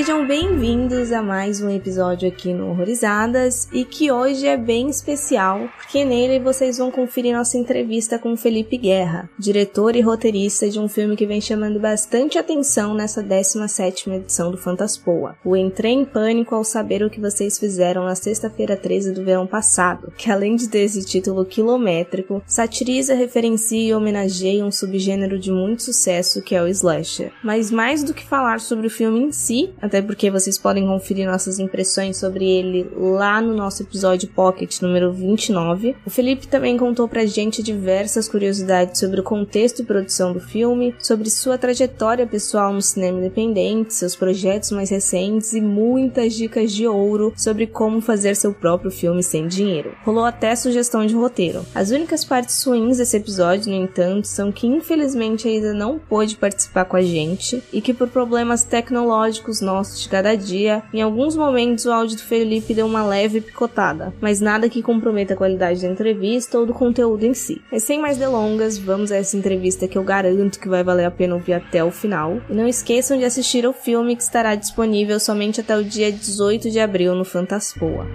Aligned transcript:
Sejam 0.00 0.26
bem-vindos 0.26 1.12
a 1.12 1.20
mais 1.20 1.60
um 1.60 1.68
episódio 1.68 2.26
aqui 2.26 2.54
no 2.54 2.70
Horrorizadas 2.70 3.68
e 3.70 3.84
que 3.84 4.10
hoje 4.10 4.46
é 4.46 4.56
bem 4.56 4.88
especial, 4.88 5.68
porque 5.76 6.06
nele 6.06 6.42
vocês 6.42 6.78
vão 6.78 6.90
conferir 6.90 7.36
nossa 7.36 7.58
entrevista 7.58 8.18
com 8.18 8.34
Felipe 8.34 8.78
Guerra, 8.78 9.28
diretor 9.38 9.94
e 9.94 10.00
roteirista 10.00 10.70
de 10.70 10.80
um 10.80 10.88
filme 10.88 11.16
que 11.16 11.26
vem 11.26 11.38
chamando 11.38 11.78
bastante 11.78 12.38
atenção 12.38 12.94
nessa 12.94 13.22
17ª 13.22 14.14
edição 14.14 14.50
do 14.50 14.56
Fantaspoa. 14.56 15.36
O 15.44 15.54
Entrei 15.54 15.92
em 15.92 16.06
Pânico 16.06 16.54
ao 16.54 16.64
saber 16.64 17.02
o 17.02 17.10
que 17.10 17.20
vocês 17.20 17.58
fizeram 17.58 18.06
na 18.06 18.14
sexta-feira 18.14 18.78
13 18.78 19.12
do 19.12 19.22
verão 19.22 19.46
passado, 19.46 20.10
que 20.16 20.30
além 20.30 20.56
de 20.56 20.70
ter 20.70 20.78
esse 20.78 21.04
título 21.04 21.44
quilométrico, 21.44 22.42
satiriza, 22.46 23.12
referencia 23.12 23.90
e 23.90 23.92
homenageia 23.92 24.64
um 24.64 24.72
subgênero 24.72 25.38
de 25.38 25.52
muito 25.52 25.82
sucesso 25.82 26.40
que 26.40 26.54
é 26.54 26.62
o 26.62 26.68
slasher. 26.68 27.32
Mas 27.44 27.70
mais 27.70 28.02
do 28.02 28.14
que 28.14 28.24
falar 28.24 28.60
sobre 28.60 28.86
o 28.86 28.90
filme 28.90 29.20
em 29.20 29.30
si, 29.30 29.74
até 29.90 30.00
porque 30.00 30.30
vocês 30.30 30.56
podem 30.56 30.86
conferir 30.86 31.26
nossas 31.26 31.58
impressões 31.58 32.16
sobre 32.16 32.48
ele 32.48 32.88
lá 32.96 33.40
no 33.40 33.52
nosso 33.52 33.82
episódio 33.82 34.28
Pocket 34.28 34.80
número 34.80 35.12
29. 35.12 35.96
O 36.06 36.10
Felipe 36.10 36.46
também 36.46 36.76
contou 36.76 37.08
pra 37.08 37.26
gente 37.26 37.60
diversas 37.60 38.28
curiosidades 38.28 39.00
sobre 39.00 39.18
o 39.18 39.24
contexto 39.24 39.82
e 39.82 39.84
produção 39.84 40.32
do 40.32 40.38
filme, 40.38 40.94
sobre 41.00 41.28
sua 41.28 41.58
trajetória 41.58 42.24
pessoal 42.24 42.72
no 42.72 42.80
cinema 42.80 43.18
independente, 43.18 43.92
seus 43.92 44.14
projetos 44.14 44.70
mais 44.70 44.90
recentes 44.90 45.54
e 45.54 45.60
muitas 45.60 46.34
dicas 46.34 46.70
de 46.70 46.86
ouro 46.86 47.32
sobre 47.36 47.66
como 47.66 48.00
fazer 48.00 48.36
seu 48.36 48.54
próprio 48.54 48.92
filme 48.92 49.24
sem 49.24 49.48
dinheiro. 49.48 49.92
Rolou 50.04 50.24
até 50.24 50.54
sugestão 50.54 51.04
de 51.04 51.16
roteiro. 51.16 51.66
As 51.74 51.90
únicas 51.90 52.24
partes 52.24 52.62
ruins 52.62 52.98
desse 52.98 53.16
episódio, 53.16 53.72
no 53.72 53.76
entanto, 53.76 54.28
são 54.28 54.52
que 54.52 54.68
infelizmente 54.68 55.48
a 55.48 55.50
Isa 55.50 55.74
não 55.74 55.98
pôde 55.98 56.36
participar 56.36 56.84
com 56.84 56.96
a 56.96 57.02
gente 57.02 57.60
e 57.72 57.80
que 57.80 57.92
por 57.92 58.06
problemas 58.06 58.62
tecnológicos 58.62 59.60
nossos 59.80 60.00
de 60.02 60.08
cada 60.10 60.36
dia, 60.36 60.82
em 60.92 61.00
alguns 61.00 61.34
momentos 61.34 61.86
o 61.86 61.92
áudio 61.92 62.16
do 62.16 62.22
Felipe 62.22 62.74
deu 62.74 62.86
uma 62.86 63.02
leve 63.02 63.40
picotada, 63.40 64.12
mas 64.20 64.40
nada 64.40 64.68
que 64.68 64.82
comprometa 64.82 65.32
a 65.32 65.36
qualidade 65.36 65.80
da 65.80 65.88
entrevista 65.88 66.58
ou 66.58 66.66
do 66.66 66.74
conteúdo 66.74 67.24
em 67.24 67.32
si. 67.32 67.62
Mas 67.72 67.82
sem 67.82 67.98
mais 67.98 68.18
delongas, 68.18 68.76
vamos 68.76 69.10
a 69.10 69.16
essa 69.16 69.36
entrevista 69.36 69.88
que 69.88 69.96
eu 69.96 70.04
garanto 70.04 70.60
que 70.60 70.68
vai 70.68 70.84
valer 70.84 71.06
a 71.06 71.10
pena 71.10 71.34
ouvir 71.34 71.54
até 71.54 71.82
o 71.82 71.90
final. 71.90 72.40
E 72.50 72.52
não 72.52 72.68
esqueçam 72.68 73.16
de 73.16 73.24
assistir 73.24 73.64
ao 73.64 73.72
filme 73.72 74.14
que 74.14 74.22
estará 74.22 74.54
disponível 74.54 75.18
somente 75.18 75.62
até 75.62 75.74
o 75.76 75.82
dia 75.82 76.12
18 76.12 76.70
de 76.70 76.78
abril 76.78 77.14
no 77.14 77.24
Fantaspoa. 77.24 78.06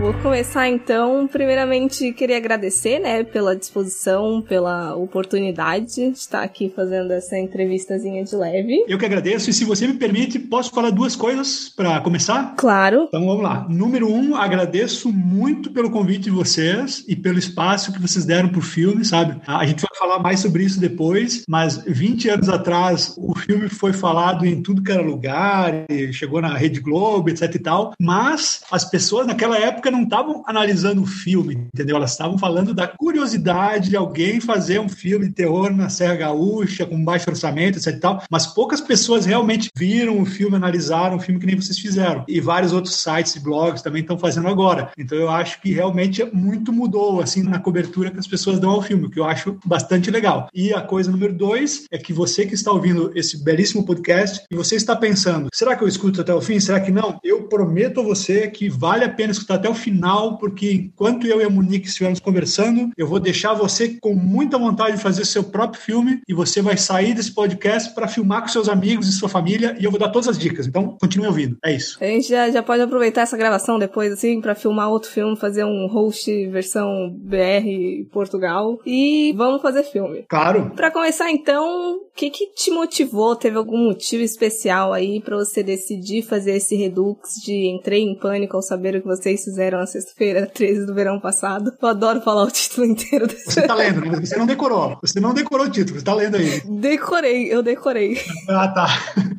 Vou 0.00 0.14
começar 0.14 0.66
então. 0.66 1.28
Primeiramente, 1.30 2.10
queria 2.14 2.38
agradecer, 2.38 2.98
né, 2.98 3.22
pela 3.22 3.54
disposição, 3.54 4.40
pela 4.40 4.94
oportunidade 4.96 5.94
de 5.94 6.16
estar 6.16 6.42
aqui 6.42 6.72
fazendo 6.74 7.12
essa 7.12 7.38
entrevistazinha 7.38 8.24
de 8.24 8.34
leve. 8.34 8.82
Eu 8.88 8.96
que 8.96 9.04
agradeço 9.04 9.50
e 9.50 9.52
se 9.52 9.62
você 9.62 9.86
me 9.86 9.92
permite, 9.92 10.38
posso 10.38 10.70
falar 10.70 10.88
duas 10.88 11.14
coisas 11.14 11.68
para 11.68 12.00
começar? 12.00 12.54
Claro. 12.56 13.08
Então 13.08 13.26
vamos 13.26 13.42
lá. 13.42 13.66
Número 13.68 14.10
um, 14.10 14.34
agradeço 14.34 15.12
muito 15.12 15.70
pelo 15.70 15.90
convite 15.90 16.22
de 16.22 16.30
vocês 16.30 17.04
e 17.06 17.14
pelo 17.14 17.38
espaço 17.38 17.92
que 17.92 18.00
vocês 18.00 18.24
deram 18.24 18.48
pro 18.48 18.62
filme, 18.62 19.04
sabe? 19.04 19.38
A 19.46 19.66
gente 19.66 19.82
vai 19.82 19.98
falar 19.98 20.18
mais 20.18 20.40
sobre 20.40 20.64
isso 20.64 20.80
depois, 20.80 21.44
mas 21.46 21.76
20 21.86 22.30
anos 22.30 22.48
atrás 22.48 23.14
o 23.18 23.38
filme 23.38 23.68
foi 23.68 23.92
falado 23.92 24.46
em 24.46 24.62
tudo 24.62 24.82
que 24.82 24.90
era 24.90 25.02
lugar, 25.02 25.84
chegou 26.10 26.40
na 26.40 26.56
Rede 26.56 26.80
Globo, 26.80 27.28
etc 27.28 27.54
e 27.54 27.58
tal, 27.58 27.92
mas 28.00 28.62
as 28.70 28.86
pessoas 28.86 29.26
naquela 29.26 29.58
época 29.58 29.89
não 29.90 30.02
estavam 30.02 30.42
analisando 30.46 31.02
o 31.02 31.06
filme, 31.06 31.68
entendeu? 31.74 31.96
Elas 31.96 32.12
estavam 32.12 32.38
falando 32.38 32.74
da 32.74 32.86
curiosidade 32.86 33.90
de 33.90 33.96
alguém 33.96 34.40
fazer 34.40 34.78
um 34.80 34.88
filme 34.88 35.28
de 35.28 35.34
terror 35.34 35.70
na 35.70 35.88
Serra 35.88 36.16
Gaúcha, 36.16 36.86
com 36.86 37.02
baixo 37.04 37.30
orçamento, 37.30 37.78
etc 37.78 37.94
e 37.94 38.00
tal, 38.00 38.22
mas 38.30 38.46
poucas 38.46 38.80
pessoas 38.80 39.26
realmente 39.26 39.70
viram 39.76 40.20
o 40.20 40.26
filme, 40.26 40.56
analisaram 40.56 41.16
o 41.16 41.20
filme 41.20 41.40
que 41.40 41.46
nem 41.46 41.56
vocês 41.56 41.78
fizeram. 41.78 42.24
E 42.28 42.40
vários 42.40 42.72
outros 42.72 42.96
sites 42.96 43.36
e 43.36 43.40
blogs 43.40 43.82
também 43.82 44.02
estão 44.02 44.18
fazendo 44.18 44.48
agora. 44.48 44.90
Então 44.98 45.16
eu 45.16 45.30
acho 45.30 45.60
que 45.60 45.72
realmente 45.72 46.24
muito 46.32 46.72
mudou, 46.72 47.20
assim, 47.20 47.42
na 47.42 47.58
cobertura 47.58 48.10
que 48.10 48.18
as 48.18 48.26
pessoas 48.26 48.58
dão 48.58 48.70
ao 48.70 48.82
filme, 48.82 49.06
o 49.06 49.10
que 49.10 49.18
eu 49.18 49.24
acho 49.24 49.58
bastante 49.64 50.10
legal. 50.10 50.48
E 50.54 50.72
a 50.72 50.80
coisa 50.80 51.10
número 51.10 51.32
dois 51.32 51.86
é 51.90 51.98
que 51.98 52.12
você 52.12 52.46
que 52.46 52.54
está 52.54 52.70
ouvindo 52.70 53.10
esse 53.14 53.42
belíssimo 53.42 53.84
podcast 53.84 54.44
e 54.50 54.56
você 54.56 54.76
está 54.76 54.94
pensando, 54.94 55.48
será 55.52 55.76
que 55.76 55.82
eu 55.82 55.88
escuto 55.88 56.20
até 56.20 56.34
o 56.34 56.40
fim? 56.40 56.60
Será 56.60 56.80
que 56.80 56.90
não? 56.90 57.18
Eu 57.22 57.44
prometo 57.44 58.00
a 58.00 58.04
você 58.04 58.48
que 58.48 58.68
vale 58.68 59.04
a 59.04 59.08
pena 59.08 59.32
escutar 59.32 59.54
até 59.54 59.68
o 59.68 59.74
final, 59.80 60.38
porque 60.38 60.72
enquanto 60.72 61.26
eu 61.26 61.40
e 61.40 61.44
a 61.44 61.50
Monique 61.50 61.88
estivermos 61.88 62.20
conversando, 62.20 62.90
eu 62.96 63.06
vou 63.06 63.18
deixar 63.18 63.54
você 63.54 63.96
com 64.00 64.14
muita 64.14 64.58
vontade 64.58 64.96
de 64.96 65.02
fazer 65.02 65.24
seu 65.24 65.44
próprio 65.44 65.82
filme 65.82 66.20
e 66.28 66.34
você 66.34 66.62
vai 66.62 66.76
sair 66.76 67.14
desse 67.14 67.34
podcast 67.34 67.94
para 67.94 68.08
filmar 68.08 68.42
com 68.42 68.48
seus 68.48 68.68
amigos 68.68 69.08
e 69.08 69.12
sua 69.12 69.28
família 69.28 69.76
e 69.80 69.84
eu 69.84 69.90
vou 69.90 69.98
dar 69.98 70.10
todas 70.10 70.28
as 70.28 70.38
dicas. 70.38 70.66
Então, 70.66 70.96
continue 71.00 71.26
ouvindo. 71.26 71.56
É 71.64 71.72
isso. 71.72 71.98
A 72.00 72.06
gente 72.06 72.28
já, 72.28 72.50
já 72.50 72.62
pode 72.62 72.82
aproveitar 72.82 73.22
essa 73.22 73.36
gravação 73.36 73.78
depois, 73.78 74.12
assim, 74.12 74.40
para 74.40 74.54
filmar 74.54 74.90
outro 74.90 75.10
filme, 75.10 75.36
fazer 75.36 75.64
um 75.64 75.86
host 75.86 76.30
versão 76.48 77.10
BR 77.18 78.08
Portugal 78.12 78.78
e 78.84 79.32
vamos 79.36 79.62
fazer 79.62 79.82
filme. 79.84 80.24
Claro. 80.28 80.72
Para 80.74 80.90
começar, 80.90 81.30
então, 81.30 81.96
o 81.96 82.10
que, 82.14 82.30
que 82.30 82.52
te 82.52 82.70
motivou? 82.70 83.36
Teve 83.36 83.56
algum 83.56 83.78
motivo 83.78 84.22
especial 84.22 84.92
aí 84.92 85.20
para 85.20 85.36
você 85.36 85.62
decidir 85.62 86.22
fazer 86.22 86.56
esse 86.56 86.74
redux 86.74 87.34
de 87.44 87.68
entrei 87.68 88.02
em 88.02 88.18
pânico 88.18 88.56
ao 88.56 88.62
saber 88.62 88.96
o 88.96 89.00
que 89.00 89.06
vocês 89.06 89.44
fizeram 89.44 89.69
na 89.78 89.86
sexta-feira 89.86 90.46
13 90.46 90.86
do 90.86 90.94
verão 90.94 91.20
passado? 91.20 91.72
Eu 91.80 91.88
adoro 91.88 92.20
falar 92.20 92.44
o 92.44 92.50
título 92.50 92.86
inteiro 92.86 93.26
desse 93.26 93.52
Você 93.52 93.62
tá 93.62 93.74
lendo, 93.74 94.00
né? 94.00 94.20
Você 94.20 94.36
não 94.36 94.46
decorou. 94.46 94.98
Você 95.02 95.20
não 95.20 95.34
decorou 95.34 95.66
o 95.66 95.70
título, 95.70 95.98
você 95.98 96.04
tá 96.04 96.14
lendo 96.14 96.36
aí. 96.36 96.62
Decorei, 96.64 97.52
eu 97.52 97.62
decorei. 97.62 98.20
Ah, 98.48 98.68
tá. 98.68 98.88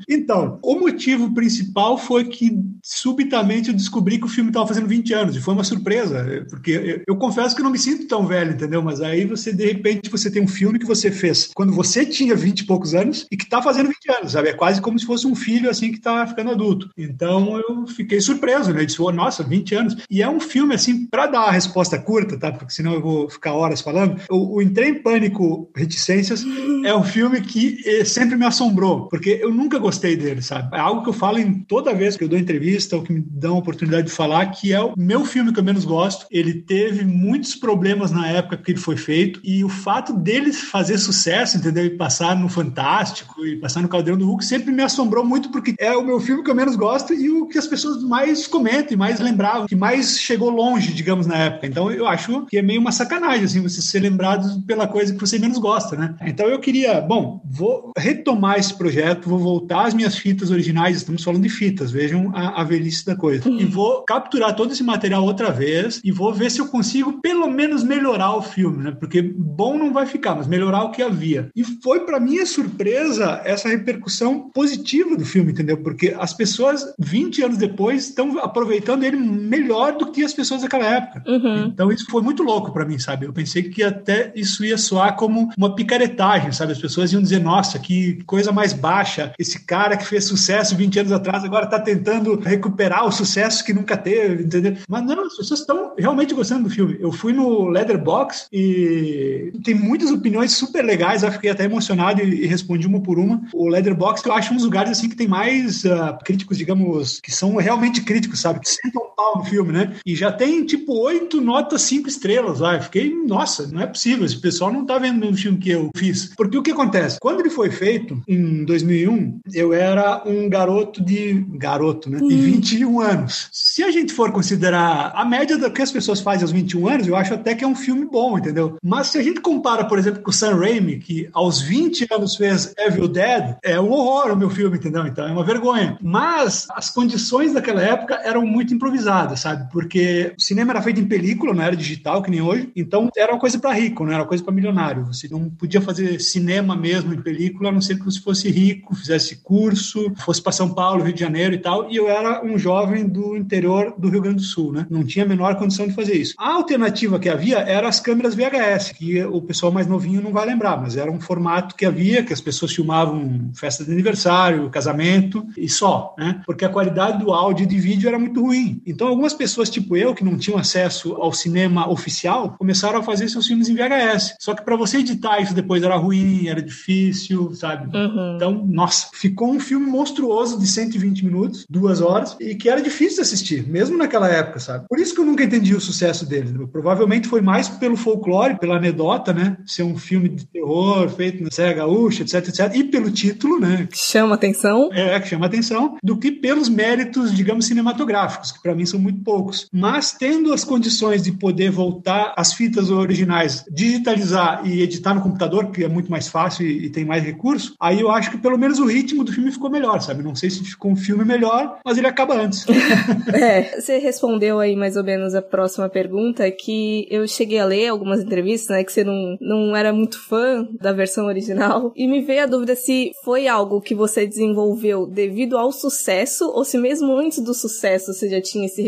Então, 0.09 0.59
o 0.61 0.75
motivo 0.75 1.33
principal 1.33 1.97
foi 1.97 2.25
que 2.25 2.51
subitamente 2.83 3.69
eu 3.69 3.75
descobri 3.75 4.17
que 4.17 4.25
o 4.25 4.29
filme 4.29 4.49
estava 4.49 4.67
fazendo 4.67 4.87
20 4.87 5.13
anos, 5.13 5.35
e 5.35 5.41
foi 5.41 5.53
uma 5.53 5.63
surpresa, 5.63 6.45
porque 6.49 6.71
eu, 6.71 7.03
eu, 7.07 7.15
confesso 7.15 7.55
que 7.55 7.61
eu 7.61 7.63
não 7.63 7.71
me 7.71 7.79
sinto 7.79 8.07
tão 8.07 8.25
velho, 8.25 8.51
entendeu? 8.51 8.81
Mas 8.81 9.01
aí 9.01 9.25
você, 9.25 9.53
de 9.53 9.65
repente, 9.65 10.09
você 10.09 10.29
tem 10.29 10.41
um 10.41 10.47
filme 10.47 10.79
que 10.79 10.85
você 10.85 11.11
fez 11.11 11.51
quando 11.53 11.71
você 11.71 12.05
tinha 12.05 12.35
20 12.35 12.59
e 12.59 12.65
poucos 12.65 12.93
anos 12.93 13.25
e 13.31 13.37
que 13.37 13.43
está 13.43 13.61
fazendo 13.61 13.87
20 13.87 14.11
anos, 14.17 14.31
sabe? 14.33 14.49
É 14.49 14.53
quase 14.53 14.81
como 14.81 14.99
se 14.99 15.05
fosse 15.05 15.25
um 15.25 15.35
filho, 15.35 15.69
assim, 15.69 15.91
que 15.91 15.97
está 15.97 16.25
ficando 16.27 16.51
adulto. 16.51 16.89
Então, 16.97 17.57
eu 17.57 17.87
fiquei 17.87 18.19
surpreso, 18.19 18.73
né? 18.73 18.81
Eu 18.81 18.85
disse, 18.85 19.01
oh, 19.01 19.11
nossa, 19.11 19.43
20 19.43 19.75
anos. 19.75 19.97
E 20.09 20.20
é 20.21 20.29
um 20.29 20.39
filme, 20.39 20.75
assim, 20.75 21.05
para 21.05 21.27
dar 21.27 21.43
a 21.43 21.51
resposta 21.51 21.97
curta, 21.97 22.37
tá? 22.37 22.51
Porque 22.51 22.73
senão 22.73 22.93
eu 22.93 23.01
vou 23.01 23.29
ficar 23.29 23.53
horas 23.53 23.81
falando. 23.81 24.21
O, 24.29 24.57
o 24.57 24.61
Entrei 24.61 24.89
em 24.89 25.01
Pânico 25.01 25.69
Reticências 25.75 26.45
é 26.85 26.95
um 26.95 27.03
filme 27.03 27.41
que 27.41 27.81
eh, 27.85 28.05
sempre 28.05 28.35
me 28.35 28.45
assombrou, 28.45 29.07
porque 29.07 29.39
eu 29.41 29.51
nunca 29.51 29.79
gostei 29.79 30.15
dele, 30.15 30.41
sabe? 30.41 30.75
É 30.75 30.79
algo 30.79 31.03
que 31.03 31.09
eu 31.09 31.13
falo 31.13 31.39
em 31.39 31.53
toda 31.53 31.93
vez 31.93 32.15
que 32.15 32.23
eu 32.23 32.27
dou 32.27 32.37
entrevista 32.37 32.95
ou 32.95 33.03
que 33.03 33.13
me 33.13 33.21
dão 33.21 33.55
a 33.55 33.59
oportunidade 33.59 34.07
de 34.07 34.13
falar, 34.13 34.45
que 34.47 34.73
é 34.73 34.79
o 34.79 34.93
meu 34.97 35.25
filme 35.25 35.53
que 35.53 35.59
eu 35.59 35.63
menos 35.63 35.85
gosto. 35.85 36.25
Ele 36.31 36.53
teve 36.53 37.03
muitos 37.05 37.55
problemas 37.55 38.11
na 38.11 38.27
época 38.27 38.57
que 38.57 38.71
ele 38.71 38.79
foi 38.79 38.97
feito 38.97 39.39
e 39.43 39.63
o 39.63 39.69
fato 39.69 40.13
dele 40.13 40.51
fazer 40.53 40.97
sucesso, 40.97 41.57
entendeu? 41.57 41.85
E 41.85 41.89
passar 41.91 42.35
no 42.35 42.49
Fantástico 42.49 43.45
e 43.45 43.57
passar 43.57 43.81
no 43.81 43.87
Caldeirão 43.87 44.17
do 44.17 44.25
Hulk 44.25 44.43
sempre 44.45 44.71
me 44.71 44.83
assombrou 44.83 45.25
muito 45.25 45.49
porque 45.49 45.75
é 45.79 45.95
o 45.95 46.05
meu 46.05 46.19
filme 46.19 46.43
que 46.43 46.49
eu 46.49 46.55
menos 46.55 46.75
gosto 46.75 47.13
e 47.13 47.29
o 47.29 47.47
que 47.47 47.57
as 47.57 47.67
pessoas 47.67 48.03
mais 48.03 48.47
comentam 48.47 48.93
e 48.93 48.97
mais 48.97 49.19
lembravam, 49.19 49.67
que 49.67 49.75
mais 49.75 50.10
chegou 50.19 50.49
longe, 50.49 50.93
digamos, 50.93 51.27
na 51.27 51.37
época. 51.37 51.67
Então 51.67 51.91
eu 51.91 52.07
acho 52.07 52.45
que 52.45 52.57
é 52.57 52.61
meio 52.61 52.81
uma 52.81 52.91
sacanagem, 52.91 53.45
assim, 53.45 53.61
você 53.61 53.81
ser 53.81 53.99
lembrado 53.99 54.61
pela 54.65 54.87
coisa 54.87 55.13
que 55.13 55.19
você 55.19 55.37
menos 55.39 55.57
gosta, 55.57 55.95
né? 55.95 56.15
Então 56.25 56.47
eu 56.47 56.59
queria, 56.59 57.01
bom, 57.01 57.41
vou 57.45 57.91
retomar 57.97 58.57
esse 58.57 58.73
projeto, 58.73 59.29
vou 59.29 59.39
voltar 59.39 59.87
às 59.87 59.93
minhas 59.93 60.17
fitas 60.17 60.51
originais, 60.51 60.97
estamos 60.97 61.23
falando 61.23 61.43
de 61.43 61.49
fitas, 61.49 61.91
vejam 61.91 62.31
a, 62.35 62.61
a 62.61 62.63
velhice 62.63 63.05
da 63.05 63.15
coisa. 63.15 63.49
E 63.49 63.65
vou 63.65 64.03
capturar 64.03 64.55
todo 64.55 64.71
esse 64.71 64.83
material 64.83 65.23
outra 65.23 65.51
vez 65.51 66.01
e 66.03 66.11
vou 66.11 66.33
ver 66.33 66.49
se 66.51 66.59
eu 66.59 66.67
consigo 66.67 67.21
pelo 67.21 67.47
menos 67.49 67.83
melhorar 67.83 68.35
o 68.35 68.41
filme, 68.41 68.83
né? 68.83 68.91
Porque 68.91 69.21
bom 69.21 69.77
não 69.77 69.93
vai 69.93 70.05
ficar, 70.05 70.35
mas 70.35 70.47
melhorar 70.47 70.83
o 70.83 70.91
que 70.91 71.01
havia. 71.01 71.49
E 71.55 71.63
foi 71.63 72.01
para 72.01 72.19
minha 72.19 72.45
surpresa 72.45 73.41
essa 73.43 73.69
repercussão 73.69 74.49
positiva 74.53 75.15
do 75.15 75.25
filme, 75.25 75.51
entendeu? 75.51 75.77
Porque 75.77 76.15
as 76.17 76.33
pessoas 76.33 76.93
20 76.99 77.43
anos 77.43 77.57
depois 77.57 78.05
estão 78.05 78.39
aproveitando 78.39 79.03
ele 79.03 79.17
melhor 79.17 79.97
do 80.05 80.11
que 80.11 80.23
as 80.23 80.33
pessoas 80.33 80.61
daquela 80.61 80.85
época. 80.85 81.23
Uhum. 81.27 81.65
Então 81.67 81.91
isso 81.91 82.05
foi 82.09 82.21
muito 82.21 82.43
louco 82.43 82.71
para 82.71 82.85
mim, 82.85 82.97
sabe? 82.97 83.25
Eu 83.25 83.33
pensei 83.33 83.63
que 83.63 83.83
até 83.83 84.31
isso 84.35 84.65
ia 84.65 84.77
soar 84.77 85.15
como 85.15 85.49
uma 85.57 85.75
picaretagem, 85.75 86.51
sabe? 86.51 86.71
As 86.71 86.79
pessoas 86.79 87.13
iam 87.13 87.21
dizer, 87.21 87.39
nossa, 87.39 87.79
que 87.79 88.23
coisa 88.23 88.51
mais 88.51 88.73
baixa, 88.73 89.33
esse 89.37 89.65
cara 89.65 89.95
que 89.95 90.05
fez 90.05 90.25
sucesso 90.25 90.75
20 90.75 90.99
anos 90.99 91.11
atrás 91.11 91.43
agora 91.43 91.67
tá 91.67 91.79
tentando 91.79 92.39
recuperar 92.39 93.05
o 93.05 93.11
sucesso 93.11 93.63
que 93.63 93.73
nunca 93.73 93.95
teve, 93.95 94.43
entendeu? 94.43 94.77
Mas 94.87 95.03
não, 95.03 95.25
as 95.25 95.37
pessoas 95.37 95.59
estão 95.59 95.93
realmente 95.97 96.33
gostando 96.33 96.63
do 96.63 96.69
filme. 96.69 96.97
Eu 96.99 97.11
fui 97.11 97.33
no 97.33 97.67
Leatherbox 97.69 98.47
e 98.51 99.53
tem 99.63 99.75
muitas 99.75 100.11
opiniões 100.11 100.53
super 100.53 100.83
legais, 100.83 101.23
eu 101.23 101.31
fiquei 101.31 101.51
até 101.51 101.65
emocionado 101.65 102.21
e, 102.21 102.43
e 102.43 102.47
respondi 102.47 102.87
uma 102.87 103.01
por 103.01 103.19
uma. 103.19 103.41
O 103.53 103.67
Leatherbox 103.67 104.23
eu 104.25 104.33
acho 104.33 104.53
um 104.53 104.55
dos 104.55 104.65
lugares 104.65 104.91
assim 104.91 105.09
que 105.09 105.15
tem 105.15 105.27
mais 105.27 105.83
uh, 105.83 106.17
críticos, 106.23 106.57
digamos, 106.57 107.19
que 107.19 107.31
são 107.31 107.55
realmente 107.55 108.01
críticos, 108.01 108.39
sabe? 108.39 108.59
Que 108.59 108.69
sentam 108.69 109.01
pau 109.15 109.37
no 109.37 109.43
filme, 109.45 109.71
né? 109.71 109.90
E 110.05 110.15
já 110.15 110.31
tem 110.31 110.65
tipo 110.65 110.93
oito 110.93 111.41
notas 111.41 111.81
cinco 111.83 112.07
estrelas 112.07 112.59
lá. 112.59 112.75
Eu 112.75 112.81
fiquei, 112.81 113.13
nossa, 113.13 113.67
não 113.67 113.81
é 113.81 113.87
possível, 113.87 114.25
esse 114.25 114.39
pessoal 114.39 114.71
não 114.71 114.85
tá 114.85 114.97
vendo 114.97 115.17
o 115.17 115.19
mesmo 115.19 115.37
filme 115.37 115.57
que 115.57 115.69
eu 115.69 115.89
fiz. 115.95 116.33
Porque 116.35 116.57
o 116.57 116.63
que 116.63 116.71
acontece? 116.71 117.17
Quando 117.19 117.39
ele 117.39 117.49
foi 117.49 117.69
feito, 117.69 118.21
em 118.27 118.63
2001, 118.65 119.39
eu 119.53 119.73
era 119.73 120.23
um 120.25 120.49
garoto 120.49 121.03
de. 121.03 121.45
garoto, 121.49 122.09
né? 122.09 122.19
De 122.19 122.35
21 122.35 122.99
anos. 122.99 123.49
Se 123.51 123.83
a 123.83 123.91
gente 123.91 124.13
for 124.13 124.31
considerar 124.31 125.11
a 125.15 125.25
média 125.25 125.57
do 125.57 125.71
que 125.71 125.81
as 125.81 125.91
pessoas 125.91 126.19
fazem 126.19 126.43
aos 126.43 126.51
21 126.51 126.87
anos, 126.87 127.07
eu 127.07 127.15
acho 127.15 127.33
até 127.33 127.55
que 127.55 127.63
é 127.63 127.67
um 127.67 127.75
filme 127.75 128.05
bom, 128.05 128.37
entendeu? 128.37 128.77
Mas 128.83 129.07
se 129.07 129.17
a 129.17 129.23
gente 129.23 129.41
compara, 129.41 129.85
por 129.85 129.97
exemplo, 129.97 130.21
com 130.21 130.29
o 130.29 130.33
Sam 130.33 130.55
Raimi, 130.55 130.99
que 130.99 131.29
aos 131.33 131.61
20 131.61 132.07
anos 132.11 132.35
fez 132.35 132.73
Evil 132.77 133.07
Dead, 133.07 133.55
é 133.63 133.79
um 133.79 133.91
horror 133.91 134.31
o 134.31 134.37
meu 134.37 134.49
filme, 134.49 134.77
entendeu? 134.77 135.05
Então 135.05 135.27
é 135.27 135.31
uma 135.31 135.43
vergonha. 135.43 135.97
Mas 136.01 136.67
as 136.71 136.89
condições 136.89 137.53
daquela 137.53 137.81
época 137.81 138.19
eram 138.23 138.45
muito 138.45 138.73
improvisadas, 138.73 139.39
sabe? 139.39 139.70
Porque 139.71 140.33
o 140.37 140.41
cinema 140.41 140.71
era 140.73 140.81
feito 140.81 140.99
em 140.99 141.05
película, 141.05 141.53
não 141.53 141.63
era 141.63 141.75
digital 141.75 142.21
que 142.21 142.31
nem 142.31 142.41
hoje. 142.41 142.71
Então 142.75 143.09
era 143.15 143.31
uma 143.31 143.39
coisa 143.39 143.57
para 143.59 143.73
rico, 143.73 144.03
não 144.03 144.11
era 144.11 144.21
uma 144.21 144.27
coisa 144.27 144.43
para 144.43 144.53
milionário. 144.53 145.05
Você 145.05 145.27
não 145.29 145.49
podia 145.49 145.81
fazer 145.81 146.19
cinema 146.19 146.75
mesmo 146.75 147.13
em 147.13 147.21
película, 147.21 147.69
a 147.69 147.71
não 147.71 147.81
ser 147.81 147.97
que 147.97 148.05
você 148.05 148.19
fosse 148.19 148.49
rico, 148.49 148.95
fizesse 148.95 149.37
curso, 149.37 150.13
fosse 150.17 150.41
para 150.41 150.51
São 150.51 150.73
Paulo, 150.73 151.03
Rio 151.03 151.13
de 151.13 151.19
Janeiro 151.19 151.55
e 151.55 151.59
tal. 151.59 151.89
E 151.89 151.95
eu 151.95 152.09
era 152.09 152.43
um 152.43 152.57
jovem 152.57 153.07
do 153.07 153.35
interior 153.35 153.93
do 153.97 154.09
Rio 154.09 154.21
Grande 154.21 154.37
do 154.37 154.43
Sul, 154.43 154.71
né? 154.71 154.85
Não 154.89 155.03
tinha 155.03 155.25
a 155.25 155.27
menor 155.27 155.55
condição 155.55 155.87
de 155.87 155.93
fazer 155.93 156.15
isso. 156.15 156.35
A 156.37 156.53
alternativa 156.53 157.19
que 157.19 157.29
havia 157.29 157.59
era 157.59 157.87
as 157.87 157.99
câmeras 157.99 158.35
VHS, 158.35 158.91
que 158.91 159.23
o 159.23 159.41
pessoal 159.41 159.71
mais 159.71 159.87
novinho 159.87 160.21
não 160.21 160.31
vai 160.31 160.45
lembrar, 160.45 160.79
mas 160.81 160.95
era 160.95 161.11
um 161.11 161.19
formato 161.19 161.75
que 161.75 161.85
havia, 161.85 162.23
que 162.23 162.33
as 162.33 162.41
pessoas 162.41 162.73
filmavam 162.73 163.51
festa 163.53 163.83
de 163.83 163.91
aniversário, 163.91 164.69
casamento 164.69 165.45
e 165.57 165.69
só, 165.69 166.15
né? 166.17 166.41
Porque 166.45 166.65
a 166.65 166.69
qualidade 166.69 167.23
do 167.23 167.31
áudio 167.31 167.63
e 167.63 167.67
de 167.67 167.79
vídeo 167.79 168.07
era 168.07 168.19
muito 168.19 168.41
ruim. 168.41 168.81
Então 168.85 169.07
algumas 169.07 169.33
pessoas, 169.33 169.60
tipo 169.69 169.95
eu, 169.95 170.13
que 170.13 170.23
não 170.23 170.37
tinham 170.37 170.57
acesso 170.57 171.13
ao 171.15 171.33
cinema 171.33 171.89
oficial, 171.89 172.55
começaram 172.57 172.99
a 172.99 173.03
fazer 173.03 173.29
seus 173.29 173.47
filmes 173.47 173.69
em 173.69 173.75
VHS. 173.75 174.35
Só 174.39 174.53
que 174.53 174.63
para 174.63 174.75
você 174.75 174.97
editar 174.97 175.39
isso 175.39 175.53
depois 175.53 175.83
era 175.83 175.95
ruim, 175.95 176.47
era 176.47 176.61
difícil, 176.61 177.53
sabe? 177.53 177.95
Uhum. 177.95 178.35
Então, 178.35 178.65
nossa, 178.67 179.07
ficou 179.13 179.51
um 179.51 179.59
filme 179.59 179.85
monstruoso 179.85 180.59
de 180.59 180.67
120 180.67 181.25
minutos, 181.25 181.65
duas 181.69 182.01
horas, 182.01 182.35
e 182.39 182.55
que 182.55 182.69
era 182.69 182.81
difícil 182.81 183.15
de 183.15 183.21
assistir, 183.21 183.67
mesmo 183.67 183.97
naquela 183.97 184.27
época, 184.27 184.59
sabe? 184.59 184.87
Por 184.87 184.99
isso 184.99 185.13
que 185.13 185.21
eu 185.21 185.25
nunca 185.25 185.43
entendi 185.43 185.75
o 185.75 185.81
sucesso 185.81 186.25
dele. 186.25 186.67
Provavelmente 186.71 187.27
foi 187.27 187.41
mais 187.41 187.67
pelo 187.69 187.97
folclore, 187.97 188.57
pela 188.57 188.77
anedota, 188.77 189.33
né? 189.33 189.57
Ser 189.65 189.83
um 189.83 189.97
filme 189.97 190.29
de 190.29 190.45
terror 190.45 191.09
feito 191.09 191.43
na 191.43 191.51
Serra 191.51 191.73
Gaúcha, 191.73 192.23
etc, 192.23 192.47
etc. 192.47 192.75
E 192.75 192.83
pelo 192.83 193.11
título, 193.11 193.59
né? 193.59 193.87
Chama 193.93 194.35
atenção. 194.35 194.89
É, 194.93 195.19
que 195.19 195.27
chama 195.27 195.45
atenção, 195.45 195.97
do 196.03 196.17
que 196.17 196.31
pelos 196.31 196.69
méritos, 196.69 197.33
digamos, 197.33 197.65
cinematográficos, 197.65 198.51
que 198.51 198.61
para 198.61 198.75
mim 198.75 198.85
são 198.85 198.99
muito 198.99 199.23
poucos. 199.23 199.50
Mas 199.71 200.13
tendo 200.13 200.53
as 200.53 200.63
condições 200.63 201.23
de 201.23 201.31
poder 201.31 201.71
voltar 201.71 202.33
as 202.37 202.53
fitas 202.53 202.89
originais, 202.89 203.63
digitalizar 203.71 204.61
e 204.65 204.81
editar 204.81 205.13
no 205.13 205.21
computador, 205.21 205.71
que 205.71 205.83
é 205.83 205.87
muito 205.87 206.11
mais 206.11 206.27
fácil 206.27 206.65
e, 206.65 206.85
e 206.85 206.89
tem 206.89 207.05
mais 207.05 207.23
recurso, 207.23 207.75
aí 207.79 207.99
eu 207.99 208.09
acho 208.11 208.31
que 208.31 208.37
pelo 208.37 208.57
menos 208.57 208.79
o 208.79 208.85
ritmo 208.85 209.23
do 209.23 209.31
filme 209.31 209.51
ficou 209.51 209.69
melhor, 209.69 210.01
sabe? 210.01 210.23
Não 210.23 210.35
sei 210.35 210.49
se 210.49 210.63
ficou 210.63 210.91
um 210.91 210.95
filme 210.95 211.25
melhor, 211.25 211.79
mas 211.85 211.97
ele 211.97 212.07
acaba 212.07 212.35
antes. 212.35 212.65
é, 213.33 213.79
você 213.79 213.97
respondeu 213.97 214.59
aí 214.59 214.75
mais 214.75 214.95
ou 214.95 215.03
menos 215.03 215.35
a 215.35 215.41
próxima 215.41 215.89
pergunta, 215.89 216.49
que 216.51 217.07
eu 217.09 217.27
cheguei 217.27 217.59
a 217.59 217.65
ler 217.65 217.87
algumas 217.87 218.21
entrevistas, 218.21 218.75
né, 218.75 218.83
que 218.83 218.91
você 218.91 219.03
não, 219.03 219.37
não 219.39 219.75
era 219.75 219.93
muito 219.93 220.19
fã 220.27 220.67
da 220.79 220.91
versão 220.91 221.25
original, 221.25 221.91
e 221.95 222.07
me 222.07 222.21
veio 222.21 222.43
a 222.43 222.45
dúvida 222.45 222.75
se 222.75 223.11
foi 223.23 223.47
algo 223.47 223.81
que 223.81 223.95
você 223.95 224.25
desenvolveu 224.25 225.05
devido 225.05 225.57
ao 225.57 225.71
sucesso, 225.71 226.49
ou 226.49 226.63
se 226.63 226.77
mesmo 226.77 227.15
antes 227.15 227.39
do 227.39 227.53
sucesso 227.53 228.13
você 228.13 228.29
já 228.29 228.41
tinha 228.41 228.65
esse 228.65 228.81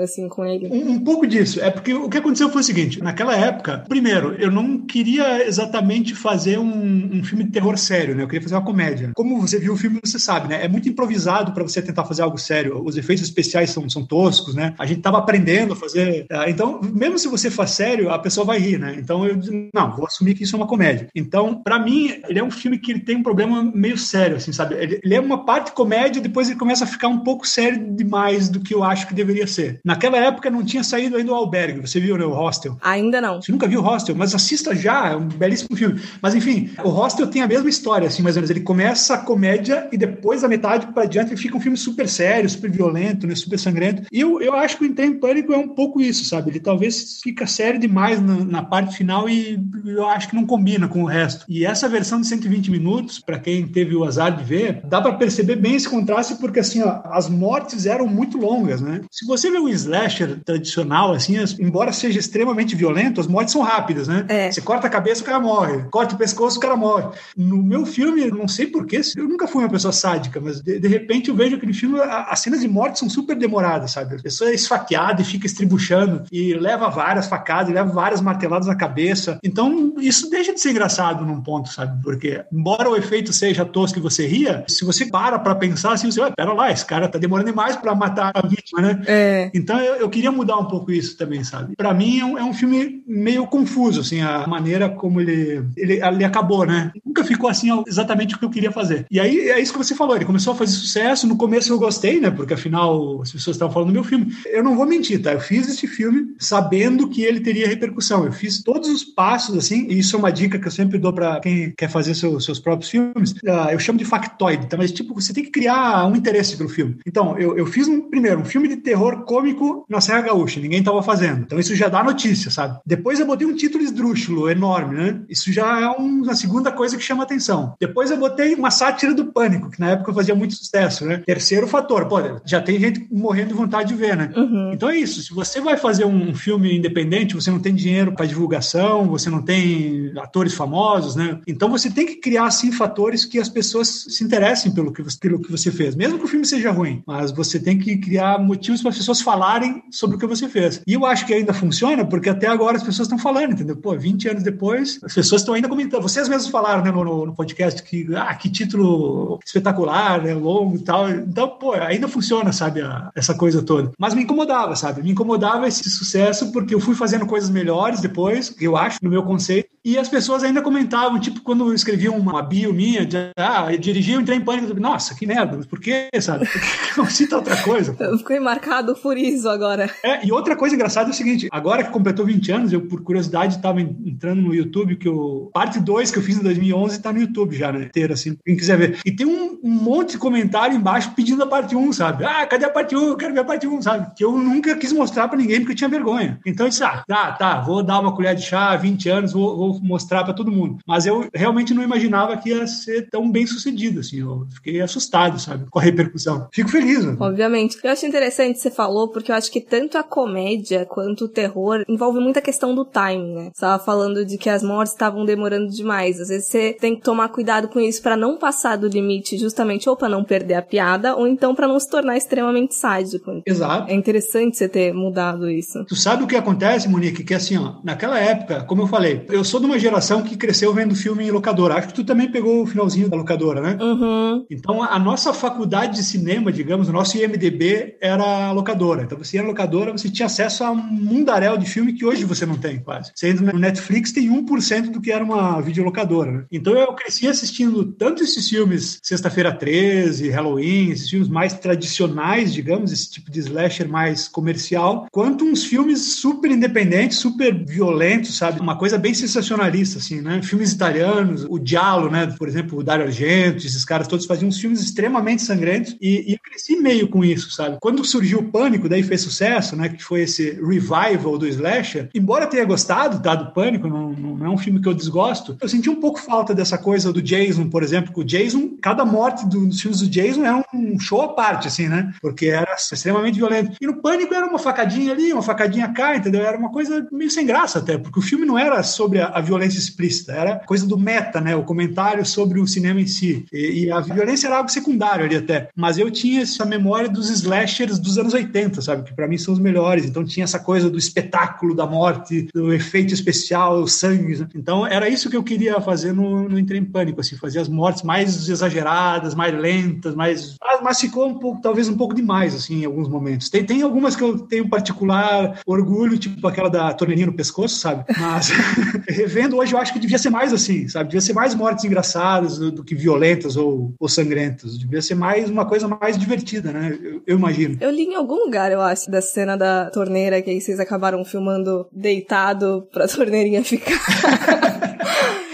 assim 0.00 0.28
com 0.28 0.44
ele. 0.44 0.68
Um, 0.68 0.92
um 0.92 1.00
pouco 1.00 1.26
disso. 1.26 1.60
É 1.60 1.70
porque 1.70 1.94
o 1.94 2.08
que 2.08 2.18
aconteceu 2.18 2.50
foi 2.50 2.60
o 2.60 2.64
seguinte: 2.64 3.02
naquela 3.02 3.36
época, 3.36 3.84
primeiro, 3.88 4.34
eu 4.38 4.50
não 4.50 4.78
queria 4.78 5.46
exatamente 5.46 6.14
fazer 6.14 6.58
um, 6.58 7.18
um 7.18 7.24
filme 7.24 7.44
de 7.44 7.50
terror 7.50 7.76
sério, 7.78 8.14
né? 8.14 8.22
Eu 8.22 8.26
queria 8.26 8.42
fazer 8.42 8.54
uma 8.54 8.64
comédia. 8.64 9.10
Como 9.14 9.40
você 9.40 9.58
viu 9.58 9.72
o 9.72 9.76
filme, 9.76 10.00
você 10.04 10.18
sabe, 10.18 10.48
né? 10.48 10.64
É 10.64 10.68
muito 10.68 10.88
improvisado 10.88 11.52
para 11.52 11.62
você 11.62 11.82
tentar 11.82 12.04
fazer 12.04 12.22
algo 12.22 12.38
sério. 12.38 12.82
Os 12.84 12.96
efeitos 12.96 13.24
especiais 13.24 13.70
são, 13.70 13.88
são 13.88 14.04
toscos, 14.04 14.54
né? 14.54 14.74
A 14.78 14.86
gente 14.86 15.00
tava 15.00 15.18
aprendendo 15.18 15.72
a 15.72 15.76
fazer. 15.76 16.26
Tá? 16.26 16.48
Então, 16.48 16.80
mesmo 16.82 17.18
se 17.18 17.28
você 17.28 17.50
faz 17.50 17.70
sério, 17.70 18.10
a 18.10 18.18
pessoa 18.18 18.46
vai 18.46 18.58
rir, 18.58 18.78
né? 18.78 18.96
Então 18.98 19.26
eu 19.26 19.38
não, 19.74 19.94
vou 19.96 20.06
assumir 20.06 20.34
que 20.34 20.44
isso 20.44 20.56
é 20.56 20.58
uma 20.58 20.66
comédia. 20.66 21.08
Então, 21.14 21.62
para 21.62 21.78
mim, 21.78 22.20
ele 22.28 22.38
é 22.38 22.44
um 22.44 22.50
filme 22.50 22.78
que 22.78 22.92
ele 22.92 23.00
tem 23.00 23.16
um 23.16 23.22
problema 23.22 23.62
meio 23.74 23.98
sério, 23.98 24.36
assim, 24.36 24.52
sabe? 24.52 24.74
Ele, 24.76 25.00
ele 25.02 25.14
é 25.14 25.20
uma 25.20 25.44
parte 25.44 25.72
comédia, 25.72 26.22
depois 26.22 26.48
ele 26.48 26.58
começa 26.58 26.84
a 26.84 26.86
ficar 26.86 27.08
um 27.08 27.20
pouco 27.20 27.46
sério 27.46 27.94
demais 27.94 28.48
do 28.48 28.60
que 28.60 28.74
eu 28.74 28.82
acho 28.82 29.06
que 29.06 29.14
deveria 29.14 29.46
ser. 29.46 29.80
Naquela 29.84 30.18
época 30.18 30.50
não 30.50 30.64
tinha 30.64 30.84
saído 30.84 31.16
ainda 31.16 31.32
o 31.32 31.34
Albergue. 31.34 31.80
Você 31.80 32.00
viu, 32.00 32.16
né? 32.16 32.24
O 32.24 32.32
Hostel. 32.32 32.76
Ainda 32.80 33.20
não. 33.20 33.42
Você 33.42 33.50
nunca 33.52 33.66
viu 33.66 33.80
o 33.80 33.82
Hostel, 33.82 34.14
mas 34.14 34.34
assista 34.34 34.74
já, 34.74 35.08
é 35.10 35.16
um 35.16 35.26
belíssimo 35.26 35.76
filme. 35.76 36.00
Mas 36.20 36.34
enfim, 36.34 36.70
o 36.84 36.88
Hostel 36.88 37.26
tem 37.26 37.42
a 37.42 37.48
mesma 37.48 37.68
história, 37.68 38.08
assim, 38.08 38.22
mais 38.22 38.36
ou 38.36 38.40
menos. 38.40 38.50
Ele 38.50 38.60
começa 38.60 39.14
a 39.14 39.18
comédia 39.18 39.88
e 39.92 39.96
depois, 39.96 40.42
da 40.42 40.48
metade 40.48 40.86
para 40.88 41.06
diante, 41.06 41.30
ele 41.30 41.40
fica 41.40 41.56
um 41.56 41.60
filme 41.60 41.76
super 41.76 42.08
sério, 42.08 42.48
super 42.48 42.70
violento, 42.70 43.26
né? 43.26 43.34
super 43.34 43.58
sangrento. 43.58 44.02
E 44.12 44.20
eu, 44.20 44.40
eu 44.40 44.54
acho 44.54 44.76
que 44.76 44.84
o 44.84 44.86
Entrei 44.86 45.08
em 45.08 45.18
Pânico 45.18 45.52
é 45.52 45.56
um 45.56 45.68
pouco 45.68 46.00
isso, 46.00 46.24
sabe? 46.24 46.50
Ele 46.50 46.60
talvez 46.60 47.20
fica 47.22 47.46
sério 47.46 47.80
demais 47.80 48.20
na, 48.20 48.44
na 48.44 48.62
parte 48.62 48.96
final 48.96 49.28
e 49.28 49.58
eu 49.84 50.06
acho 50.06 50.28
que 50.28 50.34
não 50.34 50.46
combina 50.46 50.88
com 50.88 51.02
o 51.02 51.06
resto. 51.06 51.44
E 51.48 51.64
essa 51.64 51.88
versão 51.88 52.20
de 52.20 52.26
120 52.26 52.70
minutos, 52.70 53.18
para 53.18 53.38
quem 53.38 53.66
teve 53.66 53.94
o 53.94 54.04
azar 54.04 54.36
de 54.36 54.44
ver, 54.44 54.82
dá 54.84 55.00
para 55.00 55.14
perceber 55.14 55.56
bem 55.56 55.74
esse 55.74 55.88
contraste, 55.88 56.36
porque 56.36 56.60
assim, 56.60 56.82
ó, 56.82 57.00
as 57.06 57.28
mortes 57.28 57.86
eram 57.86 58.06
muito 58.06 58.38
longas, 58.38 58.80
né? 58.80 59.00
Se 59.10 59.26
você 59.26 59.50
vê 59.50 59.58
um 59.58 59.68
slasher 59.72 60.40
tradicional, 60.44 61.12
assim, 61.12 61.38
as, 61.38 61.58
embora 61.58 61.92
seja 61.92 62.18
extremamente 62.18 62.74
violento, 62.74 63.20
as 63.20 63.26
mortes 63.26 63.52
são 63.52 63.62
rápidas, 63.62 64.08
né? 64.08 64.24
É. 64.28 64.50
Você 64.50 64.60
corta 64.60 64.86
a 64.86 64.90
cabeça, 64.90 65.22
o 65.22 65.24
cara 65.24 65.40
morre. 65.40 65.84
Corta 65.90 66.14
o 66.14 66.18
pescoço, 66.18 66.58
o 66.58 66.60
cara 66.60 66.76
morre. 66.76 67.08
No 67.36 67.62
meu 67.62 67.84
filme, 67.84 68.26
não 68.30 68.48
sei 68.48 68.66
porquê, 68.66 69.00
eu 69.16 69.28
nunca 69.28 69.46
fui 69.46 69.62
uma 69.62 69.70
pessoa 69.70 69.92
sádica, 69.92 70.40
mas 70.40 70.60
de, 70.60 70.78
de 70.78 70.88
repente 70.88 71.28
eu 71.28 71.34
vejo 71.34 71.56
aquele 71.56 71.72
filme, 71.72 71.98
a, 72.00 72.28
as 72.30 72.40
cenas 72.40 72.60
de 72.60 72.68
morte 72.68 72.98
são 72.98 73.08
super 73.08 73.36
demoradas, 73.36 73.92
sabe? 73.92 74.16
A 74.16 74.22
pessoa 74.22 74.50
é 74.50 74.54
esfaqueada 74.54 75.22
e 75.22 75.24
fica 75.24 75.46
estribuchando 75.46 76.24
e 76.30 76.54
leva 76.54 76.88
várias 76.88 77.26
facadas, 77.26 77.70
e 77.70 77.74
leva 77.74 77.92
várias 77.92 78.20
marteladas 78.20 78.66
na 78.66 78.76
cabeça. 78.76 79.38
Então, 79.42 79.94
isso 79.98 80.30
deixa 80.30 80.52
de 80.52 80.60
ser 80.60 80.70
engraçado 80.70 81.24
num 81.24 81.40
ponto, 81.40 81.68
sabe? 81.68 82.02
Porque, 82.02 82.44
embora 82.52 82.90
o 82.90 82.96
efeito 82.96 83.32
seja 83.32 83.64
tosco 83.64 83.98
e 83.98 84.02
você 84.02 84.26
ria, 84.26 84.64
se 84.68 84.84
você 84.84 85.06
para 85.06 85.38
pra 85.38 85.54
pensar 85.54 85.92
assim, 85.92 86.10
você 86.10 86.20
vai, 86.20 86.32
pera 86.32 86.52
lá, 86.52 86.70
esse 86.70 86.84
cara 86.84 87.08
tá 87.08 87.18
demorando 87.18 87.50
demais 87.50 87.76
pra 87.76 87.94
matar 87.94 88.32
a 88.34 88.46
vítima, 88.46 88.80
né? 88.80 89.02
É. 89.06 89.50
Então 89.62 89.78
eu, 89.78 89.94
eu, 89.94 90.10
queria 90.10 90.32
mudar 90.32 90.58
um 90.58 90.66
pouco 90.66 90.90
isso 90.90 91.16
também, 91.16 91.44
sabe? 91.44 91.76
Para 91.76 91.94
mim 91.94 92.18
é 92.18 92.24
um, 92.24 92.38
é 92.38 92.44
um, 92.44 92.52
filme 92.52 93.02
meio 93.06 93.46
confuso, 93.46 94.00
assim, 94.00 94.20
a 94.20 94.46
maneira 94.46 94.88
como 94.88 95.20
ele, 95.20 95.64
ele, 95.76 96.00
ele 96.02 96.24
acabou, 96.24 96.66
né? 96.66 96.92
Nunca 97.12 97.24
ficou 97.24 97.50
assim 97.50 97.68
exatamente 97.86 98.34
o 98.34 98.38
que 98.38 98.44
eu 98.44 98.50
queria 98.50 98.72
fazer. 98.72 99.04
E 99.10 99.20
aí 99.20 99.50
é 99.50 99.60
isso 99.60 99.72
que 99.72 99.78
você 99.78 99.94
falou, 99.94 100.16
ele 100.16 100.24
começou 100.24 100.54
a 100.54 100.56
fazer 100.56 100.72
sucesso. 100.72 101.26
No 101.26 101.36
começo 101.36 101.70
eu 101.70 101.78
gostei, 101.78 102.18
né? 102.18 102.30
Porque 102.30 102.54
afinal 102.54 103.20
as 103.20 103.30
pessoas 103.30 103.56
estavam 103.56 103.72
falando 103.72 103.88
do 103.88 103.92
meu 103.92 104.02
filme. 104.02 104.34
Eu 104.46 104.64
não 104.64 104.74
vou 104.74 104.86
mentir, 104.86 105.20
tá? 105.20 105.32
Eu 105.32 105.40
fiz 105.40 105.68
esse 105.68 105.86
filme 105.86 106.34
sabendo 106.38 107.08
que 107.08 107.22
ele 107.22 107.40
teria 107.40 107.68
repercussão. 107.68 108.24
Eu 108.24 108.32
fiz 108.32 108.62
todos 108.62 108.88
os 108.88 109.04
passos, 109.04 109.58
assim, 109.58 109.86
e 109.90 109.98
isso 109.98 110.16
é 110.16 110.18
uma 110.18 110.32
dica 110.32 110.58
que 110.58 110.66
eu 110.66 110.70
sempre 110.70 110.98
dou 110.98 111.12
para 111.12 111.40
quem 111.40 111.74
quer 111.76 111.90
fazer 111.90 112.14
seu, 112.14 112.40
seus 112.40 112.58
próprios 112.58 112.90
filmes. 112.90 113.32
Uh, 113.32 113.70
eu 113.70 113.78
chamo 113.78 113.98
de 113.98 114.06
factoide, 114.06 114.68
tá? 114.68 114.78
Mas 114.78 114.90
tipo, 114.90 115.14
você 115.14 115.34
tem 115.34 115.44
que 115.44 115.50
criar 115.50 116.06
um 116.06 116.16
interesse 116.16 116.56
pelo 116.56 116.70
filme. 116.70 116.96
Então, 117.06 117.38
eu, 117.38 117.58
eu 117.58 117.66
fiz 117.66 117.88
um, 117.88 118.08
primeiro 118.08 118.40
um 118.40 118.44
filme 118.44 118.68
de 118.68 118.76
terror 118.76 119.24
cômico 119.24 119.84
na 119.88 120.00
Serra 120.00 120.22
Gaúcha, 120.22 120.60
ninguém 120.60 120.78
estava 120.78 121.02
fazendo. 121.02 121.42
Então 121.42 121.58
isso 121.58 121.74
já 121.74 121.88
dá 121.88 122.02
notícia, 122.02 122.50
sabe? 122.50 122.78
Depois 122.86 123.20
eu 123.20 123.26
botei 123.26 123.46
um 123.46 123.54
título 123.54 123.84
esdrúxulo, 123.84 124.48
enorme, 124.48 124.96
né? 124.96 125.20
Isso 125.28 125.52
já 125.52 125.80
é 125.80 125.88
uma 125.88 126.34
segunda 126.34 126.72
coisa 126.72 126.96
que 126.96 127.01
chama 127.04 127.22
atenção. 127.22 127.74
Depois 127.80 128.10
eu 128.10 128.16
botei 128.16 128.54
uma 128.54 128.70
sátira 128.70 129.14
do 129.14 129.26
pânico, 129.26 129.70
que 129.70 129.80
na 129.80 129.90
época 129.90 130.12
fazia 130.12 130.34
muito 130.34 130.54
sucesso, 130.54 131.04
né? 131.04 131.22
Terceiro 131.26 131.66
fator, 131.66 132.06
pô, 132.06 132.16
já 132.44 132.60
tem 132.60 132.78
gente 132.78 133.06
morrendo 133.10 133.48
de 133.48 133.54
vontade 133.54 133.88
de 133.88 133.94
ver, 133.94 134.16
né? 134.16 134.30
Uhum. 134.36 134.72
Então 134.72 134.88
é 134.88 134.96
isso. 134.96 135.22
Se 135.22 135.32
você 135.32 135.60
vai 135.60 135.76
fazer 135.76 136.04
um 136.04 136.34
filme 136.34 136.76
independente, 136.76 137.34
você 137.34 137.50
não 137.50 137.58
tem 137.58 137.74
dinheiro 137.74 138.12
para 138.12 138.26
divulgação, 138.26 139.06
você 139.06 139.28
não 139.28 139.42
tem 139.42 140.12
atores 140.18 140.54
famosos, 140.54 141.16
né? 141.16 141.38
Então 141.46 141.68
você 141.68 141.90
tem 141.90 142.06
que 142.06 142.16
criar 142.16 142.46
assim 142.46 142.72
fatores 142.72 143.24
que 143.24 143.38
as 143.38 143.48
pessoas 143.48 144.06
se 144.08 144.24
interessem 144.24 144.72
pelo 144.72 144.92
que 144.92 145.02
você, 145.02 145.18
pelo 145.18 145.40
que 145.40 145.50
você 145.50 145.70
fez, 145.70 145.94
mesmo 145.94 146.18
que 146.18 146.24
o 146.24 146.28
filme 146.28 146.46
seja 146.46 146.70
ruim, 146.70 147.02
mas 147.06 147.32
você 147.32 147.58
tem 147.58 147.78
que 147.78 147.96
criar 147.96 148.38
motivos 148.38 148.80
para 148.80 148.90
as 148.90 148.96
pessoas 148.96 149.20
falarem 149.20 149.82
sobre 149.90 150.16
o 150.16 150.18
que 150.18 150.26
você 150.26 150.48
fez. 150.48 150.82
E 150.86 150.92
eu 150.94 151.04
acho 151.04 151.26
que 151.26 151.34
ainda 151.34 151.52
funciona 151.52 152.04
porque 152.04 152.28
até 152.28 152.46
agora 152.46 152.76
as 152.76 152.82
pessoas 152.82 153.06
estão 153.06 153.18
falando, 153.18 153.52
entendeu? 153.52 153.76
Pô, 153.76 153.96
20 153.96 154.28
anos 154.28 154.42
depois, 154.42 154.98
as 155.02 155.14
pessoas 155.14 155.42
estão 155.42 155.54
ainda 155.54 155.68
comentando. 155.68 156.02
Vocês 156.02 156.28
mesmos 156.28 156.50
falaram, 156.50 156.82
né? 156.82 156.91
No, 156.92 157.04
no, 157.04 157.26
no, 157.26 157.34
podcast 157.34 157.82
que, 157.82 158.06
ah, 158.14 158.34
que 158.34 158.50
título 158.50 159.38
espetacular, 159.44 160.22
né, 160.22 160.34
longo 160.34 160.76
e 160.76 160.80
tal. 160.80 161.10
Então, 161.10 161.48
pô, 161.48 161.72
ainda 161.72 162.08
funciona, 162.08 162.52
sabe, 162.52 162.80
a, 162.80 163.10
essa 163.14 163.34
coisa 163.34 163.62
toda. 163.62 163.92
Mas 163.98 164.14
me 164.14 164.22
incomodava, 164.22 164.76
sabe? 164.76 165.02
Me 165.02 165.10
incomodava 165.10 165.66
esse 165.66 165.88
sucesso 165.90 166.52
porque 166.52 166.74
eu 166.74 166.80
fui 166.80 166.94
fazendo 166.94 167.26
coisas 167.26 167.50
melhores 167.50 168.00
depois, 168.00 168.54
eu 168.60 168.76
acho, 168.76 168.98
no 169.02 169.10
meu 169.10 169.22
conceito. 169.22 169.68
E 169.84 169.98
as 169.98 170.08
pessoas 170.08 170.44
ainda 170.44 170.62
comentavam, 170.62 171.18
tipo, 171.18 171.40
quando 171.40 171.66
eu 171.66 171.74
escrevia 171.74 172.12
uma 172.12 172.40
bio 172.40 172.72
minha, 172.72 173.04
de, 173.04 173.16
ah, 173.36 173.72
eu 173.72 173.78
dirigi, 173.78 174.12
eu 174.12 174.20
entrei 174.20 174.38
em 174.38 174.44
pânico. 174.44 174.78
Nossa, 174.78 175.12
que 175.14 175.26
merda, 175.26 175.58
por 175.68 175.80
quê, 175.80 176.08
sabe? 176.20 176.46
Por 176.46 176.60
que 176.60 176.98
não 176.98 177.06
cita 177.06 177.36
outra 177.36 177.56
coisa? 177.62 177.92
Pô? 177.92 178.04
Eu 178.04 178.18
fiquei 178.18 178.38
marcado 178.38 178.94
por 178.94 179.18
isso 179.18 179.48
agora. 179.48 179.90
É, 180.04 180.24
e 180.24 180.30
outra 180.30 180.54
coisa 180.54 180.76
engraçada 180.76 181.10
é 181.10 181.12
o 181.12 181.14
seguinte, 181.14 181.48
agora 181.50 181.82
que 181.82 181.90
completou 181.90 182.24
20 182.24 182.52
anos, 182.52 182.72
eu, 182.72 182.82
por 182.82 183.02
curiosidade, 183.02 183.56
estava 183.56 183.80
entrando 183.80 184.42
no 184.42 184.54
YouTube, 184.54 184.96
que 184.96 185.08
eu, 185.08 185.50
parte 185.52 185.80
2 185.80 186.10
que 186.10 186.18
eu 186.18 186.22
fiz 186.22 186.38
em 186.38 186.42
2011 186.42 186.81
está 186.90 187.12
no 187.12 187.20
YouTube 187.20 187.56
já, 187.56 187.72
né, 187.72 187.84
inteiro, 187.84 188.12
assim, 188.12 188.36
quem 188.44 188.56
quiser 188.56 188.76
ver. 188.76 188.98
E 189.04 189.12
tem 189.12 189.26
um, 189.26 189.58
monte 189.62 190.12
de 190.12 190.18
comentário 190.18 190.76
embaixo 190.76 191.12
pedindo 191.14 191.42
a 191.42 191.46
parte 191.46 191.74
1, 191.76 191.92
sabe? 191.92 192.24
Ah, 192.24 192.46
cadê 192.46 192.64
a 192.64 192.70
parte 192.70 192.94
1? 192.94 193.08
Eu 193.08 193.16
quero 193.16 193.34
ver 193.34 193.40
a 193.40 193.44
parte 193.44 193.66
1, 193.66 193.82
sabe? 193.82 194.12
Que 194.16 194.24
eu 194.24 194.32
nunca 194.32 194.76
quis 194.76 194.92
mostrar 194.92 195.28
para 195.28 195.38
ninguém 195.38 195.60
porque 195.60 195.72
eu 195.72 195.76
tinha 195.76 195.88
vergonha. 195.88 196.38
Então 196.46 196.66
eu 196.66 196.70
disse, 196.70 196.84
ah, 196.84 197.02
tá, 197.06 197.32
tá, 197.32 197.60
vou 197.60 197.82
dar 197.82 198.00
uma 198.00 198.14
colher 198.14 198.34
de 198.34 198.42
chá, 198.42 198.76
20 198.76 199.08
anos, 199.08 199.32
vou, 199.32 199.56
vou 199.56 199.80
mostrar 199.80 200.24
para 200.24 200.34
todo 200.34 200.50
mundo. 200.50 200.78
Mas 200.86 201.06
eu 201.06 201.28
realmente 201.34 201.74
não 201.74 201.82
imaginava 201.82 202.36
que 202.36 202.50
ia 202.50 202.66
ser 202.66 203.08
tão 203.10 203.30
bem 203.30 203.46
sucedido, 203.46 204.00
assim. 204.00 204.20
Eu 204.20 204.46
fiquei 204.54 204.80
assustado, 204.80 205.38
sabe, 205.38 205.66
com 205.70 205.78
a 205.78 205.82
repercussão. 205.82 206.48
Fico 206.52 206.70
feliz. 206.70 207.04
Né? 207.04 207.16
Obviamente. 207.18 207.78
Eu 207.82 207.90
acho 207.90 208.06
interessante 208.06 208.58
você 208.58 208.70
falou, 208.70 209.08
porque 209.08 209.30
eu 209.30 209.36
acho 209.36 209.50
que 209.50 209.60
tanto 209.60 209.98
a 209.98 210.02
comédia 210.02 210.84
quanto 210.86 211.24
o 211.24 211.28
terror 211.28 211.84
envolve 211.88 212.20
muita 212.20 212.40
questão 212.40 212.74
do 212.74 212.84
time, 212.84 213.34
né? 213.34 213.50
Você 213.52 213.60
tava 213.60 213.82
falando 213.82 214.24
de 214.24 214.38
que 214.38 214.48
as 214.48 214.62
mortes 214.62 214.92
estavam 214.92 215.24
demorando 215.24 215.68
demais. 215.70 216.20
Às 216.20 216.28
vezes 216.28 216.48
você 216.48 216.71
tem 216.72 216.96
que 216.96 217.02
tomar 217.02 217.28
cuidado 217.28 217.68
com 217.68 217.80
isso 217.80 218.02
para 218.02 218.16
não 218.16 218.36
passar 218.38 218.76
do 218.76 218.88
limite, 218.88 219.38
justamente 219.38 219.88
ou 219.88 219.96
para 219.96 220.08
não 220.08 220.24
perder 220.24 220.54
a 220.54 220.62
piada, 220.62 221.16
ou 221.16 221.26
então 221.26 221.54
para 221.54 221.68
não 221.68 221.78
se 221.78 221.88
tornar 221.88 222.16
extremamente 222.16 222.74
sádico. 222.74 223.42
Exato. 223.46 223.90
É 223.90 223.94
interessante 223.94 224.56
você 224.56 224.68
ter 224.68 224.92
mudado 224.92 225.48
isso. 225.50 225.84
Tu 225.86 225.96
sabe 225.96 226.24
o 226.24 226.26
que 226.26 226.36
acontece, 226.36 226.88
Monique? 226.88 227.24
Que 227.24 227.34
assim, 227.34 227.56
ó, 227.56 227.74
naquela 227.84 228.18
época, 228.18 228.64
como 228.64 228.82
eu 228.82 228.86
falei, 228.86 229.24
eu 229.30 229.44
sou 229.44 229.60
de 229.60 229.66
uma 229.66 229.78
geração 229.78 230.22
que 230.22 230.36
cresceu 230.36 230.72
vendo 230.72 230.94
filme 230.94 231.24
em 231.24 231.30
locadora. 231.30 231.74
Acho 231.74 231.88
que 231.88 231.94
tu 231.94 232.04
também 232.04 232.30
pegou 232.30 232.62
o 232.62 232.66
finalzinho 232.66 233.08
da 233.08 233.16
locadora, 233.16 233.60
né? 233.60 233.78
Uhum. 233.80 234.46
Então, 234.50 234.82
a 234.82 234.98
nossa 234.98 235.32
faculdade 235.32 235.96
de 235.96 236.04
cinema, 236.04 236.52
digamos, 236.52 236.88
o 236.88 236.92
nosso 236.92 237.16
IMDB 237.16 237.96
era 238.00 238.52
locadora. 238.52 239.02
Então, 239.02 239.18
você 239.18 239.36
ia 239.36 239.42
locadora, 239.42 239.92
você 239.92 240.10
tinha 240.10 240.26
acesso 240.26 240.64
a 240.64 240.70
um 240.70 240.76
mundaréu 240.76 241.56
de 241.56 241.66
filme 241.66 241.92
que 241.92 242.04
hoje 242.04 242.24
você 242.24 242.46
não 242.46 242.56
tem, 242.56 242.80
quase. 242.80 243.12
Você 243.14 243.28
entra 243.28 243.52
no 243.52 243.58
Netflix, 243.58 244.12
tem 244.12 244.28
1% 244.28 244.90
do 244.90 245.00
que 245.00 245.12
era 245.12 245.24
uma 245.24 245.60
videolocadora. 245.60 246.32
Né? 246.32 246.44
Então, 246.62 246.74
eu 246.74 246.92
cresci 246.92 247.26
assistindo 247.26 247.84
tanto 247.84 248.22
esses 248.22 248.48
filmes 248.48 249.00
Sexta-feira 249.02 249.52
13, 249.52 250.30
Halloween, 250.30 250.90
esses 250.90 251.10
filmes 251.10 251.28
mais 251.28 251.54
tradicionais, 251.54 252.52
digamos, 252.52 252.92
esse 252.92 253.10
tipo 253.10 253.32
de 253.32 253.40
slasher 253.40 253.88
mais 253.88 254.28
comercial, 254.28 255.08
quanto 255.10 255.44
uns 255.44 255.64
filmes 255.64 256.20
super 256.20 256.52
independentes, 256.52 257.18
super 257.18 257.52
violentos, 257.66 258.36
sabe? 258.36 258.60
Uma 258.60 258.78
coisa 258.78 258.96
bem 258.96 259.12
sensacionalista, 259.12 259.98
assim, 259.98 260.20
né? 260.20 260.40
Filmes 260.40 260.70
italianos, 260.70 261.44
o 261.48 261.58
Diallo, 261.58 262.08
né? 262.08 262.32
Por 262.38 262.46
exemplo, 262.46 262.78
o 262.78 262.82
Dario 262.84 263.06
Argento, 263.06 263.66
esses 263.66 263.84
caras 263.84 264.06
todos 264.06 264.24
faziam 264.24 264.48
uns 264.48 264.60
filmes 264.60 264.80
extremamente 264.80 265.42
sangrentos 265.42 265.96
e, 266.00 266.30
e 266.30 266.32
eu 266.34 266.38
cresci 266.44 266.76
meio 266.76 267.08
com 267.08 267.24
isso, 267.24 267.50
sabe? 267.50 267.78
Quando 267.80 268.04
surgiu 268.04 268.38
o 268.38 268.52
Pânico, 268.52 268.88
daí 268.88 269.02
fez 269.02 269.20
sucesso, 269.20 269.74
né? 269.74 269.88
Que 269.88 270.04
foi 270.04 270.20
esse 270.20 270.60
revival 270.64 271.36
do 271.36 271.48
slasher. 271.48 272.08
Embora 272.14 272.46
tenha 272.46 272.64
gostado 272.64 273.20
tá, 273.20 273.34
do 273.34 273.52
Pânico, 273.52 273.88
não, 273.88 274.12
não 274.12 274.46
é 274.46 274.48
um 274.48 274.58
filme 274.58 274.80
que 274.80 274.88
eu 274.88 274.94
desgosto, 274.94 275.56
eu 275.60 275.68
senti 275.68 275.90
um 275.90 275.96
pouco 275.96 276.20
falta 276.20 276.41
dessa 276.54 276.76
coisa 276.76 277.12
do 277.12 277.22
Jason, 277.22 277.68
por 277.68 277.82
exemplo, 277.82 278.12
que 278.12 278.20
o 278.20 278.24
Jason, 278.24 278.76
cada 278.80 279.04
morte 279.04 279.46
dos 279.46 279.80
filmes 279.80 280.00
do 280.00 280.08
Jason 280.08 280.44
era 280.44 280.64
um 280.74 280.98
show 280.98 281.22
à 281.22 281.28
parte, 281.28 281.68
assim, 281.68 281.88
né? 281.88 282.12
Porque 282.20 282.46
era 282.46 282.74
extremamente 282.74 283.38
violento. 283.38 283.76
E 283.80 283.86
no 283.86 284.00
Pânico 284.02 284.34
era 284.34 284.46
uma 284.46 284.58
facadinha 284.58 285.12
ali, 285.12 285.32
uma 285.32 285.42
facadinha 285.42 285.92
cá, 285.92 286.16
entendeu? 286.16 286.42
Era 286.42 286.58
uma 286.58 286.70
coisa 286.70 287.06
meio 287.12 287.30
sem 287.30 287.46
graça 287.46 287.78
até, 287.78 287.96
porque 287.98 288.18
o 288.18 288.22
filme 288.22 288.44
não 288.44 288.58
era 288.58 288.82
sobre 288.82 289.20
a, 289.20 289.28
a 289.28 289.40
violência 289.40 289.78
explícita, 289.78 290.32
era 290.32 290.56
coisa 290.56 290.86
do 290.86 290.98
meta, 290.98 291.40
né? 291.40 291.54
O 291.54 291.64
comentário 291.64 292.24
sobre 292.24 292.60
o 292.60 292.66
cinema 292.66 293.00
em 293.00 293.06
si. 293.06 293.44
E, 293.52 293.84
e, 293.84 293.90
a 293.90 294.00
violência 294.00 294.46
era 294.46 294.56
algo 294.56 294.70
secundário 294.70 295.24
ali 295.24 295.36
até. 295.36 295.68
Mas 295.76 295.98
eu 295.98 296.10
tinha 296.10 296.42
essa 296.42 296.64
memória 296.64 297.08
dos 297.08 297.30
slashers 297.30 297.98
dos 297.98 298.18
anos 298.18 298.34
80, 298.34 298.80
sabe? 298.80 299.04
Que 299.04 299.14
para 299.14 299.28
mim 299.28 299.38
são 299.38 299.54
os 299.54 299.60
melhores. 299.60 300.04
Então 300.04 300.24
tinha 300.24 300.44
essa 300.44 300.58
coisa 300.58 300.90
do 300.90 300.98
espetáculo 300.98 301.74
da 301.74 301.86
morte, 301.86 302.48
do 302.54 302.72
efeito 302.72 303.12
especial, 303.12 303.86
sangue. 303.86 304.38
Né? 304.38 304.46
Então 304.54 304.86
era 304.86 305.08
isso 305.08 305.28
que 305.28 305.36
eu 305.36 305.42
queria 305.42 305.80
fazer 305.80 306.12
no, 306.12 306.31
no 306.48 306.58
Entrei 306.58 306.80
em 306.80 306.84
Pânico, 306.84 307.20
assim, 307.20 307.36
fazer 307.36 307.60
as 307.60 307.68
mortes 307.68 308.02
mais 308.02 308.48
exageradas, 308.48 309.34
mais 309.34 309.54
lentas, 309.54 310.14
mais. 310.14 310.56
Mas 310.82 311.00
ficou 311.00 311.26
um 311.28 311.38
pouco, 311.38 311.60
talvez 311.60 311.88
um 311.88 311.96
pouco 311.96 312.14
demais, 312.14 312.54
assim, 312.54 312.82
em 312.82 312.84
alguns 312.84 313.08
momentos. 313.08 313.48
Tem, 313.48 313.64
tem 313.64 313.82
algumas 313.82 314.16
que 314.16 314.22
eu 314.22 314.38
tenho 314.38 314.68
particular 314.68 315.60
orgulho, 315.66 316.18
tipo 316.18 316.46
aquela 316.46 316.68
da 316.68 316.92
torneirinha 316.92 317.26
no 317.26 317.32
pescoço, 317.34 317.76
sabe? 317.76 318.04
Mas 318.18 318.50
revendo 319.08 319.56
hoje, 319.56 319.74
eu 319.74 319.78
acho 319.78 319.92
que 319.92 319.98
devia 319.98 320.18
ser 320.18 320.30
mais 320.30 320.52
assim, 320.52 320.88
sabe? 320.88 321.10
Devia 321.10 321.20
ser 321.20 321.32
mais 321.32 321.54
mortes 321.54 321.84
engraçadas 321.84 322.58
do, 322.58 322.70
do 322.70 322.84
que 322.84 322.94
violentas 322.94 323.56
ou, 323.56 323.94
ou, 323.98 324.08
sangrentas. 324.08 324.78
Devia 324.78 325.02
ser 325.02 325.14
mais 325.14 325.48
uma 325.48 325.66
coisa 325.66 325.88
mais 325.88 326.18
divertida, 326.18 326.72
né? 326.72 326.98
Eu, 327.00 327.22
eu, 327.26 327.36
imagino. 327.36 327.76
Eu 327.80 327.90
li 327.90 328.02
em 328.02 328.14
algum 328.14 328.44
lugar, 328.44 328.72
eu 328.72 328.80
acho, 328.80 329.10
da 329.10 329.20
cena 329.20 329.56
da 329.56 329.90
torneira 329.90 330.40
que 330.42 330.50
aí 330.50 330.60
vocês 330.60 330.80
acabaram 330.80 331.24
filmando 331.24 331.86
deitado 331.92 332.86
pra 332.92 333.06
torneirinha 333.08 333.62
ficar. 333.64 334.71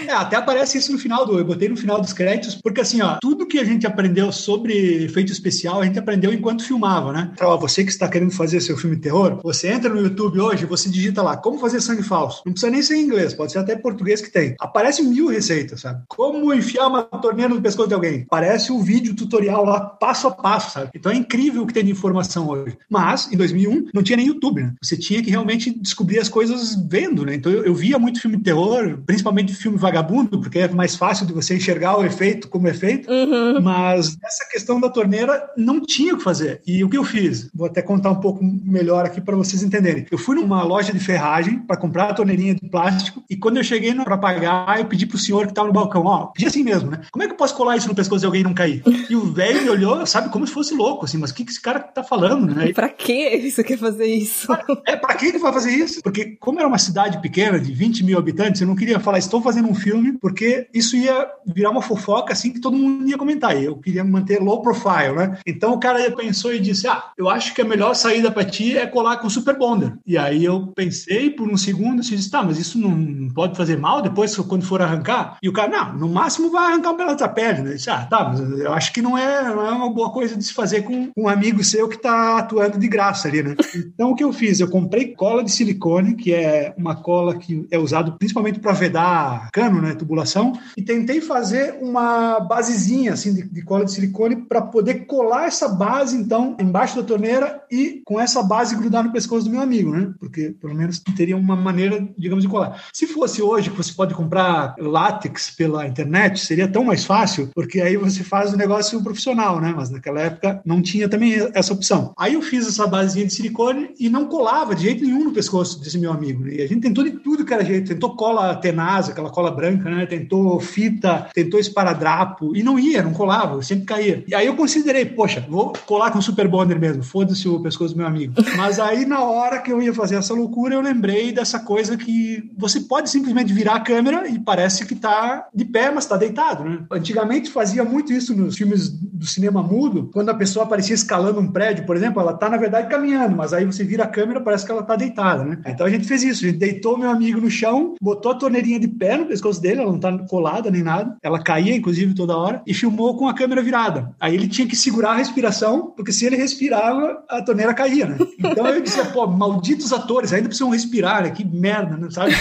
É, 0.09 0.13
até 0.13 0.35
aparece 0.35 0.79
isso 0.79 0.91
no 0.91 0.97
final 0.97 1.23
do. 1.23 1.37
Eu 1.37 1.45
botei 1.45 1.69
no 1.69 1.77
final 1.77 2.01
dos 2.01 2.13
créditos, 2.13 2.55
porque 2.55 2.81
assim, 2.81 2.99
ó, 2.99 3.17
tudo 3.21 3.45
que 3.45 3.59
a 3.59 3.63
gente 3.63 3.85
aprendeu 3.85 4.31
sobre 4.31 5.03
efeito 5.03 5.31
especial, 5.31 5.81
a 5.81 5.85
gente 5.85 5.99
aprendeu 5.99 6.33
enquanto 6.33 6.63
filmava, 6.63 7.13
né? 7.13 7.29
Então, 7.35 7.47
ó, 7.47 7.57
você 7.57 7.83
que 7.83 7.91
está 7.91 8.07
querendo 8.07 8.31
fazer 8.31 8.59
seu 8.59 8.75
filme 8.75 8.95
de 8.95 9.03
terror, 9.03 9.39
você 9.43 9.67
entra 9.67 9.93
no 9.93 10.01
YouTube 10.01 10.39
hoje, 10.39 10.65
você 10.65 10.89
digita 10.89 11.21
lá, 11.21 11.37
como 11.37 11.59
fazer 11.59 11.79
sangue 11.79 12.01
falso. 12.01 12.41
Não 12.43 12.53
precisa 12.53 12.71
nem 12.71 12.81
ser 12.81 12.95
em 12.95 13.03
inglês, 13.03 13.35
pode 13.35 13.51
ser 13.51 13.59
até 13.59 13.75
português 13.75 14.19
que 14.19 14.31
tem. 14.31 14.55
Aparece 14.59 15.03
mil 15.03 15.27
receitas, 15.27 15.81
sabe? 15.81 16.01
Como 16.07 16.51
enfiar 16.55 16.87
uma 16.87 17.03
torneira 17.03 17.53
no 17.53 17.61
pescoço 17.61 17.89
de 17.89 17.93
alguém. 17.93 18.23
Aparece 18.25 18.71
o 18.71 18.81
vídeo 18.81 19.15
tutorial 19.15 19.63
lá, 19.63 19.79
passo 19.79 20.27
a 20.27 20.31
passo, 20.31 20.71
sabe? 20.71 20.89
Então 20.95 21.11
é 21.11 21.15
incrível 21.15 21.61
o 21.61 21.67
que 21.67 21.73
tem 21.73 21.85
de 21.85 21.91
informação 21.91 22.49
hoje. 22.49 22.75
Mas, 22.89 23.31
em 23.31 23.37
2001, 23.37 23.89
não 23.93 24.01
tinha 24.01 24.17
nem 24.17 24.25
YouTube, 24.25 24.63
né? 24.63 24.73
Você 24.81 24.97
tinha 24.97 25.21
que 25.21 25.29
realmente 25.29 25.69
descobrir 25.69 26.17
as 26.17 26.29
coisas 26.29 26.75
vendo, 26.89 27.23
né? 27.23 27.35
Então 27.35 27.51
eu, 27.51 27.63
eu 27.63 27.75
via 27.75 27.99
muito 27.99 28.19
filme 28.19 28.37
de 28.37 28.43
terror, 28.43 28.97
principalmente 29.05 29.53
filme 29.53 29.77
vagabundo 29.77 29.98
vagabundo, 29.99 30.39
porque 30.39 30.59
é 30.59 30.67
mais 30.67 30.95
fácil 30.95 31.25
de 31.25 31.33
você 31.33 31.55
enxergar 31.55 31.97
o 31.97 32.05
efeito 32.05 32.47
como 32.47 32.67
é 32.67 32.73
feito, 32.73 33.11
uhum. 33.11 33.61
mas 33.61 34.17
essa 34.23 34.47
questão 34.49 34.79
da 34.79 34.89
torneira 34.89 35.49
não 35.57 35.81
tinha 35.81 36.13
o 36.13 36.17
que 36.17 36.23
fazer. 36.23 36.61
E 36.65 36.83
o 36.83 36.89
que 36.89 36.97
eu 36.97 37.03
fiz? 37.03 37.49
Vou 37.53 37.67
até 37.67 37.81
contar 37.81 38.11
um 38.11 38.19
pouco 38.19 38.43
melhor 38.43 39.05
aqui 39.05 39.21
para 39.21 39.35
vocês 39.35 39.61
entenderem. 39.61 40.05
Eu 40.09 40.17
fui 40.17 40.35
numa 40.35 40.63
loja 40.63 40.93
de 40.93 40.99
ferragem 40.99 41.59
para 41.59 41.77
comprar 41.77 42.09
a 42.09 42.13
torneirinha 42.13 42.55
de 42.55 42.69
plástico 42.69 43.23
e 43.29 43.35
quando 43.35 43.57
eu 43.57 43.63
cheguei 43.63 43.93
para 43.93 44.17
pagar, 44.17 44.79
eu 44.79 44.85
pedi 44.85 45.05
pro 45.05 45.17
senhor 45.17 45.45
que 45.45 45.51
estava 45.51 45.67
no 45.67 45.73
balcão, 45.73 46.05
ó, 46.05 46.27
pedi 46.27 46.47
assim 46.47 46.63
mesmo, 46.63 46.91
né? 46.91 47.01
Como 47.11 47.23
é 47.23 47.27
que 47.27 47.33
eu 47.33 47.37
posso 47.37 47.55
colar 47.55 47.75
isso 47.75 47.87
no 47.87 47.95
pescoço 47.95 48.19
de 48.19 48.25
alguém 48.25 48.41
e 48.41 48.43
não 48.43 48.53
cair? 48.53 48.83
E 49.09 49.15
o 49.15 49.33
velho 49.33 49.63
me 49.63 49.69
olhou, 49.69 50.05
sabe, 50.05 50.29
como 50.29 50.45
se 50.45 50.53
fosse 50.53 50.75
louco, 50.75 51.05
assim, 51.05 51.17
mas 51.17 51.31
o 51.31 51.33
que, 51.33 51.43
que 51.43 51.51
esse 51.51 51.61
cara 51.61 51.79
tá 51.79 52.03
falando, 52.03 52.53
né? 52.53 52.71
Pra 52.73 52.89
que 52.89 53.49
você 53.49 53.63
quer 53.63 53.77
fazer 53.77 54.05
isso? 54.05 54.47
É, 54.85 54.95
pra 54.95 55.15
que 55.15 55.31
que 55.31 55.37
vai 55.39 55.51
fazer 55.51 55.71
isso? 55.71 56.01
Porque 56.01 56.37
como 56.39 56.59
era 56.59 56.67
uma 56.67 56.77
cidade 56.77 57.19
pequena, 57.21 57.59
de 57.59 57.73
20 57.73 58.03
mil 58.03 58.17
habitantes, 58.17 58.61
eu 58.61 58.67
não 58.67 58.75
queria 58.75 58.99
falar, 58.99 59.17
estou 59.17 59.41
fazendo 59.41 59.67
um 59.67 59.75
filme 59.75 59.88
filme, 59.89 60.17
porque 60.19 60.67
isso 60.73 60.95
ia 60.95 61.27
virar 61.45 61.71
uma 61.71 61.81
fofoca 61.81 62.33
assim 62.33 62.51
que 62.51 62.61
todo 62.61 62.77
mundo 62.77 63.07
ia 63.07 63.17
comentar. 63.17 63.59
E 63.59 63.65
eu 63.65 63.77
queria 63.77 64.03
manter 64.03 64.39
low 64.39 64.61
profile, 64.61 65.15
né? 65.15 65.39
Então 65.45 65.73
o 65.73 65.79
cara 65.79 66.11
pensou 66.11 66.53
e 66.53 66.59
disse: 66.59 66.87
Ah, 66.87 67.11
eu 67.17 67.29
acho 67.29 67.53
que 67.53 67.61
a 67.61 67.65
melhor 67.65 67.93
saída 67.95 68.31
para 68.31 68.45
ti 68.45 68.77
é 68.77 68.85
colar 68.85 69.17
com 69.17 69.29
Super 69.29 69.57
Bonder. 69.57 69.93
E 70.05 70.17
aí 70.17 70.45
eu 70.45 70.67
pensei 70.67 71.29
por 71.29 71.49
um 71.49 71.57
segundo 71.57 72.01
e 72.01 72.05
disse: 72.05 72.29
Tá, 72.29 72.43
mas 72.43 72.59
isso 72.59 72.77
não 72.77 73.29
pode 73.33 73.57
fazer 73.57 73.77
mal 73.77 74.01
depois 74.01 74.35
quando 74.37 74.65
for 74.65 74.81
arrancar? 74.81 75.37
E 75.41 75.49
o 75.49 75.53
cara, 75.53 75.69
não, 75.69 75.97
no 75.97 76.09
máximo 76.09 76.51
vai 76.51 76.71
arrancar 76.71 76.91
um 76.91 76.97
pedaço 76.97 77.17
da 77.17 77.29
pele. 77.29 77.61
Né? 77.61 77.71
Eu 77.71 77.75
disse, 77.75 77.89
ah, 77.89 78.05
tá, 78.05 78.29
mas 78.29 78.39
eu 78.39 78.73
acho 78.73 78.93
que 78.93 79.01
não 79.01 79.17
é, 79.17 79.43
não 79.43 79.65
é 79.65 79.71
uma 79.71 79.89
boa 79.89 80.11
coisa 80.11 80.35
de 80.35 80.43
se 80.43 80.53
fazer 80.53 80.83
com 80.83 81.09
um 81.17 81.27
amigo 81.27 81.63
seu 81.63 81.87
que 81.87 81.95
está 81.95 82.37
atuando 82.37 82.77
de 82.77 82.87
graça 82.87 83.27
ali, 83.27 83.41
né? 83.41 83.55
Então 83.75 84.11
o 84.11 84.15
que 84.15 84.23
eu 84.23 84.31
fiz? 84.31 84.59
Eu 84.59 84.69
comprei 84.69 85.13
cola 85.13 85.43
de 85.43 85.51
silicone, 85.51 86.15
que 86.15 86.33
é 86.33 86.73
uma 86.77 86.95
cola 86.95 87.37
que 87.37 87.65
é 87.71 87.77
usada 87.77 88.11
principalmente 88.11 88.59
para 88.59 88.73
vedar 88.73 89.49
cano 89.51 89.78
né, 89.81 89.95
tubulação, 89.95 90.53
e 90.77 90.81
tentei 90.81 91.21
fazer 91.21 91.77
uma 91.81 92.39
basezinha 92.39 93.13
assim 93.13 93.33
de, 93.33 93.43
de 93.43 93.61
cola 93.61 93.85
de 93.85 93.91
silicone 93.91 94.35
para 94.35 94.61
poder 94.61 95.05
colar 95.05 95.45
essa 95.45 95.67
base 95.67 96.15
então 96.15 96.55
embaixo 96.59 96.95
da 96.95 97.03
torneira 97.03 97.61
e 97.71 98.01
com 98.05 98.19
essa 98.19 98.41
base 98.43 98.75
grudar 98.75 99.03
no 99.03 99.11
pescoço 99.11 99.45
do 99.45 99.51
meu 99.51 99.61
amigo, 99.61 99.91
né? 99.91 100.11
Porque 100.19 100.55
pelo 100.61 100.75
menos 100.75 100.99
teria 100.99 101.37
uma 101.37 101.55
maneira, 101.55 102.07
digamos, 102.17 102.43
de 102.43 102.49
colar. 102.49 102.83
Se 102.93 103.07
fosse 103.07 103.41
hoje 103.41 103.69
que 103.69 103.77
você 103.77 103.93
pode 103.93 104.13
comprar 104.13 104.75
látex 104.79 105.51
pela 105.51 105.87
internet, 105.87 106.39
seria 106.39 106.67
tão 106.67 106.83
mais 106.83 107.05
fácil, 107.05 107.49
porque 107.53 107.81
aí 107.81 107.97
você 107.97 108.23
faz 108.23 108.53
o 108.53 108.57
negócio 108.57 109.01
profissional, 109.03 109.59
né? 109.59 109.73
Mas 109.75 109.89
naquela 109.89 110.21
época 110.21 110.61
não 110.65 110.81
tinha 110.81 111.07
também 111.07 111.35
essa 111.53 111.73
opção. 111.73 112.13
Aí 112.17 112.33
eu 112.33 112.41
fiz 112.41 112.67
essa 112.67 112.87
basezinha 112.87 113.25
de 113.25 113.33
silicone 113.33 113.93
e 113.99 114.09
não 114.09 114.25
colava 114.25 114.75
de 114.75 114.83
jeito 114.83 115.03
nenhum 115.03 115.25
no 115.25 115.33
pescoço 115.33 115.79
desse 115.79 115.97
meu 115.97 116.11
amigo. 116.11 116.43
Né? 116.43 116.55
E 116.55 116.61
a 116.61 116.67
gente 116.67 116.81
tentou 116.81 117.03
de 117.03 117.11
tudo 117.11 117.45
que 117.45 117.53
era 117.53 117.63
jeito, 117.63 117.89
tentou 117.89 118.15
cola 118.15 118.55
tenaz, 118.55 119.09
aquela 119.09 119.29
cola 119.29 119.51
branca 119.51 119.68
branca, 119.69 119.89
né? 119.89 120.05
Tentou 120.05 120.59
fita, 120.59 121.29
tentou 121.33 121.59
esparadrapo 121.59 122.55
e 122.55 122.63
não 122.63 122.79
ia, 122.79 123.03
não 123.03 123.13
colava, 123.13 123.61
sempre 123.61 123.85
caía. 123.85 124.23
E 124.27 124.33
aí 124.33 124.47
eu 124.47 124.55
considerei, 124.55 125.05
poxa, 125.05 125.45
vou 125.47 125.73
colar 125.85 126.11
com 126.11 126.21
Super 126.21 126.47
Bonder 126.47 126.79
mesmo, 126.79 127.03
foda-se 127.03 127.47
o 127.47 127.59
pescoço 127.59 127.93
do 127.93 127.97
meu 127.97 128.07
amigo. 128.07 128.33
Mas 128.57 128.79
aí 128.79 129.05
na 129.05 129.23
hora 129.23 129.59
que 129.59 129.71
eu 129.71 129.81
ia 129.81 129.93
fazer 129.93 130.15
essa 130.15 130.33
loucura, 130.33 130.75
eu 130.75 130.81
lembrei 130.81 131.31
dessa 131.31 131.59
coisa 131.59 131.95
que 131.95 132.49
você 132.57 132.81
pode 132.81 133.09
simplesmente 133.09 133.53
virar 133.53 133.75
a 133.75 133.79
câmera 133.79 134.27
e 134.27 134.39
parece 134.39 134.85
que 134.85 134.95
tá 134.95 135.47
de 135.53 135.65
pé, 135.65 135.91
mas 135.91 136.05
tá 136.05 136.17
deitado, 136.17 136.63
né? 136.63 136.79
Antigamente 136.91 137.49
fazia 137.49 137.83
muito 137.83 138.11
isso 138.11 138.35
nos 138.35 138.55
filmes 138.55 138.89
do 138.89 139.25
cinema 139.25 139.61
mudo, 139.61 140.09
quando 140.13 140.29
a 140.29 140.33
pessoa 140.33 140.65
aparecia 140.65 140.95
escalando 140.95 141.39
um 141.39 141.51
prédio, 141.51 141.85
por 141.85 141.95
exemplo, 141.95 142.21
ela 142.21 142.33
tá 142.33 142.49
na 142.49 142.57
verdade 142.57 142.89
caminhando, 142.89 143.35
mas 143.35 143.53
aí 143.53 143.65
você 143.65 143.83
vira 143.83 144.03
a 144.03 144.07
câmera, 144.07 144.41
parece 144.41 144.65
que 144.65 144.71
ela 144.71 144.83
tá 144.83 144.95
deitada, 144.95 145.43
né? 145.43 145.59
Então 145.67 145.85
a 145.85 145.89
gente 145.89 146.07
fez 146.07 146.23
isso, 146.23 146.43
a 146.45 146.47
gente 146.47 146.59
deitou 146.59 146.97
meu 146.97 147.09
amigo 147.09 147.39
no 147.39 147.49
chão, 147.49 147.95
botou 148.01 148.31
a 148.31 148.35
torneirinha 148.35 148.79
de 148.79 148.87
pé 148.87 149.17
no 149.17 149.25
pescoço 149.25 149.58
dele, 149.59 149.81
ela 149.81 149.91
não 149.91 149.99
tá 149.99 150.17
colada 150.27 150.71
nem 150.71 150.83
nada, 150.83 151.17
ela 151.21 151.41
caía 151.41 151.75
inclusive 151.75 152.13
toda 152.13 152.37
hora 152.37 152.61
e 152.65 152.73
filmou 152.73 153.17
com 153.17 153.27
a 153.27 153.33
câmera 153.33 153.61
virada. 153.61 154.13
Aí 154.19 154.33
ele 154.33 154.47
tinha 154.47 154.67
que 154.67 154.75
segurar 154.75 155.11
a 155.11 155.15
respiração, 155.15 155.93
porque 155.95 156.11
se 156.11 156.25
ele 156.25 156.35
respirava, 156.35 157.23
a 157.29 157.41
torneira 157.41 157.73
caía, 157.73 158.05
né? 158.07 158.17
Então 158.39 158.65
eu 158.67 158.81
disse, 158.81 159.03
pô, 159.11 159.27
malditos 159.27 159.93
atores, 159.93 160.33
ainda 160.33 160.47
precisam 160.47 160.69
respirar, 160.69 161.23
né? 161.23 161.29
Que 161.29 161.45
merda, 161.45 161.97
né? 161.97 162.09
Sabe? 162.09 162.33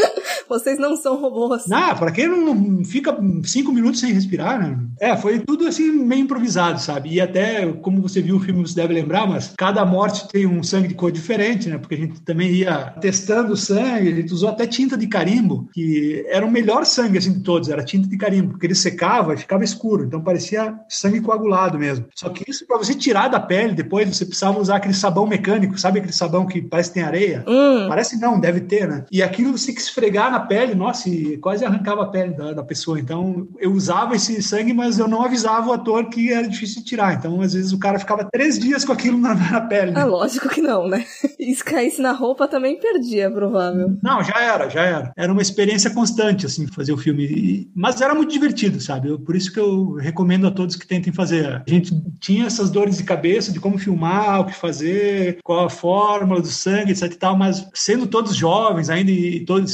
Vocês 0.48 0.78
não 0.78 0.96
são 0.96 1.20
robôs. 1.20 1.70
Ah, 1.70 1.94
para 1.94 2.10
quem 2.10 2.28
não 2.28 2.84
fica 2.84 3.16
cinco 3.44 3.72
minutos 3.72 4.00
sem 4.00 4.12
respirar, 4.12 4.58
né? 4.58 4.78
É, 4.98 5.16
foi 5.16 5.40
tudo 5.40 5.66
assim 5.66 5.90
meio 5.90 6.22
improvisado, 6.22 6.80
sabe? 6.80 7.10
E 7.14 7.20
até, 7.20 7.66
como 7.66 8.02
você 8.02 8.20
viu 8.20 8.36
o 8.36 8.40
filme, 8.40 8.60
você 8.60 8.74
deve 8.74 8.94
lembrar, 8.94 9.26
mas 9.26 9.54
cada 9.56 9.84
morte 9.84 10.28
tem 10.28 10.46
um 10.46 10.62
sangue 10.62 10.88
de 10.88 10.94
cor 10.94 11.12
diferente, 11.12 11.68
né? 11.68 11.78
Porque 11.78 11.94
a 11.94 11.98
gente 11.98 12.20
também 12.22 12.50
ia 12.50 12.94
testando 13.00 13.52
o 13.52 13.56
sangue, 13.56 14.08
a 14.08 14.14
gente 14.14 14.32
usou 14.32 14.48
até 14.48 14.66
tinta 14.66 14.96
de 14.96 15.06
carimbo, 15.06 15.68
que 15.72 16.24
era 16.28 16.44
o 16.44 16.50
melhor 16.50 16.84
sangue 16.84 17.18
assim 17.18 17.32
de 17.32 17.40
todos, 17.40 17.68
era 17.68 17.84
tinta 17.84 18.08
de 18.08 18.16
carimbo, 18.16 18.50
porque 18.50 18.66
ele 18.66 18.74
secava 18.74 19.34
e 19.34 19.38
ficava 19.38 19.64
escuro, 19.64 20.04
então 20.04 20.20
parecia 20.20 20.74
sangue 20.88 21.20
coagulado 21.20 21.78
mesmo. 21.78 22.06
Só 22.14 22.28
que 22.28 22.48
isso, 22.48 22.66
para 22.66 22.78
você 22.78 22.94
tirar 22.94 23.28
da 23.28 23.40
pele, 23.40 23.74
depois 23.74 24.08
você 24.08 24.24
precisava 24.24 24.60
usar 24.60 24.76
aquele 24.76 24.94
sabão 24.94 25.26
mecânico, 25.26 25.78
sabe 25.78 25.98
aquele 25.98 26.12
sabão 26.12 26.46
que 26.46 26.60
parece 26.60 26.90
que 26.90 26.94
tem 26.94 27.02
areia? 27.02 27.44
Hum. 27.46 27.86
Parece 27.88 28.20
não, 28.20 28.38
deve 28.38 28.60
ter, 28.60 28.88
né? 28.88 29.04
E 29.10 29.22
aquilo 29.22 29.56
você 29.56 29.72
que 29.72 29.80
esfregar 29.90 30.30
na 30.30 30.40
pele, 30.40 30.74
nossa, 30.74 31.08
e 31.08 31.36
quase 31.38 31.64
arrancava 31.64 32.02
a 32.02 32.06
pele 32.06 32.34
da, 32.34 32.52
da, 32.52 32.62
pessoa. 32.62 32.98
Então, 32.98 33.48
eu 33.58 33.72
usava 33.72 34.16
esse 34.16 34.42
sangue, 34.42 34.72
mas 34.72 34.98
eu 34.98 35.08
não 35.08 35.22
avisava 35.22 35.70
o 35.70 35.72
ator 35.72 36.08
que 36.08 36.32
era 36.32 36.48
difícil 36.48 36.82
de 36.82 36.88
tirar. 36.88 37.14
Então, 37.14 37.40
às 37.40 37.52
vezes, 37.54 37.72
o 37.72 37.78
cara 37.78 37.98
ficava 37.98 38.28
três 38.30 38.58
dias 38.58 38.84
com 38.84 38.92
aquilo 38.92 39.18
na, 39.18 39.34
na 39.34 39.60
pele. 39.60 39.92
Né? 39.92 40.00
Ah, 40.00 40.04
lógico 40.04 40.48
que 40.48 40.62
não, 40.62 40.88
né? 40.88 41.04
E 41.40 41.54
se 41.54 41.64
caísse 41.64 42.02
na 42.02 42.12
roupa 42.12 42.46
também 42.46 42.78
perdia, 42.78 43.30
provável. 43.30 43.96
Não, 44.02 44.22
já 44.22 44.38
era, 44.38 44.68
já 44.68 44.82
era. 44.82 45.12
Era 45.16 45.32
uma 45.32 45.40
experiência 45.40 45.90
constante, 45.90 46.44
assim, 46.44 46.66
fazer 46.66 46.92
o 46.92 46.98
filme. 46.98 47.24
E, 47.24 47.70
mas 47.74 48.00
era 48.00 48.14
muito 48.14 48.30
divertido, 48.30 48.78
sabe? 48.78 49.08
Eu, 49.08 49.18
por 49.18 49.34
isso 49.34 49.50
que 49.50 49.58
eu 49.58 49.94
recomendo 49.94 50.46
a 50.46 50.50
todos 50.50 50.76
que 50.76 50.86
tentem 50.86 51.12
fazer. 51.12 51.46
A 51.46 51.64
gente 51.66 51.94
tinha 52.20 52.44
essas 52.44 52.70
dores 52.70 52.98
de 52.98 53.04
cabeça 53.04 53.50
de 53.50 53.58
como 53.58 53.78
filmar, 53.78 54.40
o 54.40 54.44
que 54.44 54.54
fazer, 54.54 55.38
qual 55.42 55.64
a 55.64 55.70
fórmula 55.70 56.42
do 56.42 56.48
sangue, 56.48 56.92
etc 56.92 57.10
e 57.10 57.16
tal, 57.16 57.36
mas 57.36 57.66
sendo 57.72 58.06
todos 58.06 58.36
jovens 58.36 58.90
ainda 58.90 59.10
e 59.10 59.40
todos 59.44 59.69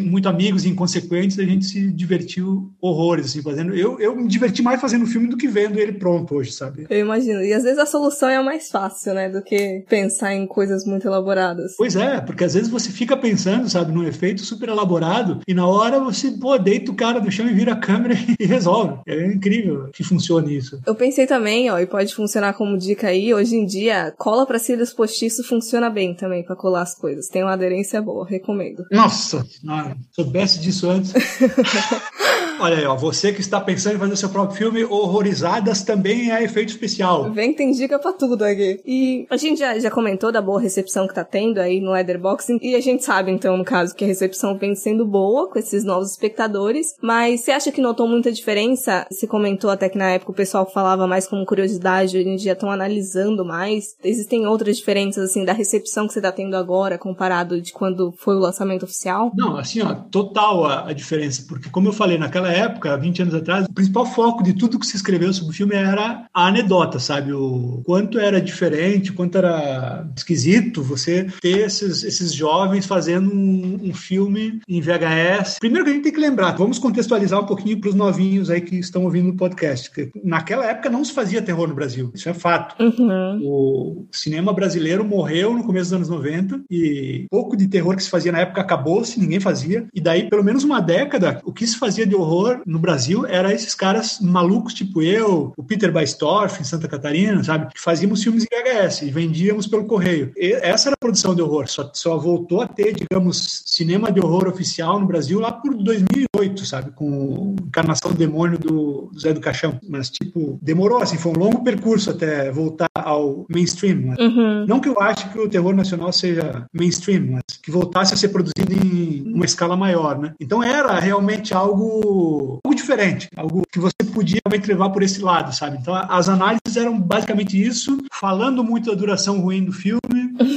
muito 0.00 0.28
amigos 0.28 0.64
e 0.64 0.68
inconsequentes, 0.68 1.38
a 1.38 1.44
gente 1.44 1.66
se 1.66 1.92
divertiu 1.92 2.72
horrores, 2.80 3.26
assim, 3.26 3.42
fazendo. 3.42 3.74
Eu, 3.74 4.00
eu 4.00 4.16
me 4.16 4.26
diverti 4.28 4.62
mais 4.62 4.80
fazendo 4.80 5.04
o 5.04 5.06
filme 5.06 5.28
do 5.28 5.36
que 5.36 5.48
vendo 5.48 5.78
ele 5.78 5.92
pronto 5.92 6.34
hoje, 6.34 6.52
sabe? 6.52 6.86
Eu 6.88 7.00
imagino. 7.00 7.42
E 7.42 7.52
às 7.52 7.62
vezes 7.62 7.78
a 7.78 7.86
solução 7.86 8.28
é 8.28 8.36
a 8.36 8.42
mais 8.42 8.70
fácil, 8.70 9.14
né? 9.14 9.28
Do 9.28 9.42
que 9.42 9.84
pensar 9.88 10.34
em 10.34 10.46
coisas 10.46 10.84
muito 10.84 11.06
elaboradas. 11.06 11.74
Pois 11.76 11.96
é, 11.96 12.20
porque 12.20 12.44
às 12.44 12.54
vezes 12.54 12.68
você 12.68 12.90
fica 12.90 13.16
pensando, 13.16 13.68
sabe, 13.68 13.92
num 13.92 14.06
efeito 14.06 14.42
super 14.42 14.68
elaborado 14.68 15.40
e 15.46 15.54
na 15.54 15.66
hora 15.66 16.00
você, 16.00 16.30
pô, 16.30 16.56
deita 16.58 16.90
o 16.90 16.94
cara 16.94 17.20
no 17.20 17.30
chão 17.30 17.48
e 17.48 17.54
vira 17.54 17.72
a 17.72 17.76
câmera 17.76 18.14
e 18.38 18.44
resolve. 18.44 19.00
É 19.06 19.26
incrível 19.26 19.90
que 19.92 20.02
funcione 20.02 20.56
isso. 20.56 20.80
Eu 20.86 20.94
pensei 20.94 21.26
também, 21.26 21.70
ó, 21.70 21.78
e 21.78 21.86
pode 21.86 22.14
funcionar 22.14 22.54
como 22.54 22.78
dica 22.78 23.08
aí, 23.08 23.32
hoje 23.34 23.56
em 23.56 23.66
dia, 23.66 24.12
cola 24.16 24.46
para 24.46 24.58
cílios 24.58 24.92
postiços 24.92 25.46
funciona 25.46 25.90
bem 25.90 26.14
também 26.14 26.42
para 26.42 26.56
colar 26.56 26.82
as 26.82 26.94
coisas. 26.94 27.28
Tem 27.28 27.42
uma 27.42 27.52
aderência 27.52 28.00
boa, 28.00 28.26
recomendo. 28.26 28.84
Nossa, 28.90 29.33
não, 29.62 29.96
soubesse 30.12 30.60
disso 30.60 30.90
antes. 30.90 31.12
Olha 32.60 32.78
aí, 32.78 32.84
ó, 32.84 32.94
você 32.94 33.32
que 33.32 33.40
está 33.40 33.60
pensando 33.60 33.96
em 33.96 33.98
fazer 33.98 34.16
seu 34.16 34.28
próprio 34.28 34.56
filme, 34.56 34.84
Horrorizadas 34.84 35.82
também 35.82 36.30
é 36.30 36.42
efeito 36.42 36.70
especial. 36.70 37.30
Vem 37.32 37.52
tem 37.52 37.72
dica 37.72 37.98
pra 37.98 38.12
tudo 38.12 38.42
aqui. 38.44 38.80
E 38.84 39.26
a 39.28 39.36
gente 39.36 39.58
já, 39.58 39.78
já 39.78 39.90
comentou 39.90 40.30
da 40.30 40.40
boa 40.40 40.60
recepção 40.60 41.06
que 41.06 41.14
tá 41.14 41.24
tendo 41.24 41.58
aí 41.58 41.80
no 41.80 41.92
Leatherboxing, 41.92 42.58
e 42.62 42.74
a 42.74 42.80
gente 42.80 43.04
sabe, 43.04 43.30
então, 43.30 43.56
no 43.56 43.64
caso, 43.64 43.94
que 43.94 44.04
a 44.04 44.06
recepção 44.06 44.56
vem 44.56 44.74
sendo 44.74 45.04
boa 45.04 45.50
com 45.50 45.58
esses 45.58 45.84
novos 45.84 46.10
espectadores, 46.12 46.94
mas 47.02 47.40
você 47.40 47.52
acha 47.52 47.72
que 47.72 47.80
notou 47.80 48.06
muita 48.08 48.32
diferença? 48.32 49.06
Você 49.10 49.26
comentou 49.26 49.70
até 49.70 49.88
que 49.88 49.98
na 49.98 50.10
época 50.10 50.32
o 50.32 50.34
pessoal 50.34 50.70
falava 50.70 51.06
mais 51.06 51.26
como 51.26 51.44
curiosidade, 51.44 52.16
hoje 52.16 52.28
em 52.28 52.36
dia 52.36 52.52
estão 52.52 52.70
analisando 52.70 53.44
mais. 53.44 53.96
Existem 54.02 54.46
outras 54.46 54.76
diferenças, 54.76 55.30
assim, 55.30 55.44
da 55.44 55.52
recepção 55.52 56.06
que 56.06 56.12
você 56.12 56.20
tá 56.20 56.32
tendo 56.32 56.56
agora, 56.56 56.98
comparado 56.98 57.60
de 57.60 57.72
quando 57.72 58.12
foi 58.16 58.36
o 58.36 58.40
lançamento 58.40 58.84
oficial? 58.84 59.32
Não, 59.34 59.56
assim, 59.56 59.82
ó, 59.82 59.94
total 60.10 60.64
a, 60.66 60.88
a 60.88 60.92
diferença, 60.92 61.44
porque 61.48 61.68
como 61.68 61.88
eu 61.88 61.92
falei, 61.92 62.18
naquela 62.18 62.43
época, 62.52 62.96
20 62.96 63.22
anos 63.22 63.34
atrás, 63.34 63.66
o 63.66 63.72
principal 63.72 64.06
foco 64.06 64.42
de 64.42 64.52
tudo 64.52 64.78
que 64.78 64.86
se 64.86 64.96
escreveu 64.96 65.32
sobre 65.32 65.52
o 65.52 65.56
filme 65.56 65.74
era 65.74 66.26
a 66.32 66.46
anedota, 66.46 66.98
sabe? 66.98 67.32
O 67.32 67.82
quanto 67.84 68.18
era 68.18 68.40
diferente, 68.40 69.12
quanto 69.12 69.38
era 69.38 70.06
esquisito 70.16 70.82
você 70.82 71.26
ter 71.40 71.66
esses, 71.66 72.02
esses 72.02 72.32
jovens 72.32 72.86
fazendo 72.86 73.32
um, 73.32 73.80
um 73.82 73.94
filme 73.94 74.60
em 74.68 74.80
VHS. 74.80 75.58
Primeiro 75.58 75.84
que 75.84 75.90
a 75.90 75.94
gente 75.94 76.04
tem 76.04 76.12
que 76.12 76.20
lembrar, 76.20 76.52
vamos 76.56 76.78
contextualizar 76.78 77.40
um 77.40 77.46
pouquinho 77.46 77.80
para 77.80 77.90
os 77.90 77.94
novinhos 77.94 78.50
aí 78.50 78.60
que 78.60 78.76
estão 78.76 79.04
ouvindo 79.04 79.30
o 79.30 79.36
podcast. 79.36 79.90
Que 79.90 80.10
naquela 80.22 80.66
época 80.66 80.90
não 80.90 81.04
se 81.04 81.12
fazia 81.12 81.42
terror 81.42 81.68
no 81.68 81.74
Brasil, 81.74 82.10
isso 82.14 82.28
é 82.28 82.34
fato. 82.34 82.74
Uhum. 82.82 83.40
O 83.42 84.06
cinema 84.12 84.52
brasileiro 84.52 85.04
morreu 85.04 85.54
no 85.54 85.64
começo 85.64 85.90
dos 85.90 85.92
anos 85.94 86.08
90 86.08 86.62
e 86.70 87.26
pouco 87.30 87.56
de 87.56 87.68
terror 87.68 87.96
que 87.96 88.02
se 88.02 88.10
fazia 88.10 88.32
na 88.32 88.40
época 88.40 88.60
acabou-se, 88.60 89.18
ninguém 89.18 89.40
fazia. 89.40 89.86
E 89.94 90.00
daí, 90.00 90.28
pelo 90.28 90.44
menos 90.44 90.64
uma 90.64 90.80
década, 90.80 91.40
o 91.44 91.52
que 91.52 91.66
se 91.66 91.78
fazia 91.78 92.06
de 92.06 92.14
horror 92.14 92.33
horror 92.34 92.62
no 92.66 92.78
Brasil 92.78 93.26
era 93.26 93.52
esses 93.52 93.74
caras 93.74 94.18
malucos, 94.20 94.74
tipo 94.74 95.02
eu, 95.02 95.52
o 95.56 95.62
Peter 95.62 95.92
Baistorff 95.92 96.60
em 96.60 96.64
Santa 96.64 96.88
Catarina, 96.88 97.42
sabe? 97.42 97.72
Que 97.72 97.80
fazíamos 97.80 98.22
filmes 98.22 98.44
em 98.44 98.46
VHS 98.46 99.02
e 99.02 99.10
vendíamos 99.10 99.66
pelo 99.66 99.84
correio. 99.84 100.32
E 100.36 100.52
essa 100.52 100.88
era 100.88 100.94
a 100.94 100.98
produção 100.98 101.34
de 101.34 101.42
horror. 101.42 101.68
Só, 101.68 101.90
só 101.92 102.18
voltou 102.18 102.60
a 102.60 102.66
ter, 102.66 102.94
digamos, 102.94 103.62
cinema 103.66 104.10
de 104.10 104.20
horror 104.20 104.48
oficial 104.48 105.00
no 105.00 105.06
Brasil 105.06 105.38
lá 105.40 105.52
por 105.52 105.74
2008, 105.74 106.66
sabe? 106.66 106.90
Com 106.92 107.56
Encarnação 107.66 108.10
do 108.10 108.16
Demônio 108.16 108.58
do 108.58 109.10
Zé 109.18 109.32
do 109.32 109.40
Caixão. 109.40 109.78
Mas, 109.88 110.10
tipo, 110.10 110.58
demorou, 110.62 111.00
assim, 111.00 111.16
foi 111.16 111.32
um 111.32 111.38
longo 111.38 111.62
percurso 111.62 112.10
até 112.10 112.50
voltar 112.50 112.88
ao 112.94 113.44
mainstream. 113.48 113.96
Né? 113.96 114.16
Uhum. 114.18 114.66
Não 114.66 114.80
que 114.80 114.88
eu 114.88 115.00
ache 115.00 115.28
que 115.28 115.38
o 115.38 115.48
terror 115.48 115.74
nacional 115.74 116.12
seja 116.12 116.66
mainstream, 116.72 117.32
mas 117.32 117.42
que 117.62 117.70
voltasse 117.70 118.14
a 118.14 118.16
ser 118.16 118.28
produzido 118.28 118.72
em 118.72 119.32
uma 119.32 119.44
escala 119.44 119.76
maior, 119.76 120.18
né? 120.18 120.34
Então 120.40 120.62
era 120.62 120.98
realmente 120.98 121.54
algo 121.54 122.23
algo, 122.24 122.74
diferente, 122.74 123.28
algo 123.36 123.62
que 123.70 123.78
você 123.78 123.94
podia 124.12 124.40
realmente 124.44 124.68
levar 124.68 124.90
por 124.90 125.02
esse 125.02 125.20
lado, 125.20 125.54
sabe? 125.54 125.78
Então 125.80 125.94
as 125.94 126.28
análises 126.28 126.76
eram 126.76 126.98
basicamente 126.98 127.60
isso, 127.60 127.98
falando 128.12 128.62
muito 128.62 128.90
da 128.90 128.96
duração 128.96 129.40
ruim 129.40 129.64
do 129.64 129.72
filme. 129.72 130.00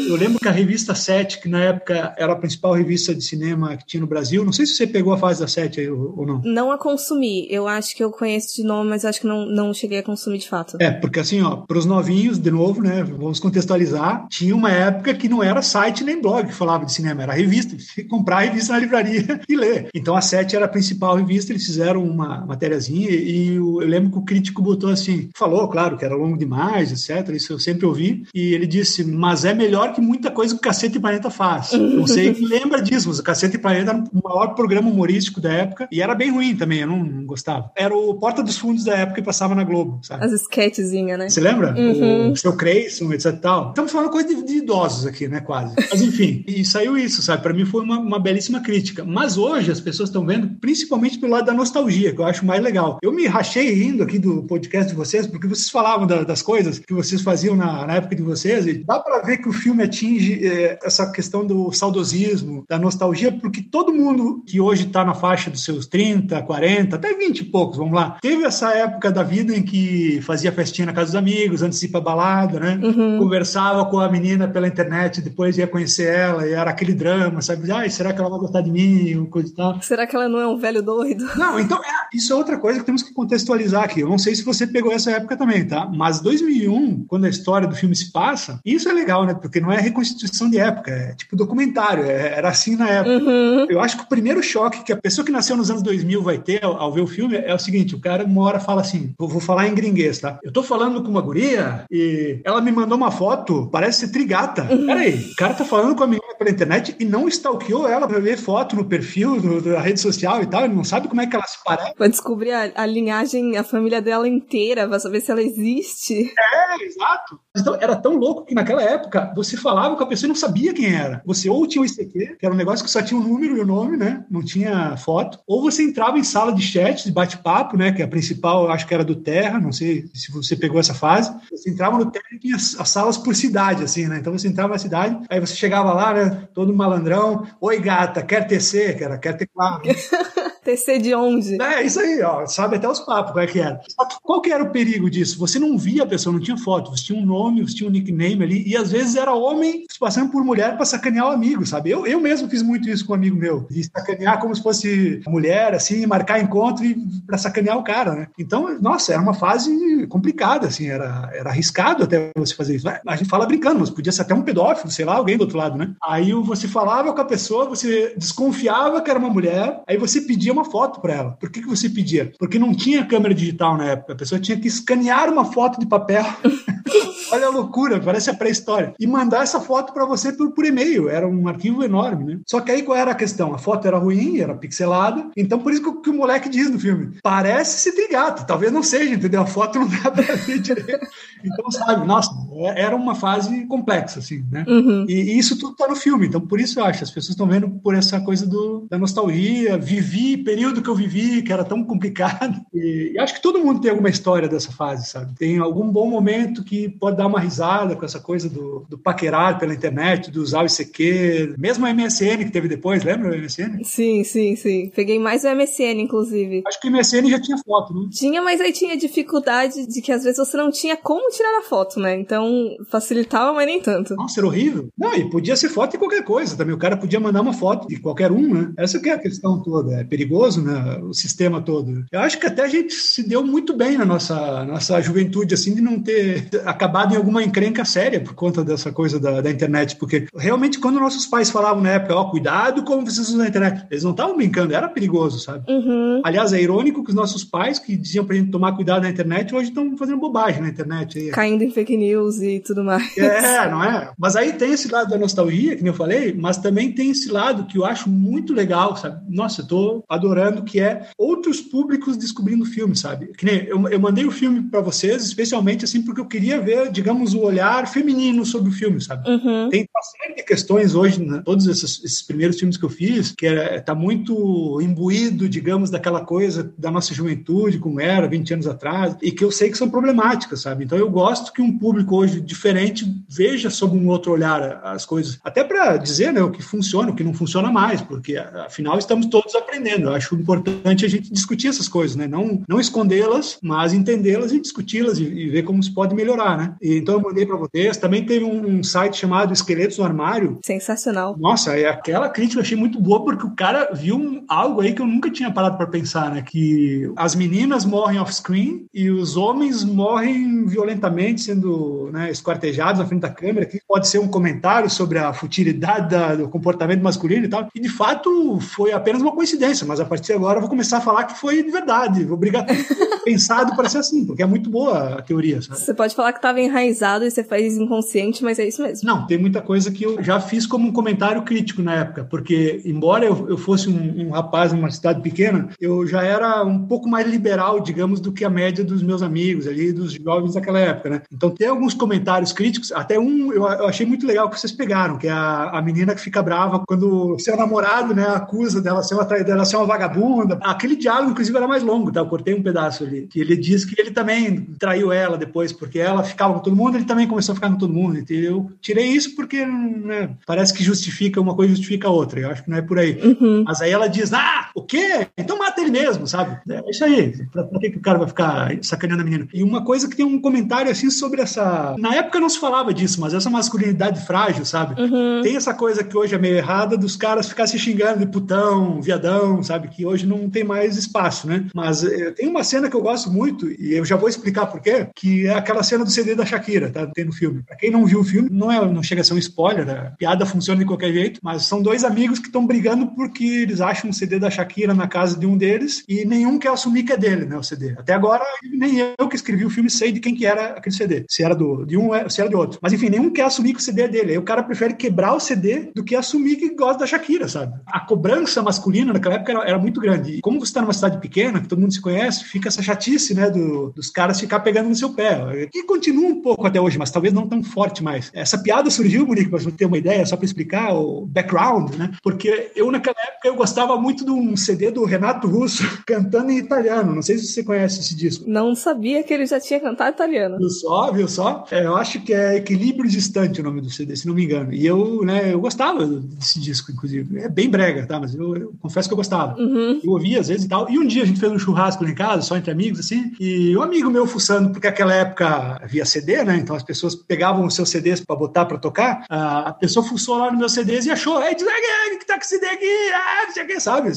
Eu 0.07 0.15
lembro 0.15 0.39
que 0.39 0.47
a 0.47 0.51
revista 0.51 0.95
7, 0.95 1.41
que 1.41 1.49
na 1.49 1.63
época 1.63 2.13
era 2.17 2.33
a 2.33 2.35
principal 2.35 2.73
revista 2.73 3.13
de 3.13 3.23
cinema 3.23 3.77
que 3.77 3.85
tinha 3.85 4.01
no 4.01 4.07
Brasil, 4.07 4.43
não 4.43 4.53
sei 4.53 4.65
se 4.65 4.75
você 4.75 4.87
pegou 4.87 5.13
a 5.13 5.17
fase 5.17 5.39
da 5.39 5.47
7 5.47 5.79
aí 5.79 5.89
ou 5.89 6.25
não. 6.25 6.41
Não 6.43 6.71
a 6.71 6.77
consumir. 6.77 7.47
Eu 7.49 7.67
acho 7.67 7.95
que 7.95 8.03
eu 8.03 8.11
conheço 8.11 8.55
de 8.55 8.63
nome, 8.63 8.89
mas 8.89 9.05
acho 9.05 9.21
que 9.21 9.27
não, 9.27 9.45
não 9.45 9.73
cheguei 9.73 9.99
a 9.99 10.03
consumir 10.03 10.39
de 10.39 10.49
fato. 10.49 10.77
É, 10.79 10.91
porque 10.91 11.19
assim, 11.19 11.41
ó, 11.41 11.57
para 11.57 11.77
os 11.77 11.85
novinhos, 11.85 12.37
de 12.37 12.51
novo, 12.51 12.81
né, 12.81 13.03
vamos 13.03 13.39
contextualizar, 13.39 14.27
tinha 14.29 14.55
uma 14.55 14.71
época 14.71 15.13
que 15.13 15.29
não 15.29 15.43
era 15.43 15.61
site 15.61 16.03
nem 16.03 16.21
blog 16.21 16.47
que 16.47 16.53
falava 16.53 16.85
de 16.85 16.93
cinema, 16.93 17.23
era 17.23 17.33
revista. 17.33 17.75
Comprar 18.09 18.37
a 18.37 18.41
revista 18.41 18.73
na 18.73 18.79
livraria 18.79 19.41
e 19.47 19.55
ler. 19.55 19.89
Então 19.93 20.15
a 20.15 20.21
7 20.21 20.55
era 20.55 20.65
a 20.65 20.69
principal 20.69 21.15
revista, 21.15 21.53
eles 21.57 21.65
fizeram 21.65 22.03
uma 22.03 22.45
matériazinha 22.45 23.09
e 23.09 23.55
eu, 23.55 23.81
eu 23.81 23.87
lembro 23.87 24.11
que 24.11 24.17
o 24.17 24.23
crítico 24.23 24.61
botou 24.61 24.89
assim, 24.89 25.29
falou, 25.35 25.67
claro, 25.67 25.97
que 25.97 26.05
era 26.05 26.15
longo 26.15 26.37
demais, 26.37 26.91
etc. 26.91 27.35
Isso 27.35 27.53
eu 27.53 27.59
sempre 27.59 27.85
ouvi. 27.85 28.25
E 28.33 28.53
ele 28.53 28.67
disse, 28.67 29.03
mas 29.03 29.45
é 29.45 29.53
melhor 29.53 29.93
que 29.93 30.01
muita 30.01 30.31
coisa 30.31 30.53
que 30.53 30.59
o 30.59 30.61
Cacete 30.61 30.97
e 30.97 31.01
Planeta 31.01 31.29
faz. 31.29 31.71
Não 31.73 32.07
sei 32.07 32.33
quem 32.33 32.45
lembra 32.45 32.81
disso, 32.81 33.07
mas 33.09 33.19
o 33.19 33.23
Cacete 33.23 33.55
e 33.55 33.59
Planeta 33.59 33.91
era 33.91 33.99
o 33.99 34.21
maior 34.23 34.53
programa 34.53 34.89
humorístico 34.89 35.41
da 35.41 35.51
época 35.51 35.87
e 35.91 36.01
era 36.01 36.13
bem 36.13 36.31
ruim 36.31 36.55
também, 36.55 36.79
eu 36.79 36.87
não, 36.87 37.03
não 37.03 37.25
gostava. 37.25 37.71
Era 37.75 37.95
o 37.95 38.13
Porta 38.15 38.43
dos 38.43 38.57
Fundos 38.57 38.83
da 38.83 38.95
época 38.95 39.21
que 39.21 39.25
passava 39.25 39.55
na 39.55 39.63
Globo, 39.63 39.99
sabe? 40.03 40.25
As 40.25 40.31
sketchzinhas, 40.33 41.17
né? 41.17 41.29
Você 41.29 41.39
lembra? 41.39 41.73
Uhum. 41.77 42.31
O 42.31 42.35
seu 42.35 42.55
Creyson, 42.55 43.11
etc 43.13 43.37
tal. 43.37 43.69
Estamos 43.69 43.91
falando 43.91 44.09
coisa 44.09 44.27
de, 44.27 44.43
de, 44.43 44.57
idosos 44.57 45.05
aqui, 45.05 45.27
né, 45.27 45.39
quase. 45.39 45.75
Mas 45.89 46.01
enfim, 46.01 46.43
e 46.47 46.65
saiu 46.65 46.97
isso, 46.97 47.21
sabe? 47.21 47.41
Para 47.41 47.53
mim 47.53 47.65
foi 47.65 47.83
uma, 47.83 47.99
uma 47.99 48.19
belíssima 48.19 48.59
crítica. 48.61 49.03
Mas 49.03 49.37
hoje 49.37 49.71
as 49.71 49.79
pessoas 49.79 50.09
estão 50.09 50.25
vendo, 50.25 50.49
principalmente 50.59 51.17
pelo 51.17 51.33
lado 51.33 51.46
da 51.47 51.53
nostalgia, 51.53 52.13
que 52.13 52.19
eu 52.19 52.25
acho 52.25 52.45
mais 52.45 52.61
legal. 52.61 52.99
Eu 53.01 53.11
me 53.11 53.25
rachei 53.25 53.71
rindo 53.73 54.03
aqui 54.03 54.19
do 54.19 54.43
podcast 54.43 54.89
de 54.89 54.95
vocês, 54.95 55.25
porque 55.25 55.47
vocês 55.47 55.69
falavam 55.69 56.05
da, 56.05 56.23
das 56.23 56.41
coisas 56.41 56.77
que 56.77 56.93
vocês 56.93 57.21
faziam 57.21 57.55
na, 57.55 57.87
na, 57.87 57.95
época 57.95 58.15
de 58.15 58.21
vocês, 58.21 58.67
e 58.67 58.83
dá 58.83 58.99
para 58.99 59.21
ver 59.21 59.37
que 59.37 59.47
o 59.47 59.53
filme 59.53 59.83
atinge 59.83 60.45
é, 60.45 60.77
essa 60.83 61.09
questão 61.11 61.45
do 61.45 61.71
saudosismo, 61.71 62.65
da 62.69 62.77
nostalgia, 62.77 63.31
porque 63.31 63.61
todo 63.61 63.93
mundo 63.93 64.43
que 64.45 64.59
hoje 64.59 64.87
está 64.87 65.05
na 65.05 65.13
faixa 65.13 65.49
dos 65.49 65.63
seus 65.63 65.87
30, 65.87 66.41
40, 66.43 66.95
até 66.95 67.13
20 67.13 67.39
e 67.39 67.45
poucos, 67.45 67.77
vamos 67.77 67.93
lá, 67.93 68.17
teve 68.21 68.43
essa 68.43 68.73
época 68.73 69.09
da 69.09 69.23
vida 69.23 69.55
em 69.55 69.63
que 69.63 70.19
fazia 70.21 70.51
festinha 70.51 70.87
na 70.87 70.93
casa 70.93 71.07
dos 71.07 71.15
amigos, 71.15 71.61
antes 71.61 71.79
de 71.79 71.85
ir 71.85 71.89
pra 71.89 72.01
balada, 72.01 72.59
né? 72.59 72.79
Uhum. 72.83 73.19
Conversava 73.19 73.85
com 73.85 73.99
a 73.99 74.09
menina 74.09 74.47
pela 74.47 74.67
internet, 74.67 75.21
depois 75.21 75.57
ia 75.57 75.67
conhecer 75.67 76.13
ela, 76.13 76.45
e 76.45 76.51
era 76.51 76.69
aquele 76.71 76.93
drama, 76.93 77.41
sabe? 77.41 77.71
Ai, 77.71 77.89
será 77.89 78.11
que 78.11 78.19
ela 78.19 78.29
vai 78.29 78.39
gostar 78.39 78.61
de 78.61 78.69
mim? 78.69 79.25
Coisa 79.25 79.49
e 79.49 79.55
tal. 79.55 79.81
Será 79.81 80.05
que 80.05 80.15
ela 80.15 80.27
não 80.27 80.39
é 80.39 80.47
um 80.47 80.57
velho 80.57 80.83
doido? 80.83 81.25
Não, 81.37 81.59
então, 81.59 81.77
é, 81.77 82.15
isso 82.15 82.33
é 82.33 82.35
outra 82.35 82.57
coisa 82.57 82.79
que 82.79 82.85
temos 82.85 83.03
que 83.03 83.13
contextualizar 83.13 83.83
aqui. 83.83 84.01
Eu 84.01 84.09
não 84.09 84.17
sei 84.17 84.35
se 84.35 84.43
você 84.43 84.65
pegou 84.65 84.91
essa 84.91 85.11
época 85.11 85.37
também, 85.37 85.65
tá? 85.65 85.89
Mas 85.93 86.19
2001, 86.19 87.05
quando 87.07 87.25
a 87.25 87.29
história 87.29 87.67
do 87.67 87.75
filme 87.75 87.95
se 87.95 88.11
passa, 88.11 88.59
isso 88.65 88.89
é 88.89 88.93
legal, 88.93 89.25
né? 89.25 89.33
Porque 89.33 89.59
não 89.59 89.71
é 89.71 89.79
reconstituição 89.79 90.49
de 90.49 90.57
época, 90.57 90.91
é 90.91 91.13
tipo 91.13 91.35
documentário, 91.35 92.03
é, 92.03 92.33
era 92.37 92.49
assim 92.49 92.75
na 92.75 92.89
época. 92.89 93.17
Uhum. 93.17 93.67
Eu 93.69 93.79
acho 93.79 93.97
que 93.97 94.03
o 94.03 94.07
primeiro 94.07 94.41
choque 94.41 94.83
que 94.83 94.91
a 94.91 94.97
pessoa 94.97 95.25
que 95.25 95.31
nasceu 95.31 95.55
nos 95.55 95.69
anos 95.69 95.83
2000 95.83 96.21
vai 96.21 96.37
ter 96.37 96.63
ao, 96.63 96.77
ao 96.77 96.93
ver 96.93 97.01
o 97.01 97.07
filme 97.07 97.35
é 97.35 97.53
o 97.53 97.59
seguinte: 97.59 97.95
o 97.95 97.99
cara 97.99 98.25
uma 98.25 98.43
hora 98.43 98.59
fala 98.59 98.81
assim, 98.81 99.13
vou, 99.17 99.27
vou 99.27 99.41
falar 99.41 99.67
em 99.67 99.75
gringuês, 99.75 100.19
tá? 100.19 100.39
Eu 100.43 100.51
tô 100.51 100.63
falando 100.63 101.01
com 101.03 101.09
uma 101.09 101.21
guria 101.21 101.85
e 101.91 102.41
ela 102.43 102.61
me 102.61 102.71
mandou 102.71 102.97
uma 102.97 103.11
foto, 103.11 103.69
parece 103.71 104.01
ser 104.01 104.11
trigata. 104.11 104.63
Uhum. 104.63 104.85
Peraí, 104.85 105.31
o 105.31 105.35
cara 105.35 105.53
tá 105.53 105.65
falando 105.65 105.95
com 105.95 106.03
a 106.03 106.07
menina 106.07 106.35
pela 106.37 106.49
internet 106.49 106.95
e 106.99 107.05
não 107.05 107.27
stalkeou 107.27 107.87
ela 107.87 108.07
pra 108.07 108.19
ver 108.19 108.37
foto 108.37 108.75
no 108.75 108.85
perfil 108.85 109.39
do, 109.39 109.61
da 109.61 109.79
rede 109.79 109.99
social 109.99 110.41
e 110.41 110.45
tal, 110.45 110.65
ele 110.65 110.73
não 110.73 110.83
sabe 110.83 111.07
como 111.07 111.21
é 111.21 111.26
que 111.27 111.35
ela 111.35 111.45
se 111.45 111.57
parece. 111.63 111.95
Pra 111.95 112.07
descobrir 112.07 112.51
a, 112.51 112.71
a 112.75 112.85
linhagem, 112.85 113.57
a 113.57 113.63
família 113.63 114.01
dela 114.01 114.27
inteira, 114.27 114.87
pra 114.87 114.99
saber 114.99 115.21
se 115.21 115.31
ela 115.31 115.41
existe. 115.41 116.33
É, 116.37 116.85
exato. 116.85 117.39
Então, 117.55 117.75
era 117.79 117.95
tão 117.95 118.15
louco 118.15 118.45
que 118.45 118.53
naquela 118.53 118.81
época 118.81 119.31
você 119.35 119.57
falava 119.57 119.95
com 119.95 120.03
a 120.03 120.07
pessoa 120.07 120.27
e 120.27 120.29
não 120.29 120.35
sabia 120.35 120.73
quem 120.73 120.93
era. 120.93 121.21
Você 121.25 121.49
ou 121.49 121.67
tinha 121.67 121.81
o 121.81 121.85
ICQ, 121.85 122.37
que 122.39 122.45
era 122.45 122.53
um 122.53 122.57
negócio 122.57 122.85
que 122.85 122.91
só 122.91 123.01
tinha 123.01 123.19
o 123.19 123.23
um 123.23 123.27
número 123.27 123.57
e 123.57 123.59
o 123.59 123.65
nome, 123.65 123.97
né? 123.97 124.25
Não 124.29 124.43
tinha 124.43 124.95
foto. 124.97 125.39
Ou 125.47 125.61
você 125.61 125.83
entrava 125.83 126.17
em 126.17 126.23
sala 126.23 126.53
de 126.53 126.61
chat, 126.61 127.03
de 127.03 127.11
bate-papo, 127.11 127.77
né? 127.77 127.91
Que 127.91 128.03
a 128.03 128.07
principal, 128.07 128.65
eu 128.65 128.71
acho 128.71 128.87
que 128.87 128.93
era 128.93 129.03
do 129.03 129.15
Terra, 129.15 129.59
não 129.59 129.71
sei 129.71 130.05
se 130.13 130.31
você 130.31 130.55
pegou 130.55 130.79
essa 130.79 130.93
fase. 130.93 131.33
Você 131.51 131.69
entrava 131.69 131.97
no 131.97 132.11
Terra 132.11 132.25
e 132.31 132.39
tinha 132.39 132.55
as, 132.55 132.79
as 132.79 132.89
salas 132.89 133.17
por 133.17 133.35
cidade, 133.35 133.83
assim, 133.83 134.07
né? 134.07 134.17
Então 134.19 134.33
você 134.33 134.47
entrava 134.47 134.73
na 134.73 134.79
cidade, 134.79 135.17
aí 135.29 135.39
você 135.39 135.55
chegava 135.55 135.93
lá, 135.93 136.13
né? 136.13 136.47
Todo 136.53 136.73
malandrão. 136.73 137.47
Oi, 137.59 137.79
gata, 137.79 138.21
quer 138.21 138.45
tecer? 138.45 138.97
Que 138.97 139.03
era, 139.03 139.17
quer 139.17 139.33
teclado. 139.33 139.81
TC 140.67 140.99
de 140.99 141.15
onde? 141.15 141.61
É, 141.61 141.81
isso 141.81 141.97
aí, 141.97 142.21
ó. 142.21 142.45
Sabe 142.45 142.75
até 142.75 142.89
os 142.89 142.99
papos 142.99 143.31
qual 143.31 143.43
é 143.43 143.47
que 143.47 143.59
era. 143.59 143.79
Qual 144.21 144.41
que 144.41 144.51
era 144.51 144.61
o 144.61 144.69
perigo 144.69 145.09
disso? 145.09 145.39
Você 145.39 145.57
não 145.57 145.77
via 145.77 146.03
a 146.03 146.05
pessoa, 146.05 146.33
não 146.33 146.41
tinha 146.41 146.57
foto, 146.57 146.91
você 146.91 147.05
tinha 147.05 147.17
um 147.17 147.25
nome, 147.25 147.61
você 147.61 147.73
tinha 147.73 147.89
um 147.89 147.91
nickname 147.91 148.43
ali, 148.43 148.67
e 148.67 148.75
às 148.75 148.91
vezes 148.91 149.15
era 149.15 149.33
homem 149.33 149.85
se 149.89 149.97
passando 149.97 150.29
por 150.29 150.43
mulher 150.43 150.75
para 150.75 150.85
sacanear 150.85 151.27
o 151.27 151.31
amigo, 151.31 151.65
sabe? 151.65 151.89
Eu, 151.89 152.05
eu 152.05 152.19
mesmo 152.19 152.49
fiz 152.49 152.61
muito 152.61 152.89
isso 152.89 153.05
com 153.05 153.13
um 153.13 153.15
amigo 153.15 153.37
meu, 153.37 153.65
de 153.71 153.83
sacanear 153.85 154.41
como 154.41 154.53
se 154.53 154.61
fosse 154.61 155.21
mulher, 155.25 155.73
assim, 155.73 156.05
marcar 156.05 156.41
encontro 156.41 156.83
e 156.83 156.97
para 157.25 157.37
sacanear 157.37 157.77
o 157.77 157.83
cara, 157.83 158.13
né? 158.13 158.27
Então, 158.37 158.77
nossa, 158.81 159.13
era 159.13 159.21
uma 159.21 159.33
fase 159.33 160.05
complicada, 160.07 160.67
assim, 160.67 160.87
era, 160.87 161.31
era 161.33 161.49
arriscado 161.49 162.03
até 162.03 162.31
você 162.35 162.53
fazer 162.53 162.75
isso. 162.75 162.87
A 162.89 163.15
gente 163.15 163.29
fala 163.29 163.45
brincando, 163.45 163.79
mas 163.79 163.89
podia 163.89 164.11
ser 164.11 164.23
até 164.23 164.33
um 164.33 164.41
pedófilo, 164.41 164.91
sei 164.91 165.05
lá, 165.05 165.15
alguém 165.15 165.37
do 165.37 165.41
outro 165.41 165.57
lado, 165.57 165.77
né? 165.77 165.93
Aí 166.03 166.33
você 166.33 166.67
falava 166.67 167.13
com 167.13 167.21
a 167.21 167.25
pessoa, 167.25 167.69
você 167.69 168.13
desconfiava 168.17 169.01
que 169.01 169.09
era 169.09 169.19
uma 169.19 169.29
mulher, 169.29 169.81
aí 169.87 169.97
você 169.97 170.19
pedia 170.21 170.56
uma 170.57 170.65
foto 170.65 170.99
para 170.99 171.13
ela. 171.13 171.31
Por 171.31 171.49
que, 171.49 171.61
que 171.61 171.67
você 171.67 171.89
pedia? 171.89 172.31
Porque 172.37 172.59
não 172.59 172.73
tinha 172.73 173.05
câmera 173.05 173.33
digital 173.33 173.77
na 173.77 173.85
época. 173.85 174.13
A 174.13 174.15
pessoa 174.17 174.39
tinha 174.39 174.59
que 174.59 174.67
escanear 174.67 175.31
uma 175.31 175.45
foto 175.45 175.79
de 175.79 175.85
papel. 175.85 176.25
Olha 177.31 177.47
a 177.47 177.49
loucura, 177.49 177.99
parece 177.99 178.29
a 178.29 178.33
pré-história. 178.33 178.93
E 178.99 179.05
mandar 179.05 179.43
essa 179.43 179.59
foto 179.59 179.93
para 179.93 180.05
você 180.05 180.31
por, 180.31 180.51
por, 180.51 180.65
e-mail. 180.65 181.09
Era 181.09 181.27
um 181.27 181.47
arquivo 181.47 181.83
enorme, 181.83 182.23
né? 182.23 182.39
Só 182.45 182.61
que 182.61 182.71
aí 182.71 182.83
qual 182.83 182.97
era 182.97 183.11
a 183.11 183.15
questão? 183.15 183.53
A 183.53 183.57
foto 183.57 183.87
era 183.87 183.97
ruim, 183.97 184.39
era 184.39 184.55
pixelada. 184.55 185.29
Então 185.35 185.59
por 185.59 185.73
isso 185.73 185.83
que, 185.83 186.01
que 186.01 186.09
o 186.09 186.13
moleque 186.13 186.49
diz 186.49 186.69
no 186.69 186.79
filme: 186.79 187.17
parece 187.21 187.91
se 187.91 188.07
gato. 188.07 188.45
Talvez 188.45 188.71
não 188.71 188.83
seja, 188.83 189.13
entendeu? 189.13 189.41
A 189.41 189.45
foto 189.45 189.79
não 189.79 189.87
dá 189.87 190.09
para 190.11 190.35
ver 190.35 190.59
direito. 190.59 191.07
Então, 191.43 191.69
sabe, 191.71 192.05
nossa, 192.05 192.31
é, 192.57 192.81
era 192.81 192.95
uma 192.95 193.15
fase 193.15 193.65
complexa, 193.65 194.19
assim, 194.19 194.43
né? 194.51 194.65
Uhum. 194.67 195.05
E, 195.07 195.13
e, 195.13 195.37
isso 195.37 195.57
tudo 195.57 195.75
tá 195.75 195.87
no 195.87 195.95
filme. 195.95 196.27
Então 196.27 196.41
por 196.41 196.59
isso 196.59 196.79
eu 196.79 196.85
acho, 196.85 197.03
as 197.03 197.11
pessoas 197.11 197.31
estão 197.31 197.47
vendo 197.47 197.69
por 197.69 197.95
essa 197.95 198.19
coisa 198.19 198.45
do, 198.45 198.87
da 198.89 198.97
nostalgia. 198.97 199.77
Vivi, 199.77 200.37
período 200.37 200.81
que 200.81 200.89
eu 200.89 200.95
vivi, 200.95 201.41
que 201.41 201.53
era 201.53 201.63
tão 201.63 201.83
complicado. 201.83 202.57
E, 202.77 203.13
e 203.13 203.19
acho 203.19 203.33
que 203.33 203.41
todo 203.41 203.59
mundo 203.59 203.81
tem 203.81 203.89
alguma 203.89 204.09
história 204.09 204.47
dessa 204.47 204.71
fase, 204.71 205.09
sabe? 205.09 205.33
Tem 205.35 205.57
algum 205.57 205.89
bom 205.89 206.07
momento 206.07 206.63
que 206.63 206.87
pode 206.87 207.17
dar 207.17 207.25
uma 207.25 207.39
risada 207.39 207.95
com 207.95 208.05
essa 208.05 208.19
coisa 208.19 208.47
do, 208.47 208.85
do 208.87 208.97
paquerar 208.97 209.57
pela 209.57 209.73
internet, 209.73 210.29
do 210.29 210.41
usar 210.41 210.63
o 210.63 210.67
ICQ, 210.67 211.55
mesmo 211.57 211.85
o 211.85 211.89
MSN 211.89 212.37
que 212.37 212.51
teve 212.51 212.67
depois, 212.67 213.03
lembra 213.03 213.31
o 213.31 213.35
MSN? 213.35 213.83
Sim, 213.83 214.23
sim, 214.23 214.55
sim. 214.55 214.91
Peguei 214.95 215.17
mais 215.17 215.43
o 215.43 215.55
MSN, 215.55 216.01
inclusive. 216.01 216.63
Acho 216.67 216.79
que 216.79 216.87
o 216.87 216.91
MSN 216.91 217.29
já 217.29 217.41
tinha 217.41 217.57
foto, 217.57 217.93
né? 217.93 218.09
Tinha, 218.11 218.41
mas 218.41 218.61
aí 218.61 218.71
tinha 218.71 218.95
dificuldade 218.95 219.87
de 219.87 220.01
que 220.01 220.11
às 220.11 220.23
vezes 220.23 220.37
você 220.37 220.55
não 220.55 220.69
tinha 220.69 220.95
como 220.95 221.26
tirar 221.29 221.59
a 221.59 221.63
foto, 221.63 221.99
né? 221.99 222.15
Então 222.19 222.75
facilitava, 222.89 223.53
mas 223.53 223.65
nem 223.65 223.81
tanto. 223.81 224.15
Nossa, 224.15 224.39
era 224.39 224.47
horrível. 224.47 224.89
Não, 224.97 225.13
e 225.15 225.29
podia 225.29 225.55
ser 225.55 225.69
foto 225.69 225.91
de 225.91 225.97
qualquer 225.97 226.23
coisa 226.23 226.55
também. 226.55 226.73
O 226.73 226.79
cara 226.79 226.97
podia 226.97 227.19
mandar 227.19 227.41
uma 227.41 227.53
foto 227.53 227.87
de 227.87 227.99
qualquer 227.99 228.31
um, 228.31 228.53
né? 228.53 228.73
Essa 228.77 228.99
que 228.99 229.09
é 229.09 229.13
a 229.13 229.19
questão 229.19 229.61
toda. 229.61 229.95
É 229.95 230.03
perigoso, 230.03 230.63
né? 230.63 230.99
O 231.03 231.13
sistema 231.13 231.61
todo. 231.61 232.05
Eu 232.11 232.19
acho 232.19 232.39
que 232.39 232.47
até 232.47 232.63
a 232.63 232.67
gente 232.67 232.93
se 232.93 233.27
deu 233.27 233.45
muito 233.45 233.75
bem 233.75 233.97
na 233.97 234.05
nossa, 234.05 234.65
nossa 234.65 235.01
juventude, 235.01 235.53
assim, 235.53 235.73
de 235.75 235.81
não 235.81 235.99
ter 236.01 236.49
acabado 236.65 237.13
em 237.13 237.17
alguma 237.17 237.43
encrenca 237.43 237.85
séria 237.85 238.19
por 238.19 238.33
conta 238.33 238.63
dessa 238.63 238.91
coisa 238.91 239.19
da, 239.19 239.41
da 239.41 239.51
internet, 239.51 239.95
porque 239.95 240.27
realmente 240.35 240.79
quando 240.79 240.99
nossos 240.99 241.25
pais 241.25 241.49
falavam 241.49 241.81
na 241.81 241.91
época, 241.91 242.15
ó, 242.15 242.21
oh, 242.21 242.31
cuidado 242.31 242.83
como 242.83 243.05
vocês 243.05 243.29
usam 243.29 243.41
a 243.45 243.47
internet, 243.47 243.85
eles 243.89 244.03
não 244.03 244.11
estavam 244.11 244.35
brincando, 244.35 244.73
era 244.73 244.87
perigoso, 244.87 245.39
sabe? 245.39 245.63
Uhum. 245.71 246.21
Aliás, 246.23 246.53
é 246.53 246.61
irônico 246.61 247.03
que 247.03 247.09
os 247.09 247.15
nossos 247.15 247.43
pais, 247.43 247.79
que 247.79 247.95
diziam 247.95 248.25
pra 248.25 248.35
gente 248.35 248.51
tomar 248.51 248.75
cuidado 248.75 249.03
na 249.03 249.09
internet, 249.09 249.53
hoje 249.53 249.69
estão 249.69 249.97
fazendo 249.97 250.19
bobagem 250.19 250.61
na 250.61 250.69
internet. 250.69 251.16
Aí. 251.17 251.29
Caindo 251.29 251.63
em 251.63 251.71
fake 251.71 251.97
news 251.97 252.41
e 252.41 252.59
tudo 252.59 252.83
mais. 252.83 253.17
É, 253.17 253.69
não 253.69 253.83
é? 253.83 254.11
Mas 254.17 254.35
aí 254.35 254.53
tem 254.53 254.71
esse 254.71 254.91
lado 254.91 255.09
da 255.09 255.17
nostalgia, 255.17 255.75
que 255.75 255.87
eu 255.87 255.93
falei, 255.93 256.33
mas 256.33 256.57
também 256.57 256.91
tem 256.91 257.11
esse 257.11 257.29
lado 257.29 257.65
que 257.65 257.77
eu 257.77 257.85
acho 257.85 258.09
muito 258.09 258.53
legal, 258.53 258.95
sabe? 258.95 259.21
Nossa, 259.29 259.61
eu 259.61 259.67
tô 259.67 260.03
adorando, 260.07 260.63
que 260.63 260.79
é 260.79 261.07
outros 261.17 261.61
públicos 261.61 262.17
descobrindo 262.17 262.65
filme, 262.65 262.95
sabe? 262.95 263.27
Que 263.37 263.45
nem 263.45 263.65
eu, 263.65 263.87
eu 263.89 263.99
mandei 263.99 264.25
o 264.25 264.31
filme 264.31 264.61
para 264.61 264.81
vocês, 264.81 265.23
especialmente 265.23 265.85
assim, 265.85 266.01
porque 266.01 266.21
eu 266.21 266.25
queria 266.25 266.59
ver, 266.59 266.91
digamos, 266.91 267.33
o 267.33 267.41
olhar 267.41 267.87
feminino 267.87 268.45
sobre 268.45 268.69
o 268.69 268.73
filme, 268.73 269.01
sabe? 269.01 269.29
Uhum. 269.29 269.69
Tem 269.69 269.86
uma 269.97 270.03
série 270.03 270.35
de 270.35 270.43
questões 270.43 270.93
hoje, 270.93 271.23
né? 271.23 271.41
todos 271.43 271.65
esses, 271.65 272.03
esses, 272.03 272.21
primeiros 272.21 272.57
filmes 272.57 272.77
que 272.77 272.85
eu 272.85 272.89
fiz, 272.89 273.31
que 273.31 273.47
é, 273.47 273.79
tá 273.79 273.95
muito 273.95 274.79
imbuído, 274.81 275.49
digamos, 275.49 275.89
daquela 275.89 276.23
coisa 276.23 276.71
da 276.77 276.91
nossa 276.91 277.13
juventude, 277.13 277.79
como 277.79 277.99
era 277.99 278.27
20 278.27 278.53
anos 278.53 278.67
atrás, 278.67 279.15
e 279.21 279.31
que 279.31 279.43
eu 279.43 279.51
sei 279.51 279.69
que 279.69 279.77
são 279.77 279.89
problemáticas, 279.89 280.61
sabe? 280.61 280.83
Então 280.83 280.97
eu 280.97 281.09
gosto 281.09 281.51
que 281.51 281.61
um 281.61 281.77
público 281.77 282.15
hoje 282.15 282.39
diferente 282.39 283.05
veja 283.27 283.69
sob 283.69 283.97
um 283.97 284.07
outro 284.07 284.31
olhar 284.31 284.81
as 284.83 285.05
coisas, 285.05 285.39
até 285.43 285.63
para 285.63 285.97
dizer 285.97 286.31
né, 286.31 286.41
o 286.41 286.51
que 286.51 286.61
funciona, 286.61 287.11
o 287.11 287.15
que 287.15 287.23
não 287.23 287.33
funciona 287.33 287.71
mais, 287.71 288.01
porque 288.01 288.37
afinal 288.37 288.97
estamos 288.97 289.25
todos 289.27 289.55
aprendendo. 289.55 290.07
Eu 290.07 290.13
acho 290.13 290.35
importante 290.35 291.05
a 291.05 291.09
gente 291.09 291.31
discutir 291.31 291.67
essas 291.67 291.87
coisas, 291.87 292.15
né? 292.15 292.27
Não, 292.27 292.61
não 292.67 292.79
escondê-las, 292.79 293.57
mas 293.61 293.93
entendê-las 293.93 294.51
e 294.51 294.59
discuti-las 294.59 295.17
e, 295.17 295.23
e, 295.23 295.49
ver 295.49 295.63
como 295.63 295.81
se 295.81 295.91
pode 295.91 296.13
melhorar, 296.13 296.57
né? 296.57 296.75
E, 296.81 296.97
então 296.97 297.15
eu 297.15 297.21
mandei 297.21 297.45
para 297.45 297.57
vocês. 297.57 297.97
Também 297.97 298.25
teve 298.25 298.45
um, 298.45 298.77
um, 298.77 298.83
site 298.83 299.17
chamado 299.17 299.53
No 299.97 300.03
Armário. 300.03 300.59
Sensacional. 300.63 301.35
Nossa, 301.37 301.77
é 301.77 301.87
aquela 301.87 302.29
crítica 302.29 302.59
eu 302.59 302.63
achei 302.63 302.77
muito 302.77 302.99
boa 302.99 303.23
porque 303.23 303.45
o 303.45 303.55
cara 303.55 303.89
viu 303.93 304.43
algo 304.47 304.81
aí 304.81 304.93
que 304.93 305.01
eu 305.01 305.07
nunca 305.07 305.29
tinha 305.29 305.51
parado 305.51 305.77
para 305.77 305.87
pensar, 305.87 306.31
né? 306.31 306.41
Que 306.41 307.11
as 307.15 307.35
meninas 307.35 307.85
morrem 307.85 308.19
off-screen 308.19 308.87
e 308.93 309.09
os 309.09 309.37
homens 309.37 309.83
morrem 309.83 310.65
violentamente, 310.65 311.41
sendo 311.41 312.09
né, 312.11 312.31
esquartejados 312.31 312.99
na 312.99 313.05
frente 313.05 313.21
da 313.21 313.29
câmera. 313.29 313.65
Que 313.65 313.79
pode 313.87 314.07
ser 314.07 314.19
um 314.19 314.27
comentário 314.27 314.89
sobre 314.89 315.19
a 315.19 315.33
futilidade 315.33 316.09
da, 316.09 316.35
do 316.35 316.49
comportamento 316.49 317.01
masculino 317.01 317.45
e 317.45 317.49
tal. 317.49 317.67
E 317.73 317.79
de 317.79 317.89
fato 317.89 318.59
foi 318.59 318.91
apenas 318.91 319.21
uma 319.21 319.31
coincidência, 319.31 319.85
mas 319.85 319.99
a 319.99 320.05
partir 320.05 320.27
de 320.27 320.33
agora 320.33 320.57
eu 320.57 320.61
vou 320.61 320.69
começar 320.69 320.97
a 320.97 321.01
falar 321.01 321.25
que 321.25 321.37
foi 321.37 321.63
de 321.63 321.71
verdade. 321.71 322.23
Vou 322.23 322.37
brigar 322.37 322.65
pensado 323.23 323.75
para 323.75 323.89
ser 323.89 323.99
assim, 323.99 324.25
porque 324.25 324.41
é 324.41 324.45
muito 324.45 324.69
boa 324.69 325.15
a 325.15 325.21
teoria. 325.21 325.61
Sabe? 325.61 325.79
Você 325.79 325.93
pode 325.93 326.15
falar 326.15 326.31
que 326.31 326.39
estava 326.39 326.59
enraizado 326.59 327.25
e 327.25 327.31
você 327.31 327.43
faz 327.43 327.77
inconsciente, 327.77 328.43
mas 328.43 328.59
é 328.59 328.67
isso 328.67 328.81
mesmo. 328.81 329.07
Não, 329.07 329.27
tem 329.27 329.37
muita 329.37 329.61
coisa 329.61 329.76
coisa 329.77 329.91
que 329.91 330.03
eu 330.03 330.23
já 330.23 330.39
fiz 330.39 330.65
como 330.65 330.87
um 330.87 330.91
comentário 330.91 331.43
crítico 331.43 331.83
na 331.83 331.93
época, 331.93 332.23
porque, 332.23 332.81
embora 332.83 333.25
eu, 333.25 333.47
eu 333.47 333.57
fosse 333.57 333.87
um, 333.87 334.27
um 334.27 334.31
rapaz 334.31 334.73
numa 334.73 334.89
cidade 334.89 335.21
pequena, 335.21 335.69
eu 335.79 336.07
já 336.07 336.23
era 336.23 336.63
um 336.63 336.87
pouco 336.87 337.07
mais 337.07 337.27
liberal, 337.29 337.79
digamos, 337.79 338.19
do 338.19 338.31
que 338.31 338.43
a 338.43 338.49
média 338.49 338.83
dos 338.83 339.03
meus 339.03 339.21
amigos 339.21 339.67
ali, 339.67 339.93
dos 339.93 340.13
jovens 340.13 340.55
daquela 340.55 340.79
época, 340.79 341.09
né? 341.11 341.21
Então, 341.31 341.51
tem 341.51 341.67
alguns 341.67 341.93
comentários 341.93 342.51
críticos, 342.51 342.91
até 342.91 343.19
um 343.19 343.53
eu, 343.53 343.67
eu 343.67 343.87
achei 343.87 344.03
muito 344.03 344.25
legal 344.25 344.49
que 344.49 344.59
vocês 344.59 344.73
pegaram, 344.73 345.19
que 345.19 345.27
é 345.27 345.31
a, 345.31 345.69
a 345.77 345.81
menina 345.81 346.15
que 346.15 346.21
fica 346.21 346.41
brava 346.41 346.83
quando 346.87 347.37
seu 347.37 347.55
namorado, 347.55 348.15
né, 348.15 348.25
acusa 348.27 348.81
dela 348.81 349.03
ser 349.03 349.13
uma, 349.13 349.25
dela 349.25 349.63
ser 349.63 349.77
uma 349.77 349.85
vagabunda. 349.85 350.57
Aquele 350.63 350.95
diálogo, 350.95 351.31
inclusive, 351.31 351.55
era 351.55 351.67
mais 351.67 351.83
longo, 351.83 352.11
tá? 352.11 352.21
Eu 352.21 352.25
cortei 352.25 352.55
um 352.55 352.63
pedaço 352.63 353.03
ali, 353.03 353.27
que 353.27 353.39
ele 353.39 353.55
diz 353.55 353.85
que 353.85 353.99
ele 354.01 354.09
também 354.09 354.67
traiu 354.79 355.11
ela 355.11 355.37
depois, 355.37 355.71
porque 355.71 355.99
ela 355.99 356.23
ficava 356.23 356.55
com 356.55 356.61
todo 356.61 356.75
mundo, 356.75 356.97
ele 356.97 357.05
também 357.05 357.27
começou 357.27 357.53
a 357.53 357.55
ficar 357.55 357.69
com 357.69 357.77
todo 357.77 357.93
mundo. 357.93 358.23
Eu 358.27 358.71
tirei 358.81 359.05
isso 359.05 359.35
porque 359.35 359.66
né, 359.67 360.29
parece 360.45 360.73
que 360.73 360.83
justifica 360.83 361.41
uma 361.41 361.55
coisa 361.55 361.73
justifica 361.73 362.07
a 362.07 362.11
outra. 362.11 362.39
Eu 362.39 362.51
acho 362.51 362.63
que 362.63 362.69
não 362.69 362.77
é 362.77 362.81
por 362.81 362.99
aí. 362.99 363.19
Uhum. 363.21 363.63
Mas 363.65 363.81
aí 363.81 363.91
ela 363.91 364.07
diz: 364.07 364.33
Ah, 364.33 364.69
o 364.75 364.81
quê? 364.81 365.27
Então 365.37 365.57
mata 365.57 365.81
ele 365.81 365.91
mesmo, 365.91 366.27
sabe? 366.27 366.57
É 366.69 366.89
isso 366.89 367.03
aí. 367.03 367.45
Pra, 367.51 367.63
pra 367.63 367.79
que, 367.79 367.91
que 367.91 367.97
o 367.97 368.01
cara 368.01 368.17
vai 368.17 368.27
ficar 368.27 368.71
sacaneando 368.81 369.21
a 369.21 369.25
menina? 369.25 369.47
E 369.53 369.63
uma 369.63 369.83
coisa 369.83 370.07
que 370.07 370.15
tem 370.15 370.25
um 370.25 370.39
comentário 370.39 370.91
assim 370.91 371.09
sobre 371.09 371.41
essa. 371.41 371.95
Na 371.97 372.15
época 372.15 372.39
não 372.39 372.49
se 372.49 372.59
falava 372.59 372.93
disso, 372.93 373.19
mas 373.21 373.33
essa 373.33 373.49
masculinidade 373.49 374.25
frágil, 374.25 374.65
sabe? 374.65 374.99
Uhum. 375.01 375.41
Tem 375.41 375.55
essa 375.55 375.73
coisa 375.73 376.03
que 376.03 376.17
hoje 376.17 376.35
é 376.35 376.37
meio 376.37 376.57
errada 376.57 376.97
dos 376.97 377.15
caras 377.15 377.47
ficar 377.47 377.67
se 377.67 377.77
xingando 377.77 378.19
de 378.19 378.25
putão, 378.25 379.01
viadão, 379.01 379.61
sabe? 379.63 379.87
Que 379.87 380.05
hoje 380.05 380.25
não 380.25 380.49
tem 380.49 380.63
mais 380.63 380.97
espaço, 380.97 381.47
né? 381.47 381.65
Mas 381.73 382.03
eh, 382.03 382.31
tem 382.31 382.47
uma 382.47 382.63
cena 382.63 382.89
que 382.89 382.95
eu 382.95 383.01
gosto 383.01 383.31
muito, 383.31 383.69
e 383.69 383.93
eu 383.93 384.05
já 384.05 384.15
vou 384.15 384.29
explicar 384.29 384.67
por 384.67 384.81
quê, 384.81 385.07
que 385.15 385.47
é 385.47 385.53
aquela 385.53 385.83
cena 385.83 386.03
do 386.03 386.11
CD 386.11 386.35
da 386.35 386.45
Shakira, 386.45 386.89
tá? 386.89 387.07
Tem 387.07 387.25
no 387.25 387.33
filme. 387.33 387.63
Pra 387.63 387.75
quem 387.75 387.91
não 387.91 388.05
viu 388.05 388.19
o 388.19 388.23
filme, 388.23 388.49
não, 388.51 388.71
é, 388.71 388.85
não 388.85 389.03
chega 389.03 389.21
a 389.21 389.23
ser 389.23 389.33
um 389.33 389.37
spoiler, 389.37 389.56
a 389.65 390.11
piada 390.17 390.45
funciona 390.45 390.79
de 390.79 390.85
qualquer 390.85 391.11
jeito, 391.11 391.39
mas 391.41 391.63
são 391.63 391.81
dois 391.81 392.03
amigos 392.03 392.39
que 392.39 392.47
estão 392.47 392.65
brigando 392.65 393.07
porque 393.07 393.43
eles 393.43 393.81
acham 393.81 394.09
um 394.09 394.13
CD 394.13 394.39
da 394.39 394.49
Shakira 394.49 394.93
na 394.93 395.07
casa 395.07 395.37
de 395.37 395.45
um 395.45 395.57
deles 395.57 396.03
e 396.07 396.25
nenhum 396.25 396.59
quer 396.59 396.69
assumir 396.69 397.03
que 397.03 397.13
é 397.13 397.17
dele, 397.17 397.45
né? 397.45 397.57
O 397.57 397.63
CD. 397.63 397.95
Até 397.97 398.13
agora, 398.13 398.43
nem 398.63 398.99
eu 398.99 399.27
que 399.27 399.35
escrevi 399.35 399.65
o 399.65 399.69
filme 399.69 399.89
sei 399.89 400.11
de 400.11 400.19
quem 400.19 400.35
que 400.35 400.45
era 400.45 400.71
aquele 400.71 400.95
CD. 400.95 401.25
Se 401.29 401.43
era 401.43 401.55
do, 401.55 401.85
de 401.85 401.97
um, 401.97 402.09
se 402.29 402.41
era 402.41 402.49
de 402.49 402.55
outro. 402.55 402.79
Mas 402.81 402.93
enfim, 402.93 403.09
nenhum 403.09 403.31
quer 403.31 403.43
assumir 403.43 403.73
que 403.73 403.79
o 403.79 403.83
CD 403.83 404.03
é 404.03 404.07
dele. 404.07 404.31
Aí 404.31 404.37
o 404.37 404.43
cara 404.43 404.63
prefere 404.63 404.93
quebrar 404.93 405.33
o 405.33 405.39
CD 405.39 405.91
do 405.95 406.03
que 406.03 406.15
assumir 406.15 406.57
que 406.57 406.75
gosta 406.75 406.99
da 406.99 407.07
Shakira, 407.07 407.47
sabe? 407.47 407.73
A 407.87 407.99
cobrança 407.99 408.61
masculina 408.61 409.13
naquela 409.13 409.35
época 409.35 409.51
era, 409.51 409.63
era 409.69 409.79
muito 409.79 409.99
grande. 409.99 410.33
E 410.33 410.41
como 410.41 410.59
você 410.59 410.65
está 410.65 410.81
numa 410.81 410.93
cidade 410.93 411.19
pequena, 411.19 411.61
que 411.61 411.67
todo 411.67 411.79
mundo 411.79 411.93
se 411.93 412.01
conhece, 412.01 412.43
fica 412.45 412.67
essa 412.67 412.81
chatice, 412.81 413.33
né? 413.33 413.49
Do, 413.49 413.91
dos 413.91 414.09
caras 414.09 414.39
ficar 414.39 414.59
pegando 414.59 414.89
no 414.89 414.95
seu 414.95 415.13
pé. 415.13 415.67
Que 415.71 415.83
continua 415.83 416.27
um 416.27 416.41
pouco 416.41 416.65
até 416.65 416.79
hoje, 416.79 416.97
mas 416.97 417.11
talvez 417.11 417.33
não 417.33 417.47
tão 417.47 417.63
forte 417.63 418.03
mais. 418.03 418.29
Essa 418.33 418.57
piada 418.57 418.89
surgiu, 418.89 419.25
Monique, 419.25 419.46
para 419.47 419.59
você 419.59 419.71
ter 419.71 419.85
uma 419.85 419.97
ideia, 419.97 420.25
só 420.25 420.35
para 420.35 420.45
explicar 420.45 420.93
o 420.93 421.25
background, 421.25 421.95
né? 421.95 422.11
Porque 422.21 422.71
eu, 422.75 422.91
naquela 422.91 423.17
época, 423.19 423.47
eu 423.47 423.55
gostava 423.55 423.97
muito 423.97 424.25
de 424.25 424.31
um 424.31 424.55
CD 424.55 424.91
do 424.91 425.05
Renato 425.05 425.47
Russo 425.47 425.83
cantando 426.05 426.51
em 426.51 426.57
italiano. 426.57 427.13
Não 427.13 427.21
sei 427.21 427.37
se 427.37 427.47
você 427.47 427.63
conhece 427.63 427.99
esse 427.99 428.15
disco. 428.15 428.45
Não 428.47 428.75
sabia 428.75 429.23
que 429.23 429.33
ele 429.33 429.45
já 429.45 429.59
tinha 429.59 429.79
cantado 429.79 430.11
italiano. 430.11 430.57
Viu 430.57 430.69
só, 430.69 431.11
viu 431.11 431.27
só? 431.27 431.65
É, 431.71 431.85
eu 431.85 431.95
acho 431.95 432.21
que 432.21 432.33
é 432.33 432.57
Equilíbrio 432.57 433.09
Distante 433.09 433.61
o 433.61 433.63
nome 433.63 433.81
do 433.81 433.89
CD, 433.89 434.15
se 434.15 434.27
não 434.27 434.33
me 434.33 434.43
engano. 434.43 434.73
E 434.73 434.85
eu, 434.85 435.23
né, 435.23 435.53
eu 435.53 435.59
gostava 435.59 436.05
desse 436.05 436.59
disco, 436.59 436.91
inclusive. 436.91 437.39
É 437.39 437.49
bem 437.49 437.69
brega, 437.69 438.05
tá? 438.05 438.19
Mas 438.19 438.35
eu, 438.35 438.55
eu 438.55 438.73
confesso 438.79 439.07
que 439.07 439.13
eu 439.13 439.17
gostava. 439.17 439.59
Uhum. 439.59 439.99
Eu 440.03 440.11
ouvia 440.11 440.39
às 440.39 440.47
vezes 440.47 440.65
e 440.65 440.69
tal. 440.69 440.89
E 440.89 440.97
um 440.97 441.05
dia 441.05 441.23
a 441.23 441.25
gente 441.25 441.39
fez 441.39 441.51
um 441.51 441.59
churrasco 441.59 442.03
lá 442.03 442.09
em 442.09 442.15
casa, 442.15 442.41
só 442.41 442.57
entre 442.57 442.71
amigos, 442.71 442.99
assim, 442.99 443.31
e 443.39 443.75
um 443.75 443.81
amigo 443.81 444.09
meu 444.09 444.25
fuçando, 444.27 444.71
porque 444.71 444.87
naquela 444.87 445.13
época 445.13 445.79
havia 445.81 446.05
CD, 446.05 446.43
né? 446.43 446.57
Então 446.57 446.75
as 446.75 446.83
pessoas 446.83 447.15
pegavam 447.15 447.65
os 447.65 447.75
seus 447.75 447.89
CDs 447.89 448.21
para 448.21 448.35
botar 448.35 448.65
para 448.65 448.77
tocar. 448.77 449.25
A 449.37 449.73
pessoa 449.73 450.05
fuçou 450.05 450.37
lá 450.37 450.49
nos 450.49 450.59
meus 450.59 450.73
CDs 450.73 451.05
e 451.05 451.11
achou, 451.11 451.41
é, 451.41 451.53
que 451.53 452.25
tá 452.25 452.35
com 452.35 452.41
esse 452.41 452.49
CD 452.49 452.67
aqui, 452.67 453.11
ah, 453.13 453.45
não 453.45 453.53
sei 453.53 453.63
o 453.63 453.67
que, 453.67 453.79
sabe? 453.79 454.11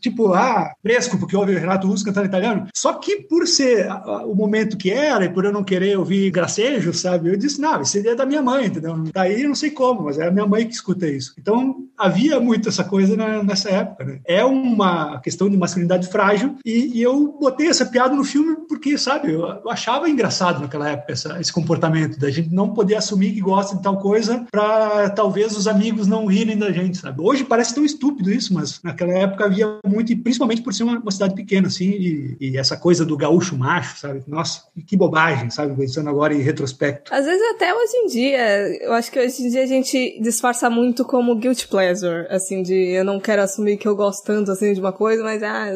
Tipo, 0.00 0.32
ah, 0.32 0.72
fresco, 0.82 1.18
porque 1.18 1.36
ouve 1.36 1.54
o 1.54 1.58
Renato 1.58 1.86
Russo 1.86 2.04
cantando 2.04 2.26
italiano. 2.26 2.68
Só 2.74 2.94
que 2.94 3.22
por 3.22 3.46
ser 3.46 3.88
o 4.26 4.34
momento 4.34 4.76
que 4.76 4.90
era 4.90 5.24
e 5.24 5.28
por 5.28 5.44
eu 5.44 5.52
não 5.52 5.64
querer 5.64 5.98
ouvir 5.98 6.30
gracejo, 6.30 6.92
sabe? 6.92 7.30
Eu 7.30 7.36
disse, 7.36 7.60
não, 7.60 7.80
esse 7.80 7.92
CD 7.92 8.10
é 8.10 8.14
da 8.14 8.26
minha 8.26 8.42
mãe, 8.42 8.66
entendeu? 8.66 9.02
Daí 9.12 9.42
eu 9.42 9.48
não 9.48 9.54
sei 9.54 9.70
como, 9.70 10.02
mas 10.02 10.18
é 10.18 10.26
a 10.26 10.30
minha 10.30 10.46
mãe 10.46 10.66
que 10.66 10.74
escuta 10.74 11.06
isso. 11.06 11.34
Então 11.38 11.76
havia 11.96 12.40
muito 12.40 12.68
essa 12.68 12.84
coisa 12.84 13.16
na, 13.16 13.42
nessa 13.42 13.70
época, 13.70 14.04
né? 14.04 14.20
É 14.24 14.44
uma 14.44 15.20
questão 15.20 15.48
de 15.48 15.56
masculinidade 15.56 16.08
frágil 16.08 16.56
e, 16.64 16.98
e, 16.98 17.02
eu 17.02 17.36
botei 17.40 17.68
essa 17.68 17.86
piada 17.86 18.14
no 18.14 18.24
filme 18.24 18.56
porque, 18.68 18.98
sabe, 18.98 19.32
eu, 19.32 19.40
eu 19.40 19.70
achava 19.70 20.08
engraçado 20.08 20.60
naquela 20.60 20.88
época 20.88 21.12
essa, 21.12 21.40
esse 21.40 21.52
comportamento 21.52 22.18
da 22.18 22.30
gente 22.30 22.52
não 22.52 22.72
poder 22.72 22.96
assumir 22.96 23.32
que 23.32 23.40
gosta 23.40 23.76
de 23.76 23.82
tal 23.82 23.98
coisa 23.98 24.44
para 24.62 25.10
talvez 25.10 25.56
os 25.56 25.66
amigos 25.66 26.06
não 26.06 26.26
rirem 26.26 26.56
da 26.56 26.70
gente, 26.70 26.98
sabe? 26.98 27.20
Hoje 27.20 27.44
parece 27.44 27.74
tão 27.74 27.84
estúpido 27.84 28.30
isso, 28.30 28.54
mas 28.54 28.80
naquela 28.82 29.12
época 29.12 29.44
havia 29.44 29.78
muito, 29.84 30.12
e 30.12 30.16
principalmente 30.16 30.62
por 30.62 30.72
ser 30.72 30.84
uma, 30.84 30.98
uma 30.98 31.10
cidade 31.10 31.34
pequena, 31.34 31.66
assim, 31.66 31.90
e, 31.90 32.36
e, 32.40 32.56
essa 32.56 32.76
coisa 32.76 33.04
do 33.04 33.16
gaúcho 33.16 33.56
macho, 33.56 33.98
sabe? 33.98 34.22
Nossa, 34.26 34.62
que 34.86 34.96
bobagem, 34.96 35.50
sabe? 35.50 35.74
Pensando 35.76 36.08
agora 36.08 36.34
em 36.34 36.40
retrospecto. 36.40 37.12
Às 37.12 37.24
vezes 37.26 37.42
até 37.54 37.74
hoje 37.74 37.96
em 37.96 38.06
dia, 38.06 38.84
eu 38.84 38.92
acho 38.92 39.10
que 39.10 39.18
hoje 39.18 39.42
em 39.42 39.50
dia 39.50 39.62
a 39.64 39.66
gente 39.66 40.20
disfarça 40.20 40.70
muito 40.70 41.04
como 41.04 41.34
guilt 41.34 41.66
pleasure, 41.66 42.26
assim, 42.30 42.62
de 42.62 42.74
eu 42.74 43.04
não 43.04 43.18
quero 43.18 43.42
assumir 43.42 43.76
que 43.76 43.88
eu 43.88 43.96
gosto 43.96 44.24
tanto, 44.24 44.52
assim, 44.52 44.72
de 44.72 44.80
uma 44.80 44.92
coisa, 44.92 45.24
mas, 45.24 45.42
ah, 45.42 45.66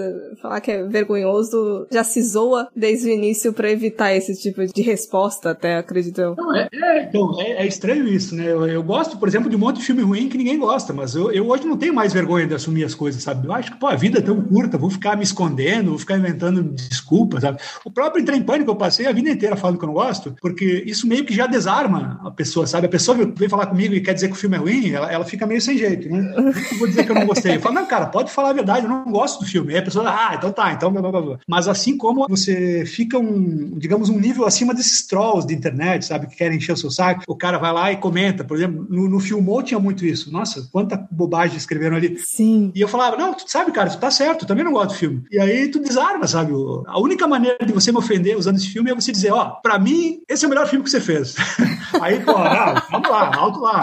falar 0.40 0.61
que 0.61 0.70
é 0.70 0.85
vergonhoso 0.85 1.87
já 1.90 2.05
se 2.05 2.22
zoa 2.22 2.68
desde 2.75 3.09
o 3.09 3.12
início 3.12 3.53
para 3.53 3.70
evitar 3.70 4.14
esse 4.14 4.35
tipo 4.40 4.64
de 4.64 4.83
resposta, 4.83 5.51
até, 5.51 5.77
acredito 5.77 6.20
eu. 6.20 6.37
Não, 6.37 6.55
é, 6.55 6.68
é, 6.72 7.03
então, 7.03 7.40
é, 7.40 7.64
é, 7.64 7.66
estranho 7.66 8.07
isso, 8.07 8.35
né? 8.35 8.46
Eu, 8.46 8.66
eu, 8.66 8.76
gosto, 8.83 9.17
por 9.19 9.29
exemplo, 9.29 9.49
de 9.49 9.57
um 9.57 9.59
monte 9.59 9.77
de 9.77 9.85
filme 9.85 10.03
ruim 10.03 10.29
que 10.29 10.39
ninguém 10.39 10.59
gosta, 10.59 10.93
mas 10.93 11.15
eu, 11.15 11.31
eu 11.31 11.49
hoje 11.49 11.65
não 11.65 11.77
tenho 11.77 11.95
mais 11.95 12.12
vergonha 12.12 12.47
de 12.47 12.55
assumir 12.55 12.85
as 12.85 12.95
coisas, 12.95 13.23
sabe? 13.23 13.47
Eu 13.47 13.53
acho 13.53 13.73
que, 13.73 13.79
pô, 13.79 13.87
a 13.87 13.95
vida 13.95 14.19
é 14.19 14.23
tão 14.23 14.41
curta, 14.43 14.79
vou 14.79 14.91
ficar 14.91 15.17
me 15.17 15.23
escondendo, 15.23 15.91
vou 15.91 15.99
ficar 15.99 16.17
inventando 16.19 16.62
desculpas, 16.62 17.43
sabe? 17.43 17.61
O 17.85 17.91
próprio 17.91 18.21
Entrar 18.21 18.37
em 18.37 18.43
Pânico 18.43 18.71
eu 18.71 18.77
passei 18.77 19.07
a 19.07 19.12
vida 19.12 19.31
inteira 19.31 19.57
falando 19.57 19.79
que 19.79 19.85
eu 19.85 19.89
não 19.89 19.95
gosto, 19.95 20.35
porque 20.41 20.83
isso 20.87 21.07
meio 21.07 21.25
que 21.25 21.35
já 21.35 21.47
desarma 21.47 22.21
a 22.25 22.31
pessoa, 22.31 22.67
sabe? 22.67 22.87
A 22.87 22.91
pessoa 22.91 23.17
vem 23.17 23.49
falar 23.49 23.67
comigo 23.67 23.95
e 23.95 24.01
quer 24.01 24.15
dizer 24.15 24.29
que 24.29 24.35
o 24.35 24.37
filme 24.37 24.57
é 24.57 24.59
ruim, 24.59 24.91
ela, 24.91 25.12
ela 25.12 25.25
fica 25.25 25.47
meio 25.47 25.61
sem 25.61 25.79
jeito, 25.79 26.09
né? 26.09 26.35
Eu 26.37 26.79
vou 26.79 26.89
dizer 26.89 27.05
que 27.05 27.11
eu 27.11 27.15
não 27.15 27.27
gostei. 27.27 27.57
Eu 27.57 27.61
falo, 27.61 27.75
não, 27.75 27.87
cara, 27.87 28.07
pode 28.07 28.31
falar 28.31 28.51
a 28.51 28.55
verdade, 28.55 28.85
eu 28.85 28.91
não 28.91 29.05
gosto 29.05 29.41
do 29.41 29.47
filme. 29.47 29.73
Aí 29.73 29.79
a 29.79 29.83
pessoa, 29.83 30.09
ah, 30.09 30.35
então 30.35 30.51
tá, 30.53 30.73
então 30.73 30.91
blá, 30.93 31.01
blá, 31.01 31.21
blá. 31.21 31.39
Mas 31.47 31.69
assim 31.69 31.97
como 31.97 32.27
você 32.29 32.85
fica 32.87 33.19
um, 33.19 33.79
digamos, 33.79 34.09
um 34.09 34.19
nível 34.19 34.45
acima 34.45 34.75
desses 34.75 35.07
trolls 35.07 35.47
de 35.47 35.55
internet, 35.55 36.05
sabe? 36.05 36.27
Que 36.27 36.37
querem 36.37 36.59
encher 36.59 36.73
o 36.73 36.77
seu 36.77 36.91
saco, 36.91 37.23
o 37.27 37.37
cara 37.37 37.59
vai 37.59 37.73
lá 37.73 37.93
e 37.93 37.97
comenta, 37.97 38.45
por 38.45 38.57
exemplo, 38.57 38.65
no, 38.66 39.09
no 39.09 39.20
Filmou 39.20 39.62
tinha 39.62 39.79
muito 39.79 40.05
isso. 40.05 40.33
Nossa, 40.33 40.68
quanta 40.70 40.96
bobagem 41.11 41.57
escreveram 41.57 41.96
ali. 41.96 42.18
Sim. 42.18 42.72
E 42.74 42.81
eu 42.81 42.88
falava, 42.88 43.16
não, 43.16 43.35
tu 43.35 43.44
sabe, 43.50 43.72
cara, 43.72 43.90
tu 43.90 43.98
tá 43.98 44.11
certo, 44.11 44.42
eu 44.42 44.48
também 44.48 44.64
não 44.64 44.72
gosto 44.72 44.90
do 44.90 44.94
filme. 44.94 45.22
E 45.31 45.38
aí 45.38 45.70
tu 45.70 45.79
desarma, 45.79 46.26
sabe? 46.26 46.52
A 46.87 47.00
única 47.00 47.26
maneira 47.26 47.64
de 47.64 47.72
você 47.72 47.92
me 47.92 47.98
ofender 47.98 48.37
usando 48.37 48.57
esse 48.57 48.68
filme 48.68 48.90
é 48.90 48.94
você 48.94 49.12
dizer, 49.12 49.33
ó, 49.33 49.42
oh, 49.42 49.62
pra 49.62 49.79
mim, 49.79 50.20
esse 50.29 50.44
é 50.44 50.46
o 50.46 50.50
melhor 50.50 50.66
filme 50.66 50.85
que 50.85 50.90
você 50.90 51.00
fez. 51.00 51.37
aí, 52.00 52.20
pô, 52.20 52.33
ah, 52.33 52.87
vamos 52.90 53.09
lá, 53.09 53.35
alto 53.37 53.61
lá. 53.61 53.83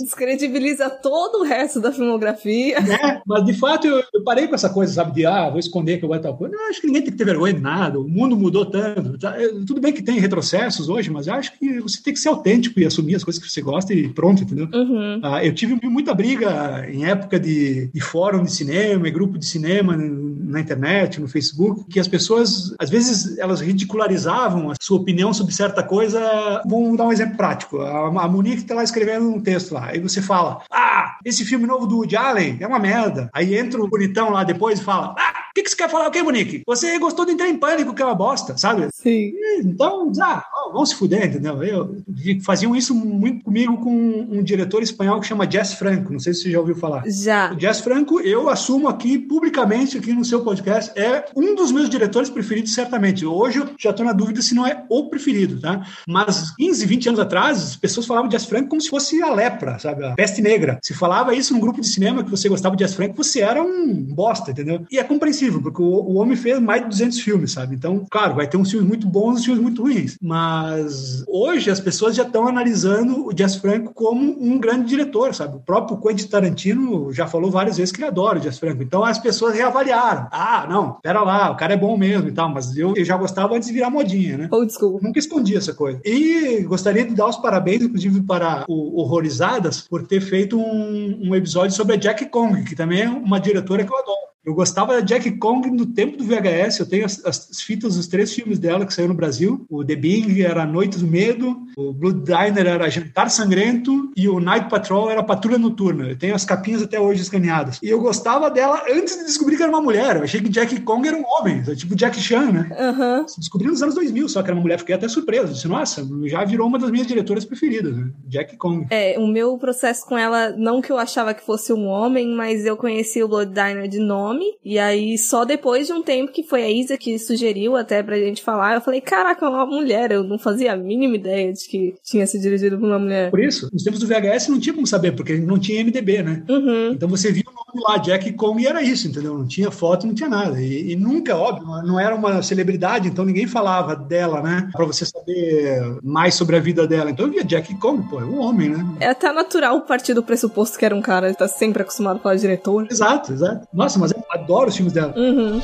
Descredibiliza 0.00 0.90
todo 0.90 1.40
o 1.40 1.44
resto 1.44 1.80
da 1.80 1.92
filmografia. 1.92 2.78
É, 2.98 3.20
mas 3.26 3.44
de 3.44 3.52
fato 3.52 3.86
eu, 3.86 4.02
eu, 4.12 4.24
parei 4.24 4.48
com 4.48 4.54
essa 4.54 4.68
coisa, 4.68 4.92
sabe, 4.92 5.12
de, 5.12 5.26
ah, 5.26 5.48
vou 5.50 5.58
esconder 5.58 5.98
que 5.98 6.04
eu 6.04 6.08
gosto 6.08 6.22
de 6.22 6.26
tal 6.26 6.36
coisa. 6.36 6.56
Não, 6.56 6.68
acho 6.68 6.80
que 6.80 6.86
ninguém 6.86 7.02
tem 7.02 7.12
que 7.12 7.18
ter 7.18 7.24
vergonha 7.24 7.52
de 7.52 7.60
nada, 7.60 8.00
o 8.00 8.08
mundo 8.08 8.36
mudou 8.36 8.66
tanto. 8.66 9.16
Tá? 9.18 9.36
Tudo 9.66 9.80
bem 9.80 9.92
que 9.92 10.02
tem 10.02 10.18
retrocessos 10.18 10.88
hoje, 10.88 11.10
mas 11.10 11.26
eu 11.26 11.34
acho 11.34 11.56
que 11.56 11.80
você 11.80 12.02
tem 12.02 12.12
que 12.12 12.18
ser 12.18 12.28
autêntico 12.28 12.80
e 12.80 12.86
assumir 12.86 13.14
as 13.14 13.22
coisas 13.22 13.42
que 13.42 13.48
você 13.48 13.60
gosta 13.60 13.92
e 13.94 14.07
pronto, 14.08 14.42
entendeu? 14.42 14.68
Uhum. 14.72 15.20
Ah, 15.22 15.44
eu 15.44 15.54
tive 15.54 15.78
muita 15.88 16.14
briga 16.14 16.86
em 16.88 17.04
época 17.04 17.38
de, 17.38 17.90
de 17.92 18.00
fórum 18.00 18.42
de 18.42 18.52
cinema 18.52 19.06
e 19.06 19.10
grupo 19.10 19.38
de 19.38 19.46
cinema 19.46 19.96
na 19.96 20.60
internet, 20.60 21.20
no 21.20 21.28
Facebook, 21.28 21.84
que 21.88 22.00
as 22.00 22.08
pessoas, 22.08 22.74
às 22.78 22.90
vezes, 22.90 23.38
elas 23.38 23.60
ridicularizavam 23.60 24.70
a 24.70 24.74
sua 24.80 24.98
opinião 24.98 25.32
sobre 25.32 25.54
certa 25.54 25.82
coisa. 25.82 26.20
Vamos 26.66 26.96
dar 26.96 27.04
um 27.04 27.12
exemplo 27.12 27.36
prático. 27.36 27.78
A, 27.78 28.06
a 28.06 28.28
Monique 28.28 28.62
está 28.62 28.74
lá 28.74 28.82
escrevendo 28.82 29.28
um 29.28 29.40
texto 29.40 29.72
lá, 29.72 29.86
aí 29.86 29.98
você 29.98 30.22
fala, 30.22 30.62
ah, 30.70 31.18
esse 31.24 31.44
filme 31.44 31.66
novo 31.66 31.86
do 31.86 31.98
Woody 31.98 32.16
Allen 32.16 32.56
é 32.60 32.66
uma 32.66 32.78
merda. 32.78 33.28
Aí 33.32 33.56
entra 33.56 33.82
o 33.82 33.88
bonitão 33.88 34.30
lá 34.30 34.44
depois 34.44 34.80
e 34.80 34.84
fala, 34.84 35.14
ah, 35.18 35.37
que, 35.58 35.62
que 35.64 35.70
você 35.70 35.76
quer 35.76 35.90
falar 35.90 36.08
o 36.08 36.10
quê, 36.10 36.22
Monique? 36.22 36.62
Você 36.66 36.98
gostou 36.98 37.24
de 37.24 37.32
entrar 37.32 37.48
em 37.48 37.56
pânico, 37.56 37.94
que 37.94 38.02
é 38.02 38.04
uma 38.04 38.14
bosta, 38.14 38.56
sabe? 38.56 38.88
Sim. 38.92 39.32
Então, 39.58 40.12
ah, 40.22 40.44
vamos 40.72 40.90
se 40.90 40.94
fuder, 40.94 41.26
entendeu? 41.26 41.62
Eu, 41.62 41.96
faziam 42.44 42.74
isso 42.74 42.94
muito 42.94 43.44
comigo 43.44 43.76
com 43.78 43.90
um 43.90 44.42
diretor 44.42 44.82
espanhol 44.82 45.20
que 45.20 45.26
chama 45.26 45.50
Jess 45.50 45.74
Franco, 45.74 46.12
não 46.12 46.20
sei 46.20 46.34
se 46.34 46.42
você 46.42 46.50
já 46.50 46.60
ouviu 46.60 46.76
falar. 46.76 47.04
Já. 47.06 47.52
O 47.52 47.60
Jess 47.60 47.80
Franco, 47.80 48.20
eu 48.20 48.48
assumo 48.48 48.88
aqui 48.88 49.18
publicamente, 49.18 49.98
aqui 49.98 50.12
no 50.12 50.24
seu 50.24 50.42
podcast, 50.42 50.92
é 50.98 51.24
um 51.34 51.54
dos 51.54 51.72
meus 51.72 51.88
diretores 51.88 52.30
preferidos, 52.30 52.74
certamente. 52.74 53.24
Hoje 53.26 53.58
eu 53.58 53.68
já 53.78 53.90
estou 53.90 54.04
na 54.04 54.12
dúvida 54.12 54.42
se 54.42 54.54
não 54.54 54.66
é 54.66 54.84
o 54.88 55.08
preferido, 55.08 55.60
tá? 55.60 55.86
Mas 56.06 56.54
15, 56.56 56.86
20 56.86 57.08
anos 57.08 57.20
atrás, 57.20 57.58
as 57.58 57.76
pessoas 57.76 58.06
falavam 58.06 58.28
de 58.28 58.36
Jess 58.36 58.46
Franco 58.46 58.68
como 58.68 58.80
se 58.80 58.88
fosse 58.88 59.22
a 59.22 59.32
lepra, 59.32 59.78
sabe? 59.78 60.04
A 60.04 60.14
peste 60.14 60.40
negra. 60.40 60.78
Se 60.82 60.94
falava 60.94 61.34
isso 61.34 61.52
num 61.52 61.60
grupo 61.60 61.80
de 61.80 61.88
cinema 61.88 62.22
que 62.22 62.30
você 62.30 62.48
gostava 62.48 62.76
de 62.76 62.84
Jess 62.84 62.94
Franco, 62.94 63.16
você 63.16 63.40
era 63.40 63.62
um 63.62 63.94
bosta, 63.94 64.50
entendeu? 64.50 64.84
E 64.90 64.98
é 64.98 65.04
compreensível, 65.04 65.47
porque 65.52 65.82
o, 65.82 65.86
o 65.86 66.14
homem 66.14 66.36
fez 66.36 66.60
mais 66.60 66.82
de 66.82 66.88
200 66.88 67.20
filmes, 67.20 67.52
sabe? 67.52 67.74
Então, 67.74 68.04
claro, 68.10 68.34
vai 68.34 68.48
ter 68.48 68.56
uns 68.56 68.70
filmes 68.70 68.88
muito 68.88 69.06
bons 69.06 69.36
e 69.36 69.38
uns 69.38 69.44
filmes 69.44 69.62
muito 69.62 69.82
ruins. 69.82 70.16
Mas 70.20 70.58
Mas 70.78 71.24
hoje 71.26 71.70
as 71.70 71.80
pessoas 71.80 72.14
já 72.14 72.22
estão 72.22 72.46
analisando 72.46 73.26
o 73.26 73.36
Jess 73.36 73.56
Franco 73.56 73.92
como 73.92 74.36
um 74.40 74.58
grande 74.58 74.88
diretor, 74.88 75.34
sabe? 75.34 75.56
O 75.56 75.60
próprio 75.60 75.98
Quentin 75.98 76.26
Tarantino 76.26 77.12
já 77.12 77.26
falou 77.26 77.50
várias 77.50 77.76
vezes 77.76 77.92
que 77.92 78.00
ele 78.00 78.08
adora 78.08 78.38
o 78.38 78.42
Jess 78.42 78.58
Franco. 78.58 78.82
Então 78.82 79.04
as 79.04 79.18
pessoas 79.18 79.54
reavaliaram. 79.54 80.28
Ah, 80.30 80.66
não, 80.68 80.98
pera 81.02 81.22
lá, 81.22 81.50
o 81.50 81.56
cara 81.56 81.74
é 81.74 81.76
bom 81.76 81.96
mesmo 81.96 82.28
e 82.28 82.32
tal, 82.32 82.48
mas 82.48 82.76
eu, 82.76 82.94
eu 82.96 83.04
já 83.04 83.16
gostava 83.16 83.54
antes 83.54 83.68
de 83.68 83.74
virar 83.74 83.90
modinha, 83.90 84.36
né? 84.36 84.48
Old 84.50 84.72
school. 84.72 85.00
Nunca 85.02 85.18
escondi 85.18 85.56
essa 85.56 85.74
coisa. 85.74 86.00
E 86.04 86.62
gostaria 86.62 87.04
de 87.04 87.14
dar 87.14 87.28
os 87.28 87.36
parabéns, 87.36 87.82
inclusive, 87.82 88.22
para 88.22 88.64
o 88.68 89.00
Horrorizadas 89.00 89.82
por 89.82 90.06
ter 90.06 90.20
feito 90.20 90.58
um, 90.58 91.28
um 91.28 91.34
episódio 91.34 91.74
sobre 91.74 91.94
a 91.94 91.98
Jack 91.98 92.26
Kong, 92.26 92.64
que 92.64 92.76
também 92.76 93.02
é 93.02 93.08
uma 93.08 93.40
diretora 93.40 93.84
que 93.84 93.92
eu 93.92 93.98
adoro. 93.98 94.28
Eu 94.44 94.54
gostava 94.54 94.94
da 94.94 95.00
Jack 95.00 95.30
Kong 95.32 95.70
no 95.70 95.86
tempo 95.86 96.16
do 96.16 96.24
VHS. 96.24 96.80
Eu 96.80 96.86
tenho 96.86 97.04
as, 97.04 97.22
as 97.24 97.60
fitas 97.60 97.96
dos 97.96 98.06
três 98.06 98.32
filmes 98.32 98.58
dela 98.58 98.86
que 98.86 98.94
saíram 98.94 99.12
no 99.12 99.16
Brasil. 99.16 99.66
O 99.68 99.84
The 99.84 99.96
Big 99.96 100.42
era 100.42 100.64
Noite 100.64 100.98
do 100.98 101.06
Medo, 101.06 101.56
o 101.76 101.92
Blood 101.92 102.20
Diner 102.20 102.66
era 102.66 102.88
Jantar 102.88 103.30
Sangrento 103.30 104.10
e 104.16 104.28
o 104.28 104.40
Night 104.40 104.68
Patrol 104.70 105.10
era 105.10 105.22
Patrulha 105.22 105.58
Noturna. 105.58 106.08
Eu 106.08 106.18
tenho 106.18 106.34
as 106.34 106.44
capinhas 106.44 106.82
até 106.82 106.98
hoje 106.98 107.22
escaneadas. 107.22 107.78
E 107.82 107.88
eu 107.88 108.00
gostava 108.00 108.50
dela 108.50 108.82
antes 108.90 109.18
de 109.18 109.24
descobrir 109.24 109.56
que 109.56 109.62
era 109.62 109.70
uma 109.70 109.82
mulher. 109.82 110.16
Eu 110.16 110.22
achei 110.22 110.40
que 110.40 110.48
Jack 110.48 110.80
Kong 110.80 111.06
era 111.06 111.16
um 111.16 111.24
homem, 111.24 111.62
tipo 111.74 111.94
Jack 111.94 112.18
Chan, 112.20 112.52
né? 112.52 112.70
Uhum. 112.78 113.26
Descobri 113.36 113.68
nos 113.68 113.82
anos 113.82 113.94
2000 113.94 114.28
só 114.28 114.42
que 114.42 114.48
era 114.48 114.56
uma 114.56 114.62
mulher. 114.62 114.78
Fiquei 114.78 114.94
até 114.94 115.08
surpreso. 115.08 115.52
Disse, 115.52 115.68
nossa, 115.68 116.06
já 116.24 116.44
virou 116.44 116.66
uma 116.66 116.78
das 116.78 116.90
minhas 116.90 117.06
diretoras 117.06 117.44
preferidas, 117.44 117.96
né? 117.96 118.10
Jack 118.26 118.56
Kong. 118.56 118.86
É, 118.90 119.18
o 119.18 119.26
meu 119.26 119.58
processo 119.58 120.06
com 120.06 120.16
ela, 120.16 120.50
não 120.56 120.80
que 120.80 120.90
eu 120.90 120.96
achava 120.96 121.34
que 121.34 121.44
fosse 121.44 121.72
um 121.72 121.86
homem, 121.86 122.34
mas 122.34 122.64
eu 122.64 122.76
conheci 122.76 123.22
o 123.22 123.28
Blood 123.28 123.52
Diner 123.52 123.88
de 123.88 123.98
nome. 123.98 124.27
E 124.64 124.78
aí, 124.78 125.16
só 125.18 125.44
depois 125.44 125.86
de 125.86 125.92
um 125.92 126.02
tempo 126.02 126.32
que 126.32 126.42
foi 126.42 126.62
a 126.62 126.70
Isa 126.70 126.96
que 126.96 127.18
sugeriu 127.18 127.76
até 127.76 128.02
pra 128.02 128.18
gente 128.18 128.42
falar, 128.42 128.74
eu 128.74 128.80
falei, 128.80 129.00
caraca, 129.00 129.44
é 129.44 129.48
uma 129.48 129.66
mulher. 129.66 130.12
Eu 130.12 130.24
não 130.24 130.38
fazia 130.38 130.72
a 130.72 130.76
mínima 130.76 131.16
ideia 131.16 131.52
de 131.52 131.66
que 131.66 131.94
tinha 132.02 132.26
se 132.26 132.38
dirigido 132.38 132.78
por 132.78 132.86
uma 132.86 132.98
mulher. 132.98 133.30
Por 133.30 133.40
isso, 133.40 133.68
nos 133.72 133.82
tempos 133.82 134.00
do 134.00 134.06
VHS 134.06 134.48
não 134.48 134.60
tinha 134.60 134.74
como 134.74 134.86
saber, 134.86 135.12
porque 135.12 135.36
não 135.36 135.58
tinha 135.58 135.82
MDB, 135.82 136.22
né? 136.22 136.44
Uhum. 136.48 136.92
Então 136.92 137.08
você 137.08 137.32
via 137.32 137.44
o 137.46 137.52
nome 137.52 137.86
lá, 137.88 137.98
Jack 137.98 138.32
Kong, 138.34 138.62
e 138.62 138.66
era 138.66 138.82
isso, 138.82 139.08
entendeu? 139.08 139.36
Não 139.36 139.46
tinha 139.46 139.70
foto, 139.70 140.06
não 140.06 140.14
tinha 140.14 140.28
nada. 140.28 140.60
E, 140.60 140.92
e 140.92 140.96
nunca, 140.96 141.36
óbvio, 141.36 141.66
não 141.82 141.98
era 141.98 142.14
uma 142.14 142.42
celebridade, 142.42 143.08
então 143.08 143.24
ninguém 143.24 143.46
falava 143.46 143.96
dela, 143.96 144.42
né? 144.42 144.68
Pra 144.72 144.84
você 144.84 145.04
saber 145.04 145.98
mais 146.02 146.34
sobre 146.34 146.56
a 146.56 146.60
vida 146.60 146.86
dela. 146.86 147.10
Então 147.10 147.26
eu 147.26 147.32
via 147.32 147.44
Jack 147.44 147.74
Kong, 147.76 148.08
pô, 148.08 148.20
é 148.20 148.24
um 148.24 148.40
homem, 148.40 148.68
né? 148.68 148.86
É 149.00 149.08
até 149.08 149.32
natural 149.32 149.80
partir 149.88 150.14
do 150.14 150.22
pressuposto 150.22 150.78
que 150.78 150.84
era 150.84 150.94
um 150.94 151.00
cara, 151.00 151.34
tá 151.34 151.48
sempre 151.48 151.82
acostumado 151.82 152.18
a 152.18 152.20
falar 152.20 152.36
diretor. 152.36 152.86
Exato, 152.90 153.32
exato. 153.32 153.66
Nossa, 153.72 153.98
mas 153.98 154.12
eu 154.12 154.17
adoro 154.28 154.68
os 154.68 154.76
filmes 154.76 154.92
dela. 154.92 155.14
Uhum. 155.16 155.60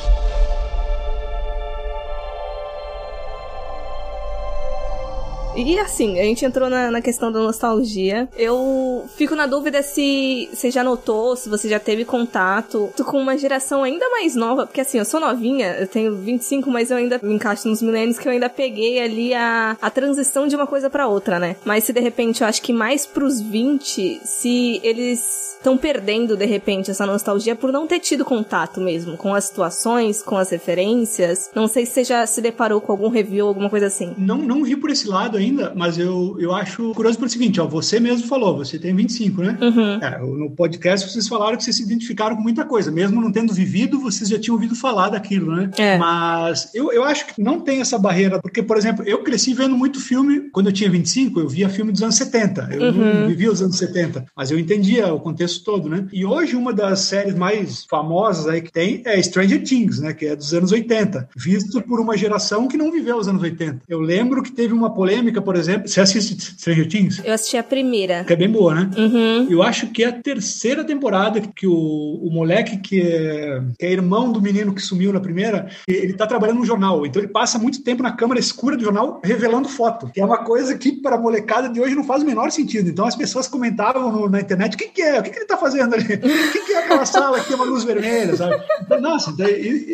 E 5.55 5.79
assim, 5.79 6.19
a 6.19 6.23
gente 6.23 6.43
entrou 6.43 6.69
na, 6.69 6.91
na, 6.91 7.01
questão 7.01 7.31
da 7.31 7.39
nostalgia. 7.39 8.27
Eu 8.37 9.05
fico 9.15 9.35
na 9.35 9.47
dúvida 9.47 9.81
se 9.81 10.49
você 10.53 10.69
já 10.69 10.83
notou, 10.83 11.35
se 11.35 11.47
você 11.47 11.69
já 11.69 11.79
teve 11.79 12.03
contato 12.03 12.91
com 13.05 13.19
uma 13.19 13.37
geração 13.37 13.83
ainda 13.83 14.09
mais 14.09 14.35
nova, 14.35 14.65
porque 14.65 14.81
assim, 14.81 14.97
eu 14.97 15.05
sou 15.05 15.19
novinha, 15.19 15.77
eu 15.79 15.87
tenho 15.87 16.15
25, 16.15 16.69
mas 16.69 16.91
eu 16.91 16.97
ainda 16.97 17.19
me 17.23 17.33
encaixo 17.35 17.67
nos 17.67 17.81
milênios 17.81 18.19
que 18.19 18.27
eu 18.27 18.31
ainda 18.31 18.49
peguei 18.49 18.99
ali 18.99 19.33
a, 19.33 19.77
a 19.81 19.89
transição 19.89 20.47
de 20.47 20.55
uma 20.55 20.67
coisa 20.67 20.89
para 20.89 21.07
outra, 21.07 21.39
né? 21.39 21.55
Mas 21.63 21.85
se 21.85 21.93
de 21.93 22.01
repente 22.01 22.41
eu 22.41 22.47
acho 22.47 22.61
que 22.61 22.73
mais 22.73 23.05
pros 23.05 23.39
20, 23.39 24.21
se 24.23 24.79
eles 24.83 25.45
estão 25.65 25.77
perdendo 25.77 26.37
de 26.37 26.45
repente 26.45 26.91
essa 26.91 27.07
nostalgia 27.07 27.55
por 27.55 27.71
não 27.71 27.87
ter 27.87 27.99
tido 27.99 28.23
contato 28.23 28.79
mesmo 28.79 29.17
com 29.17 29.33
as 29.33 29.45
situações, 29.45 30.21
com 30.21 30.37
as 30.37 30.51
referências. 30.51 31.49
Não 31.55 31.67
sei 31.67 31.87
se 31.87 31.93
você 31.93 32.03
já 32.03 32.25
se 32.27 32.39
deparou 32.39 32.79
com 32.79 32.91
algum 32.91 33.09
review, 33.09 33.47
alguma 33.47 33.67
coisa 33.67 33.87
assim. 33.87 34.13
Não, 34.15 34.37
não 34.37 34.63
vi 34.63 34.75
por 34.75 34.91
esse 34.91 35.07
lado 35.07 35.37
ainda, 35.37 35.44
mas 35.75 35.97
eu, 35.97 36.35
eu 36.39 36.53
acho 36.53 36.91
curioso 36.93 37.17
pelo 37.17 37.29
seguinte, 37.29 37.59
ó, 37.59 37.67
você 37.67 37.99
mesmo 37.99 38.27
falou, 38.27 38.57
você 38.57 38.77
tem 38.79 38.95
25, 38.95 39.41
né? 39.41 39.57
Uhum. 39.61 39.93
É, 40.01 40.19
no 40.19 40.49
podcast 40.51 41.09
vocês 41.11 41.27
falaram 41.27 41.57
que 41.57 41.63
vocês 41.63 41.75
se 41.75 41.83
identificaram 41.83 42.35
com 42.35 42.41
muita 42.41 42.63
coisa, 42.65 42.91
mesmo 42.91 43.21
não 43.21 43.31
tendo 43.31 43.53
vivido, 43.53 43.99
vocês 43.99 44.29
já 44.29 44.39
tinham 44.39 44.55
ouvido 44.55 44.75
falar 44.75 45.09
daquilo, 45.09 45.55
né? 45.55 45.69
É. 45.77 45.97
Mas 45.97 46.69
eu, 46.73 46.91
eu 46.91 47.03
acho 47.03 47.27
que 47.27 47.41
não 47.41 47.59
tem 47.59 47.81
essa 47.81 47.97
barreira, 47.97 48.39
porque, 48.41 48.61
por 48.63 48.77
exemplo, 48.77 49.03
eu 49.07 49.23
cresci 49.23 49.53
vendo 49.53 49.75
muito 49.77 49.99
filme, 49.99 50.49
quando 50.51 50.67
eu 50.67 50.73
tinha 50.73 50.89
25, 50.89 51.39
eu 51.39 51.47
via 51.49 51.69
filme 51.69 51.91
dos 51.91 52.01
anos 52.03 52.15
70, 52.15 52.69
eu 52.71 52.85
Uhum. 52.85 53.21
não 53.21 53.27
vivia 53.27 53.51
os 53.51 53.61
anos 53.61 53.77
70, 53.77 54.25
mas 54.35 54.51
eu 54.51 54.59
entendia 54.59 55.13
o 55.13 55.19
contexto 55.19 55.63
todo, 55.63 55.89
né? 55.89 56.07
E 56.13 56.23
hoje 56.25 56.55
uma 56.55 56.71
das 56.73 56.99
séries 56.99 57.33
mais 57.35 57.83
famosas 57.89 58.47
aí 58.47 58.61
que 58.61 58.71
tem 58.71 59.01
é 59.05 59.21
Stranger 59.21 59.63
Things, 59.63 59.99
né? 59.99 60.13
Que 60.13 60.27
é 60.27 60.35
dos 60.35 60.53
anos 60.53 60.71
80, 60.71 61.29
visto 61.35 61.81
por 61.81 61.99
uma 61.99 62.15
geração 62.17 62.67
que 62.67 62.77
não 62.77 62.91
viveu 62.91 63.17
os 63.17 63.27
anos 63.27 63.41
80. 63.41 63.81
Eu 63.89 63.99
lembro 63.99 64.43
que 64.43 64.51
teve 64.51 64.73
uma 64.73 64.93
polêmica, 64.93 65.34
por 65.41 65.55
exemplo, 65.55 65.87
você 65.87 66.01
assiste 66.01 66.35
Stranger 66.59 66.87
Things? 66.87 67.21
Eu 67.23 67.33
assisti 67.33 67.57
a 67.57 67.63
primeira. 67.63 68.23
Que 68.23 68.33
é 68.33 68.35
bem 68.35 68.49
boa, 68.49 68.73
né? 68.75 68.89
Uhum. 68.97 69.47
Eu 69.49 69.61
acho 69.63 69.87
que 69.87 70.03
é 70.03 70.07
a 70.07 70.11
terceira 70.11 70.83
temporada 70.83 71.41
que 71.41 71.67
o, 71.67 71.73
o 71.73 72.29
moleque 72.31 72.77
que 72.77 73.01
é, 73.01 73.61
que 73.77 73.85
é 73.85 73.91
irmão 73.91 74.31
do 74.31 74.41
menino 74.41 74.73
que 74.73 74.81
sumiu 74.81 75.11
na 75.13 75.19
primeira, 75.19 75.69
ele 75.87 76.13
tá 76.13 76.25
trabalhando 76.27 76.57
no 76.59 76.65
jornal. 76.65 77.05
Então 77.05 77.21
ele 77.21 77.31
passa 77.31 77.57
muito 77.59 77.83
tempo 77.83 78.03
na 78.03 78.11
câmera 78.11 78.39
escura 78.39 78.75
do 78.77 78.83
jornal 78.83 79.21
revelando 79.23 79.67
foto. 79.67 80.09
Que 80.13 80.21
é 80.21 80.25
uma 80.25 80.39
coisa 80.39 80.77
que 80.77 80.91
para 80.93 81.15
a 81.15 81.19
molecada 81.19 81.69
de 81.69 81.79
hoje 81.79 81.95
não 81.95 82.03
faz 82.03 82.23
o 82.23 82.25
menor 82.25 82.51
sentido. 82.51 82.89
Então 82.89 83.05
as 83.05 83.15
pessoas 83.15 83.47
comentavam 83.47 84.11
no- 84.11 84.29
na 84.29 84.39
internet, 84.41 84.75
o 84.75 84.77
que, 84.77 84.87
que 84.87 85.01
é? 85.01 85.19
O 85.19 85.23
que, 85.23 85.29
que 85.29 85.37
ele 85.39 85.45
tá 85.45 85.57
fazendo 85.57 85.93
ali? 85.93 86.03
O 86.03 86.07
que, 86.51 86.59
que 86.65 86.73
é 86.73 86.79
aquela 86.83 87.05
sala 87.05 87.39
que 87.39 87.47
tem 87.47 87.55
uma 87.55 87.65
luz 87.65 87.83
vermelha, 87.83 88.35
sabe? 88.35 88.61
Então, 88.81 88.99
nossa, 89.01 89.33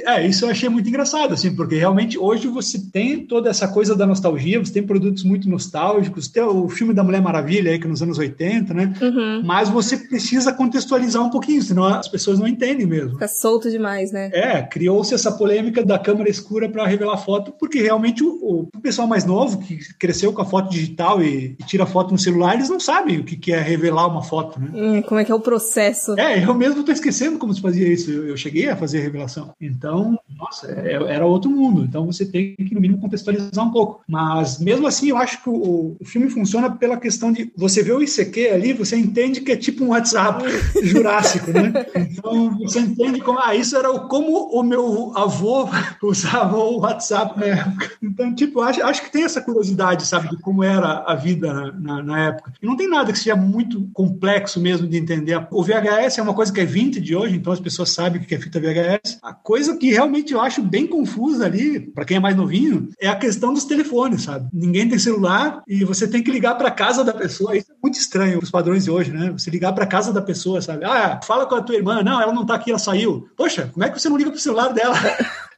é, 0.06 0.28
isso 0.28 0.46
eu 0.46 0.50
achei 0.50 0.70
muito 0.70 0.88
engraçado, 0.90 1.34
assim, 1.34 1.56
porque 1.56 1.76
realmente 1.76 2.18
hoje 2.18 2.48
você 2.48 2.80
tem 2.92 3.26
toda 3.26 3.50
essa 3.50 3.68
coisa 3.68 3.96
da 3.96 4.06
nostalgia, 4.06 4.60
você 4.60 4.74
tem 4.74 4.84
produtos 4.84 5.24
muito 5.32 5.50
nostálgicos, 5.50 6.28
tem 6.28 6.44
o 6.44 6.70
filme 6.70 6.94
da 6.94 7.04
Mulher 7.04 7.22
Maravilha 7.22 7.72
aí, 7.72 7.80
que 7.80 7.86
é 7.86 7.90
nos 7.90 8.02
anos 8.02 8.18
80, 8.18 8.74
né? 8.74 8.94
Uhum. 9.02 9.42
Mas 9.44 9.70
você 9.70 9.98
precisa 9.98 10.54
contextualizar 10.54 11.24
um 11.24 11.30
pouquinho, 11.30 11.62
senão 11.62 11.84
as 11.86 12.08
pessoas 12.08 12.38
não 12.40 12.48
entendem 12.48 12.86
mesmo. 12.86 13.14
Fica 13.14 13.28
solto 13.28 13.70
demais, 13.70 14.12
né? 14.12 14.30
É, 14.34 14.62
criou-se 14.62 15.14
essa 15.14 15.32
polêmica 15.32 15.84
da 15.84 15.98
câmera 15.98 16.30
escura 16.30 16.70
para 16.70 16.86
revelar 16.86 17.18
foto, 17.18 17.52
porque 17.60 17.82
realmente 17.82 18.24
o, 18.24 18.70
o 18.74 18.82
pessoal 18.82 19.08
mais 19.08 19.26
novo, 19.26 19.60
que 19.60 19.80
cresceu 19.98 20.34
com 20.34 20.42
a 20.42 20.46
foto 20.46 20.70
digital 20.70 21.22
e, 21.24 21.56
e 21.60 21.64
tira 21.64 21.86
foto 21.86 22.12
no 22.12 22.20
celular, 22.20 22.56
eles 22.56 22.70
não 22.70 22.80
sabem 22.80 23.20
o 23.20 23.24
que, 23.24 23.36
que 23.36 23.52
é 23.52 23.60
revelar 23.60 24.08
uma 24.08 24.22
foto, 24.22 24.60
né? 24.60 24.70
Hum, 24.74 25.02
como 25.02 25.20
é 25.20 25.26
que 25.26 25.32
é 25.32 25.36
o 25.36 25.40
processo? 25.40 26.20
É, 26.20 26.44
eu 26.44 26.54
mesmo 26.54 26.84
tô 26.84 26.92
esquecendo 26.92 27.38
como 27.38 27.54
se 27.54 27.62
fazia 27.62 27.88
isso. 27.88 28.12
Eu, 28.12 28.28
eu 28.28 28.38
cheguei 28.38 28.70
a 28.70 28.76
fazer 28.76 29.00
a 29.00 29.02
revelação. 29.02 29.54
Então, 29.60 30.20
nossa, 30.38 30.68
é- 30.72 30.94
era 30.94 31.26
outro 31.26 31.50
mundo. 31.50 31.84
Então 31.84 32.06
você 32.06 32.26
tem 32.26 32.56
que, 32.56 32.74
no 32.74 32.82
mínimo, 32.82 33.00
contextualizar 33.00 33.66
um 33.66 33.72
pouco. 33.72 34.02
Mas, 34.08 34.60
mesmo 34.60 34.88
assim, 34.88 35.10
eu 35.10 35.18
acho 35.22 35.42
que 35.42 35.50
o, 35.50 35.96
o 36.00 36.06
filme 36.06 36.30
funciona 36.30 36.70
pela 36.70 36.98
questão 36.98 37.32
de 37.32 37.52
você 37.56 37.82
vê 37.84 37.92
o 37.92 38.02
ICQ 38.02 38.50
ali, 38.50 38.74
você 38.74 38.96
entende 38.96 39.42
que 39.42 39.52
é 39.52 39.56
tipo 39.56 39.84
um 39.84 39.90
WhatsApp 39.90 40.44
jurássico, 40.84 41.52
né? 41.52 41.86
Então, 41.96 42.58
você 42.60 42.80
entende 42.80 43.22
como, 43.22 43.40
ah, 43.40 43.56
isso 43.56 43.78
era 43.78 43.92
o, 43.92 44.08
como 44.08 44.50
o 44.52 44.64
meu 44.64 45.14
avô 45.16 45.70
usava 46.04 46.58
o 46.58 46.80
WhatsApp 46.80 47.40
na 47.40 47.46
época. 47.46 47.92
Então, 48.02 48.34
tipo, 48.34 48.62
acho, 48.62 48.84
acho 48.84 49.04
que 49.04 49.12
tem 49.12 49.24
essa 49.24 49.42
curiosidade, 49.42 50.06
sabe, 50.06 50.30
de 50.30 50.38
como 50.38 50.64
era 50.64 51.04
a 51.06 51.16
vida 51.16 51.54
na, 51.54 51.72
na, 51.72 52.04
na 52.04 52.28
época. 52.28 52.54
E 52.62 52.66
não 52.66 52.76
tem 52.76 52.90
nada 52.90 53.12
que 53.12 53.20
seja 53.20 53.36
muito 53.36 53.90
complexo 53.94 54.60
mesmo 54.60 54.88
de 54.88 54.98
entender. 54.98 55.48
O 55.52 55.64
VHS 55.64 56.18
é 56.18 56.22
uma 56.22 56.34
coisa 56.34 56.52
que 56.52 56.60
é 56.60 56.66
vintage 56.66 57.16
hoje, 57.16 57.36
então 57.36 57.54
as 57.54 57.60
pessoas 57.60 57.90
sabem 57.92 58.22
o 58.22 58.26
que 58.26 58.36
é 58.36 58.40
fita 58.40 58.60
VHS. 58.60 59.20
A 59.22 59.34
coisa 59.34 59.78
que 59.78 59.92
realmente 59.92 60.34
eu 60.34 60.42
acho 60.42 60.62
bem 60.62 60.88
confusa 60.88 61.46
ali, 61.46 61.80
para 61.80 62.06
quem 62.06 62.18
é 62.18 62.20
mais 62.20 62.36
novinho, 62.36 62.90
é 63.00 63.08
a 63.08 63.16
questão 63.16 63.54
dos 63.54 63.66
telefones, 63.66 64.24
sabe? 64.24 64.48
Ninguém 64.54 64.88
tem 64.88 65.00
celular 65.12 65.62
e 65.68 65.84
você 65.84 66.08
tem 66.08 66.24
que 66.24 66.32
ligar 66.32 66.56
para 66.56 66.72
casa 66.72 67.04
da 67.04 67.14
pessoa. 67.14 67.56
Isso 67.56 67.72
é 67.72 67.76
muito 67.82 68.00
estranho 68.00 68.40
os 68.40 68.50
padrões 68.50 68.86
de 68.86 68.92
hoje, 68.92 69.12
né? 69.12 69.32
Você 69.32 69.50
ligar 69.50 69.74
para 69.74 69.86
casa 69.86 70.14
da 70.14 70.22
pessoa, 70.22 70.62
sabe? 70.62 70.86
Ah, 70.86 71.20
fala 71.24 71.46
com 71.46 71.56
a 71.56 71.62
tua 71.62 71.76
irmã. 71.76 72.02
Não, 72.02 72.22
ela 72.22 72.34
não 72.34 72.46
tá 72.46 72.56
aqui, 72.56 72.72
ela 72.72 72.80
saiu. 72.80 73.28
Poxa, 73.36 73.70
como 73.74 73.86
é 73.86 73.90
que 73.90 74.00
você 74.00 74.10
não 74.10 74.18
liga 74.18 74.32
pro 74.32 74.40
celular 74.40 74.74
dela? 74.74 74.96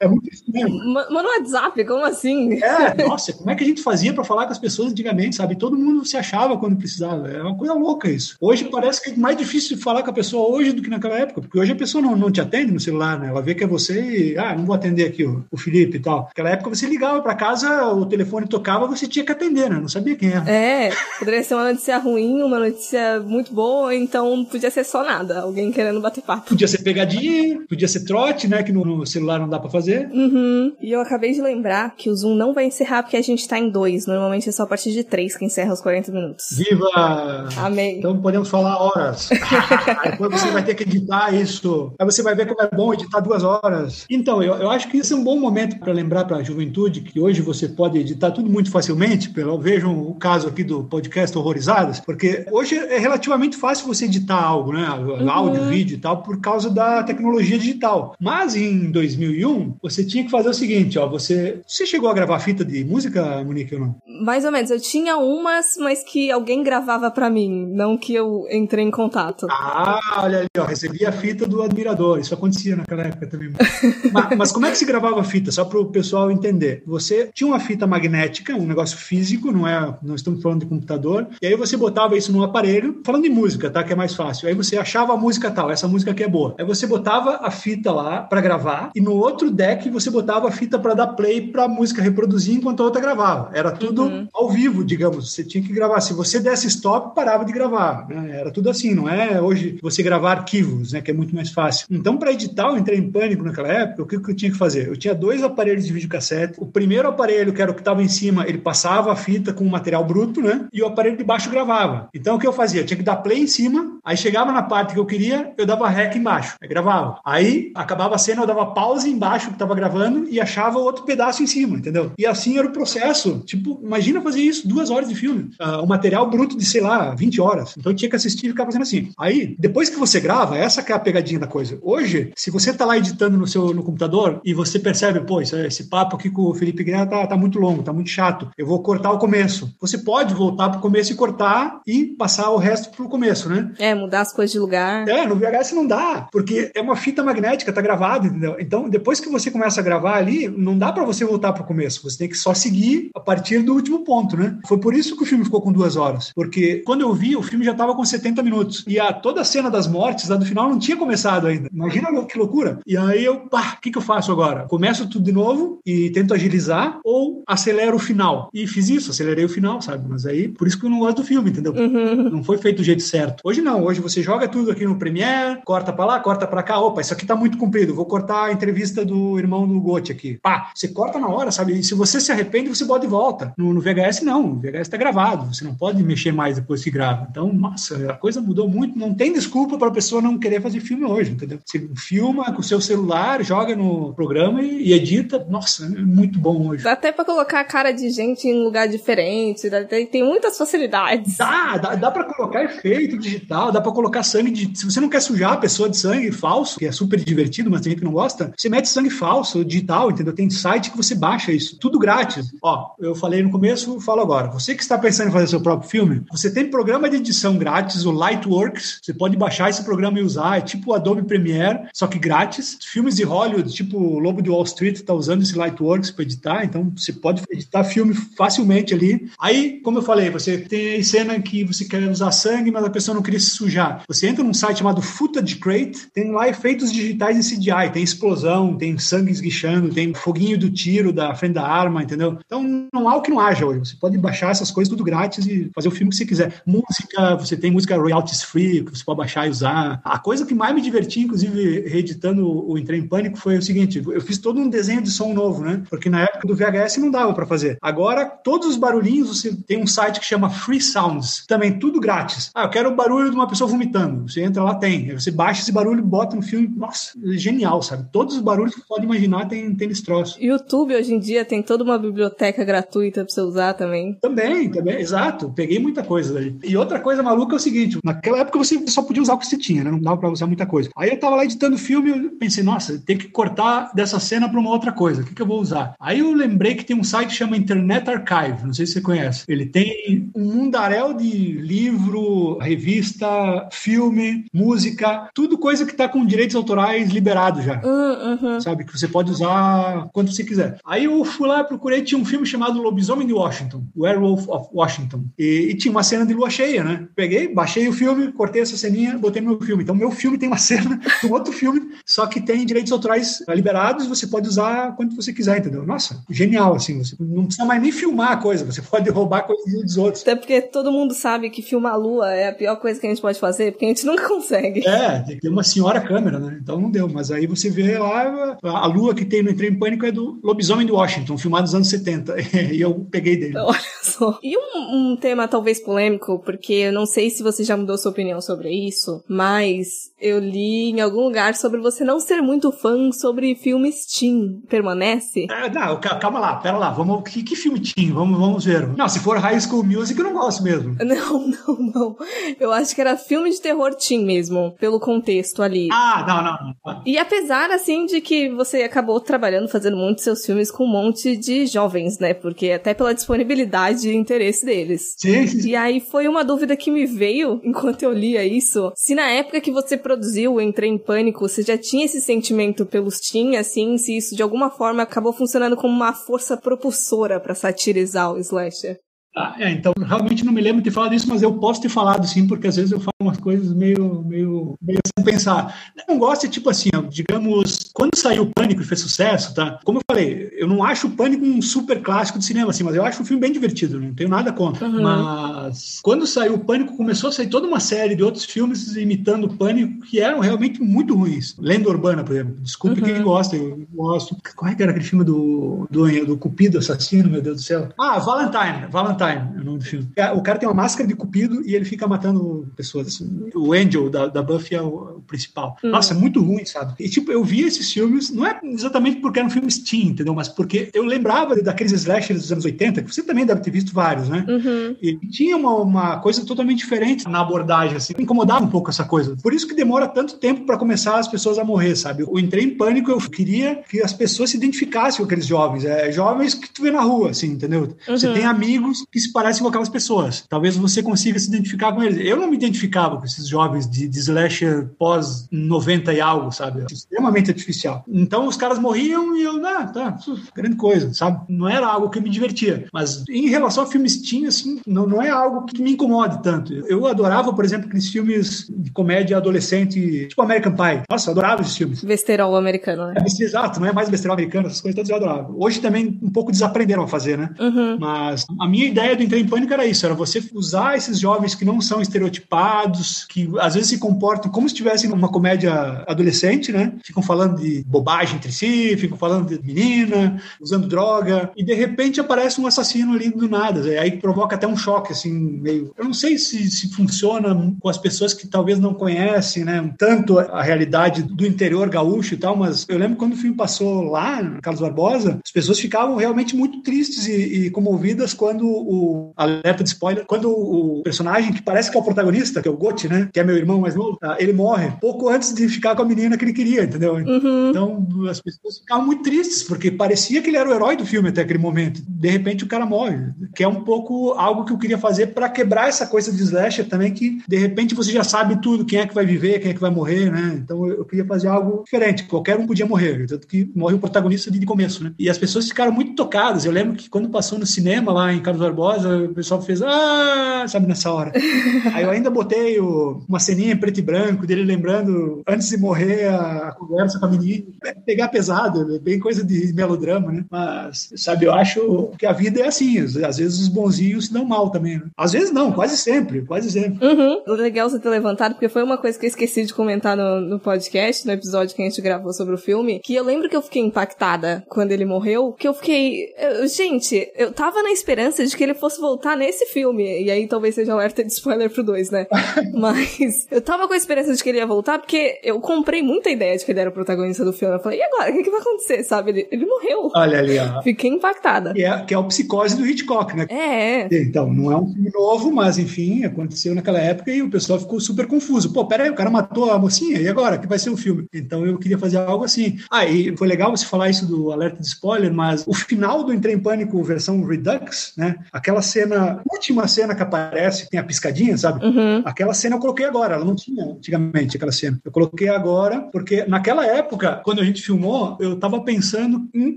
É 0.03 0.07
muito 0.07 0.29
estranho. 0.31 0.69
Ma- 0.93 1.07
Manda 1.09 1.29
um 1.29 1.31
WhatsApp, 1.39 1.85
como 1.85 2.05
assim? 2.05 2.61
É, 2.61 2.93
nossa, 3.07 3.33
como 3.33 3.49
é 3.49 3.55
que 3.55 3.63
a 3.63 3.67
gente 3.67 3.81
fazia 3.81 4.13
para 4.13 4.23
falar 4.23 4.45
com 4.45 4.51
as 4.51 4.59
pessoas 4.59 4.91
antigamente, 4.91 5.35
sabe? 5.35 5.55
Todo 5.55 5.77
mundo 5.77 6.05
se 6.05 6.17
achava 6.17 6.57
quando 6.57 6.75
precisava. 6.77 7.27
É 7.29 7.41
uma 7.41 7.55
coisa 7.55 7.73
louca 7.73 8.09
isso. 8.09 8.35
Hoje 8.41 8.65
parece 8.65 9.01
que 9.03 9.11
é 9.11 9.15
mais 9.15 9.37
difícil 9.37 9.77
falar 9.77 10.03
com 10.03 10.09
a 10.09 10.13
pessoa 10.13 10.49
hoje 10.55 10.71
do 10.71 10.81
que 10.81 10.89
naquela 10.89 11.17
época, 11.17 11.41
porque 11.41 11.57
hoje 11.59 11.71
a 11.71 11.75
pessoa 11.75 12.01
não, 12.01 12.15
não 12.15 12.31
te 12.31 12.41
atende 12.41 12.71
no 12.71 12.79
celular, 12.79 13.19
né? 13.19 13.27
Ela 13.29 13.41
vê 13.41 13.55
que 13.55 13.63
é 13.63 13.67
você 13.67 14.01
e, 14.01 14.37
ah, 14.37 14.55
não 14.55 14.65
vou 14.65 14.75
atender 14.75 15.05
aqui 15.05 15.25
o, 15.25 15.43
o 15.51 15.57
Felipe 15.57 15.97
e 15.97 15.99
tal. 15.99 16.25
Naquela 16.27 16.49
época 16.49 16.69
você 16.69 16.85
ligava 16.85 17.21
para 17.21 17.35
casa, 17.35 17.87
o 17.93 18.05
telefone 18.05 18.47
tocava, 18.47 18.85
você 18.87 19.07
tinha 19.07 19.25
que 19.25 19.31
atender, 19.31 19.69
né? 19.69 19.79
Não 19.79 19.87
sabia 19.89 20.15
quem 20.15 20.31
era. 20.31 20.49
É, 20.49 20.91
poderia 21.19 21.43
ser 21.43 21.53
uma 21.55 21.69
notícia 21.71 21.97
ruim, 21.97 22.41
uma 22.41 22.59
notícia 22.59 23.19
muito 23.21 23.53
boa, 23.53 23.95
então 23.95 24.43
podia 24.45 24.69
ser 24.71 24.83
só 24.83 25.03
nada. 25.03 25.41
Alguém 25.41 25.71
querendo 25.71 26.01
bater 26.01 26.21
papo. 26.23 26.49
Podia 26.49 26.67
ser 26.67 26.79
pegadinha, 26.83 27.61
podia 27.67 27.87
ser 27.87 28.03
trote, 28.05 28.47
né? 28.47 28.63
Que 28.63 28.71
no, 28.71 28.83
no 28.85 29.05
celular 29.05 29.39
não 29.39 29.49
dá 29.49 29.59
para 29.59 29.69
fazer. 29.69 29.92
Fazer. 29.93 30.09
Uhum. 30.11 30.75
E 30.81 30.91
eu 30.91 31.01
acabei 31.01 31.31
de 31.31 31.41
lembrar 31.41 31.95
que 31.95 32.09
o 32.09 32.15
Zoom 32.15 32.35
não 32.35 32.53
vai 32.53 32.65
encerrar 32.65 33.03
porque 33.03 33.17
a 33.17 33.21
gente 33.21 33.47
tá 33.47 33.57
em 33.57 33.69
dois. 33.69 34.05
Normalmente 34.05 34.49
é 34.49 34.51
só 34.51 34.63
a 34.63 34.67
partir 34.67 34.91
de 34.91 35.03
três 35.03 35.35
que 35.35 35.45
encerra 35.45 35.73
os 35.73 35.81
40 35.81 36.11
minutos. 36.11 36.45
Viva! 36.57 37.49
Amém. 37.57 37.99
Então 37.99 38.19
podemos 38.19 38.49
falar 38.49 38.77
horas. 38.77 39.29
Depois 40.03 40.31
você 40.31 40.51
vai 40.51 40.63
ter 40.63 40.75
que 40.75 40.83
editar 40.83 41.33
isso. 41.33 41.93
Aí 41.99 42.05
você 42.05 42.21
vai 42.21 42.35
ver 42.35 42.47
como 42.47 42.61
é 42.61 42.69
bom 42.73 42.93
editar 42.93 43.19
duas 43.19 43.43
horas. 43.43 44.05
Então, 44.09 44.41
eu, 44.41 44.55
eu 44.55 44.69
acho 44.69 44.89
que 44.89 44.97
esse 44.97 45.13
é 45.13 45.15
um 45.15 45.23
bom 45.23 45.39
momento 45.39 45.79
para 45.79 45.93
lembrar 45.93 46.25
para 46.25 46.37
a 46.37 46.43
juventude 46.43 47.01
que 47.01 47.19
hoje 47.19 47.41
você 47.41 47.67
pode 47.67 47.97
editar 47.97 48.31
tudo 48.31 48.49
muito 48.49 48.71
facilmente. 48.71 49.29
Pelo, 49.29 49.59
vejam 49.59 49.99
o 49.99 50.15
caso 50.15 50.47
aqui 50.47 50.63
do 50.63 50.83
podcast 50.83 51.37
Horrorizadas, 51.37 51.99
porque 51.99 52.45
hoje 52.51 52.75
é 52.75 52.97
relativamente 52.97 53.57
fácil 53.57 53.87
você 53.87 54.05
editar 54.05 54.41
algo, 54.41 54.73
né? 54.73 54.89
Uhum. 54.89 55.29
Áudio, 55.29 55.63
vídeo 55.65 55.95
e 55.95 55.99
tal, 55.99 56.21
por 56.21 56.39
causa 56.39 56.69
da 56.69 57.03
tecnologia 57.03 57.57
digital. 57.57 58.15
Mas 58.19 58.55
em 58.55 58.91
2001, 58.91 59.75
você 59.83 60.05
tinha 60.05 60.23
que 60.23 60.31
fazer 60.31 60.49
o 60.49 60.53
seguinte, 60.53 60.97
ó, 60.97 61.07
você... 61.07 61.61
Você 61.67 61.85
chegou 61.85 62.09
a 62.09 62.13
gravar 62.13 62.39
fita 62.39 62.63
de 62.63 62.85
música, 62.85 63.43
Monique, 63.43 63.75
ou 63.75 63.81
não? 63.81 63.95
Mais 64.23 64.45
ou 64.45 64.51
menos. 64.51 64.71
Eu 64.71 64.79
tinha 64.79 65.17
umas, 65.17 65.75
mas 65.77 66.03
que 66.03 66.31
alguém 66.31 66.63
gravava 66.63 67.11
para 67.11 67.29
mim, 67.29 67.67
não 67.73 67.97
que 67.97 68.15
eu 68.15 68.45
entrei 68.49 68.85
em 68.85 68.91
contato. 68.91 69.45
Ah, 69.49 69.99
olha 70.23 70.39
ali, 70.39 70.47
ó, 70.57 70.63
recebi 70.63 71.05
a 71.05 71.11
fita 71.11 71.45
do 71.45 71.61
admirador. 71.61 72.19
Isso 72.19 72.33
acontecia 72.33 72.75
naquela 72.77 73.03
época 73.03 73.27
também. 73.27 73.51
mas, 74.11 74.37
mas, 74.37 74.51
como 74.51 74.65
é 74.65 74.71
que 74.71 74.77
se 74.77 74.85
gravava 74.85 75.19
a 75.19 75.23
fita? 75.23 75.51
Só 75.51 75.65
para 75.65 75.79
o 75.79 75.85
pessoal 75.91 76.31
entender. 76.31 76.83
Você 76.87 77.29
tinha 77.33 77.47
uma 77.47 77.59
fita 77.59 77.85
magnética, 77.85 78.55
um 78.55 78.65
negócio 78.65 78.97
físico, 78.97 79.51
não 79.51 79.67
é? 79.67 79.97
Não 80.01 80.15
estamos 80.15 80.41
falando 80.41 80.61
de 80.61 80.67
computador. 80.67 81.27
E 81.41 81.47
aí 81.47 81.55
você 81.55 81.75
botava 81.75 82.15
isso 82.15 82.31
num 82.31 82.43
aparelho, 82.43 83.01
falando 83.05 83.23
de 83.23 83.29
música, 83.29 83.69
tá? 83.69 83.83
Que 83.83 83.91
é 83.93 83.95
mais 83.95 84.15
fácil. 84.15 84.47
Aí 84.47 84.53
você 84.53 84.77
achava 84.77 85.13
a 85.13 85.17
música 85.17 85.51
tal, 85.51 85.69
essa 85.69 85.87
música 85.87 86.11
aqui 86.11 86.23
é 86.23 86.29
boa. 86.29 86.55
Aí 86.57 86.65
você 86.65 86.87
botava 86.87 87.39
a 87.41 87.51
fita 87.51 87.91
lá 87.91 88.21
para 88.21 88.39
gravar 88.39 88.91
e 88.95 89.01
no 89.01 89.13
outro 89.13 89.51
deck 89.51 89.72
você 89.89 90.09
botava 90.09 90.47
a 90.47 90.51
fita 90.51 90.79
para 90.79 90.93
dar 90.93 91.07
play 91.07 91.41
para 91.41 91.63
a 91.63 91.67
música 91.67 92.01
reproduzir 92.01 92.55
enquanto 92.55 92.81
a 92.81 92.85
outra 92.85 93.01
gravava. 93.01 93.51
Era 93.53 93.71
tudo 93.71 94.03
uhum. 94.03 94.27
ao 94.33 94.49
vivo, 94.49 94.83
digamos. 94.83 95.33
Você 95.33 95.43
tinha 95.43 95.63
que 95.63 95.71
gravar. 95.73 96.01
Se 96.01 96.13
você 96.13 96.39
desse 96.39 96.67
stop, 96.67 97.15
parava 97.15 97.45
de 97.45 97.53
gravar. 97.53 98.07
Né? 98.07 98.39
Era 98.39 98.51
tudo 98.51 98.69
assim, 98.69 98.93
não 98.93 99.09
é 99.09 99.41
hoje 99.41 99.77
você 99.81 100.01
gravar 100.03 100.31
arquivos, 100.31 100.93
né? 100.93 101.01
Que 101.01 101.11
é 101.11 101.13
muito 101.13 101.35
mais 101.35 101.49
fácil. 101.51 101.87
Então, 101.89 102.17
para 102.17 102.31
editar, 102.31 102.67
eu 102.67 102.77
entrei 102.77 102.97
em 102.97 103.11
pânico 103.11 103.43
naquela 103.43 103.69
época. 103.69 104.03
O 104.03 104.07
que, 104.07 104.19
que 104.19 104.31
eu 104.31 104.35
tinha 104.35 104.51
que 104.51 104.57
fazer? 104.57 104.87
Eu 104.87 104.97
tinha 104.97 105.13
dois 105.13 105.43
aparelhos 105.43 105.85
de 105.85 105.93
videocassete. 105.93 106.55
O 106.57 106.65
primeiro 106.65 107.07
aparelho, 107.07 107.53
que 107.53 107.61
era 107.61 107.71
o 107.71 107.73
que 107.73 107.81
estava 107.81 108.01
em 108.01 108.07
cima, 108.07 108.47
ele 108.47 108.57
passava 108.57 109.11
a 109.11 109.15
fita 109.15 109.53
com 109.53 109.63
o 109.63 109.69
material 109.69 110.03
bruto, 110.03 110.41
né? 110.41 110.67
E 110.71 110.81
o 110.81 110.87
aparelho 110.87 111.17
de 111.17 111.23
baixo 111.23 111.49
gravava. 111.49 112.09
Então, 112.13 112.35
o 112.35 112.39
que 112.39 112.47
eu 112.47 112.53
fazia? 112.53 112.81
Eu 112.81 112.85
tinha 112.85 112.97
que 112.97 113.03
dar 113.03 113.17
play 113.17 113.41
em 113.41 113.47
cima, 113.47 113.97
aí 114.03 114.17
chegava 114.17 114.51
na 114.51 114.63
parte 114.63 114.93
que 114.93 114.99
eu 114.99 115.05
queria, 115.05 115.53
eu 115.57 115.65
dava 115.65 115.87
rec 115.89 116.15
embaixo, 116.15 116.55
aí 116.61 116.67
gravava. 116.67 117.19
Aí 117.25 117.71
acabava 117.75 118.15
a 118.15 118.17
cena, 118.17 118.41
eu 118.41 118.47
dava 118.47 118.65
pause 118.67 119.09
embaixo 119.09 119.51
que 119.51 119.57
estava 119.63 119.75
gravando 119.75 120.27
e 120.29 120.39
achava 120.39 120.79
outro 120.79 121.03
pedaço 121.03 121.41
em 121.41 121.47
cima, 121.47 121.77
entendeu? 121.77 122.11
E 122.17 122.25
assim 122.25 122.57
era 122.57 122.67
o 122.67 122.71
processo. 122.71 123.41
Tipo, 123.45 123.79
imagina 123.83 124.21
fazer 124.21 124.41
isso, 124.41 124.67
duas 124.67 124.89
horas 124.89 125.09
de 125.09 125.15
filme. 125.15 125.49
Uh, 125.59 125.83
o 125.83 125.87
material 125.87 126.29
bruto 126.29 126.57
de, 126.57 126.65
sei 126.65 126.81
lá, 126.81 127.15
20 127.15 127.41
horas. 127.41 127.75
Então 127.77 127.91
eu 127.91 127.95
tinha 127.95 128.09
que 128.09 128.15
assistir 128.15 128.47
e 128.47 128.49
ficar 128.49 128.65
fazendo 128.65 128.83
assim. 128.83 129.09
Aí, 129.17 129.55
depois 129.57 129.89
que 129.89 129.97
você 129.97 130.19
grava, 130.19 130.57
essa 130.57 130.83
que 130.83 130.91
é 130.91 130.95
a 130.95 130.99
pegadinha 130.99 131.39
da 131.39 131.47
coisa. 131.47 131.77
Hoje, 131.81 132.31
se 132.35 132.51
você 132.51 132.73
tá 132.73 132.85
lá 132.85 132.97
editando 132.97 133.37
no 133.37 133.47
seu 133.47 133.73
no 133.73 133.83
computador 133.83 134.41
e 134.43 134.53
você 134.53 134.79
percebe, 134.79 135.21
pô, 135.21 135.41
esse 135.41 135.89
papo 135.89 136.15
aqui 136.15 136.29
com 136.29 136.43
o 136.43 136.53
Felipe 136.53 136.83
Guerra 136.83 137.05
tá, 137.05 137.27
tá 137.27 137.37
muito 137.37 137.59
longo, 137.59 137.83
tá 137.83 137.93
muito 137.93 138.09
chato, 138.09 138.49
eu 138.57 138.65
vou 138.65 138.81
cortar 138.81 139.11
o 139.11 139.19
começo. 139.19 139.73
Você 139.79 139.97
pode 139.97 140.33
voltar 140.33 140.69
pro 140.69 140.81
começo 140.81 141.11
e 141.11 141.15
cortar 141.15 141.81
e 141.87 142.05
passar 142.05 142.49
o 142.51 142.57
resto 142.57 142.95
pro 142.95 143.09
começo, 143.09 143.49
né? 143.49 143.71
É, 143.79 143.95
mudar 143.95 144.21
as 144.21 144.33
coisas 144.33 144.51
de 144.51 144.59
lugar. 144.59 145.07
É, 145.07 145.25
no 145.25 145.35
VHS 145.35 145.71
não 145.73 145.87
dá, 145.87 146.27
porque 146.31 146.71
é 146.75 146.81
uma 146.81 146.95
fita 146.95 147.23
magnética, 147.23 147.73
tá 147.73 147.81
gravado, 147.81 148.27
entendeu? 148.27 148.55
Então, 148.59 148.89
depois 148.89 149.19
que 149.19 149.29
você 149.29 149.49
começa 149.53 149.79
a 149.79 149.83
gravar 149.83 150.17
ali, 150.17 150.49
não 150.49 150.77
dá 150.77 150.91
para 150.91 151.05
você 151.05 151.23
voltar 151.23 151.53
pro 151.53 151.63
começo. 151.63 152.03
Você 152.03 152.17
tem 152.17 152.29
que 152.29 152.37
só 152.37 152.53
seguir 152.53 153.09
a 153.15 153.19
partir 153.19 153.59
do 153.59 153.73
último 153.73 154.03
ponto, 154.03 154.35
né? 154.35 154.57
Foi 154.67 154.77
por 154.77 154.93
isso 154.93 155.15
que 155.15 155.23
o 155.23 155.25
filme 155.25 155.45
ficou 155.45 155.61
com 155.61 155.71
duas 155.71 155.95
horas. 155.95 156.31
Porque 156.35 156.81
quando 156.85 157.01
eu 157.01 157.13
vi, 157.13 157.35
o 157.35 157.43
filme 157.43 157.63
já 157.63 157.73
tava 157.73 157.95
com 157.95 158.03
70 158.03 158.43
minutos. 158.43 158.83
E 158.87 158.99
a, 158.99 159.13
toda 159.13 159.41
a 159.41 159.45
cena 159.45 159.69
das 159.69 159.87
mortes 159.87 160.27
lá 160.27 160.35
do 160.35 160.45
final 160.45 160.67
não 160.67 160.79
tinha 160.79 160.97
começado 160.97 161.47
ainda. 161.47 161.69
Imagina 161.71 162.09
que 162.25 162.37
loucura. 162.37 162.79
E 162.85 162.97
aí 162.97 163.23
eu, 163.23 163.41
pá, 163.41 163.75
o 163.77 163.81
que, 163.81 163.91
que 163.91 163.97
eu 163.97 164.01
faço 164.01 164.31
agora? 164.31 164.65
Começo 164.67 165.07
tudo 165.09 165.23
de 165.23 165.31
novo 165.31 165.79
e 165.85 166.09
tento 166.09 166.33
agilizar 166.33 166.99
ou 167.03 167.43
acelero 167.47 167.97
o 167.97 167.99
final? 167.99 168.49
E 168.53 168.67
fiz 168.67 168.89
isso, 168.89 169.11
acelerei 169.11 169.45
o 169.45 169.49
final, 169.49 169.81
sabe? 169.81 170.05
Mas 170.07 170.25
aí, 170.25 170.47
por 170.47 170.67
isso 170.67 170.79
que 170.79 170.85
eu 170.85 170.89
não 170.89 170.99
gosto 170.99 171.17
do 171.17 171.27
filme, 171.27 171.49
entendeu? 171.49 171.73
Uhum. 171.73 172.29
Não 172.29 172.43
foi 172.43 172.57
feito 172.57 172.77
do 172.77 172.83
jeito 172.83 173.03
certo. 173.03 173.41
Hoje 173.43 173.61
não, 173.61 173.83
hoje 173.83 174.01
você 174.01 174.21
joga 174.21 174.47
tudo 174.47 174.71
aqui 174.71 174.85
no 174.85 174.97
Premiere, 174.97 175.61
corta 175.63 175.93
para 175.93 176.05
lá, 176.05 176.19
corta 176.19 176.47
para 176.47 176.63
cá. 176.63 176.79
Opa, 176.79 177.01
isso 177.01 177.13
aqui 177.13 177.25
tá 177.25 177.35
muito 177.35 177.57
comprido, 177.57 177.93
vou 177.93 178.05
cortar 178.05 178.45
a 178.45 178.51
entrevista 178.51 179.05
do 179.05 179.32
irmão 179.39 179.67
do 179.67 179.79
Gotti 179.79 180.11
aqui. 180.11 180.37
Pá, 180.41 180.71
você 180.73 180.87
corta 180.87 181.19
na 181.19 181.27
hora, 181.27 181.51
sabe? 181.51 181.79
E 181.79 181.83
se 181.83 181.93
você 181.93 182.19
se 182.19 182.31
arrepende, 182.31 182.69
você 182.69 182.85
bota 182.85 183.01
de 183.01 183.07
volta. 183.07 183.53
No, 183.57 183.73
no 183.73 183.81
VHS, 183.81 184.21
não. 184.21 184.53
O 184.53 184.59
VHS 184.59 184.89
tá 184.89 184.97
gravado. 184.97 185.53
Você 185.53 185.63
não 185.63 185.75
pode 185.75 186.01
mexer 186.03 186.31
mais 186.31 186.55
depois 186.55 186.83
que 186.83 186.91
grava. 186.91 187.27
Então, 187.29 187.51
nossa, 187.51 188.11
a 188.11 188.13
coisa 188.13 188.41
mudou 188.41 188.67
muito. 188.67 188.97
Não 188.97 189.13
tem 189.13 189.33
desculpa 189.33 189.77
para 189.77 189.87
a 189.87 189.91
pessoa 189.91 190.21
não 190.21 190.37
querer 190.37 190.61
fazer 190.61 190.79
filme 190.79 191.05
hoje, 191.05 191.31
entendeu? 191.31 191.59
Você 191.65 191.87
filma 191.95 192.51
com 192.53 192.61
o 192.61 192.63
seu 192.63 192.79
celular, 192.79 193.43
joga 193.43 193.75
no 193.75 194.13
programa 194.13 194.61
e, 194.61 194.89
e 194.89 194.93
edita. 194.93 195.45
Nossa, 195.49 195.85
é 195.85 195.89
muito 195.89 196.39
bom 196.39 196.69
hoje. 196.69 196.83
Dá 196.83 196.93
até 196.93 197.11
para 197.11 197.25
colocar 197.25 197.59
a 197.59 197.65
cara 197.65 197.91
de 197.91 198.09
gente 198.09 198.47
em 198.47 198.59
um 198.59 198.63
lugar 198.63 198.87
diferente. 198.87 199.69
Dá, 199.69 199.83
tem 199.83 200.23
muitas 200.23 200.57
facilidades. 200.57 201.37
Dá, 201.37 201.77
dá, 201.77 201.95
dá 201.95 202.11
para 202.11 202.25
colocar 202.25 202.63
efeito 202.63 203.17
digital, 203.17 203.71
dá 203.71 203.81
para 203.81 203.91
colocar 203.91 204.23
sangue 204.23 204.51
de. 204.51 204.77
Se 204.77 204.85
você 204.85 204.99
não 204.99 205.09
quer 205.09 205.21
sujar 205.21 205.53
a 205.53 205.57
pessoa 205.57 205.89
de 205.89 205.97
sangue 205.97 206.31
falso, 206.31 206.79
que 206.79 206.85
é 206.85 206.91
super 206.91 207.19
divertido, 207.19 207.69
mas 207.69 207.81
tem 207.81 207.91
gente 207.91 207.99
que 207.99 208.05
não 208.05 208.13
gosta, 208.13 208.53
você 208.57 208.69
mete 208.69 208.87
sangue 208.87 209.09
falso, 209.09 209.22
digital, 209.65 210.11
entendeu? 210.11 210.33
Tem 210.33 210.49
site 210.49 210.91
que 210.91 210.97
você 210.97 211.15
baixa 211.15 211.51
isso, 211.51 211.77
tudo 211.79 211.99
grátis. 211.99 212.51
Ó, 212.61 212.91
eu 212.99 213.15
falei 213.15 213.41
no 213.41 213.51
começo, 213.51 213.99
falo 213.99 214.21
agora. 214.21 214.49
Você 214.51 214.75
que 214.75 214.81
está 214.81 214.97
pensando 214.97 215.29
em 215.29 215.31
fazer 215.31 215.47
seu 215.47 215.61
próprio 215.61 215.89
filme, 215.89 216.23
você 216.31 216.51
tem 216.51 216.69
programa 216.69 217.09
de 217.09 217.17
edição 217.17 217.57
grátis, 217.57 218.05
o 218.05 218.11
Lightworks. 218.11 218.99
Você 219.01 219.13
pode 219.13 219.37
baixar 219.37 219.69
esse 219.69 219.83
programa 219.83 220.19
e 220.19 220.23
usar. 220.23 220.57
É 220.57 220.61
tipo 220.61 220.91
o 220.91 220.93
Adobe 220.93 221.23
Premiere, 221.23 221.87
só 221.93 222.07
que 222.07 222.19
grátis. 222.19 222.77
Filmes 222.81 223.15
de 223.15 223.23
Hollywood, 223.23 223.71
tipo 223.73 223.97
o 223.97 224.19
Lobo 224.19 224.41
de 224.41 224.49
Wall 224.49 224.63
Street, 224.63 224.95
está 224.95 225.13
usando 225.13 225.41
esse 225.41 225.55
Lightworks 225.55 226.11
para 226.11 226.23
editar. 226.23 226.65
Então 226.65 226.91
você 226.95 227.13
pode 227.13 227.43
editar 227.49 227.83
filme 227.83 228.13
facilmente 228.13 228.93
ali. 228.93 229.29
Aí, 229.39 229.79
como 229.81 229.99
eu 229.99 230.03
falei, 230.03 230.29
você 230.29 230.57
tem 230.57 231.01
cena 231.03 231.39
que 231.39 231.63
você 231.63 231.85
quer 231.85 232.03
usar 232.09 232.31
sangue, 232.31 232.71
mas 232.71 232.83
a 232.83 232.89
pessoa 232.89 233.15
não 233.15 233.21
queria 233.21 233.39
se 233.39 233.51
sujar. 233.51 234.03
Você 234.07 234.27
entra 234.27 234.43
num 234.43 234.53
site 234.53 234.79
chamado 234.79 235.01
Footage 235.01 235.55
Crate, 235.55 236.07
tem 236.13 236.31
lá 236.31 236.47
efeitos 236.47 236.91
digitais 236.91 237.37
em 237.37 237.55
CGI. 237.55 237.91
Tem 237.91 238.03
explosão, 238.03 238.75
tem 238.77 238.97
sangue 238.97 239.12
esguichando, 239.17 239.93
tem 239.93 240.13
foguinho 240.13 240.57
do 240.57 240.69
tiro 240.69 241.11
da 241.11 241.33
frente 241.35 241.53
da 241.53 241.67
arma, 241.67 242.03
entendeu? 242.03 242.37
Então 242.45 242.87
não 242.93 243.09
há 243.09 243.15
o 243.15 243.21
que 243.21 243.31
não 243.31 243.39
haja 243.39 243.65
hoje. 243.65 243.79
Você 243.79 243.95
pode 243.95 244.17
baixar 244.17 244.51
essas 244.51 244.71
coisas 244.71 244.89
tudo 244.89 245.03
grátis 245.03 245.45
e 245.45 245.69
fazer 245.73 245.87
o 245.87 245.91
filme 245.91 246.09
que 246.09 246.17
você 246.17 246.25
quiser. 246.25 246.61
Música, 246.65 247.35
você 247.35 247.55
tem 247.57 247.71
música 247.71 247.97
royalties 247.97 248.43
free, 248.43 248.83
que 248.83 248.97
você 248.97 249.03
pode 249.03 249.17
baixar 249.17 249.47
e 249.47 249.49
usar. 249.49 250.01
A 250.03 250.19
coisa 250.19 250.45
que 250.45 250.53
mais 250.53 250.73
me 250.73 250.81
diverti, 250.81 251.21
inclusive, 251.21 251.87
reeditando 251.87 252.47
o 252.47 252.77
Entrei 252.77 252.99
em 252.99 253.07
Pânico, 253.07 253.37
foi 253.37 253.57
o 253.57 253.61
seguinte: 253.61 254.01
eu 254.05 254.21
fiz 254.21 254.37
todo 254.37 254.59
um 254.59 254.69
desenho 254.69 255.01
de 255.01 255.11
som 255.11 255.33
novo, 255.33 255.63
né? 255.63 255.83
Porque 255.89 256.09
na 256.09 256.21
época 256.21 256.47
do 256.47 256.55
VHS 256.55 256.97
não 256.97 257.11
dava 257.11 257.33
para 257.33 257.45
fazer. 257.45 257.77
Agora, 257.81 258.25
todos 258.25 258.67
os 258.67 258.77
barulhinhos, 258.77 259.27
você 259.29 259.53
tem 259.53 259.81
um 259.81 259.87
site 259.87 260.19
que 260.19 260.25
chama 260.25 260.49
Free 260.49 260.81
Sounds, 260.81 261.45
também 261.47 261.79
tudo 261.79 261.99
grátis. 261.99 262.51
Ah, 262.53 262.63
eu 262.63 262.69
quero 262.69 262.89
o 262.89 262.95
barulho 262.95 263.29
de 263.29 263.35
uma 263.35 263.47
pessoa 263.47 263.69
vomitando. 263.69 264.29
Você 264.29 264.41
entra 264.41 264.63
lá, 264.63 264.75
tem. 264.75 265.09
Aí 265.09 265.19
você 265.19 265.31
baixa 265.31 265.61
esse 265.61 265.71
barulho 265.71 266.03
bota 266.03 266.35
no 266.35 266.41
filme. 266.41 266.67
Nossa, 266.67 267.11
genial, 267.33 267.81
sabe? 267.81 268.07
Todos 268.11 268.35
os 268.35 268.41
barulhos 268.41 268.75
que 268.75 268.81
você 268.81 268.87
pode 269.03 269.05
imaginar 269.05 269.47
tem, 269.47 269.73
tem 269.75 269.87
nesse 269.87 270.03
troço. 270.03 270.37
YouTube 270.41 270.95
hoje 270.95 271.13
em 271.13 271.19
dia 271.19 271.45
tem 271.45 271.61
toda 271.61 271.83
uma 271.83 271.97
biblioteca 271.97 272.63
gratuita 272.63 273.23
para 273.23 273.33
você 273.33 273.41
usar 273.41 273.73
também. 273.73 274.17
Também, 274.21 274.69
também, 274.69 274.99
exato. 274.99 275.51
Peguei 275.55 275.79
muita 275.79 276.03
coisa 276.03 276.33
daí. 276.33 276.55
E 276.63 276.75
outra 276.77 276.99
coisa 276.99 277.21
maluca 277.21 277.53
é 277.53 277.57
o 277.57 277.59
seguinte: 277.59 277.99
naquela 278.03 278.39
época 278.39 278.57
você 278.57 278.85
só 278.87 279.01
podia 279.01 279.21
usar 279.21 279.33
o 279.33 279.37
que 279.37 279.47
você 279.47 279.57
tinha, 279.57 279.83
né? 279.83 279.91
Não 279.91 279.99
dava 279.99 280.17
pra 280.17 280.29
usar 280.29 280.47
muita 280.47 280.65
coisa. 280.65 280.89
Aí 280.95 281.09
eu 281.09 281.19
tava 281.19 281.35
lá 281.35 281.45
editando 281.45 281.77
filme 281.77 282.09
e 282.09 282.29
pensei, 282.29 282.63
nossa, 282.63 282.97
tem 282.99 283.17
que 283.17 283.27
cortar 283.27 283.91
dessa 283.93 284.19
cena 284.19 284.49
pra 284.49 284.59
uma 284.59 284.69
outra 284.69 284.91
coisa. 284.91 285.21
O 285.21 285.25
que, 285.25 285.33
que 285.33 285.41
eu 285.41 285.47
vou 285.47 285.59
usar? 285.59 285.95
Aí 285.99 286.19
eu 286.19 286.33
lembrei 286.33 286.75
que 286.75 286.85
tem 286.85 286.97
um 286.97 287.03
site 287.03 287.29
que 287.29 287.35
chama 287.35 287.57
Internet 287.57 288.09
Archive, 288.09 288.65
não 288.65 288.73
sei 288.73 288.85
se 288.85 288.93
você 288.93 289.01
conhece. 289.01 289.43
Ele 289.47 289.65
tem 289.65 290.31
um 290.35 290.53
mundaréu 290.53 291.13
de 291.13 291.53
livro, 291.53 292.57
revista, 292.59 293.67
filme, 293.71 294.45
música, 294.53 295.29
tudo 295.33 295.57
coisa 295.57 295.85
que 295.85 295.95
tá 295.95 296.07
com 296.07 296.25
direitos 296.25 296.55
autorais 296.55 297.09
liberados 297.09 297.63
já. 297.63 297.81
Uhum. 297.83 298.61
Sabe? 298.61 298.85
Você 298.93 299.07
pode 299.07 299.31
usar 299.31 300.07
quando 300.13 300.33
você 300.33 300.43
quiser. 300.43 300.77
Aí 300.85 301.05
eu 301.05 301.23
fui 301.25 301.47
lá, 301.47 301.63
procurei, 301.63 302.01
tinha 302.01 302.19
um 302.19 302.25
filme 302.25 302.45
chamado 302.45 302.81
Lobisomem 302.81 303.27
de 303.27 303.33
Washington, 303.33 303.83
Werewolf 303.97 304.47
of 304.47 304.69
Washington. 304.73 305.25
E, 305.37 305.69
e, 305.71 305.77
tinha 305.77 305.91
uma 305.91 306.03
cena 306.03 306.25
de 306.25 306.33
lua 306.33 306.49
cheia, 306.49 306.83
né? 306.83 307.07
Peguei, 307.15 307.53
baixei 307.53 307.87
o 307.87 307.93
filme, 307.93 308.31
cortei 308.31 308.61
essa 308.61 308.77
ceninha, 308.77 309.17
botei 309.17 309.41
no 309.41 309.49
meu 309.49 309.61
filme. 309.61 309.83
Então, 309.83 309.95
meu 309.95 310.11
filme 310.11 310.37
tem 310.37 310.47
uma 310.47 310.57
cena 310.57 310.99
de 311.21 311.27
um 311.27 311.33
outro 311.33 311.51
filme, 311.51 311.81
só 312.05 312.27
que 312.27 312.41
tem 312.41 312.65
direitos 312.65 312.91
autorais 312.91 313.43
liberados, 313.49 314.07
você 314.07 314.27
pode 314.27 314.47
usar 314.47 314.95
quanto 314.95 315.15
você 315.15 315.33
quiser, 315.33 315.57
entendeu? 315.57 315.85
Nossa, 315.85 316.23
genial, 316.29 316.75
assim. 316.75 316.97
Você 316.97 317.15
não 317.19 317.45
precisa 317.45 317.65
mais 317.65 317.81
nem 317.81 317.91
filmar 317.91 318.33
a 318.33 318.37
coisa, 318.37 318.65
você 318.65 318.81
pode 318.81 319.09
roubar 319.09 319.43
coisas 319.43 319.81
dos 319.81 319.97
outros. 319.97 320.21
Até 320.21 320.35
porque 320.35 320.61
todo 320.61 320.91
mundo 320.91 321.13
sabe 321.13 321.49
que 321.49 321.61
filmar 321.61 321.93
a 321.93 321.97
lua 321.97 322.33
é 322.33 322.49
a 322.49 322.53
pior 322.53 322.75
coisa 322.77 322.99
que 322.99 323.07
a 323.07 323.09
gente 323.09 323.21
pode 323.21 323.39
fazer, 323.39 323.71
porque 323.71 323.85
a 323.85 323.87
gente 323.87 324.05
nunca 324.05 324.27
consegue. 324.29 324.87
É, 324.87 325.19
tem 325.19 325.35
que 325.35 325.41
ter 325.41 325.49
uma 325.49 325.63
senhora 325.63 326.01
câmera, 326.01 326.39
né? 326.39 326.59
Então 326.61 326.79
não 326.79 326.91
deu. 326.91 327.09
Mas 327.09 327.31
aí 327.31 327.47
você 327.47 327.69
vê 327.69 327.97
lá, 327.97 328.57
a 328.63 328.82
lua 328.87 329.13
que 329.13 329.25
tem 329.25 329.41
no 329.41 329.51
Entrei 329.51 329.69
em 329.69 329.77
Pânico 329.77 330.05
é 330.05 330.11
do 330.11 330.39
Lobisomem 330.43 330.85
de 330.85 330.91
Washington, 330.91 331.37
filmado 331.37 331.63
nos 331.63 331.75
anos 331.75 331.89
70. 331.89 332.35
e 332.73 332.81
eu 332.81 333.07
peguei 333.11 333.37
dele. 333.37 333.57
Olha 333.57 333.79
só. 334.01 334.39
E 334.43 334.57
um, 334.57 335.11
um 335.11 335.17
tema 335.17 335.47
talvez 335.47 335.79
polêmico, 335.79 336.39
porque 336.39 336.73
eu 336.73 336.91
não 336.91 337.05
sei 337.05 337.29
se 337.29 337.43
você 337.43 337.63
já 337.63 337.77
mudou 337.77 337.97
sua 337.97 338.11
opinião 338.11 338.41
sobre 338.41 338.69
isso, 338.69 339.23
mas 339.27 340.11
eu 340.19 340.39
li 340.39 340.89
em 340.89 341.01
algum 341.01 341.23
lugar 341.23 341.55
sobre 341.55 341.79
você 341.79 342.03
não 342.03 342.19
ser 342.19 342.41
muito 342.41 342.71
fã 342.71 343.11
sobre 343.11 343.55
filmes 343.55 344.05
teen. 344.05 344.61
Permanece? 344.69 345.47
É, 345.49 345.69
não, 345.69 345.99
calma 345.99 346.39
lá, 346.39 346.55
pera 346.55 346.77
lá. 346.77 346.89
Vamos, 346.91 347.23
que, 347.29 347.43
que 347.43 347.55
filme 347.55 347.79
teen? 347.79 348.11
Vamos, 348.11 348.39
vamos 348.39 348.65
ver. 348.65 348.87
Não, 348.95 349.07
se 349.07 349.19
for 349.19 349.37
High 349.37 349.59
School 349.59 349.83
Music, 349.83 350.17
eu 350.17 350.25
não 350.25 350.33
gosto 350.33 350.63
mesmo. 350.63 350.95
Não, 351.13 351.47
não, 351.47 351.77
não. 351.93 352.17
Eu 352.59 352.71
acho 352.71 352.95
que 352.95 353.01
era 353.01 353.15
filme 353.15 353.49
de 353.51 353.61
terror 353.61 353.93
teen 353.93 354.25
mesmo, 354.25 354.75
pelo 354.79 354.99
contexto 354.99 355.61
ali. 355.61 355.89
Ah, 355.91 356.25
não, 356.27 356.43
não. 356.43 356.75
não. 356.85 357.03
E 357.05 357.17
apesar, 357.17 357.69
assim, 357.69 358.05
de 358.05 358.19
que 358.19 358.49
você 358.49 358.72
acabou 358.81 359.19
trabalhando, 359.19 359.67
fazendo 359.67 359.97
muitos 359.97 360.23
seus 360.23 360.45
filmes 360.45 360.71
com 360.71 360.85
um 360.85 360.91
monte 360.91 361.37
de 361.37 361.65
jovens, 361.65 362.17
né? 362.19 362.33
Porque 362.33 362.71
até 362.71 362.93
pela 362.93 363.13
disponibilidade 363.13 364.09
e 364.09 364.15
interesse 364.15 364.65
deles. 364.65 365.15
Sim. 365.17 365.67
E 365.67 365.75
aí 365.75 365.99
foi 365.99 366.27
uma 366.27 366.43
dúvida 366.43 366.75
que 366.75 366.89
me 366.89 367.05
veio 367.05 367.59
enquanto 367.63 368.03
eu 368.03 368.11
lia 368.11 368.45
isso. 368.45 368.91
Se 368.95 369.13
na 369.13 369.29
época 369.29 369.61
que 369.61 369.71
você 369.71 369.97
produziu 369.97 370.59
Entrei 370.59 370.89
em 370.89 370.97
Pânico, 370.97 371.47
você 371.47 371.61
já 371.61 371.77
tinha 371.77 372.05
esse 372.05 372.21
sentimento 372.21 372.85
pelos 372.85 373.19
teen, 373.19 373.57
assim, 373.57 373.97
se 373.97 374.15
isso 374.15 374.35
de 374.35 374.41
alguma 374.41 374.69
forma 374.69 375.03
acabou 375.03 375.33
funcionando 375.33 375.75
como 375.75 375.93
uma 375.93 376.13
força 376.13 376.55
propulsora 376.55 377.39
para 377.39 377.53
satirizar 377.53 378.31
o 378.31 378.39
slasher. 378.39 378.97
Ah, 379.35 379.55
é, 379.57 379.71
então 379.71 379.93
realmente 379.97 380.45
não 380.45 380.53
me 380.53 380.61
lembro 380.61 380.81
de 380.81 380.91
falar 380.91 381.09
disso, 381.09 381.27
mas 381.27 381.41
eu 381.41 381.57
posso 381.57 381.81
ter 381.81 381.89
falado 381.89 382.25
sim, 382.27 382.47
porque 382.47 382.67
às 382.67 382.75
vezes 382.75 382.91
eu 382.91 382.99
falo 382.99 383.12
umas 383.23 383.37
coisas 383.37 383.73
meio, 383.73 384.23
meio, 384.23 384.75
meio 384.81 384.99
sem 385.17 385.25
pensar. 385.25 385.91
Não 386.07 386.17
gosto, 386.17 386.45
é 386.45 386.49
tipo 386.49 386.69
assim, 386.69 386.89
ó, 386.95 387.01
digamos, 387.01 387.91
quando 387.93 388.15
saiu 388.15 388.43
o 388.43 388.51
Pânico 388.53 388.81
e 388.81 388.85
fez 388.85 389.01
sucesso, 389.01 389.53
tá? 389.53 389.79
Como 389.83 389.99
eu 389.99 390.01
falei, 390.09 390.49
eu 390.53 390.67
não 390.67 390.83
acho 390.83 391.07
o 391.07 391.11
Pânico 391.11 391.45
um 391.45 391.61
super 391.61 392.01
clássico 392.01 392.39
de 392.39 392.45
cinema, 392.45 392.71
assim, 392.71 392.83
mas 392.83 392.95
eu 392.95 393.03
acho 393.05 393.21
o 393.21 393.25
filme 393.25 393.41
bem 393.41 393.51
divertido, 393.51 393.99
não 393.99 394.13
tenho 394.13 394.29
nada 394.29 394.51
contra. 394.51 394.87
Uhum. 394.87 395.01
Mas 395.01 395.99
quando 396.01 396.27
saiu 396.27 396.55
o 396.55 396.59
Pânico, 396.59 396.95
começou 396.95 397.29
a 397.29 397.33
sair 397.33 397.47
toda 397.47 397.67
uma 397.67 397.79
série 397.79 398.15
de 398.15 398.23
outros 398.23 398.45
filmes 398.45 398.95
imitando 398.95 399.45
o 399.45 399.53
Pânico 399.53 400.05
que 400.05 400.19
eram 400.19 400.39
realmente 400.39 400.81
muito 400.81 401.15
ruins. 401.15 401.55
Lenda 401.57 401.89
Urbana, 401.89 402.23
por 402.23 402.33
exemplo. 402.33 402.55
Desculpe 402.59 402.99
uhum. 403.01 403.05
quem 403.05 403.21
gosta, 403.21 403.55
eu 403.55 403.85
gosto. 403.93 404.37
Qual 404.55 404.71
é 404.71 404.75
que 404.75 404.83
era 404.83 404.91
aquele 404.91 405.05
filme 405.05 405.25
do, 405.25 405.87
do, 405.89 406.25
do 406.25 406.37
Cupido 406.37 406.77
assassino, 406.77 407.29
meu 407.29 407.41
Deus 407.41 407.57
do 407.57 407.61
céu? 407.61 407.89
Ah, 407.99 408.19
Valentine. 408.19 408.87
Valentine 408.89 409.57
é 409.57 409.61
o 409.61 409.63
nome 409.63 409.79
do 409.79 409.85
filme. 409.85 410.07
O 410.35 410.41
cara 410.41 410.59
tem 410.59 410.67
uma 410.67 410.75
máscara 410.75 411.07
de 411.07 411.15
cupido 411.15 411.61
e 411.65 411.75
ele 411.75 411.85
fica 411.85 412.07
matando 412.07 412.67
pessoas. 412.75 413.12
Assim. 413.15 413.49
O 413.55 413.73
Angel 413.73 414.09
da, 414.09 414.27
da 414.27 414.41
Buffy 414.41 414.75
é 414.75 414.81
o, 414.81 415.17
o 415.17 415.21
principal. 415.21 415.77
Uhum. 415.83 415.91
Nossa, 415.91 416.13
é 416.13 416.17
muito 416.17 416.41
ruim, 416.41 416.65
sabe? 416.65 416.93
E 416.99 417.09
tipo, 417.09 417.31
eu 417.31 417.43
vi 417.43 417.61
esses 417.61 417.91
filmes, 417.91 418.29
não 418.29 418.45
é 418.45 418.59
exatamente 418.63 419.17
porque 419.17 419.39
eram 419.39 419.49
filmes 419.49 419.77
teen, 419.77 420.07
entendeu? 420.07 420.33
Mas 420.33 420.47
porque 420.47 420.89
eu 420.93 421.03
lembrava 421.03 421.55
daqueles 421.61 421.91
slashers 421.91 422.41
dos 422.41 422.51
anos 422.51 422.65
80, 422.65 423.03
que 423.03 423.13
você 423.13 423.23
também 423.23 423.45
deve 423.45 423.61
ter 423.61 423.71
visto 423.71 423.93
vários, 423.93 424.29
né? 424.29 424.45
Uhum. 424.47 424.95
E 425.01 425.15
tinha 425.27 425.57
uma, 425.57 425.75
uma 425.75 426.19
coisa 426.19 426.45
totalmente 426.45 426.79
diferente 426.79 427.27
na 427.27 427.41
abordagem, 427.41 427.97
assim. 427.97 428.13
Incomodava 428.17 428.63
um 428.63 428.69
pouco 428.69 428.89
essa 428.89 429.03
coisa. 429.03 429.35
Por 429.41 429.53
isso 429.53 429.67
que 429.67 429.73
demora 429.73 430.07
tanto 430.07 430.37
tempo 430.37 430.65
para 430.65 430.77
começar 430.77 431.17
as 431.17 431.27
pessoas 431.27 431.57
a 431.57 431.63
morrer, 431.63 431.95
sabe? 431.95 432.23
Eu 432.23 432.39
entrei 432.39 432.63
em 432.63 432.75
pânico, 432.75 433.11
eu 433.11 433.19
queria 433.19 433.81
que 433.89 434.01
as 434.01 434.13
pessoas 434.13 434.51
se 434.51 434.57
identificassem 434.57 435.19
com 435.19 435.25
aqueles 435.25 435.45
jovens. 435.45 435.85
É, 435.85 436.11
jovens 436.11 436.53
que 436.53 436.71
tu 436.71 436.83
vê 436.83 436.91
na 436.91 437.01
rua, 437.01 437.31
assim, 437.31 437.47
entendeu? 437.47 437.95
Uhum. 438.07 438.17
Você 438.17 438.31
tem 438.33 438.45
amigos 438.45 439.05
que 439.11 439.19
se 439.19 439.31
parecem 439.31 439.61
com 439.61 439.69
aquelas 439.69 439.89
pessoas. 439.89 440.45
Talvez 440.47 440.75
você 440.77 441.01
consiga 441.01 441.37
se 441.39 441.47
identificar 441.47 441.93
com 441.93 442.03
eles. 442.03 442.25
Eu 442.25 442.37
não 442.37 442.49
me 442.49 442.55
identificava 442.55 443.02
com 443.11 443.25
esses 443.25 443.47
jovens 443.47 443.89
de, 443.89 444.07
de 444.07 444.19
slasher 444.19 444.89
pós 444.97 445.47
90 445.51 446.13
e 446.13 446.21
algo, 446.21 446.51
sabe? 446.51 446.85
Extremamente 446.91 447.51
artificial. 447.51 448.03
Então 448.07 448.47
os 448.47 448.57
caras 448.57 448.79
morriam 448.79 449.35
e 449.35 449.43
eu, 449.43 449.65
ah, 449.65 449.87
tá, 449.87 450.17
grande 450.55 450.75
coisa, 450.75 451.13
sabe? 451.13 451.41
Não 451.49 451.67
era 451.67 451.87
algo 451.87 452.09
que 452.09 452.19
me 452.19 452.29
divertia. 452.29 452.87
Mas 452.91 453.23
em 453.29 453.47
relação 453.47 453.83
a 453.83 453.87
filmes 453.87 454.21
teen, 454.21 454.45
assim, 454.45 454.81
não, 454.85 455.05
não 455.05 455.21
é 455.21 455.29
algo 455.29 455.65
que 455.65 455.81
me 455.81 455.93
incomode 455.93 456.41
tanto. 456.41 456.73
Eu 456.73 457.05
adorava, 457.07 457.53
por 457.53 457.65
exemplo, 457.65 457.87
aqueles 457.87 458.09
filmes 458.09 458.67
de 458.69 458.91
comédia 458.91 459.37
adolescente, 459.37 460.27
tipo 460.27 460.41
American 460.41 460.73
Pie. 460.73 461.03
Nossa, 461.09 461.31
adorava 461.31 461.61
esses 461.61 461.77
filmes. 461.77 462.03
Besterol 462.03 462.55
americano, 462.55 463.07
né? 463.07 463.15
É, 463.17 463.43
exato, 463.43 463.79
não 463.79 463.87
é 463.87 463.93
mais 463.93 464.09
besterol 464.09 464.33
americano, 464.33 464.67
essas 464.67 464.81
coisas 464.81 464.95
todas 464.95 465.09
eu 465.09 465.15
adorava. 465.15 465.53
Hoje 465.57 465.79
também 465.79 466.19
um 466.21 466.29
pouco 466.29 466.51
desaprenderam 466.51 467.03
a 467.03 467.07
fazer, 467.07 467.37
né? 467.37 467.49
Uhum. 467.59 467.97
Mas 467.99 468.45
a 468.59 468.67
minha 468.67 468.85
ideia 468.85 469.15
do 469.15 469.23
Entrei 469.23 469.41
em 469.41 469.47
Pânico 469.47 469.73
era 469.73 469.85
isso, 469.85 470.05
era 470.05 470.15
você 470.15 470.43
usar 470.53 470.95
esses 470.95 471.19
jovens 471.19 471.55
que 471.55 471.65
não 471.65 471.81
são 471.81 472.01
estereotipados, 472.01 472.92
que 473.27 473.49
às 473.59 473.75
vezes 473.75 473.89
se 473.89 473.97
comportam 473.97 474.51
como 474.51 474.67
se 474.67 474.73
estivessem 474.73 475.09
numa 475.09 475.29
comédia 475.29 476.03
adolescente, 476.07 476.71
né? 476.71 476.93
Ficam 477.03 477.23
falando 477.23 477.61
de 477.61 477.83
bobagem 477.87 478.35
entre 478.35 478.51
si, 478.51 478.95
ficam 478.97 479.17
falando 479.17 479.47
de 479.47 479.65
menina, 479.65 480.41
usando 480.59 480.87
droga, 480.87 481.51
e 481.55 481.63
de 481.63 481.73
repente 481.73 482.19
aparece 482.19 482.59
um 482.59 482.67
assassino 482.67 483.13
ali 483.13 483.29
do 483.29 483.47
nada. 483.47 483.81
Aí 483.99 484.11
provoca 484.11 484.55
até 484.55 484.67
um 484.67 484.77
choque, 484.77 485.11
assim, 485.11 485.31
meio. 485.31 485.93
Eu 485.97 486.05
não 486.05 486.13
sei 486.13 486.37
se, 486.37 486.69
se 486.69 486.89
funciona 486.93 487.73
com 487.79 487.89
as 487.89 487.97
pessoas 487.97 488.33
que 488.33 488.47
talvez 488.47 488.79
não 488.79 488.93
conhecem, 488.93 489.63
né? 489.63 489.93
Tanto 489.97 490.39
a 490.39 490.61
realidade 490.61 491.23
do 491.23 491.45
interior 491.45 491.89
gaúcho 491.89 492.33
e 492.33 492.37
tal, 492.37 492.55
mas 492.55 492.85
eu 492.89 492.97
lembro 492.97 493.17
quando 493.17 493.33
o 493.33 493.37
filme 493.37 493.55
passou 493.55 494.03
lá, 494.03 494.59
Carlos 494.61 494.81
Barbosa, 494.81 495.39
as 495.43 495.51
pessoas 495.51 495.79
ficavam 495.79 496.15
realmente 496.15 496.55
muito 496.55 496.81
tristes 496.81 497.27
e, 497.27 497.65
e 497.65 497.69
comovidas 497.69 498.33
quando 498.33 498.65
o 498.65 499.33
alerta 499.35 499.83
de 499.83 499.89
spoiler, 499.89 500.25
quando 500.25 500.49
o 500.49 501.01
personagem 501.03 501.53
que 501.53 501.61
parece 501.61 501.91
que 501.91 501.97
é 501.97 501.99
o 501.99 502.03
protagonista, 502.03 502.61
que 502.61 502.67
é 502.67 502.71
o 502.71 502.77
Gotti, 502.83 503.07
né? 503.07 503.29
Que 503.31 503.39
é 503.39 503.43
meu 503.43 503.55
irmão 503.55 503.79
mais 503.79 503.95
novo, 503.95 504.17
ah, 504.21 504.35
ele 504.39 504.51
morre 504.51 504.91
pouco 504.99 505.29
antes 505.29 505.53
de 505.53 505.67
ficar 505.69 505.95
com 505.95 506.01
a 506.01 506.05
menina 506.05 506.37
que 506.37 506.43
ele 506.43 506.53
queria, 506.53 506.83
entendeu? 506.83 507.13
Uhum. 507.15 507.69
Então 507.69 508.07
as 508.29 508.41
pessoas 508.41 508.79
ficavam 508.79 509.05
muito 509.05 509.23
tristes, 509.23 509.63
porque 509.63 509.89
parecia 509.89 510.41
que 510.41 510.49
ele 510.49 510.57
era 510.57 510.69
o 510.69 510.73
herói 510.73 510.97
do 510.97 511.05
filme 511.05 511.29
até 511.29 511.41
aquele 511.41 511.59
momento. 511.59 512.01
De 512.05 512.29
repente 512.29 512.63
o 512.63 512.67
cara 512.67 512.85
morre, 512.85 513.17
que 513.55 513.63
é 513.63 513.67
um 513.67 513.83
pouco 513.83 514.31
algo 514.33 514.65
que 514.65 514.73
eu 514.73 514.77
queria 514.77 514.97
fazer 514.97 515.27
para 515.27 515.49
quebrar 515.49 515.87
essa 515.87 516.05
coisa 516.07 516.31
de 516.31 516.43
slasher 516.43 516.87
também, 516.87 517.13
que 517.13 517.41
de 517.47 517.57
repente 517.57 517.95
você 517.95 518.11
já 518.11 518.23
sabe 518.23 518.61
tudo, 518.61 518.85
quem 518.85 518.99
é 518.99 519.07
que 519.07 519.15
vai 519.15 519.25
viver, 519.25 519.59
quem 519.59 519.71
é 519.71 519.73
que 519.73 519.79
vai 519.79 519.91
morrer, 519.91 520.29
né? 520.29 520.59
Então 520.61 520.85
eu 520.85 521.05
queria 521.05 521.25
fazer 521.25 521.47
algo 521.47 521.83
diferente, 521.83 522.25
qualquer 522.25 522.57
um 522.59 522.67
podia 522.67 522.85
morrer, 522.85 523.25
tanto 523.27 523.47
que 523.47 523.71
morre 523.75 523.95
o 523.95 523.99
protagonista 523.99 524.51
de 524.51 524.65
começo, 524.65 525.03
né? 525.03 525.13
E 525.17 525.29
as 525.29 525.37
pessoas 525.37 525.67
ficaram 525.67 525.91
muito 525.91 526.15
tocadas. 526.15 526.65
Eu 526.65 526.71
lembro 526.71 526.95
que 526.95 527.09
quando 527.09 527.29
passou 527.29 527.57
no 527.57 527.65
cinema 527.65 528.11
lá 528.11 528.33
em 528.33 528.41
Carlos 528.41 528.61
Barbosa, 528.61 529.17
o 529.25 529.33
pessoal 529.33 529.61
fez, 529.61 529.81
ah, 529.81 530.65
sabe, 530.67 530.87
nessa 530.87 531.11
hora. 531.11 531.31
Aí 531.93 532.03
eu 532.03 532.09
ainda 532.09 532.29
botei 532.29 532.72
o, 532.79 533.21
uma 533.27 533.39
ceninha 533.39 533.73
em 533.73 533.77
preto 533.77 533.99
e 533.99 534.03
branco 534.03 534.45
dele 534.45 534.63
lembrando, 534.63 535.41
antes 535.47 535.69
de 535.69 535.77
morrer, 535.77 536.25
a, 536.27 536.69
a 536.69 536.71
conversa 536.73 537.19
com 537.19 537.25
a 537.25 537.29
menina. 537.29 537.65
É 537.83 537.93
pegar 537.93 538.29
pesado, 538.29 538.95
é 538.95 538.99
bem 538.99 539.19
coisa 539.19 539.43
de 539.43 539.73
melodrama, 539.73 540.31
né? 540.31 540.45
Mas, 540.49 541.11
sabe, 541.15 541.45
eu 541.45 541.53
acho 541.53 542.11
que 542.17 542.25
a 542.25 542.31
vida 542.31 542.61
é 542.61 542.67
assim. 542.67 542.99
Às 542.99 543.37
vezes 543.37 543.59
os 543.59 543.67
bonzinhos 543.67 544.27
se 544.27 544.33
dão 544.33 544.45
mal 544.45 544.69
também, 544.69 544.97
né? 544.97 545.05
Às 545.17 545.33
vezes 545.33 545.51
não, 545.51 545.71
quase 545.71 545.97
sempre, 545.97 546.43
quase 546.45 546.71
sempre. 546.71 547.05
Uhum. 547.05 547.43
Legal 547.47 547.89
você 547.89 547.99
ter 547.99 548.09
levantado, 548.09 548.53
porque 548.53 548.69
foi 548.69 548.83
uma 548.83 548.97
coisa 548.97 549.17
que 549.17 549.25
eu 549.25 549.29
esqueci 549.29 549.65
de 549.65 549.73
comentar 549.73 550.15
no, 550.15 550.41
no 550.41 550.59
podcast, 550.59 551.25
no 551.25 551.33
episódio 551.33 551.75
que 551.75 551.81
a 551.81 551.85
gente 551.85 552.01
gravou 552.01 552.33
sobre 552.33 552.55
o 552.55 552.57
filme, 552.57 552.99
que 552.99 553.15
eu 553.15 553.23
lembro 553.23 553.49
que 553.49 553.55
eu 553.55 553.61
fiquei 553.61 553.81
impactada 553.81 554.63
quando 554.69 554.91
ele 554.91 555.05
morreu, 555.05 555.53
que 555.53 555.67
eu 555.67 555.73
fiquei... 555.73 556.33
Eu, 556.37 556.67
gente, 556.67 557.31
eu 557.35 557.51
tava 557.51 557.81
na 557.83 557.91
esperança 557.91 558.45
de 558.45 558.55
que 558.55 558.63
ele 558.63 558.73
fosse 558.73 558.99
voltar 558.99 559.37
nesse 559.37 559.65
filme, 559.67 560.23
e 560.23 560.31
aí 560.31 560.47
talvez 560.47 560.75
seja 560.75 560.93
alerta 560.93 561.23
de 561.23 561.31
spoiler 561.31 561.69
pro 561.69 561.83
2, 561.83 562.11
né? 562.11 562.27
Mas 562.73 563.47
eu 563.49 563.61
tava 563.61 563.87
com 563.87 563.93
a 563.93 563.97
esperança 563.97 564.33
de 564.33 564.43
que 564.43 564.49
ele 564.49 564.57
ia 564.57 564.67
voltar, 564.67 564.99
porque 564.99 565.39
eu 565.43 565.59
comprei 565.59 566.01
muita 566.01 566.29
ideia 566.29 566.57
de 566.57 566.65
que 566.65 566.71
ele 566.71 566.79
era 566.79 566.89
o 566.89 566.93
protagonista 566.93 567.43
do 567.43 567.53
filme. 567.53 567.75
Eu 567.75 567.79
falei, 567.79 567.99
e 567.99 568.03
agora? 568.03 568.31
O 568.31 568.33
que, 568.33 568.43
que 568.43 568.49
vai 568.49 568.61
acontecer, 568.61 569.03
sabe? 569.03 569.31
Ele, 569.31 569.47
ele 569.51 569.65
morreu. 569.65 570.11
Olha 570.15 570.39
ali, 570.39 570.57
ó. 570.59 570.81
Fiquei 570.81 571.09
impactada. 571.09 571.73
Que 571.73 571.83
é, 571.83 571.99
que 572.01 572.13
é 572.13 572.17
o 572.17 572.23
psicose 572.25 572.75
do 572.75 572.85
Hitchcock, 572.85 573.35
né? 573.35 573.45
É. 573.49 574.07
Então, 574.11 574.51
não 574.51 574.71
é 574.71 574.77
um 574.77 574.91
filme 574.91 575.11
novo, 575.13 575.51
mas 575.51 575.77
enfim, 575.77 576.25
aconteceu 576.25 576.73
naquela 576.75 576.99
época 576.99 577.31
e 577.31 577.41
o 577.41 577.49
pessoal 577.49 577.79
ficou 577.79 577.99
super 577.99 578.27
confuso. 578.27 578.71
Pô, 578.73 578.85
peraí, 578.85 579.09
o 579.09 579.15
cara 579.15 579.29
matou 579.29 579.71
a 579.71 579.79
mocinha, 579.79 580.19
e 580.19 580.27
agora? 580.27 580.57
Que 580.57 580.67
vai 580.67 580.79
ser 580.79 580.89
o 580.89 580.97
filme? 580.97 581.25
Então 581.33 581.65
eu 581.65 581.77
queria 581.77 581.97
fazer 581.97 582.17
algo 582.17 582.43
assim. 582.43 582.77
Ah, 582.91 583.05
e 583.05 583.35
foi 583.37 583.47
legal 583.47 583.71
você 583.71 583.85
falar 583.85 584.09
isso 584.09 584.25
do 584.25 584.51
alerta 584.51 584.79
de 584.79 584.87
spoiler, 584.87 585.33
mas 585.33 585.63
o 585.67 585.73
final 585.73 586.23
do 586.23 586.33
Entrei 586.33 586.55
em 586.55 586.59
Pânico 586.59 587.01
versão 587.03 587.43
Redux, 587.45 588.13
né? 588.17 588.35
Aquela 588.51 588.81
cena, 588.81 589.41
última 589.51 589.87
cena 589.87 590.15
que 590.15 590.23
aparece, 590.23 590.89
tem 590.89 590.99
a 590.99 591.03
piscadinha, 591.03 591.57
sabe? 591.57 591.85
Uhum. 591.85 592.21
Aquela 592.25 592.42
aquela 592.43 592.53
cena 592.53 592.75
eu 592.75 592.79
coloquei 592.79 593.05
agora, 593.05 593.35
ela 593.35 593.45
não 593.45 593.55
tinha 593.55 593.85
antigamente 593.85 594.57
aquela 594.57 594.71
cena. 594.71 594.99
Eu 595.03 595.11
coloquei 595.11 595.47
agora 595.47 596.01
porque 596.11 596.45
naquela 596.45 596.85
época, 596.85 597.41
quando 597.43 597.61
a 597.61 597.63
gente 597.63 597.81
filmou, 597.81 598.37
eu 598.39 598.53
estava 598.53 598.81
pensando 598.81 599.47
em 599.53 599.75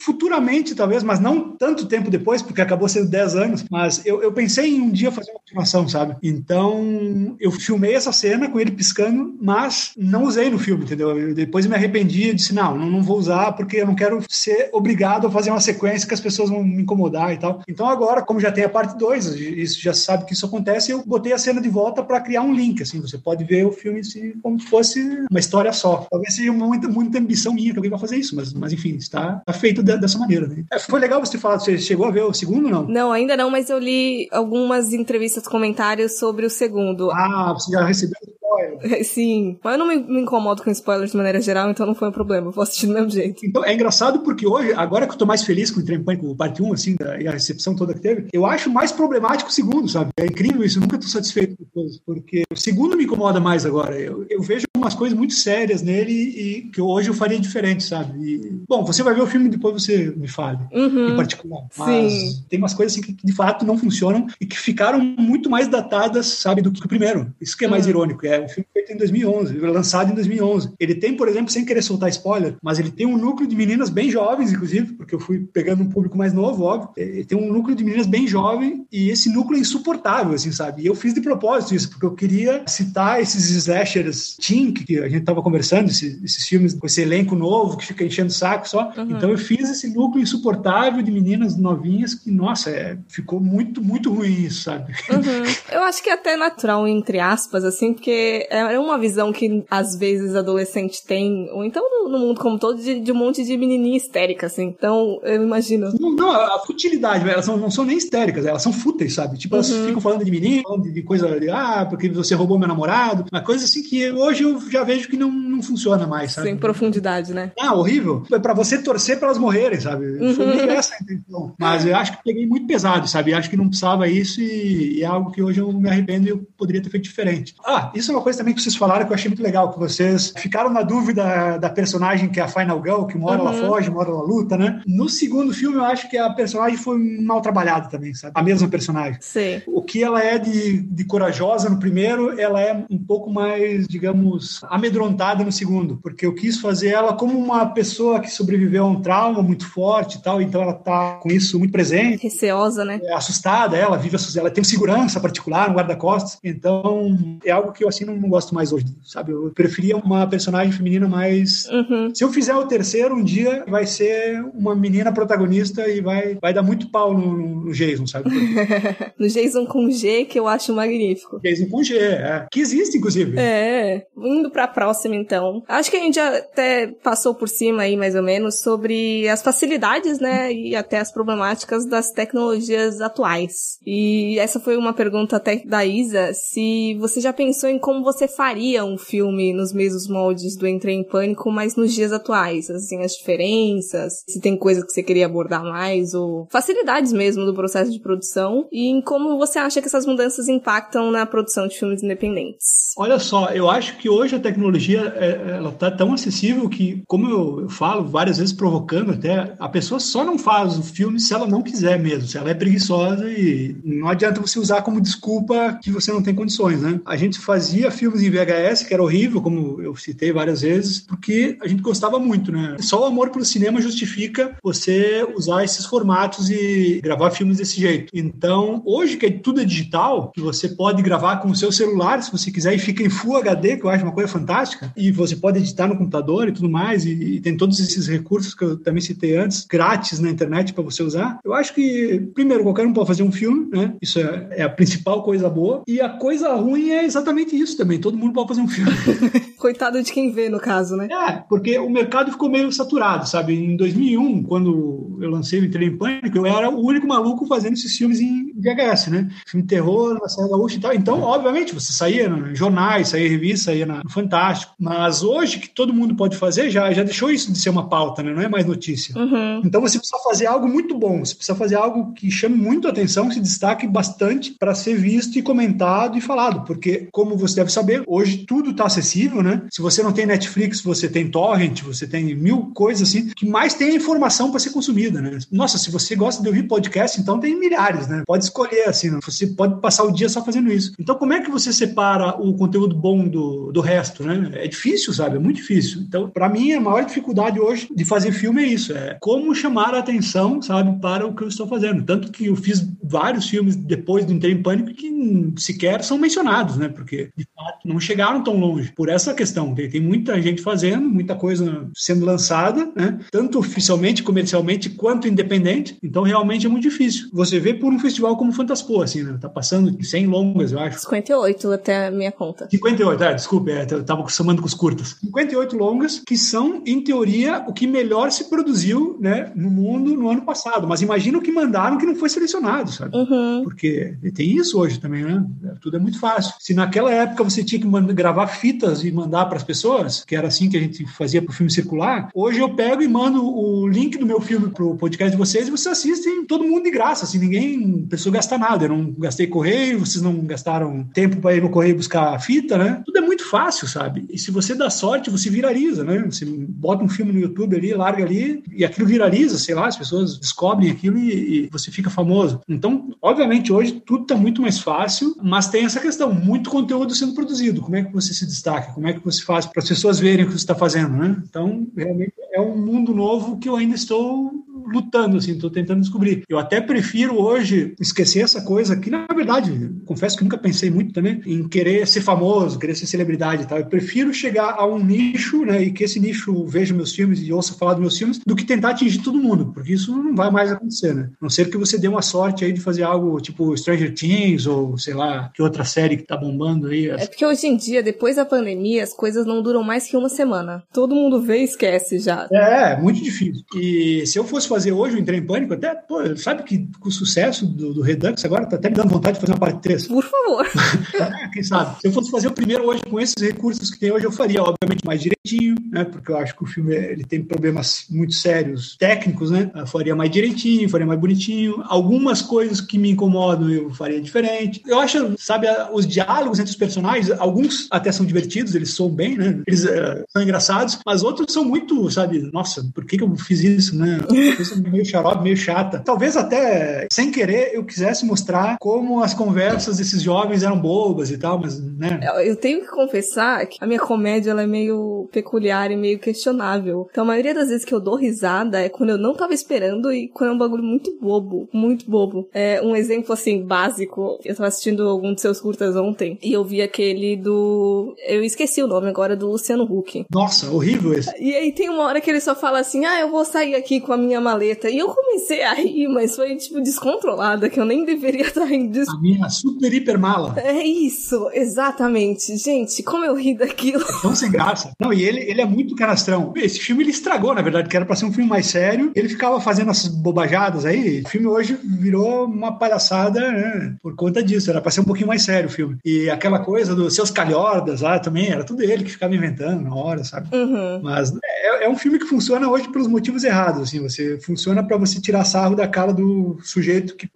futuramente, 0.00 0.74
talvez, 0.74 1.02
mas 1.02 1.20
não 1.20 1.52
tanto 1.56 1.86
tempo 1.86 2.10
depois, 2.10 2.42
porque 2.42 2.60
acabou 2.60 2.88
sendo 2.88 3.08
10 3.08 3.36
anos, 3.36 3.64
mas 3.70 4.04
eu, 4.04 4.22
eu 4.22 4.32
pensei 4.32 4.76
em 4.76 4.80
um 4.80 4.90
dia 4.90 5.12
fazer 5.12 5.30
uma 5.30 5.40
continuação, 5.40 5.88
sabe? 5.88 6.16
Então, 6.22 7.36
eu 7.38 7.50
filmei 7.50 7.94
essa 7.94 8.12
cena 8.12 8.48
com 8.48 8.58
ele 8.58 8.70
piscando, 8.70 9.36
mas 9.40 9.92
não 9.96 10.24
usei 10.24 10.50
no 10.50 10.58
filme, 10.58 10.84
entendeu? 10.84 11.16
Eu, 11.18 11.34
depois 11.34 11.66
me 11.66 11.74
arrependi 11.74 12.30
e 12.30 12.34
disse, 12.34 12.54
não, 12.54 12.76
não, 12.76 12.90
não 12.90 13.02
vou 13.02 13.18
usar 13.18 13.52
porque 13.52 13.76
eu 13.78 13.86
não 13.86 13.94
quero 13.94 14.22
ser 14.28 14.70
obrigado 14.72 15.26
a 15.26 15.30
fazer 15.30 15.50
uma 15.50 15.60
sequência 15.60 16.08
que 16.08 16.14
as 16.14 16.20
pessoas 16.20 16.50
vão 16.50 16.64
me 16.64 16.82
incomodar 16.82 17.32
e 17.32 17.38
tal. 17.38 17.62
Então 17.68 17.88
agora, 17.88 18.22
como 18.22 18.40
já 18.40 18.50
tem 18.50 18.64
a 18.64 18.68
parte 18.68 18.98
2, 18.98 19.26
isso 19.36 19.80
já 19.80 19.94
sabe 19.94 20.24
que 20.24 20.32
isso 20.32 20.46
acontece, 20.46 20.90
eu 20.90 21.02
botei 21.04 21.32
a 21.32 21.38
cena 21.38 21.60
de 21.60 21.68
volta 21.68 22.02
para 22.02 22.20
criar 22.20 22.42
um 22.42 22.54
link, 22.57 22.82
assim, 22.82 23.00
você 23.00 23.18
pode 23.18 23.44
ver 23.44 23.66
o 23.66 23.72
filme 23.72 24.00
assim, 24.00 24.32
como 24.42 24.61
se 24.61 24.66
fosse 24.66 25.00
uma 25.30 25.40
história 25.40 25.72
só. 25.72 26.07
Talvez 26.11 26.34
seja 26.34 26.52
muita, 26.52 26.88
muita 26.88 27.18
ambição 27.18 27.54
minha 27.54 27.72
que 27.72 27.78
alguém 27.78 27.90
vai 27.90 28.00
fazer 28.00 28.16
isso, 28.16 28.34
mas, 28.34 28.52
mas 28.52 28.72
enfim, 28.72 28.96
está, 28.96 29.38
está 29.40 29.52
feito 29.52 29.82
de, 29.82 29.96
dessa 29.98 30.18
maneira. 30.18 30.46
Né? 30.46 30.64
É, 30.72 30.78
foi 30.78 31.00
legal 31.00 31.20
você 31.20 31.38
falar, 31.38 31.59
você 31.59 31.78
chegou 31.78 32.07
a 32.07 32.11
ver 32.11 32.22
o 32.22 32.32
segundo 32.32 32.68
não? 32.68 32.84
Não, 32.86 33.12
ainda 33.12 33.36
não, 33.36 33.50
mas 33.50 33.70
eu 33.70 33.78
li 33.78 34.28
algumas 34.32 34.92
entrevistas, 34.92 35.46
comentários 35.46 36.18
sobre 36.18 36.46
o 36.46 36.50
segundo. 36.50 37.11
Ah, 37.11 37.52
você 37.52 37.72
já 37.72 37.84
recebeu 37.84 38.16
spoiler. 38.47 39.05
Sim, 39.05 39.59
mas 39.62 39.72
eu 39.72 39.78
não 39.78 39.88
me, 39.88 39.97
me, 39.97 40.20
incomodo 40.20 40.62
com 40.62 40.70
spoilers 40.70 41.11
de 41.11 41.16
maneira 41.16 41.40
geral, 41.40 41.70
então 41.70 41.86
não 41.86 41.94
foi 41.94 42.09
um 42.09 42.12
problema. 42.12 42.49
Eu 42.49 42.53
vou 42.53 42.62
assistir 42.62 42.86
do 42.86 42.94
mesmo 42.94 43.11
jeito. 43.11 43.44
Então, 43.44 43.64
é 43.64 43.74
engraçado 43.74 44.20
porque 44.20 44.47
hoje, 44.47 44.72
agora 44.72 45.07
que 45.07 45.12
eu 45.12 45.18
tô 45.18 45.26
mais 45.26 45.42
feliz 45.42 45.70
com 45.70 45.80
o 45.80 45.84
Trem 45.84 46.03
Pânico, 46.03 46.34
parte 46.36 46.62
1, 46.62 46.72
assim, 46.72 46.97
da, 46.97 47.20
e 47.20 47.26
a 47.26 47.32
recepção 47.32 47.74
toda 47.74 47.94
que 47.94 48.01
teve, 48.01 48.28
eu 48.32 48.47
acho 48.47 48.70
mais 48.70 48.92
problemático 48.92 49.51
o 49.51 49.53
segundo, 49.53 49.88
sabe? 49.88 50.11
É 50.18 50.26
incrível 50.26 50.62
isso, 50.62 50.78
eu 50.78 50.82
nunca 50.82 50.99
tô 50.99 51.07
satisfeito 51.07 51.57
com 51.57 51.64
coisa, 51.82 51.99
porque 52.07 52.42
o 52.53 52.57
segundo 52.57 52.97
me 52.97 53.05
incomoda 53.05 53.40
mais 53.40 53.66
agora. 53.66 53.99
Eu, 53.99 54.26
eu 54.30 54.42
vejo 54.42 54.66
umas 54.76 54.94
coisas 54.94 55.16
muito 55.16 55.34
sérias 55.34 55.82
nele 55.82 56.12
e 56.12 56.62
que 56.70 56.80
hoje 56.80 57.11
eu 57.11 57.14
faria 57.14 57.38
diferente, 57.38 57.82
sabe? 57.82 58.18
E, 58.18 58.62
bom, 58.68 58.84
você 58.84 59.03
vai 59.03 59.14
ver 59.14 59.22
o 59.22 59.26
filme 59.26 59.47
e 59.47 59.51
depois 59.51 59.82
você 59.82 60.12
me 60.16 60.28
fale, 60.28 60.59
uhum. 60.72 61.11
em 61.11 61.16
particular. 61.16 61.66
Mas 61.76 62.12
Sim. 62.12 62.44
tem 62.49 62.59
umas 62.59 62.74
coisas 62.74 62.92
assim 62.92 63.03
que, 63.03 63.12
que 63.12 63.26
de 63.26 63.32
fato 63.32 63.64
não 63.64 63.76
funcionam 63.76 64.26
e 64.40 64.47
que 64.47 64.59
ficaram 64.59 65.01
muito 65.01 65.51
mais 65.51 65.68
datadas, 65.68 66.26
sabe, 66.26 66.62
do 66.62 66.70
que 66.70 66.84
o 66.84 66.88
primeiro. 66.88 67.34
Isso 67.40 67.57
que 67.57 67.64
é 67.64 67.68
mais 67.68 67.84
uhum. 67.84 67.90
irônico. 67.90 68.26
É 68.26 68.36
um 68.41 68.49
filme 68.49 68.66
feito 68.72 68.93
em 68.93 68.97
2011, 68.97 69.59
lançado 69.59 70.12
em 70.12 70.14
2011. 70.14 70.72
Ele 70.78 70.95
tem, 70.95 71.16
por 71.16 71.28
exemplo, 71.28 71.51
sem 71.51 71.64
querer 71.64 71.82
soltar 71.82 72.09
spoiler, 72.11 72.57
mas 72.62 72.78
ele 72.78 72.91
tem 72.91 73.07
um 73.07 73.16
núcleo 73.16 73.49
de 73.49 73.57
meninas 73.57 73.91
bem 73.91 74.11
jovens, 74.11 74.53
inclusive, 74.53 74.95
porque 74.95 75.14
eu 75.14 75.20
fui 75.20 75.41
pegando 75.53 75.82
um 75.82 75.89
público 75.89 76.16
mais 76.16 76.32
novo, 76.32 76.64
óbvio. 76.64 76.91
Ele 76.97 77.24
tem 77.24 77.39
um 77.39 77.53
núcleo 77.53 77.76
de 77.76 77.84
meninas 77.84 78.07
bem 78.07 78.26
jovem 78.26 78.87
e 78.91 79.11
esse 79.11 79.32
núcleo 79.32 79.59
é 79.59 79.61
insuportável, 79.61 80.34
assim, 80.34 80.53
sabe? 80.53 80.82
E 80.82 80.87
eu 80.87 80.95
fiz 80.95 81.14
de 81.14 81.20
propósito 81.20 81.74
isso, 81.74 81.91
porque 81.91 82.07
eu 82.07 82.14
queria 82.14 82.62
citar 82.66 83.20
esses 83.20 83.51
slashers 83.51 84.37
teen, 84.37 84.72
que 84.72 84.99
a 84.99 85.09
gente 85.09 85.24
tava 85.24 85.43
conversando, 85.43 85.91
esses, 85.91 86.22
esses 86.22 86.47
filmes 86.47 86.74
com 86.74 86.87
esse 86.87 87.01
elenco 87.03 87.34
novo 87.34 87.76
que 87.76 87.87
fica 87.87 88.05
enchendo 88.05 88.28
o 88.28 88.34
saco 88.34 88.68
só. 88.68 88.93
Uhum. 88.97 89.11
Então 89.11 89.30
eu 89.30 89.39
fiz 89.39 89.68
esse 89.68 89.89
núcleo 89.89 90.22
insuportável 90.22 91.03
de 91.03 91.11
meninas 91.11 91.57
novinhas 91.57 92.14
que, 92.14 92.30
nossa, 92.30 92.70
é, 92.70 92.97
ficou 93.09 93.41
muito, 93.41 93.82
muito 93.82 94.12
ruim 94.12 94.45
isso, 94.45 94.62
sabe? 94.62 94.93
Uhum. 95.11 95.55
Eu 95.72 95.82
acho 95.84 96.03
que 96.03 96.11
é 96.11 96.14
até 96.14 96.37
natural, 96.37 96.87
entre 96.87 97.18
aspas, 97.18 97.64
assim, 97.64 97.93
porque 97.93 98.25
é 98.50 98.78
uma 98.78 98.98
visão 98.98 99.32
que 99.32 99.64
às 99.70 99.96
vezes 99.96 100.34
adolescente 100.34 101.04
tem, 101.04 101.48
ou 101.52 101.64
então 101.64 101.82
no, 102.08 102.18
mundo 102.18 102.40
como 102.40 102.58
todo, 102.58 102.80
de, 102.80 103.00
de, 103.00 103.12
um 103.12 103.14
monte 103.14 103.44
de 103.44 103.56
menininha 103.56 103.96
histérica, 103.96 104.46
assim. 104.46 104.64
Então, 104.64 105.20
eu 105.22 105.42
imagino. 105.42 105.92
Não, 105.98 106.12
não 106.12 106.30
a 106.30 106.58
futilidade, 106.60 107.28
elas 107.28 107.46
não, 107.46 107.56
não, 107.56 107.70
são 107.70 107.84
nem 107.84 107.96
histéricas, 107.96 108.46
elas 108.46 108.62
são 108.62 108.72
fúteis, 108.72 109.14
sabe? 109.14 109.38
Tipo, 109.38 109.56
elas 109.56 109.70
uhum. 109.70 109.86
ficam 109.86 110.00
falando 110.00 110.24
de 110.24 110.30
menino, 110.30 110.80
de, 110.82 110.92
de 110.92 111.02
coisa, 111.02 111.38
de, 111.38 111.50
ah, 111.50 111.86
porque 111.88 112.08
você 112.08 112.34
roubou 112.34 112.58
meu 112.58 112.68
namorado, 112.68 113.24
uma 113.30 113.42
coisa 113.42 113.64
assim 113.64 113.82
que 113.82 114.10
hoje 114.10 114.44
eu 114.44 114.60
já 114.70 114.84
vejo 114.84 115.08
que 115.08 115.16
não, 115.16 115.30
não 115.30 115.62
funciona 115.62 116.06
mais, 116.06 116.32
sabe? 116.32 116.48
Sem 116.48 116.56
profundidade, 116.56 117.32
né? 117.32 117.52
Ah, 117.58 117.74
horrível. 117.74 118.22
É 118.32 118.38
pra 118.38 118.54
você 118.54 118.80
torcer 118.82 119.18
pra 119.18 119.28
elas 119.28 119.38
morrerem, 119.38 119.80
sabe? 119.80 120.06
Uhum. 120.06 120.34
Foi 120.34 120.46
meio 120.46 120.70
essa 120.70 120.94
a 120.94 121.02
intenção. 121.02 121.54
Mas 121.58 121.84
eu 121.84 121.96
acho 121.96 122.12
que 122.12 122.24
peguei 122.24 122.46
muito 122.46 122.66
pesado, 122.66 123.08
sabe? 123.08 123.32
Eu 123.32 123.38
acho 123.38 123.50
que 123.50 123.56
não 123.56 123.68
precisava 123.68 124.08
isso 124.08 124.40
e, 124.40 124.98
e 124.98 125.02
é 125.02 125.06
algo 125.06 125.30
que 125.30 125.42
hoje 125.42 125.60
eu 125.60 125.72
me 125.72 125.88
arrependo 125.88 126.26
e 126.26 126.30
eu 126.30 126.46
poderia 126.56 126.82
ter 126.82 126.90
feito 126.90 127.04
diferente. 127.04 127.54
Ah, 127.64 127.90
isso 127.94 128.12
é 128.12 128.15
uma 128.16 128.22
coisa 128.22 128.38
também 128.38 128.54
que 128.54 128.62
vocês 128.62 128.76
falaram 128.76 129.04
que 129.04 129.12
eu 129.12 129.14
achei 129.14 129.28
muito 129.28 129.42
legal, 129.42 129.72
que 129.72 129.78
vocês 129.78 130.32
ficaram 130.36 130.70
na 130.70 130.82
dúvida 130.82 131.58
da 131.58 131.70
personagem 131.70 132.28
que 132.28 132.40
é 132.40 132.42
a 132.42 132.48
Final 132.48 132.82
Girl, 132.82 133.04
que 133.04 133.16
uma 133.16 133.30
hora 133.30 133.42
uhum. 133.42 133.48
ela 133.48 133.68
foge, 133.68 133.90
uma 133.90 134.00
hora 134.00 134.10
ela 134.10 134.22
luta, 134.22 134.56
né? 134.56 134.82
No 134.86 135.08
segundo 135.08 135.52
filme, 135.52 135.76
eu 135.76 135.84
acho 135.84 136.08
que 136.08 136.16
a 136.16 136.30
personagem 136.30 136.78
foi 136.78 136.98
mal 136.98 137.40
trabalhada 137.40 137.88
também, 137.88 138.14
sabe? 138.14 138.32
A 138.34 138.42
mesma 138.42 138.68
personagem. 138.68 139.18
Sim. 139.20 139.62
O 139.66 139.82
que 139.82 140.02
ela 140.02 140.22
é 140.22 140.38
de, 140.38 140.80
de 140.80 141.04
corajosa 141.04 141.68
no 141.68 141.78
primeiro, 141.78 142.38
ela 142.40 142.60
é 142.60 142.84
um 142.90 142.98
pouco 142.98 143.30
mais, 143.30 143.86
digamos, 143.86 144.60
amedrontada 144.64 145.44
no 145.44 145.52
segundo, 145.52 145.98
porque 146.02 146.26
eu 146.26 146.34
quis 146.34 146.58
fazer 146.58 146.88
ela 146.88 147.12
como 147.12 147.38
uma 147.38 147.66
pessoa 147.66 148.20
que 148.20 148.30
sobreviveu 148.30 148.84
a 148.84 148.88
um 148.88 149.02
trauma 149.02 149.42
muito 149.42 149.68
forte 149.68 150.16
e 150.16 150.22
tal, 150.22 150.40
então 150.40 150.62
ela 150.62 150.72
tá 150.74 151.14
com 151.16 151.28
isso 151.28 151.58
muito 151.58 151.72
presente. 151.72 152.22
Receosa, 152.22 152.84
né? 152.84 153.00
É 153.02 153.14
assustada, 153.14 153.76
ela 153.76 153.96
vive 153.96 154.16
ela 154.36 154.50
tem 154.50 154.64
segurança 154.64 155.20
particular, 155.20 155.70
um 155.70 155.74
guarda-costas, 155.74 156.38
então 156.42 157.38
é 157.44 157.50
algo 157.50 157.72
que 157.72 157.84
eu 157.84 157.88
assim 157.88 158.05
não, 158.07 158.16
não 158.16 158.28
gosto 158.28 158.54
mais 158.54 158.72
hoje, 158.72 158.86
sabe? 159.04 159.32
Eu 159.32 159.50
preferia 159.54 159.96
uma 159.96 160.26
personagem 160.26 160.72
feminina 160.72 161.09
mais. 161.09 161.66
Uhum. 161.68 162.14
Se 162.14 162.22
eu 162.24 162.32
fizer 162.32 162.54
o 162.54 162.66
terceiro, 162.66 163.14
um 163.14 163.24
dia 163.24 163.64
vai 163.68 163.86
ser 163.86 164.42
uma 164.54 164.74
menina 164.74 165.12
protagonista 165.12 165.88
e 165.88 166.00
vai, 166.00 166.36
vai 166.40 166.54
dar 166.54 166.62
muito 166.62 166.90
pau 166.90 167.12
no, 167.12 167.64
no 167.64 167.72
Jason, 167.72 168.07
sabe? 168.07 168.30
no 169.18 169.28
Jason 169.28 169.66
com 169.66 169.90
G, 169.90 170.24
que 170.24 170.38
eu 170.38 170.46
acho 170.46 170.72
magnífico. 170.74 171.40
Jason 171.40 171.68
com 171.68 171.82
G, 171.82 171.98
é. 171.98 172.46
Que 172.50 172.61
existe, 172.61 172.98
inclusive. 172.98 173.38
É. 173.38 174.04
Indo 174.16 174.50
pra 174.50 174.68
próxima, 174.68 175.16
então. 175.16 175.62
Acho 175.68 175.90
que 175.90 175.96
a 175.96 176.00
gente 176.00 176.18
até 176.18 176.86
passou 177.02 177.34
por 177.34 177.48
cima 177.48 177.82
aí, 177.82 177.96
mais 177.96 178.14
ou 178.14 178.22
menos, 178.22 178.61
sobre 178.61 179.28
as 179.28 179.42
facilidades, 179.42 180.20
né? 180.20 180.52
E 180.52 180.76
até 180.76 180.98
as 180.98 181.12
problemáticas 181.12 181.86
das 181.86 182.11
tecnologias 182.11 183.00
atuais. 183.00 183.78
E 183.84 184.38
essa 184.38 184.61
foi 184.61 184.76
uma 184.76 184.92
pergunta 184.92 185.36
até 185.36 185.57
da 185.64 185.84
Isa, 185.84 186.32
se 186.34 186.94
você 186.98 187.20
já 187.20 187.32
pensou 187.32 187.68
em 187.68 187.78
como 187.78 187.95
você 188.03 188.28
faria 188.28 188.84
um 188.84 188.99
filme 188.99 189.53
nos 189.53 189.72
mesmos 189.72 190.09
moldes 190.09 190.57
do 190.57 190.66
Entrei 190.66 190.94
em 190.94 191.05
Pânico, 191.05 191.51
mas 191.51 191.76
nos 191.76 191.94
dias 191.94 192.12
atuais, 192.12 192.70
assim, 192.70 193.03
as 193.03 193.12
diferenças, 193.12 194.22
se 194.28 194.40
tem 194.40 194.57
coisa 194.57 194.84
que 194.84 194.92
você 194.92 195.03
queria 195.03 195.26
abordar 195.26 195.62
mais, 195.62 196.14
ou 196.14 196.47
facilidades 196.51 197.12
mesmo 197.12 197.44
do 197.44 197.55
processo 197.55 197.90
de 197.90 198.01
produção, 198.01 198.68
e 198.72 198.86
em 198.86 199.01
como 199.01 199.38
você 199.38 199.59
acha 199.59 199.80
que 199.80 199.86
essas 199.86 200.07
mudanças 200.07 200.49
impactam 200.49 201.11
na 201.11 201.26
produção 201.26 201.66
de 201.66 201.78
filmes 201.78 202.03
independentes. 202.03 202.92
Olha 202.97 203.18
só, 203.18 203.51
eu 203.51 203.68
acho 203.68 203.99
que 203.99 204.09
hoje 204.09 204.36
a 204.36 204.40
tecnologia, 204.40 205.12
é, 205.16 205.57
ela 205.57 205.72
tá 205.72 205.90
tão 205.90 206.14
acessível 206.14 206.68
que, 206.68 207.03
como 207.07 207.28
eu, 207.28 207.68
falo 207.68 208.05
várias 208.05 208.38
vezes 208.38 208.55
provocando 208.55 209.12
até, 209.12 209.55
a 209.59 209.68
pessoa 209.68 210.01
só 210.01 210.24
não 210.24 210.38
faz 210.38 210.78
o 210.78 210.82
filme 210.82 211.20
se 211.20 211.34
ela 211.34 211.47
não 211.47 211.62
quiser 211.62 211.99
mesmo, 211.99 212.26
se 212.26 212.38
ela 212.38 212.51
é 212.51 212.55
preguiçosa 212.55 213.28
e 213.30 213.76
não 213.84 214.09
adianta 214.09 214.40
você 214.40 214.59
usar 214.59 214.82
como 214.82 215.01
desculpa 215.01 215.78
que 215.82 215.90
você 215.90 216.11
não 216.12 216.22
tem 216.22 216.34
condições, 216.34 216.80
né? 216.80 217.01
A 217.05 217.16
gente 217.16 217.38
fazia 217.38 217.86
filmes 217.91 218.22
em 218.22 218.30
VHS, 218.30 218.82
que 218.84 218.95
era 218.95 219.03
horrível, 219.03 219.41
como 219.41 219.80
eu 219.80 219.95
citei 219.97 220.32
várias 220.32 220.62
vezes, 220.62 221.01
porque 221.01 221.57
a 221.62 221.68
gente 221.68 221.82
gostava 221.82 222.18
muito, 222.18 222.53
né? 222.53 222.76
Só 222.80 223.03
o 223.03 223.05
amor 223.05 223.30
pelo 223.30 223.45
cinema 223.45 223.80
justifica 223.80 224.57
você 224.62 225.26
usar 225.37 225.64
esses 225.64 225.87
formatos 225.87 226.51
e 226.51 227.01
gravar 227.03 227.30
filmes 227.30 227.59
desse 227.59 227.80
jeito. 227.80 228.11
Então, 228.14 228.82
hoje 228.84 229.16
que 229.16 229.30
tudo 229.30 229.61
é 229.61 229.64
digital, 229.64 230.30
que 230.34 230.41
você 230.41 230.68
pode 230.68 231.03
gravar 231.03 231.37
com 231.37 231.49
o 231.49 231.57
seu 231.57 231.70
celular, 231.72 232.22
se 232.22 232.32
você 232.32 232.51
quiser, 232.51 232.74
e 232.74 232.78
fica 232.78 233.03
em 233.03 233.09
Full 233.09 233.37
HD, 233.37 233.76
que 233.76 233.84
eu 233.84 233.91
acho 233.91 234.05
uma 234.05 234.12
coisa 234.12 234.28
fantástica, 234.28 234.93
e 234.97 235.11
você 235.11 235.37
pode 235.37 235.59
editar 235.59 235.87
no 235.87 235.97
computador 235.97 236.49
e 236.49 236.53
tudo 236.53 236.68
mais, 236.68 237.05
e, 237.05 237.12
e 237.12 237.41
tem 237.41 237.57
todos 237.57 237.78
esses 237.80 238.07
recursos 238.07 238.55
que 238.55 238.64
eu 238.64 238.76
também 238.76 239.01
citei 239.01 239.37
antes, 239.37 239.66
grátis 239.68 240.20
na 240.20 240.30
internet 240.30 240.72
para 240.72 240.84
você 240.84 241.03
usar. 241.03 241.39
Eu 241.45 241.55
acho 241.55 241.74
que, 241.74 242.30
primeiro, 242.34 242.62
qualquer 242.62 242.87
um 242.87 242.93
pode 242.93 243.09
fazer 243.09 243.22
um 243.22 243.32
filme, 243.32 243.68
né? 243.70 243.95
Isso 244.01 244.18
é, 244.18 244.49
é 244.51 244.62
a 244.62 244.68
principal 244.68 245.22
coisa 245.22 245.49
boa. 245.49 245.82
E 245.87 246.01
a 246.01 246.09
coisa 246.09 246.55
ruim 246.55 246.91
é 246.91 247.05
exatamente 247.05 247.57
isso 247.59 247.75
também. 247.76 248.00
Todo 248.00 248.16
mundo 248.16 248.32
pode 248.32 248.48
fazer 248.48 248.60
um 248.60 248.68
filme. 248.68 248.90
Coitado 249.58 250.02
de 250.02 250.12
quem 250.12 250.30
vê, 250.30 250.48
no 250.48 250.60
caso, 250.60 250.96
né? 250.96 251.08
É, 251.10 251.32
porque 251.48 251.78
o 251.78 251.88
mercado 251.88 252.30
ficou 252.30 252.48
meio 252.48 252.70
saturado, 252.70 253.28
sabe? 253.28 253.54
Em 253.54 253.76
2001, 253.76 254.42
quando 254.44 255.18
eu 255.20 255.30
lancei 255.30 255.60
o 255.60 255.64
Entrei 255.64 255.88
em 255.88 255.96
Pânico, 255.96 256.36
eu 256.38 256.46
era 256.46 256.70
o 256.70 256.84
único 256.84 257.06
maluco 257.06 257.46
fazendo 257.46 257.74
esses 257.74 257.96
filmes 257.96 258.20
em 258.20 258.52
VHS, 258.54 259.08
né? 259.08 259.28
Filme 259.46 259.66
terror, 259.66 260.18
na 260.20 260.28
Serra 260.28 260.48
Gaúcha 260.48 260.76
e 260.76 260.80
tal. 260.80 260.94
Então, 260.94 261.20
obviamente, 261.20 261.74
você 261.74 261.92
saía 261.92 262.26
em 262.26 262.54
jornais, 262.54 263.08
saía 263.08 263.26
em 263.26 263.30
revista, 263.30 263.66
saía 263.66 263.86
no 263.86 264.08
Fantástico. 264.08 264.74
Mas 264.78 265.22
hoje, 265.22 265.58
que 265.58 265.68
todo 265.68 265.92
mundo 265.92 266.14
pode 266.14 266.36
fazer, 266.36 266.70
já, 266.70 266.92
já 266.92 267.02
deixou 267.02 267.30
isso 267.30 267.52
de 267.52 267.58
ser 267.58 267.70
uma 267.70 267.88
pauta, 267.88 268.22
né? 268.22 268.32
Não 268.32 268.42
é 268.42 268.48
mais 268.48 268.66
notícia. 268.66 269.16
Uhum. 269.18 269.62
Então, 269.64 269.80
você 269.80 269.98
precisa 269.98 270.22
fazer 270.22 270.46
algo 270.46 270.68
muito 270.68 270.96
bom. 270.96 271.24
Você 271.24 271.34
precisa 271.34 271.56
fazer 271.56 271.76
algo 271.76 272.12
que 272.12 272.30
chame 272.30 272.56
muito 272.56 272.86
a 272.86 272.90
atenção, 272.90 273.28
que 273.28 273.34
se 273.34 273.40
destaque 273.40 273.86
bastante 273.86 274.52
para 274.58 274.74
ser 274.74 274.96
visto 274.96 275.38
e 275.38 275.42
comentado 275.42 276.16
e 276.16 276.20
falado. 276.20 276.64
Porque, 276.64 277.08
como 277.12 277.36
você 277.36 277.56
deve 277.56 277.65
saber, 277.72 278.02
hoje 278.06 278.44
tudo 278.46 278.70
está 278.70 278.86
acessível, 278.86 279.42
né? 279.42 279.62
Se 279.70 279.80
você 279.80 280.02
não 280.02 280.12
tem 280.12 280.26
Netflix, 280.26 280.80
você 280.80 281.08
tem 281.08 281.30
Torrent, 281.30 281.82
você 281.82 282.06
tem 282.06 282.34
mil 282.34 282.70
coisas 282.74 283.08
assim, 283.08 283.28
que 283.28 283.46
mais 283.46 283.74
tem 283.74 283.96
informação 283.96 284.50
para 284.50 284.60
ser 284.60 284.70
consumida, 284.70 285.20
né? 285.20 285.38
Nossa, 285.50 285.78
se 285.78 285.90
você 285.90 286.14
gosta 286.14 286.42
de 286.42 286.48
ouvir 286.48 286.64
podcast, 286.64 287.20
então 287.20 287.38
tem 287.38 287.58
milhares, 287.58 288.06
né? 288.08 288.22
Pode 288.26 288.44
escolher, 288.44 288.88
assim, 288.88 289.18
você 289.20 289.46
pode 289.48 289.80
passar 289.80 290.04
o 290.04 290.12
dia 290.12 290.28
só 290.28 290.44
fazendo 290.44 290.72
isso. 290.72 290.92
Então, 290.98 291.16
como 291.16 291.32
é 291.32 291.40
que 291.40 291.50
você 291.50 291.72
separa 291.72 292.40
o 292.40 292.54
conteúdo 292.54 292.94
bom 292.94 293.26
do, 293.26 293.72
do 293.72 293.80
resto, 293.80 294.24
né? 294.24 294.50
É 294.54 294.68
difícil, 294.68 295.12
sabe? 295.12 295.36
É 295.36 295.38
muito 295.38 295.56
difícil. 295.56 296.02
Então, 296.02 296.28
para 296.28 296.48
mim, 296.48 296.72
a 296.72 296.80
maior 296.80 297.04
dificuldade 297.04 297.60
hoje 297.60 297.88
de 297.94 298.04
fazer 298.04 298.32
filme 298.32 298.62
é 298.62 298.66
isso, 298.66 298.92
é 298.92 299.16
como 299.20 299.54
chamar 299.54 299.94
a 299.94 299.98
atenção, 299.98 300.60
sabe, 300.60 301.00
para 301.00 301.26
o 301.26 301.34
que 301.34 301.42
eu 301.42 301.48
estou 301.48 301.66
fazendo. 301.66 302.04
Tanto 302.04 302.30
que 302.30 302.46
eu 302.46 302.56
fiz 302.56 302.86
vários 303.02 303.48
filmes 303.48 303.76
depois 303.76 304.24
do 304.24 304.32
Entrei 304.32 304.52
em 304.52 304.62
Pânico 304.62 304.92
que 304.94 305.52
sequer 305.58 306.02
são 306.02 306.18
mencionados, 306.18 306.76
né? 306.76 306.88
Porque, 306.88 307.30
de 307.36 307.45
fato, 307.55 307.86
não 307.86 308.01
chegaram 308.01 308.42
tão 308.42 308.59
longe. 308.59 308.92
Por 308.92 309.09
essa 309.09 309.34
questão, 309.34 309.74
tem, 309.74 309.88
tem 309.88 310.01
muita 310.01 310.40
gente 310.40 310.62
fazendo, 310.62 311.09
muita 311.09 311.34
coisa 311.34 311.88
sendo 311.94 312.24
lançada, 312.24 312.90
né? 312.94 313.18
Tanto 313.30 313.59
oficialmente, 313.59 314.22
comercialmente, 314.22 314.90
quanto 314.90 315.28
independente. 315.28 315.99
Então, 316.03 316.22
realmente 316.22 316.66
é 316.66 316.68
muito 316.68 316.88
difícil. 316.88 317.28
Você 317.32 317.59
vê 317.59 317.74
por 317.74 317.92
um 317.92 317.99
festival 317.99 318.36
como 318.36 318.53
Fantaspo, 318.53 319.03
assim, 319.03 319.22
né? 319.22 319.38
Tá 319.40 319.49
passando 319.49 320.03
100 320.03 320.26
longas, 320.26 320.72
eu 320.72 320.78
acho. 320.78 321.01
58 321.01 321.72
até 321.72 322.07
a 322.07 322.11
minha 322.11 322.32
conta. 322.32 322.68
58, 322.70 323.24
é, 323.24 323.34
desculpe, 323.34 323.70
é, 323.70 323.86
eu 323.90 324.05
tava 324.05 324.28
somando 324.28 324.61
com 324.61 324.66
os 324.66 324.74
curtas. 324.74 325.16
58 325.20 325.76
longas, 325.76 326.22
que 326.26 326.36
são, 326.36 326.82
em 326.86 327.03
teoria, 327.03 327.64
o 327.66 327.72
que 327.72 327.86
melhor 327.86 328.30
se 328.30 328.49
produziu, 328.49 329.16
né, 329.20 329.53
no 329.55 329.70
mundo 329.70 330.14
no 330.14 330.30
ano 330.30 330.42
passado. 330.42 330.86
Mas 330.86 331.03
imagina 331.03 331.38
o 331.38 331.42
que 331.42 331.53
mandaram 331.53 331.99
que 331.99 332.07
não 332.07 332.16
foi 332.16 332.28
selecionado, 332.28 332.90
sabe? 332.90 333.16
Uhum. 333.16 333.64
Porque 333.64 334.16
tem 334.34 334.51
isso 334.57 334.78
hoje 334.78 334.99
também, 334.99 335.24
né? 335.24 335.44
Tudo 335.80 335.97
é 335.97 336.01
muito 336.01 336.18
fácil. 336.18 336.55
Se 336.59 336.74
naquela 336.74 337.12
época 337.12 337.36
você 337.45 337.64
tinha 337.64 337.80
que 337.80 338.12
gravar 338.12 338.47
fitas 338.47 339.05
e 339.05 339.11
mandar 339.11 339.47
para 339.47 339.57
as 339.57 339.64
pessoas, 339.64 340.24
que 340.24 340.37
era 340.37 340.49
assim 340.49 340.68
que 340.68 340.76
a 340.76 340.80
gente 340.80 341.07
fazia 341.07 341.43
para 341.43 341.51
o 341.51 341.55
filme 341.55 341.70
circular, 341.70 342.30
hoje 342.34 342.61
eu 342.61 342.74
pego 342.74 343.03
e 343.03 343.09
mando 343.09 343.45
o 343.45 343.87
link 343.89 344.18
do 344.18 344.26
meu 344.26 344.41
filme 344.41 344.70
pro 344.70 344.97
podcast 344.97 345.30
de 345.30 345.37
vocês 345.37 345.68
e 345.68 345.70
vocês 345.70 345.99
assistem 345.99 346.45
todo 346.45 346.64
mundo 346.64 346.84
de 346.84 346.91
graça, 346.91 347.24
assim, 347.24 347.39
ninguém 347.39 348.07
pessoa 348.09 348.32
gasta 348.32 348.59
nada. 348.59 348.84
Eu 348.84 348.91
não 348.91 349.12
gastei 349.18 349.47
correio, 349.47 350.01
vocês 350.01 350.22
não 350.22 350.39
gastaram 350.41 351.05
tempo 351.12 351.37
para 351.37 351.55
ir 351.55 351.62
no 351.62 351.70
correio 351.70 351.97
buscar 351.97 352.34
a 352.34 352.39
fita, 352.39 352.76
né? 352.78 353.03
Tudo 353.05 353.18
é 353.18 353.20
muito 353.20 353.49
fácil, 353.49 353.87
sabe? 353.87 354.26
E 354.30 354.39
se 354.39 354.51
você 354.51 354.74
dá 354.74 354.91
sorte, 354.91 355.30
você 355.30 355.51
viraliza, 355.51 356.05
né? 356.05 356.18
Você 356.30 356.45
bota 356.45 357.05
um 357.05 357.09
filme 357.09 357.32
no 357.32 357.41
YouTube 357.41 357.76
ali, 357.76 357.93
larga 357.95 358.24
ali 358.24 358.62
e 358.72 358.84
aquilo 358.84 359.07
viraliza, 359.07 359.59
sei 359.59 359.74
lá, 359.74 359.87
as 359.87 359.97
pessoas 359.97 360.39
descobrem 360.39 360.91
aquilo 360.91 361.18
e, 361.18 361.64
e 361.64 361.68
você 361.70 361.91
fica 361.91 362.11
famoso. 362.11 362.61
Então, 362.68 363.11
obviamente, 363.20 363.72
hoje 363.72 364.03
tudo 364.05 364.22
está 364.22 364.34
muito 364.34 364.62
mais 364.62 364.78
fácil, 364.78 365.34
mas 365.43 365.68
tem 365.68 365.84
essa 365.84 366.01
questão, 366.01 366.32
muito 366.32 366.70
conteúdo 366.70 367.14
sendo 367.14 367.25
produzido. 367.34 367.80
Como 367.80 367.96
é 367.96 368.04
que 368.04 368.12
você 368.12 368.34
se 368.34 368.46
destaca? 368.46 368.92
Como 368.92 369.06
é 369.06 369.12
que 369.12 369.24
você 369.24 369.42
faz 369.42 369.66
para 369.66 369.82
as 369.82 369.88
pessoas 369.88 370.18
verem 370.18 370.44
o 370.44 370.48
que 370.48 370.52
você 370.52 370.58
está 370.58 370.74
fazendo, 370.74 371.16
né? 371.16 371.42
Então, 371.48 371.86
realmente 371.96 372.34
é 372.52 372.60
um 372.60 372.76
mundo 372.76 373.14
novo 373.14 373.58
que 373.58 373.68
eu 373.68 373.76
ainda 373.76 373.94
estou 373.94 374.65
lutando, 374.97 375.36
assim, 375.36 375.53
estou 375.53 375.70
tentando 375.70 376.01
descobrir. 376.01 376.42
Eu 376.49 376.59
até 376.59 376.80
prefiro 376.80 377.38
hoje 377.40 377.94
esquecer 378.01 378.40
essa 378.40 378.62
coisa 378.62 378.97
que, 378.97 379.11
na 379.11 379.26
verdade, 379.26 379.92
confesso 380.05 380.36
que 380.36 380.44
nunca 380.44 380.59
pensei 380.59 380.90
muito 380.90 381.12
também 381.12 381.40
em 381.47 381.68
querer 381.68 382.07
ser 382.07 382.20
famoso, 382.20 382.78
querer 382.78 382.94
ser 382.94 383.07
celebridade 383.07 383.62
e 383.62 383.66
tal. 383.66 383.78
Eu 383.78 383.86
prefiro 383.86 384.32
chegar 384.32 384.74
a 384.78 384.86
um 384.86 384.99
nicho, 384.99 385.64
né, 385.64 385.82
e 385.82 385.92
que 385.92 386.05
esse 386.05 386.18
nicho 386.20 386.66
veja 386.66 386.94
meus 386.94 387.14
filmes 387.14 387.40
e 387.40 387.53
ouça 387.53 387.74
falar 387.74 387.94
dos 387.94 388.01
meus 388.01 388.18
filmes, 388.18 388.40
do 388.47 388.57
que 388.57 388.64
tentar 388.64 388.90
atingir 388.90 389.22
todo 389.22 389.38
mundo, 389.38 389.72
porque 389.72 389.92
isso 389.92 390.14
não 390.16 390.34
vai 390.34 390.51
mais 390.51 390.72
acontecer, 390.72 391.14
né? 391.14 391.30
A 391.32 391.36
não 391.40 391.51
ser 391.51 391.70
que 391.70 391.76
você 391.76 391.99
dê 391.99 392.09
uma 392.09 392.22
sorte 392.22 392.64
aí 392.64 392.72
de 392.72 392.80
fazer 392.80 393.03
algo 393.03 393.40
tipo 393.40 393.76
Stranger 393.76 394.14
Things 394.14 394.66
ou 394.66 394.97
sei 394.99 395.14
lá, 395.14 395.51
que 395.55 395.62
outra 395.62 395.84
série 395.84 396.16
que 396.16 396.22
tá 396.24 396.36
bombando 396.36 396.88
aí. 396.88 397.09
É 397.09 397.26
porque 397.26 397.44
hoje 397.44 397.66
em 397.66 397.76
dia, 397.76 398.03
depois 398.03 398.36
da 398.36 398.44
pandemia, 398.44 399.03
as 399.03 399.12
coisas 399.12 399.47
não 399.47 399.62
duram 399.62 399.82
mais 399.82 400.07
que 400.07 400.16
uma 400.16 400.28
semana. 400.28 400.82
Todo 400.92 401.14
mundo 401.14 401.40
vê 401.40 401.61
e 401.61 401.64
esquece 401.64 402.18
já. 402.18 402.49
É, 402.53 402.92
é 402.92 403.01
muito 403.01 403.22
difícil. 403.22 403.64
E 403.74 404.26
se 404.26 404.38
eu 404.38 404.44
fosse 404.44 404.68
fazer 404.68 404.86
hoje 404.93 405.16
o 405.16 405.18
Entrei 405.18 405.39
em 405.39 405.47
Pânico, 405.47 405.74
até, 405.74 405.95
pô, 405.95 406.37
sabe 406.37 406.62
que 406.62 406.89
com 406.99 407.09
o 407.09 407.12
sucesso 407.12 407.66
do, 407.66 407.95
do 407.95 408.03
Redux 408.03 408.45
agora 408.45 408.66
tá 408.66 408.76
até 408.76 408.89
me 408.89 408.97
dando 408.97 409.11
vontade 409.11 409.34
de 409.34 409.41
fazer 409.41 409.53
uma 409.53 409.59
parte 409.59 409.80
3. 409.80 410.07
Por 410.09 410.24
favor. 410.24 410.66
é, 411.14 411.49
quem 411.53 411.62
sabe? 411.62 412.01
Se 412.01 412.09
eu 412.09 412.12
fosse 412.12 412.30
fazer 412.30 412.49
o 412.49 412.53
primeiro 412.53 412.87
hoje 412.87 413.03
com 413.03 413.20
esses 413.20 413.37
recursos 413.41 413.91
que 413.91 413.99
tem 413.99 414.11
hoje, 414.11 414.24
eu 414.24 414.32
faria, 414.32 414.62
obviamente, 414.62 415.05
mais 415.05 415.20
direitinho, 415.20 415.76
né? 415.91 416.05
Porque 416.05 416.30
eu 416.30 416.37
acho 416.37 416.57
que 416.57 416.64
o 416.64 416.66
filme 416.66 416.95
ele 416.95 417.24
tem 417.24 417.43
problemas 417.43 418.07
muito 418.11 418.34
sérios 418.34 418.97
técnicos, 418.99 419.51
né? 419.51 419.70
Eu 419.74 419.87
faria 419.87 420.14
mais 420.14 420.30
direitinho, 420.30 420.89
faria 420.89 421.07
mais 421.07 421.20
bonitinho. 421.20 421.82
Algumas 421.87 422.43
coisas 422.43 422.80
que 422.80 422.99
me 422.99 423.11
incomodam 423.11 423.70
eu 423.70 423.91
faria 423.91 424.20
diferente. 424.20 424.82
Eu 424.87 424.99
acho, 424.99 425.34
sabe, 425.39 425.66
os 425.93 426.07
diálogos 426.07 426.59
entre 426.59 426.70
os 426.70 426.76
personagens, 426.76 427.30
alguns 427.30 427.89
até 427.91 428.11
são 428.12 428.26
divertidos, 428.26 428.74
eles 428.74 428.95
são 428.95 429.09
bem, 429.09 429.37
né? 429.37 429.62
Eles 429.66 429.84
uh, 429.84 430.24
são 430.28 430.43
engraçados, 430.43 430.99
mas 431.05 431.22
outros 431.22 431.53
são 431.53 431.64
muito, 431.64 432.11
sabe, 432.11 432.51
nossa, 432.53 432.89
por 432.95 433.05
que, 433.05 433.16
que 433.16 433.24
eu 433.24 433.37
fiz 433.37 433.62
isso, 433.62 433.97
né? 433.97 434.18
Meio 434.74 435.04
xarope, 435.04 435.42
meio 435.42 435.56
chata. 435.56 436.02
Talvez 436.04 436.36
até, 436.36 437.06
sem 437.10 437.30
querer, 437.30 437.74
eu 437.74 437.84
quisesse 437.84 438.24
mostrar 438.24 438.76
como 438.80 439.22
as 439.22 439.34
conversas 439.34 439.98
desses 439.98 440.22
jovens 440.22 440.62
eram 440.62 440.78
bobas 440.78 441.30
e 441.30 441.38
tal, 441.38 441.58
mas, 441.58 441.80
né? 441.80 442.20
Eu 442.44 442.56
tenho 442.56 442.80
que 442.80 442.88
confessar 442.88 443.66
que 443.66 443.78
a 443.80 443.86
minha 443.86 444.00
comédia 444.00 444.50
ela 444.50 444.62
é 444.62 444.66
meio 444.66 445.28
peculiar 445.32 445.90
e 445.90 445.96
meio 445.96 446.18
questionável. 446.18 447.06
Então 447.10 447.24
a 447.24 447.26
maioria 447.26 447.54
das 447.54 447.68
vezes 447.68 447.84
que 447.84 447.94
eu 447.94 448.00
dou 448.00 448.16
risada 448.16 448.80
é 448.80 448.88
quando 448.88 449.10
eu 449.10 449.18
não 449.18 449.34
tava 449.34 449.54
esperando 449.54 450.12
e 450.12 450.28
quando 450.28 450.50
é 450.50 450.52
um 450.54 450.58
bagulho 450.58 450.82
muito 450.82 451.16
bobo, 451.20 451.68
muito 451.72 452.10
bobo. 452.10 452.48
É 452.52 452.80
um 452.82 452.94
exemplo 452.94 453.32
assim 453.32 453.62
básico. 453.62 454.38
Eu 454.44 454.54
tava 454.54 454.68
assistindo 454.68 455.08
algum 455.08 455.34
de 455.34 455.40
seus 455.40 455.60
curtas 455.60 455.96
ontem 455.96 456.38
e 456.42 456.52
eu 456.52 456.64
vi 456.64 456.82
aquele 456.82 457.36
do 457.36 458.14
eu 458.26 458.42
esqueci 458.42 458.82
o 458.82 458.86
nome 458.86 459.08
agora 459.08 459.36
do 459.36 459.50
Luciano 459.50 459.84
Huck. 459.84 460.24
Nossa, 460.30 460.70
horrível 460.70 461.14
esse. 461.14 461.30
E 461.38 461.54
aí 461.54 461.72
tem 461.72 461.88
uma 461.88 462.04
hora 462.04 462.20
que 462.20 462.30
ele 462.30 462.40
só 462.40 462.54
fala 462.54 462.80
assim: 462.80 463.04
"Ah, 463.04 463.20
eu 463.20 463.30
vou 463.30 463.44
sair 463.44 463.74
aqui 463.74 464.00
com 464.00 464.12
a 464.12 464.16
minha 464.16 464.40
maleta". 464.57 464.88
E 464.88 464.98
eu 464.98 465.09
comecei 465.09 465.62
a 465.62 465.74
rir, 465.74 466.09
mas 466.09 466.34
foi 466.34 466.57
tipo 466.57 466.80
descontrolada, 466.80 467.68
que 467.68 467.78
eu 467.78 467.84
nem 467.84 468.04
deveria 468.04 468.42
estar 468.46 468.64
rindo 468.64 468.92
disso. 468.92 469.11
A 469.11 469.20
minha 469.20 469.48
super 469.48 469.92
hiper 469.92 470.18
mala. 470.18 470.54
É 470.59 470.82
isso, 470.82 471.50
exatamente. 471.52 472.57
Gente, 472.57 473.02
como 473.02 473.24
eu 473.24 473.34
ri 473.34 473.57
daquilo. 473.57 474.02
É 474.02 474.22
tão 474.22 474.34
sem 474.34 474.50
graça. 474.50 474.92
Não, 474.98 475.12
e 475.12 475.22
ele, 475.22 475.40
ele 475.40 475.61
é 475.61 475.66
muito 475.66 475.94
canastrão. 475.94 476.52
Esse 476.57 476.80
filme 476.80 477.02
ele 477.02 477.11
estragou, 477.11 477.54
na 477.54 477.62
verdade, 477.62 477.88
que 477.88 477.96
era 477.96 478.07
pra 478.07 478.16
ser 478.16 478.24
um 478.24 478.32
filme 478.32 478.48
mais 478.48 478.66
sério. 478.66 479.12
Ele 479.14 479.28
ficava 479.28 479.61
fazendo 479.61 479.90
essas 479.90 480.09
bobajadas 480.09 480.84
aí. 480.84 481.22
O 481.24 481.28
filme 481.28 481.46
hoje 481.46 481.78
virou 481.84 482.44
uma 482.44 482.78
palhaçada 482.78 483.40
né, 483.40 483.96
por 484.02 484.14
conta 484.14 484.42
disso. 484.42 484.70
Era 484.70 484.80
pra 484.80 484.90
ser 484.90 485.00
um 485.00 485.04
pouquinho 485.04 485.28
mais 485.28 485.42
sério 485.42 485.68
o 485.68 485.72
filme. 485.72 485.98
E 486.04 486.30
aquela 486.30 486.59
coisa 486.61 486.94
dos 486.94 487.14
seus 487.14 487.30
calhordas 487.30 488.00
lá 488.00 488.18
também, 488.18 488.50
era 488.50 488.64
tudo 488.64 488.82
ele 488.82 489.04
que 489.04 489.11
ficava 489.11 489.34
inventando 489.34 489.82
na 489.82 489.94
hora, 489.94 490.24
sabe? 490.24 490.48
Uhum. 490.57 491.00
Mas 491.02 491.32
é, 491.44 491.84
é, 491.84 491.88
um 491.88 491.96
filme 491.96 492.18
que 492.18 492.26
funciona 492.26 492.68
hoje 492.68 492.88
pelos 492.88 493.09
motivos 493.09 493.44
errados, 493.44 493.82
assim. 493.82 494.00
Você 494.00 494.38
funciona 494.47 494.86
para 494.86 494.97
você 494.97 495.20
tirar 495.20 495.44
sarro 495.44 495.74
da 495.74 495.88
cara 495.88 496.14
do 496.14 496.59
sujeito 496.62 497.16
que 497.16 497.28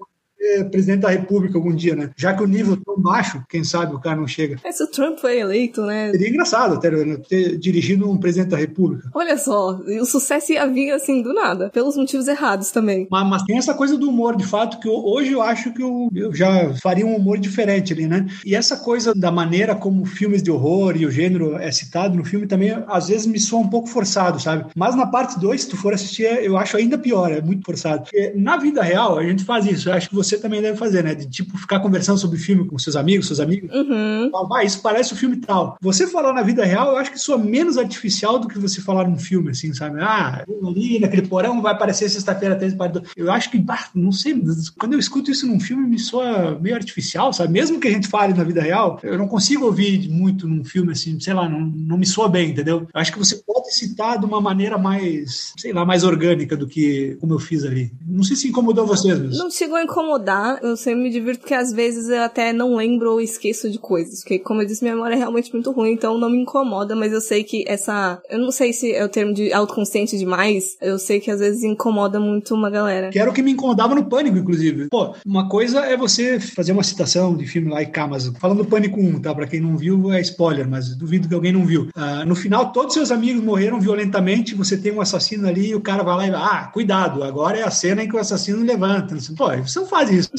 presidente 0.71 1.01
da 1.01 1.11
República 1.11 1.57
algum 1.57 1.75
dia, 1.75 1.95
né? 1.95 2.11
Já 2.17 2.35
que 2.35 2.43
o 2.43 2.47
nível 2.47 2.75
é 2.75 2.85
tão 2.85 3.01
baixo, 3.01 3.43
quem 3.49 3.65
sabe 3.65 3.95
o 3.95 4.01
cara 4.01 4.17
não 4.17 4.27
chega. 4.27 4.57
É, 4.65 4.73
se 4.73 4.83
o 4.83 4.87
Trump 4.87 5.19
foi 5.19 5.39
eleito, 5.39 5.83
né? 5.83 6.11
Seria 6.13 6.29
engraçado 6.29 6.75
até 6.75 6.91
né, 6.91 7.17
ter 7.29 7.59
dirigido 7.59 8.11
um 8.11 8.19
presidente 8.19 8.51
da 8.51 8.57
República. 8.57 9.09
Olha 9.15 9.37
só, 9.37 9.79
o 9.79 10.05
sucesso 10.05 10.53
ia 10.53 10.67
vir 10.67 10.91
assim 10.93 11.23
do 11.23 11.33
nada, 11.33 11.71
pelos 11.71 11.97
motivos 11.97 12.29
errados 12.29 12.71
também. 12.71 13.07
Mas, 13.11 13.29
mas 13.29 13.43
tem 13.45 13.59
essa 13.59 13.75
coisa 13.75 13.97
do 13.97 14.09
humor, 14.09 14.37
de 14.37 14.47
fato, 14.47 14.81
que 14.81 14.89
eu, 14.89 14.95
hoje 14.95 15.33
eu 15.33 15.43
acho 15.43 15.73
que 15.73 15.83
eu, 15.83 16.09
eu, 16.15 16.35
já 16.35 16.75
faria 16.75 17.07
um 17.07 17.17
humor 17.17 17.39
diferente 17.39 17.93
ali, 17.93 18.07
né? 18.07 18.27
E 18.45 18.55
essa 18.55 18.77
coisa 18.77 19.15
da 19.15 19.31
maneira 19.31 19.75
como 19.75 20.05
filmes 20.05 20.43
de 20.43 20.51
horror 20.51 20.97
e 20.97 21.07
o 21.07 21.11
gênero 21.11 21.57
é 21.57 21.71
citado 21.71 22.17
no 22.17 22.25
filme 22.25 22.47
também, 22.47 22.77
às 22.89 23.09
vezes 23.09 23.27
me 23.27 23.39
soa 23.39 23.61
um 23.61 23.69
pouco 23.69 23.89
forçado, 23.89 24.41
sabe? 24.41 24.67
Mas 24.75 24.95
na 24.95 25.07
parte 25.07 25.39
2, 25.39 25.61
se 25.61 25.69
tu 25.69 25.77
for 25.77 25.95
assistir, 25.95 26.25
eu 26.25 26.57
acho 26.57 26.77
ainda 26.77 26.99
pior, 26.99 27.31
é 27.31 27.41
muito 27.41 27.65
forçado. 27.65 28.03
Porque 28.03 28.33
na 28.37 28.57
vida 28.57 28.83
real, 28.83 29.19
a 29.19 29.23
gente 29.23 29.45
faz 29.45 29.67
isso, 29.67 29.89
eu 29.89 29.95
acho 29.95 30.09
que 30.09 30.15
você 30.15 30.30
também 30.39 30.63
deve 30.63 30.77
fazer, 30.77 31.03
né? 31.03 31.15
De 31.15 31.29
tipo 31.29 31.57
ficar 31.57 31.81
conversando 31.81 32.19
sobre 32.19 32.39
filme 32.39 32.67
com 32.67 32.79
seus 32.79 32.97
amigos, 32.97 33.27
seus 33.27 33.41
amigos. 33.41 33.71
Uhum. 33.75 34.31
Ah, 34.53 34.65
isso 34.65 34.81
parece 34.83 35.13
o 35.13 35.17
um 35.17 35.19
filme 35.19 35.37
tal. 35.37 35.77
Você 35.81 36.07
falar 36.07 36.33
na 36.33 36.43
vida 36.43 36.65
real, 36.65 36.91
eu 36.91 36.97
acho 36.97 37.13
que 37.13 37.19
soa 37.19 37.39
menos 37.39 37.79
artificial 37.79 38.39
do 38.39 38.49
que 38.49 38.59
você 38.59 38.81
falar 38.81 39.09
num 39.09 39.19
filme, 39.19 39.51
assim, 39.51 39.73
sabe? 39.73 40.01
Ah, 40.01 40.45
ali 40.67 40.99
naquele 40.99 41.27
porão 41.27 41.63
vai 41.63 41.73
aparecer 41.73 42.09
sexta-feira 42.09 42.57
13 42.57 42.77
para 42.77 43.03
Eu 43.17 43.31
acho 43.31 43.51
que, 43.51 43.59
bah, 43.59 43.89
não 43.95 44.13
sei, 44.13 44.41
quando 44.79 44.95
eu 44.95 44.99
escuto 44.99 45.31
isso 45.31 45.47
num 45.47 45.61
filme, 45.61 45.89
me 45.89 45.99
soa 45.99 46.59
meio 46.61 46.75
artificial, 46.75 47.33
sabe? 47.33 47.53
Mesmo 47.53 47.81
que 47.81 47.89
a 47.89 47.91
gente 47.91 48.09
fale 48.09 48.35
na 48.35 48.45
vida 48.45 48.61
real, 48.61 48.99
eu 49.03 49.19
não 49.19 49.29
consigo 49.29 49.67
ouvir 49.67 50.09
muito 50.09 50.49
num 50.49 50.65
filme, 50.65 50.93
assim, 50.93 51.19
sei 51.21 51.35
lá, 51.35 51.49
não, 51.49 51.61
não 51.61 51.99
me 51.99 52.07
soa 52.07 52.29
bem, 52.29 52.51
entendeu? 52.51 52.87
Eu 52.93 53.01
acho 53.01 53.13
que 53.13 53.19
você 53.19 53.37
pode 53.37 53.75
citar 53.75 54.19
de 54.19 54.27
uma 54.27 54.41
maneira 54.41 54.77
mais, 54.79 55.53
sei 55.59 55.73
lá, 55.73 55.85
mais 55.85 56.05
orgânica 56.05 56.57
do 56.57 56.67
que 56.67 57.17
como 57.21 57.35
eu 57.35 57.39
fiz 57.39 57.65
ali. 57.65 57.93
Não 58.07 58.23
sei 58.23 58.37
se 58.37 58.49
incomodou 58.49 58.87
vocês 58.87 59.19
mesmo. 59.19 59.43
Não 59.43 59.51
chegou 59.51 59.77
a 59.77 59.83
incomodar, 59.83 60.20
eu 60.63 60.77
sempre 60.77 61.03
me 61.03 61.11
divirto 61.11 61.41
porque 61.41 61.55
às 61.55 61.73
vezes 61.73 62.09
eu 62.09 62.23
até 62.23 62.53
não 62.53 62.77
lembro 62.77 63.13
ou 63.13 63.21
esqueço 63.21 63.71
de 63.71 63.79
coisas. 63.79 64.21
Porque, 64.21 64.39
como 64.39 64.63
eu 64.63 64.67
disse, 64.67 64.83
minha 64.83 64.95
memória 64.95 65.15
é 65.15 65.19
realmente 65.19 65.53
muito 65.53 65.71
ruim, 65.71 65.93
então 65.93 66.19
não 66.19 66.31
me 66.31 66.39
incomoda, 66.39 66.95
mas 66.95 67.13
eu 67.13 67.21
sei 67.21 67.45
que 67.45 67.65
essa. 67.67 68.21
Eu 68.29 68.39
não 68.39 68.51
sei 68.51 68.73
se 68.73 68.93
é 68.93 69.05
o 69.05 69.09
termo 69.09 69.33
de 69.33 69.53
autoconsciente 69.53 70.19
demais. 70.19 70.77
Eu 70.81 70.99
sei 70.99 71.21
que 71.21 71.31
às 71.31 71.41
vezes 71.41 71.63
incomoda 71.63 72.21
muito 72.21 72.55
uma 72.55 72.71
galera. 72.71 73.11
Que 73.11 73.19
era 73.19 73.31
o 73.31 73.35
que 73.35 73.43
me 73.43 73.53
incomodava 73.53 73.95
no 73.95 74.05
Pânico, 74.05 74.39
inclusive. 74.39 74.89
Pô, 74.89 75.15
uma 75.25 75.49
coisa 75.49 75.81
é 75.81 75.97
você 75.97 76.39
fazer 76.41 76.73
uma 76.73 76.83
citação 76.83 77.37
de 77.37 77.47
filme 77.47 77.71
lá 77.71 77.83
e 77.83 77.87
cá, 77.87 78.07
mas 78.07 78.27
falando 78.39 78.59
do 78.59 78.69
Pânico 78.69 79.01
1, 79.01 79.21
tá? 79.21 79.35
Pra 79.35 79.47
quem 79.47 79.61
não 79.61 79.77
viu, 79.77 80.13
é 80.13 80.21
spoiler, 80.21 80.69
mas 80.69 80.95
duvido 80.95 81.29
que 81.29 81.35
alguém 81.35 81.53
não 81.53 81.65
viu. 81.65 81.89
Uh, 81.97 82.27
no 82.27 82.35
final, 82.35 82.73
todos 82.73 82.95
seus 82.95 83.11
amigos 83.11 83.43
morreram 83.43 83.81
violentamente, 83.81 84.55
você 84.55 84.77
tem 84.77 84.93
um 84.93 85.01
assassino 85.01 85.49
ali 85.49 85.69
e 85.69 85.75
o 85.75 85.81
cara 85.81 86.03
vai 86.03 86.15
lá 86.17 86.27
e 86.27 86.31
ah, 86.35 86.71
cuidado, 86.73 87.23
agora 87.23 87.59
é 87.59 87.63
a 87.63 87.71
cena 87.71 88.03
em 88.03 88.09
que 88.09 88.17
o 88.17 88.19
assassino 88.19 88.65
levanta. 88.65 89.17
Pô, 89.37 89.49
você 89.57 89.79
não 89.79 89.87
faz 89.87 90.10
isso. 90.15 90.31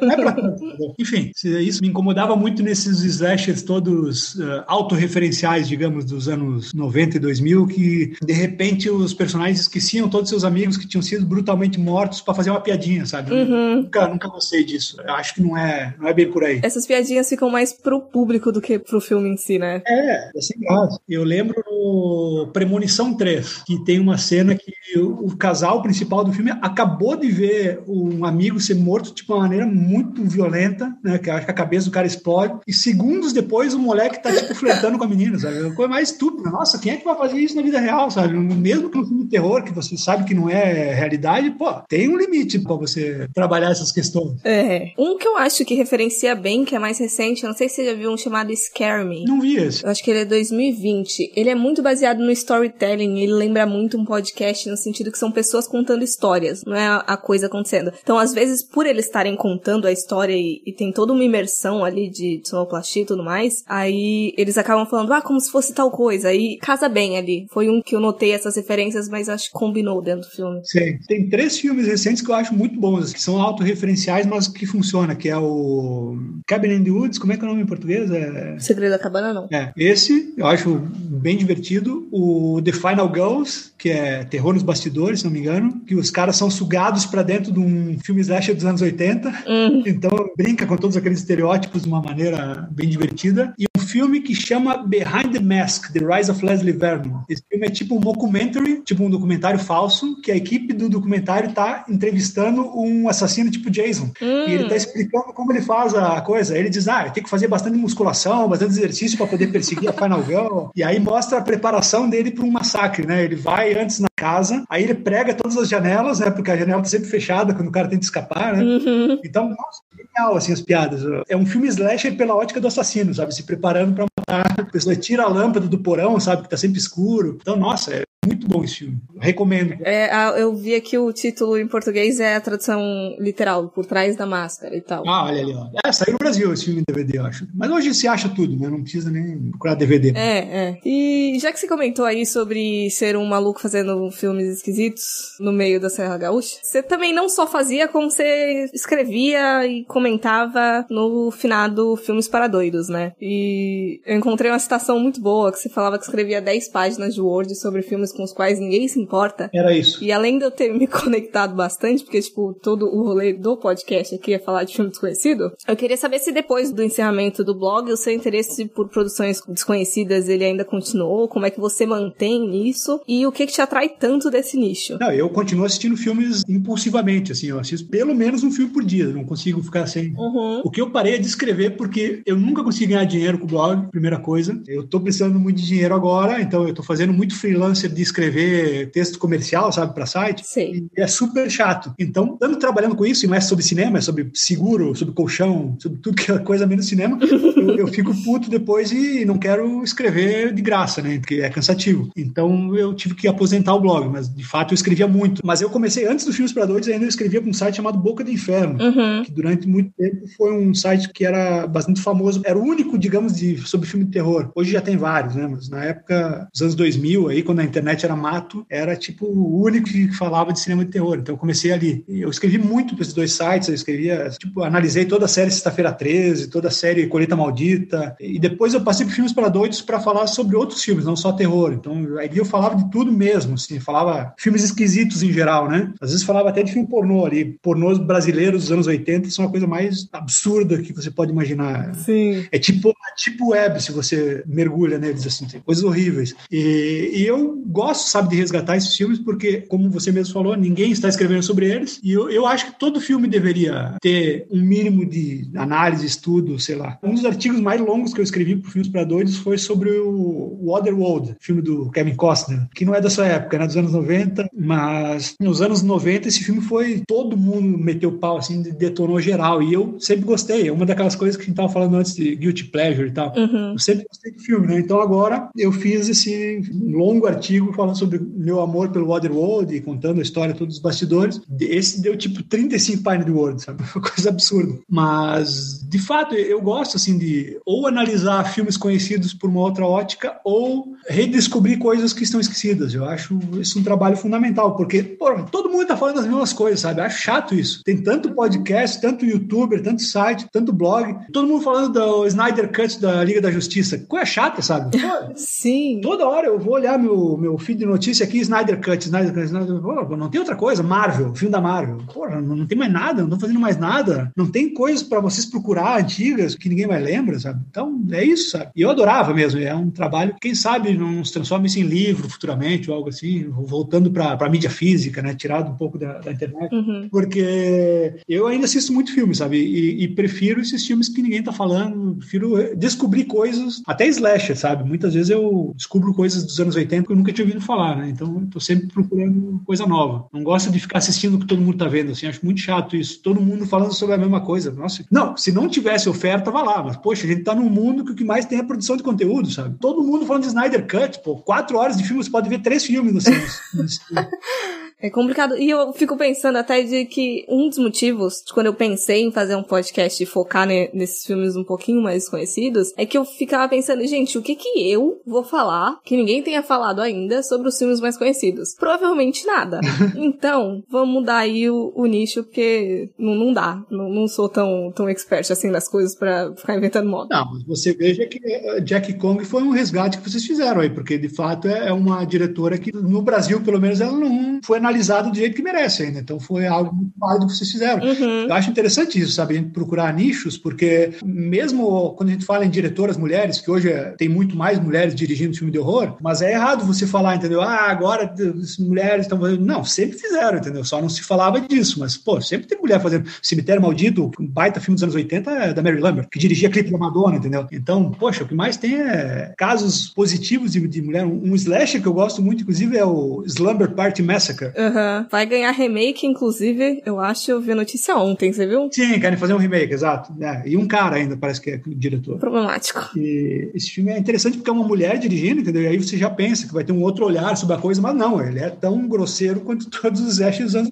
Não 0.00 0.12
é 0.12 0.32
tanto. 0.32 0.94
Enfim, 0.98 1.32
isso 1.60 1.80
me 1.80 1.88
incomodava 1.88 2.36
muito 2.36 2.62
nesses 2.62 3.02
slashers 3.02 3.62
todos 3.62 4.34
uh, 4.36 4.64
autorreferenciais, 4.66 5.68
digamos, 5.68 6.04
dos 6.04 6.28
anos 6.28 6.72
90 6.72 7.16
e 7.16 7.20
2000, 7.20 7.66
que 7.66 8.12
de 8.22 8.32
repente 8.32 8.90
os 8.90 9.14
personagens 9.14 9.60
esqueciam 9.60 10.08
todos 10.08 10.28
seus 10.28 10.44
amigos 10.44 10.76
que 10.76 10.86
tinham 10.86 11.02
sido 11.02 11.26
brutalmente 11.26 11.78
mortos 11.78 12.20
para 12.20 12.34
fazer 12.34 12.50
uma 12.50 12.60
piadinha, 12.60 13.06
sabe? 13.06 13.32
Uhum. 13.32 13.82
Nunca, 13.82 14.08
nunca 14.08 14.28
gostei 14.28 14.64
disso. 14.64 14.96
Eu 15.00 15.14
acho 15.14 15.34
que 15.34 15.42
não 15.42 15.56
é, 15.56 15.94
não 15.98 16.08
é 16.08 16.14
bem 16.14 16.30
por 16.30 16.44
aí. 16.44 16.60
Essas 16.62 16.86
piadinhas 16.86 17.28
ficam 17.28 17.50
mais 17.50 17.72
pro 17.72 18.00
público 18.00 18.52
do 18.52 18.60
que 18.60 18.78
pro 18.78 19.00
filme 19.00 19.28
em 19.28 19.36
si, 19.36 19.58
né? 19.58 19.82
É, 19.86 20.30
é 20.36 20.40
sem 20.40 20.58
graça. 20.60 21.00
Eu 21.08 21.24
lembro 21.24 21.62
no 21.66 22.50
Premonição 22.52 23.14
3, 23.14 23.62
que 23.66 23.82
tem 23.84 24.00
uma 24.00 24.18
cena 24.18 24.54
que 24.54 24.72
o, 24.98 25.26
o 25.26 25.36
casal 25.36 25.82
principal 25.82 26.24
do 26.24 26.32
filme 26.32 26.50
acabou 26.62 27.16
de 27.16 27.30
ver 27.30 27.80
um 27.86 28.24
amigo 28.24 28.60
ser 28.60 28.74
morto 28.74 29.14
de 29.24 29.32
uma 29.32 29.40
maneira 29.40 29.66
muito 29.66 30.24
violenta, 30.24 30.94
né? 31.02 31.18
Que 31.18 31.30
acho 31.30 31.44
que 31.44 31.50
a 31.50 31.54
cabeça 31.54 31.86
do 31.86 31.92
cara 31.92 32.06
explode. 32.06 32.60
E 32.66 32.72
segundos 32.72 33.32
depois 33.32 33.74
o 33.74 33.78
moleque 33.78 34.22
tá, 34.22 34.34
tipo, 34.34 34.54
flertando 34.54 34.98
com 34.98 35.04
a 35.04 35.08
menina, 35.08 35.38
sabe? 35.38 35.58
É 35.58 35.66
a 35.66 35.74
coisa 35.74 35.90
mais 35.90 36.10
estúpida. 36.10 36.50
Nossa, 36.50 36.78
quem 36.78 36.92
é 36.92 36.96
que 36.96 37.04
vai 37.04 37.16
fazer 37.16 37.38
isso 37.38 37.56
na 37.56 37.62
vida 37.62 37.78
real, 37.78 38.10
sabe? 38.10 38.34
Mesmo 38.34 38.90
que 38.90 38.98
no 38.98 39.06
filme 39.06 39.24
de 39.24 39.30
terror, 39.30 39.62
que 39.62 39.72
você 39.72 39.96
sabe 39.96 40.24
que 40.24 40.34
não 40.34 40.48
é 40.48 40.94
realidade, 40.94 41.50
pô, 41.52 41.72
tem 41.88 42.08
um 42.08 42.16
limite 42.16 42.58
pra 42.58 42.74
você 42.74 43.28
trabalhar 43.34 43.70
essas 43.70 43.92
questões. 43.92 44.40
É. 44.44 44.92
Um 44.98 45.16
que 45.16 45.26
eu 45.26 45.36
acho 45.36 45.64
que 45.64 45.74
referencia 45.74 46.34
bem, 46.34 46.64
que 46.64 46.74
é 46.74 46.78
mais 46.78 46.98
recente, 46.98 47.42
eu 47.42 47.48
não 47.48 47.56
sei 47.56 47.68
se 47.68 47.76
você 47.76 47.86
já 47.86 47.94
viu 47.94 48.10
um 48.10 48.16
chamado 48.16 48.54
Scare 48.54 49.04
Me. 49.04 49.24
Não 49.24 49.40
vi 49.40 49.56
esse. 49.56 49.84
Eu 49.84 49.90
acho 49.90 50.02
que 50.02 50.10
ele 50.10 50.20
é 50.20 50.24
2020. 50.24 51.32
Ele 51.34 51.50
é 51.50 51.54
muito 51.54 51.82
baseado 51.82 52.18
no 52.18 52.30
storytelling, 52.30 53.20
ele 53.20 53.32
lembra 53.32 53.66
muito 53.66 53.98
um 53.98 54.04
podcast 54.04 54.68
no 54.68 54.76
sentido 54.76 55.12
que 55.12 55.18
são 55.18 55.30
pessoas 55.30 55.66
contando 55.66 56.02
histórias, 56.02 56.64
não 56.64 56.76
é 56.76 57.02
a 57.06 57.16
coisa 57.16 57.46
acontecendo. 57.46 57.92
Então, 58.02 58.18
às 58.18 58.32
vezes, 58.32 58.62
por 58.62 58.86
eles 58.86 59.07
estarem 59.08 59.36
contando 59.36 59.86
a 59.86 59.92
história 59.92 60.34
e, 60.34 60.62
e 60.64 60.72
tem 60.72 60.92
toda 60.92 61.12
uma 61.12 61.24
imersão 61.24 61.84
ali 61.84 62.08
de 62.08 62.40
sonoplastia 62.44 63.02
e 63.02 63.06
tudo 63.06 63.24
mais, 63.24 63.64
aí 63.66 64.32
eles 64.36 64.56
acabam 64.56 64.86
falando, 64.86 65.12
ah, 65.12 65.22
como 65.22 65.40
se 65.40 65.50
fosse 65.50 65.74
tal 65.74 65.90
coisa, 65.90 66.28
aí 66.28 66.58
casa 66.58 66.88
bem 66.88 67.16
ali. 67.16 67.46
Foi 67.50 67.68
um 67.68 67.82
que 67.82 67.94
eu 67.94 68.00
notei 68.00 68.32
essas 68.32 68.56
referências, 68.56 69.08
mas 69.08 69.28
acho 69.28 69.46
que 69.46 69.52
combinou 69.52 70.00
dentro 70.02 70.28
do 70.28 70.34
filme. 70.34 70.60
Sim. 70.64 70.98
Tem 71.06 71.28
três 71.28 71.58
filmes 71.58 71.86
recentes 71.86 72.22
que 72.22 72.30
eu 72.30 72.34
acho 72.34 72.54
muito 72.54 72.78
bons, 72.78 73.12
que 73.12 73.22
são 73.22 73.40
autorreferenciais, 73.40 74.26
mas 74.26 74.48
que 74.48 74.66
funciona, 74.66 75.14
que 75.14 75.28
é 75.28 75.36
o 75.36 76.16
Cabin 76.46 76.74
in 76.74 76.84
the 76.84 76.90
Woods, 76.90 77.18
como 77.18 77.32
é 77.32 77.36
que 77.36 77.42
é 77.42 77.46
o 77.46 77.50
nome 77.50 77.62
em 77.62 77.66
português? 77.66 78.10
É... 78.10 78.58
Segredo 78.58 78.92
da 78.92 78.98
Cabana, 78.98 79.32
não. 79.32 79.48
É, 79.50 79.72
esse 79.76 80.34
eu 80.36 80.46
acho 80.46 80.76
bem 80.94 81.36
divertido. 81.36 82.08
O 82.12 82.60
The 82.62 82.72
Final 82.72 83.12
Girls, 83.12 83.70
que 83.76 83.90
é 83.90 84.24
terror 84.24 84.52
nos 84.52 84.62
bastidores, 84.62 85.20
se 85.20 85.24
não 85.24 85.32
me 85.32 85.40
engano, 85.40 85.80
que 85.86 85.94
os 85.94 86.10
caras 86.10 86.36
são 86.36 86.50
sugados 86.50 87.06
para 87.06 87.22
dentro 87.22 87.52
de 87.52 87.58
um 87.58 87.98
filme 88.04 88.20
slasher 88.20 88.54
dos 88.54 88.64
anos 88.64 88.82
80. 88.82 88.97
Hum. 89.46 89.82
Então 89.86 90.10
brinca 90.36 90.66
com 90.66 90.76
todos 90.76 90.96
aqueles 90.96 91.18
estereótipos 91.20 91.82
de 91.82 91.88
uma 91.88 92.02
maneira 92.02 92.68
bem 92.70 92.88
divertida. 92.88 93.54
E 93.58 93.66
um 93.76 93.80
filme 93.80 94.20
que 94.20 94.34
chama 94.34 94.78
Behind 94.78 95.32
the 95.32 95.40
Mask, 95.40 95.92
The 95.92 96.00
Rise 96.00 96.30
of 96.30 96.44
Leslie 96.44 96.72
Vernon. 96.72 97.22
Esse 97.28 97.42
filme 97.48 97.66
é 97.66 97.70
tipo 97.70 97.96
um 97.96 98.00
documentary, 98.00 98.82
tipo 98.82 99.04
um 99.04 99.10
documentário 99.10 99.58
falso, 99.58 100.20
que 100.20 100.30
a 100.30 100.36
equipe 100.36 100.72
do 100.72 100.88
documentário 100.88 101.52
tá 101.52 101.84
entrevistando 101.88 102.62
um 102.78 103.08
assassino 103.08 103.50
tipo 103.50 103.70
Jason. 103.70 104.10
Hum. 104.20 104.48
E 104.48 104.52
ele 104.52 104.68
tá 104.68 104.76
explicando 104.76 105.32
como 105.32 105.52
ele 105.52 105.62
faz 105.62 105.94
a 105.94 106.20
coisa. 106.20 106.56
Ele 106.56 106.68
diz, 106.68 106.88
ah, 106.88 107.08
tem 107.10 107.22
que 107.22 107.30
fazer 107.30 107.48
bastante 107.48 107.78
musculação, 107.78 108.48
bastante 108.48 108.72
exercício 108.72 109.16
para 109.16 109.26
poder 109.26 109.48
perseguir 109.48 109.88
a 109.88 109.92
Final 109.92 110.24
Girl. 110.24 110.68
E 110.74 110.82
aí 110.82 110.98
mostra 110.98 111.38
a 111.38 111.42
preparação 111.42 112.08
dele 112.08 112.30
para 112.30 112.44
um 112.44 112.50
massacre, 112.50 113.06
né? 113.06 113.24
Ele 113.24 113.36
vai 113.36 113.74
antes 113.78 114.00
na 114.00 114.07
casa, 114.18 114.64
aí 114.68 114.82
ele 114.82 114.94
prega 114.94 115.32
todas 115.32 115.56
as 115.56 115.68
janelas, 115.68 116.18
né? 116.18 116.30
Porque 116.30 116.50
a 116.50 116.56
janela 116.56 116.82
tá 116.82 116.88
sempre 116.88 117.08
fechada 117.08 117.54
quando 117.54 117.68
o 117.68 117.72
cara 117.72 117.88
tenta 117.88 118.04
escapar, 118.04 118.56
né? 118.56 118.62
Uhum. 118.62 119.20
Então, 119.24 119.48
nossa, 119.48 119.82
genial, 119.96 120.36
assim, 120.36 120.52
as 120.52 120.60
piadas. 120.60 121.02
É 121.28 121.36
um 121.36 121.46
filme 121.46 121.68
slasher 121.68 122.16
pela 122.16 122.34
ótica 122.34 122.60
do 122.60 122.66
assassino, 122.66 123.14
sabe? 123.14 123.34
Se 123.34 123.44
preparando 123.44 123.94
para 123.94 124.06
matar. 124.18 124.60
A 124.60 124.64
pessoa 124.64 124.96
tira 124.96 125.22
a 125.22 125.28
lâmpada 125.28 125.66
do 125.66 125.78
porão, 125.78 126.18
sabe? 126.18 126.42
Que 126.42 126.50
tá 126.50 126.56
sempre 126.56 126.78
escuro. 126.78 127.38
Então, 127.40 127.56
nossa, 127.56 127.94
é 127.94 128.02
muito 128.28 128.46
bom 128.46 128.62
esse 128.62 128.76
filme. 128.76 128.98
Recomendo. 129.18 129.74
É, 129.82 130.10
eu 130.40 130.54
vi 130.54 130.74
aqui 130.74 130.96
o 130.98 131.12
título 131.12 131.58
em 131.58 131.66
português 131.66 132.20
é 132.20 132.36
a 132.36 132.40
tradução 132.40 133.16
literal, 133.18 133.68
por 133.68 133.86
trás 133.86 134.16
da 134.16 134.26
máscara 134.26 134.76
e 134.76 134.80
tal. 134.80 135.08
Ah, 135.08 135.24
olha 135.24 135.42
ali, 135.42 135.54
ó. 135.54 135.68
É, 135.84 135.92
saiu 135.92 136.12
no 136.12 136.18
Brasil 136.18 136.52
esse 136.52 136.66
filme 136.66 136.80
em 136.80 136.84
DVD, 136.86 137.18
eu 137.18 137.26
acho. 137.26 137.46
Mas 137.54 137.70
hoje 137.70 137.94
se 137.94 138.06
acha 138.06 138.28
tudo, 138.28 138.56
né? 138.58 138.68
Não 138.68 138.82
precisa 138.82 139.10
nem 139.10 139.50
procurar 139.50 139.74
DVD. 139.74 140.12
É, 140.14 140.38
é. 140.38 140.80
E 140.84 141.38
já 141.40 141.52
que 141.52 141.58
você 141.58 141.66
comentou 141.66 142.04
aí 142.04 142.26
sobre 142.26 142.90
ser 142.90 143.16
um 143.16 143.24
maluco 143.24 143.60
fazendo 143.60 144.10
filmes 144.10 144.58
esquisitos 144.58 145.04
no 145.40 145.52
meio 145.52 145.80
da 145.80 145.88
Serra 145.88 146.18
Gaúcha, 146.18 146.58
você 146.62 146.82
também 146.82 147.14
não 147.14 147.28
só 147.28 147.46
fazia, 147.46 147.88
como 147.88 148.10
você 148.10 148.70
escrevia 148.74 149.66
e 149.66 149.84
comentava 149.84 150.86
no 150.90 151.30
finado 151.30 151.96
Filmes 151.96 152.28
para 152.28 152.46
Doidos, 152.46 152.88
né? 152.88 153.12
E 153.20 154.00
eu 154.06 154.16
encontrei 154.16 154.50
uma 154.50 154.58
citação 154.58 154.98
muito 154.98 155.20
boa 155.20 155.50
que 155.50 155.58
você 155.58 155.68
falava 155.68 155.98
que 155.98 156.04
escrevia 156.04 156.40
10 156.40 156.68
páginas 156.68 157.14
de 157.14 157.20
Word 157.20 157.54
sobre 157.54 157.82
filmes 157.82 158.12
com 158.18 158.24
os 158.24 158.32
quais 158.32 158.58
ninguém 158.58 158.88
se 158.88 159.00
importa. 159.00 159.48
Era 159.54 159.72
isso. 159.72 160.02
E 160.02 160.10
além 160.10 160.38
de 160.38 160.44
eu 160.44 160.50
ter 160.50 160.74
me 160.74 160.86
conectado 160.90 161.54
bastante, 161.54 162.02
porque, 162.02 162.20
tipo, 162.20 162.52
todo 162.60 162.86
o 162.86 163.04
rolê 163.04 163.32
do 163.32 163.56
podcast 163.56 164.12
aqui 164.16 164.34
é 164.34 164.40
falar 164.40 164.64
de 164.64 164.74
filme 164.74 164.90
desconhecido, 164.90 165.52
eu 165.66 165.76
queria 165.76 165.96
saber 165.96 166.18
se 166.18 166.32
depois 166.32 166.72
do 166.72 166.82
encerramento 166.82 167.44
do 167.44 167.56
blog, 167.56 167.92
o 167.92 167.96
seu 167.96 168.12
interesse 168.12 168.66
por 168.66 168.88
produções 168.88 169.40
desconhecidas, 169.46 170.28
ele 170.28 170.44
ainda 170.44 170.64
continuou, 170.64 171.28
como 171.28 171.46
é 171.46 171.50
que 171.50 171.60
você 171.60 171.86
mantém 171.86 172.68
isso, 172.68 173.00
e 173.06 173.24
o 173.24 173.30
que, 173.30 173.46
que 173.46 173.52
te 173.52 173.60
atrai 173.60 173.88
tanto 173.88 174.30
desse 174.30 174.56
nicho? 174.56 174.98
Não, 174.98 175.12
eu 175.12 175.28
continuo 175.30 175.64
assistindo 175.64 175.96
filmes 175.96 176.42
impulsivamente, 176.48 177.30
assim, 177.30 177.46
eu 177.46 177.60
assisto 177.60 177.88
pelo 177.88 178.14
menos 178.14 178.42
um 178.42 178.50
filme 178.50 178.72
por 178.72 178.84
dia, 178.84 179.06
não 179.06 179.24
consigo 179.24 179.62
ficar 179.62 179.86
sem. 179.86 180.12
Uhum. 180.16 180.62
O 180.64 180.70
que 180.70 180.80
eu 180.80 180.90
parei 180.90 181.14
é 181.14 181.18
de 181.18 181.26
escrever 181.26 181.76
porque 181.76 182.20
eu 182.26 182.36
nunca 182.36 182.64
consegui 182.64 182.86
ganhar 182.86 183.04
dinheiro 183.04 183.38
com 183.38 183.44
o 183.44 183.48
blog, 183.48 183.88
primeira 183.90 184.18
coisa. 184.18 184.60
Eu 184.66 184.86
tô 184.86 184.98
precisando 185.00 185.38
muito 185.38 185.58
de 185.58 185.66
dinheiro 185.66 185.94
agora, 185.94 186.40
então 186.40 186.66
eu 186.66 186.74
tô 186.74 186.82
fazendo 186.82 187.12
muito 187.12 187.36
freelancer 187.36 187.92
de 187.98 188.02
escrever 188.02 188.90
texto 188.92 189.18
comercial, 189.18 189.72
sabe, 189.72 189.92
para 189.92 190.06
site. 190.06 190.42
Sim. 190.46 190.88
É 190.96 191.06
super 191.06 191.50
chato. 191.50 191.92
Então, 191.98 192.34
estando 192.34 192.56
trabalhando 192.56 192.94
com 192.94 193.04
isso, 193.04 193.24
e 193.24 193.28
não 193.28 193.34
é 193.34 193.40
sobre 193.40 193.64
cinema, 193.64 193.98
é 193.98 194.00
sobre 194.00 194.30
seguro, 194.34 194.94
sobre 194.94 195.14
colchão, 195.14 195.76
sobre 195.80 195.98
tudo 195.98 196.16
que 196.16 196.30
é 196.30 196.38
coisa 196.38 196.66
menos 196.66 196.86
cinema, 196.86 197.18
eu, 197.56 197.76
eu 197.78 197.86
fico 197.88 198.14
puto 198.22 198.48
depois 198.48 198.92
e 198.92 199.24
não 199.24 199.36
quero 199.36 199.82
escrever 199.82 200.52
de 200.54 200.62
graça, 200.62 201.02
né? 201.02 201.18
Porque 201.18 201.36
é 201.36 201.50
cansativo. 201.50 202.08
Então, 202.16 202.74
eu 202.76 202.94
tive 202.94 203.14
que 203.16 203.26
aposentar 203.26 203.74
o 203.74 203.80
blog, 203.80 204.08
mas 204.08 204.32
de 204.32 204.44
fato 204.44 204.72
eu 204.72 204.76
escrevia 204.76 205.08
muito. 205.08 205.42
Mas 205.44 205.60
eu 205.60 205.68
comecei 205.68 206.06
antes 206.06 206.24
dos 206.24 206.36
Filmes 206.36 206.52
para 206.52 206.66
Doidos, 206.66 206.88
ainda 206.88 207.04
eu 207.04 207.08
escrevia 207.08 207.40
para 207.40 207.50
um 207.50 207.54
site 207.54 207.76
chamado 207.76 207.98
Boca 207.98 208.22
do 208.22 208.30
Inferno, 208.30 208.78
Uhum. 208.80 209.22
que 209.24 209.32
durante 209.32 209.66
muito 209.66 209.90
tempo 209.98 210.24
foi 210.36 210.52
um 210.52 210.72
site 210.72 211.08
que 211.12 211.24
era 211.24 211.66
bastante 211.66 212.00
famoso. 212.00 212.42
Era 212.44 212.56
o 212.58 212.62
único, 212.62 212.96
digamos, 212.96 213.36
de, 213.36 213.56
sobre 213.66 213.88
filme 213.88 214.04
de 214.04 214.12
terror. 214.12 214.52
Hoje 214.54 214.70
já 214.70 214.80
tem 214.80 214.96
vários, 214.96 215.34
né? 215.34 215.48
Mas 215.50 215.68
na 215.68 215.82
época, 215.84 216.48
dos 216.52 216.62
anos 216.62 216.74
2000, 216.74 217.28
aí, 217.28 217.42
quando 217.42 217.60
a 217.60 217.64
internet 217.64 217.87
era 218.04 218.16
mato, 218.16 218.64
era 218.68 218.96
tipo 218.96 219.26
o 219.26 219.62
único 219.62 219.88
que 219.88 220.12
falava 220.12 220.52
de 220.52 220.60
cinema 220.60 220.84
de 220.84 220.90
terror. 220.90 221.18
Então 221.18 221.34
eu 221.34 221.38
comecei 221.38 221.72
ali. 221.72 222.04
E 222.08 222.20
eu 222.20 222.30
escrevi 222.30 222.58
muito 222.58 222.94
para 222.94 223.02
esses 223.02 223.14
dois 223.14 223.32
sites. 223.32 223.68
Eu 223.68 223.74
escrevia, 223.74 224.30
tipo, 224.30 224.62
analisei 224.62 225.04
toda 225.04 225.24
a 225.24 225.28
série 225.28 225.50
Sexta-feira 225.50 225.92
13, 225.92 226.48
toda 226.48 226.68
a 226.68 226.70
série 226.70 227.06
Colheita 227.06 227.36
Maldita. 227.36 228.16
E 228.20 228.38
depois 228.38 228.74
eu 228.74 228.80
passei 228.80 229.06
por 229.06 229.12
Filmes 229.12 229.32
para 229.32 229.48
Doidos 229.48 229.80
para 229.80 230.00
falar 230.00 230.26
sobre 230.26 230.56
outros 230.56 230.82
filmes, 230.82 231.04
não 231.04 231.16
só 231.16 231.32
terror. 231.32 231.72
Então 231.72 232.16
aí 232.18 232.30
eu 232.34 232.44
falava 232.44 232.76
de 232.76 232.90
tudo 232.90 233.12
mesmo, 233.12 233.54
assim. 233.54 233.80
Falava 233.80 234.34
filmes 234.38 234.62
esquisitos 234.64 235.22
em 235.22 235.32
geral, 235.32 235.68
né? 235.68 235.92
Às 236.00 236.10
vezes 236.10 236.24
falava 236.24 236.48
até 236.48 236.62
de 236.62 236.72
filme 236.72 236.88
pornô 236.88 237.24
ali. 237.24 237.58
Pornôs 237.62 237.98
brasileiros 237.98 238.62
dos 238.62 238.72
anos 238.72 238.86
80 238.86 239.30
são 239.30 239.44
a 239.44 239.50
coisa 239.50 239.66
mais 239.66 240.08
absurda 240.12 240.80
que 240.82 240.92
você 240.92 241.10
pode 241.10 241.32
imaginar. 241.32 241.94
Sim. 241.94 242.46
É 242.50 242.58
tipo, 242.58 242.90
é 242.90 243.14
tipo 243.16 243.50
web, 243.50 243.82
se 243.82 243.92
você 243.92 244.42
mergulha 244.46 244.98
neles, 244.98 245.26
assim, 245.26 245.46
tem 245.46 245.60
coisas 245.60 245.84
horríveis. 245.84 246.34
E, 246.50 247.12
e 247.14 247.26
eu 247.26 247.62
gosto, 247.78 248.08
sabe, 248.08 248.30
de 248.30 248.36
resgatar 248.36 248.76
esses 248.76 248.96
filmes, 248.96 249.20
porque, 249.20 249.58
como 249.68 249.88
você 249.88 250.10
mesmo 250.10 250.34
falou, 250.34 250.56
ninguém 250.56 250.90
está 250.90 251.08
escrevendo 251.08 251.44
sobre 251.44 251.70
eles. 251.70 252.00
E 252.02 252.10
eu, 252.10 252.28
eu 252.28 252.44
acho 252.44 252.66
que 252.66 252.78
todo 252.78 253.00
filme 253.00 253.28
deveria 253.28 253.94
ter 254.00 254.46
um 254.50 254.60
mínimo 254.60 255.06
de 255.06 255.48
análise, 255.54 256.04
estudo, 256.04 256.58
sei 256.58 256.74
lá. 256.74 256.98
Um 257.02 257.14
dos 257.14 257.24
artigos 257.24 257.60
mais 257.60 257.80
longos 257.80 258.12
que 258.12 258.18
eu 258.20 258.24
escrevi 258.24 258.56
para 258.56 258.70
Filmes 258.72 258.88
para 258.88 259.04
Doidos 259.04 259.36
foi 259.36 259.56
sobre 259.56 259.90
o 259.90 260.58
Waterworld, 260.64 261.36
filme 261.38 261.62
do 261.62 261.88
Kevin 261.92 262.16
Costner, 262.16 262.66
que 262.74 262.84
não 262.84 262.94
é 262.94 263.00
da 263.00 263.08
sua 263.08 263.26
época, 263.26 263.58
né, 263.58 263.66
dos 263.66 263.76
anos 263.76 263.92
90, 263.92 264.50
mas 264.52 265.36
nos 265.40 265.62
anos 265.62 265.82
90 265.82 266.26
esse 266.26 266.42
filme 266.42 266.60
foi. 266.60 267.02
Todo 267.06 267.36
mundo 267.36 267.78
meteu 267.78 268.10
pau, 268.12 268.38
assim, 268.38 268.60
detonou 268.62 269.20
geral. 269.20 269.62
E 269.62 269.72
eu 269.72 269.96
sempre 270.00 270.24
gostei. 270.24 270.68
É 270.68 270.72
uma 270.72 270.84
daquelas 270.84 271.14
coisas 271.14 271.36
que 271.36 271.42
a 271.42 271.46
gente 271.46 271.54
estava 271.54 271.72
falando 271.72 271.96
antes 271.96 272.14
de 272.14 272.34
Guilty 272.34 272.64
Pleasure 272.64 273.08
e 273.08 273.12
tal. 273.12 273.32
Uhum. 273.36 273.72
Eu 273.72 273.78
sempre 273.78 274.04
gostei 274.08 274.32
do 274.32 274.40
filme, 274.40 274.66
né? 274.66 274.80
Então 274.80 275.00
agora 275.00 275.48
eu 275.56 275.70
fiz 275.70 276.08
esse 276.08 276.60
longo 276.72 277.26
artigo 277.26 277.67
falando 277.72 277.98
sobre 277.98 278.18
meu 278.18 278.60
amor 278.60 278.90
pelo 278.90 279.08
Waterworld 279.08 279.74
e 279.74 279.80
contando 279.80 280.18
a 280.18 280.22
história, 280.22 280.54
todos 280.54 280.76
os 280.76 280.82
bastidores. 280.82 281.40
Esse 281.60 282.00
deu 282.00 282.16
tipo 282.16 282.42
35 282.42 283.02
páginas 283.02 283.26
de 283.26 283.32
Word, 283.32 283.62
sabe? 283.62 283.82
Foi 283.88 284.02
coisa 284.02 284.28
absurda. 284.30 284.78
Mas, 284.88 285.84
de 285.88 285.98
fato, 285.98 286.34
eu 286.34 286.60
gosto 286.60 286.96
assim 286.96 287.18
de 287.18 287.58
ou 287.64 287.86
analisar 287.86 288.44
filmes 288.52 288.76
conhecidos 288.76 289.32
por 289.32 289.50
uma 289.50 289.60
outra 289.60 289.86
ótica 289.86 290.38
ou 290.44 290.94
redescobrir 291.08 291.78
coisas 291.78 292.12
que 292.12 292.24
estão 292.24 292.40
esquecidas. 292.40 292.94
Eu 292.94 293.04
acho 293.04 293.38
isso 293.54 293.78
um 293.78 293.82
trabalho 293.82 294.16
fundamental, 294.16 294.76
porque 294.76 295.02
pô, 295.02 295.42
todo 295.44 295.68
mundo 295.68 295.82
está 295.82 295.96
falando 295.96 296.20
as 296.20 296.26
mesmas 296.26 296.52
coisas, 296.52 296.80
sabe? 296.80 297.00
Eu 297.00 297.04
acho 297.04 297.22
chato 297.22 297.54
isso. 297.54 297.82
Tem 297.84 297.96
tanto 297.96 298.34
podcast, 298.34 299.00
tanto 299.00 299.24
youtuber, 299.24 299.82
tanto 299.82 300.02
site, 300.02 300.46
tanto 300.52 300.72
blog, 300.72 301.16
todo 301.32 301.48
mundo 301.48 301.62
falando 301.62 301.92
do 301.92 302.26
Snyder 302.26 302.72
Cut 302.72 303.00
da 303.00 303.22
Liga 303.24 303.40
da 303.40 303.50
Justiça. 303.50 303.98
Coisa 303.98 304.26
chata, 304.26 304.62
sabe? 304.62 304.98
Pô, 304.98 305.32
Sim. 305.36 306.00
Toda 306.02 306.28
hora 306.28 306.46
eu 306.46 306.58
vou 306.58 306.74
olhar 306.74 306.98
meu, 306.98 307.36
meu 307.36 307.57
feed 307.58 307.78
de 307.78 307.86
notícia 307.86 308.24
aqui, 308.24 308.38
Snyder 308.38 308.80
Cut, 308.80 309.04
Snyder 309.04 309.32
Cut, 309.32 309.44
Snyder 309.44 309.80
Cut. 309.80 310.06
Pô, 310.08 310.16
não 310.16 310.28
tem 310.28 310.40
outra 310.40 310.56
coisa, 310.56 310.82
Marvel, 310.82 311.34
filme 311.34 311.52
da 311.52 311.60
Marvel. 311.60 311.98
Porra, 312.12 312.40
não, 312.40 312.56
não 312.56 312.66
tem 312.66 312.76
mais 312.76 312.92
nada, 312.92 313.22
não 313.22 313.30
tô 313.30 313.38
fazendo 313.38 313.60
mais 313.60 313.76
nada. 313.76 314.32
Não 314.36 314.46
tem 314.46 314.72
coisas 314.72 315.02
para 315.02 315.20
vocês 315.20 315.46
procurar 315.46 316.00
antigas 316.00 316.54
que 316.54 316.68
ninguém 316.68 316.86
mais 316.86 317.02
lembra, 317.02 317.38
sabe? 317.38 317.60
Então, 317.70 318.04
é 318.10 318.24
isso, 318.24 318.50
sabe? 318.50 318.70
E 318.74 318.82
eu 318.82 318.90
adorava 318.90 319.32
mesmo, 319.34 319.60
é 319.60 319.74
um 319.74 319.90
trabalho, 319.90 320.34
quem 320.40 320.54
sabe 320.54 320.96
não 320.96 321.24
se 321.24 321.32
transforma 321.32 321.66
isso 321.66 321.78
em 321.78 321.82
livro 321.82 322.28
futuramente 322.28 322.90
ou 322.90 322.96
algo 322.96 323.08
assim, 323.08 323.48
voltando 323.48 324.10
para 324.10 324.32
a 324.32 324.48
mídia 324.48 324.70
física, 324.70 325.22
né? 325.22 325.34
Tirado 325.34 325.70
um 325.70 325.76
pouco 325.76 325.98
da, 325.98 326.18
da 326.18 326.32
internet. 326.32 326.74
Uhum. 326.74 327.08
Porque 327.10 328.16
eu 328.28 328.46
ainda 328.46 328.64
assisto 328.64 328.92
muito 328.92 329.12
filme, 329.12 329.34
sabe? 329.34 329.58
E, 329.58 330.04
e, 330.04 330.08
prefiro 330.08 330.60
esses 330.60 330.86
filmes 330.86 331.08
que 331.08 331.22
ninguém 331.22 331.42
tá 331.42 331.52
falando, 331.52 332.16
prefiro 332.16 332.76
descobrir 332.76 333.24
coisas, 333.24 333.82
até 333.86 334.06
slasher, 334.08 334.56
sabe? 334.56 334.88
Muitas 334.88 335.14
vezes 335.14 335.30
eu 335.30 335.72
descubro 335.76 336.14
coisas 336.14 336.44
dos 336.44 336.58
anos 336.60 336.76
80 336.76 337.06
que 337.06 337.12
eu 337.12 337.16
nunca 337.16 337.32
tinha 337.32 337.46
ouvido 337.48 337.64
falar, 337.64 337.96
né? 337.96 338.08
Então 338.08 338.46
tô 338.46 338.60
sempre 338.60 338.86
procurando 338.88 339.60
coisa 339.64 339.86
nova. 339.86 340.26
Não 340.32 340.42
gosto 340.42 340.70
de 340.70 340.78
ficar 340.78 340.98
assistindo 340.98 341.34
o 341.34 341.38
que 341.38 341.46
todo 341.46 341.60
mundo 341.60 341.78
tá 341.78 341.88
vendo, 341.88 342.12
assim, 342.12 342.26
acho 342.26 342.44
muito 342.44 342.60
chato 342.60 342.96
isso. 342.96 343.20
Todo 343.22 343.40
mundo 343.40 343.66
falando 343.66 343.92
sobre 343.94 344.14
a 344.14 344.18
mesma 344.18 344.40
coisa. 344.40 344.70
Nossa, 344.72 345.04
não, 345.10 345.36
se 345.36 345.50
não 345.50 345.68
tivesse 345.68 346.08
oferta, 346.08 346.50
vá 346.50 346.62
lá. 346.62 346.82
Mas, 346.82 346.96
poxa, 346.96 347.24
a 347.24 347.28
gente 347.28 347.42
tá 347.42 347.54
num 347.54 347.68
mundo 347.68 348.04
que 348.04 348.12
o 348.12 348.14
que 348.14 348.24
mais 348.24 348.44
tem 348.44 348.58
é 348.58 348.62
produção 348.62 348.96
de 348.96 349.02
conteúdo, 349.02 349.50
sabe? 349.50 349.76
Todo 349.80 350.02
mundo 350.02 350.26
falando 350.26 350.42
de 350.42 350.48
Snyder 350.48 350.86
Cut, 350.86 351.20
pô, 351.22 351.36
quatro 351.36 351.78
horas 351.78 351.96
de 351.96 352.04
filme, 352.04 352.22
você 352.22 352.30
pode 352.30 352.48
ver 352.48 352.60
três 352.60 352.84
filmes 352.84 353.12
no 353.12 353.20
cinema. 353.20 353.46
É 355.00 355.08
complicado. 355.08 355.56
E 355.56 355.70
eu 355.70 355.92
fico 355.92 356.16
pensando 356.16 356.56
até 356.56 356.82
de 356.82 357.04
que 357.04 357.44
um 357.48 357.68
dos 357.68 357.78
motivos 357.78 358.42
de 358.44 358.52
quando 358.52 358.66
eu 358.66 358.74
pensei 358.74 359.22
em 359.22 359.30
fazer 359.30 359.54
um 359.54 359.62
podcast 359.62 360.20
e 360.20 360.26
focar 360.26 360.66
ne 360.66 360.90
nesses 360.92 361.24
filmes 361.24 361.54
um 361.54 361.62
pouquinho 361.62 362.02
mais 362.02 362.28
conhecidos 362.28 362.92
é 362.96 363.06
que 363.06 363.16
eu 363.16 363.24
ficava 363.24 363.68
pensando, 363.68 364.04
gente, 364.06 364.36
o 364.36 364.42
que 364.42 364.56
que 364.56 364.90
eu 364.90 365.20
vou 365.24 365.44
falar 365.44 366.00
que 366.04 366.16
ninguém 366.16 366.42
tenha 366.42 366.62
falado 366.62 367.00
ainda 367.00 367.42
sobre 367.42 367.68
os 367.68 367.78
filmes 367.78 368.00
mais 368.00 368.16
conhecidos? 368.16 368.74
Provavelmente 368.74 369.46
nada. 369.46 369.80
então, 370.16 370.82
vamos 370.90 371.14
mudar 371.14 371.38
aí 371.38 371.70
o, 371.70 371.92
o 371.94 372.06
nicho, 372.06 372.42
porque 372.42 373.10
não, 373.16 373.34
não 373.36 373.52
dá. 373.52 373.80
Não, 373.90 374.08
não, 374.08 374.26
sou 374.26 374.48
tão, 374.48 374.92
tão 374.94 375.08
expert 375.08 375.50
assim 375.52 375.70
nas 375.70 375.88
coisas 375.88 376.16
para 376.16 376.52
ficar 376.56 376.76
inventando 376.76 377.08
moda. 377.08 377.36
Não, 377.36 377.52
mas 377.52 377.62
você 377.64 377.94
veja 377.94 378.26
que 378.26 378.40
eh, 378.42 378.80
Jack 378.80 379.14
Kong 379.14 379.44
foi 379.44 379.62
um 379.62 379.70
resgate 379.70 380.18
que 380.18 380.28
vocês 380.28 380.44
fizeram 380.44 380.80
aí, 380.80 380.90
porque 380.90 381.16
de 381.16 381.28
fato 381.28 381.68
é, 381.68 381.88
é 381.88 381.92
uma 381.92 382.24
diretora 382.24 382.76
que 382.78 382.92
no 382.92 383.22
Brasil, 383.22 383.60
pelo 383.60 383.80
menos, 383.80 384.00
ela 384.00 384.12
não 384.12 384.60
foi 384.64 384.80
analisado 384.88 385.30
do 385.30 385.36
jeito 385.36 385.54
que 385.54 385.62
merece 385.62 386.02
ainda. 386.02 386.18
Então 386.18 386.40
foi 386.40 386.66
algo 386.66 386.94
muito 386.94 387.12
válido 387.16 387.46
que 387.46 387.52
vocês 387.52 387.70
fizeram. 387.70 388.02
Uhum. 388.04 388.46
Eu 388.48 388.54
acho 388.54 388.70
interessante 388.70 389.20
isso, 389.20 389.32
sabe? 389.32 389.54
A 389.54 389.56
gente 389.58 389.70
procurar 389.70 390.12
nichos, 390.14 390.56
porque 390.56 391.12
mesmo 391.24 392.14
quando 392.14 392.30
a 392.30 392.32
gente 392.32 392.44
fala 392.44 392.64
em 392.64 392.70
diretoras 392.70 393.16
mulheres, 393.16 393.60
que 393.60 393.70
hoje 393.70 393.90
é, 393.90 394.10
tem 394.12 394.28
muito 394.28 394.56
mais 394.56 394.78
mulheres 394.78 395.14
dirigindo 395.14 395.56
filme 395.56 395.72
de 395.72 395.78
horror, 395.78 396.16
mas 396.20 396.42
é 396.42 396.52
errado 396.52 396.84
você 396.84 397.06
falar, 397.06 397.36
entendeu? 397.36 397.60
Ah, 397.60 397.90
agora 397.90 398.32
as 398.60 398.78
mulheres 398.78 399.26
estão 399.26 399.38
fazendo. 399.38 399.64
Não, 399.64 399.84
sempre 399.84 400.18
fizeram, 400.18 400.58
entendeu? 400.58 400.84
Só 400.84 401.00
não 401.00 401.08
se 401.08 401.22
falava 401.22 401.60
disso, 401.60 402.00
mas, 402.00 402.16
pô, 402.16 402.40
sempre 402.40 402.66
tem 402.66 402.78
mulher 402.78 403.00
fazendo 403.00 403.28
Cemitério 403.42 403.82
Maldito, 403.82 404.30
um 404.40 404.46
baita 404.46 404.80
filme 404.80 404.94
dos 404.94 405.02
anos 405.02 405.14
80 405.14 405.50
é 405.50 405.74
da 405.74 405.82
Mary 405.82 406.00
Lambert, 406.00 406.28
que 406.30 406.38
dirigia 406.38 406.70
clipe 406.70 406.90
da 406.90 406.98
Madonna, 406.98 407.36
entendeu? 407.36 407.66
Então, 407.72 408.10
poxa, 408.10 408.44
o 408.44 408.48
que 408.48 408.54
mais 408.54 408.76
tem 408.76 408.94
é 408.94 409.52
casos 409.56 410.08
positivos 410.08 410.72
de, 410.72 410.86
de 410.86 411.02
mulher. 411.02 411.24
Um, 411.24 411.52
um 411.52 411.54
slasher 411.54 412.00
que 412.00 412.08
eu 412.08 412.12
gosto 412.12 412.42
muito, 412.42 412.62
inclusive, 412.62 412.96
é 412.96 413.04
o 413.04 413.42
Slumber 413.46 413.90
Party 413.90 414.22
Massacre. 414.22 414.72
Uhum. 414.78 415.26
Vai 415.28 415.44
ganhar 415.44 415.72
remake, 415.72 416.24
inclusive, 416.24 417.02
eu 417.04 417.18
acho, 417.18 417.50
eu 417.50 417.60
vi 417.60 417.72
a 417.72 417.74
notícia 417.74 418.16
ontem, 418.16 418.52
você 418.52 418.64
viu? 418.64 418.88
Sim, 418.92 419.18
querem 419.18 419.36
fazer 419.36 419.54
um 419.54 419.58
remake, 419.58 419.92
exato. 419.92 420.32
É, 420.40 420.62
e 420.66 420.76
um 420.76 420.86
cara 420.86 421.16
ainda 421.16 421.36
parece 421.36 421.60
que 421.60 421.70
é 421.70 421.82
o 421.84 421.94
diretor. 421.94 422.38
Problemático. 422.38 423.10
E 423.16 423.70
esse 423.74 423.90
filme 423.90 424.12
é 424.12 424.18
interessante 424.18 424.56
porque 424.56 424.70
é 424.70 424.72
uma 424.72 424.86
mulher 424.86 425.18
dirigindo, 425.18 425.60
entendeu? 425.60 425.82
E 425.82 425.88
aí 425.88 425.98
você 425.98 426.16
já 426.16 426.30
pensa 426.30 426.66
que 426.66 426.72
vai 426.72 426.84
ter 426.84 426.92
um 426.92 427.02
outro 427.02 427.26
olhar 427.26 427.56
sobre 427.56 427.74
a 427.74 427.78
coisa, 427.78 428.00
mas 428.00 428.14
não, 428.14 428.40
ele 428.40 428.60
é 428.60 428.70
tão 428.70 429.08
grosseiro 429.08 429.60
quanto 429.60 429.90
todos 429.90 430.20
os 430.20 430.40
Ash 430.40 430.58
dos 430.58 430.76
anos 430.76 430.90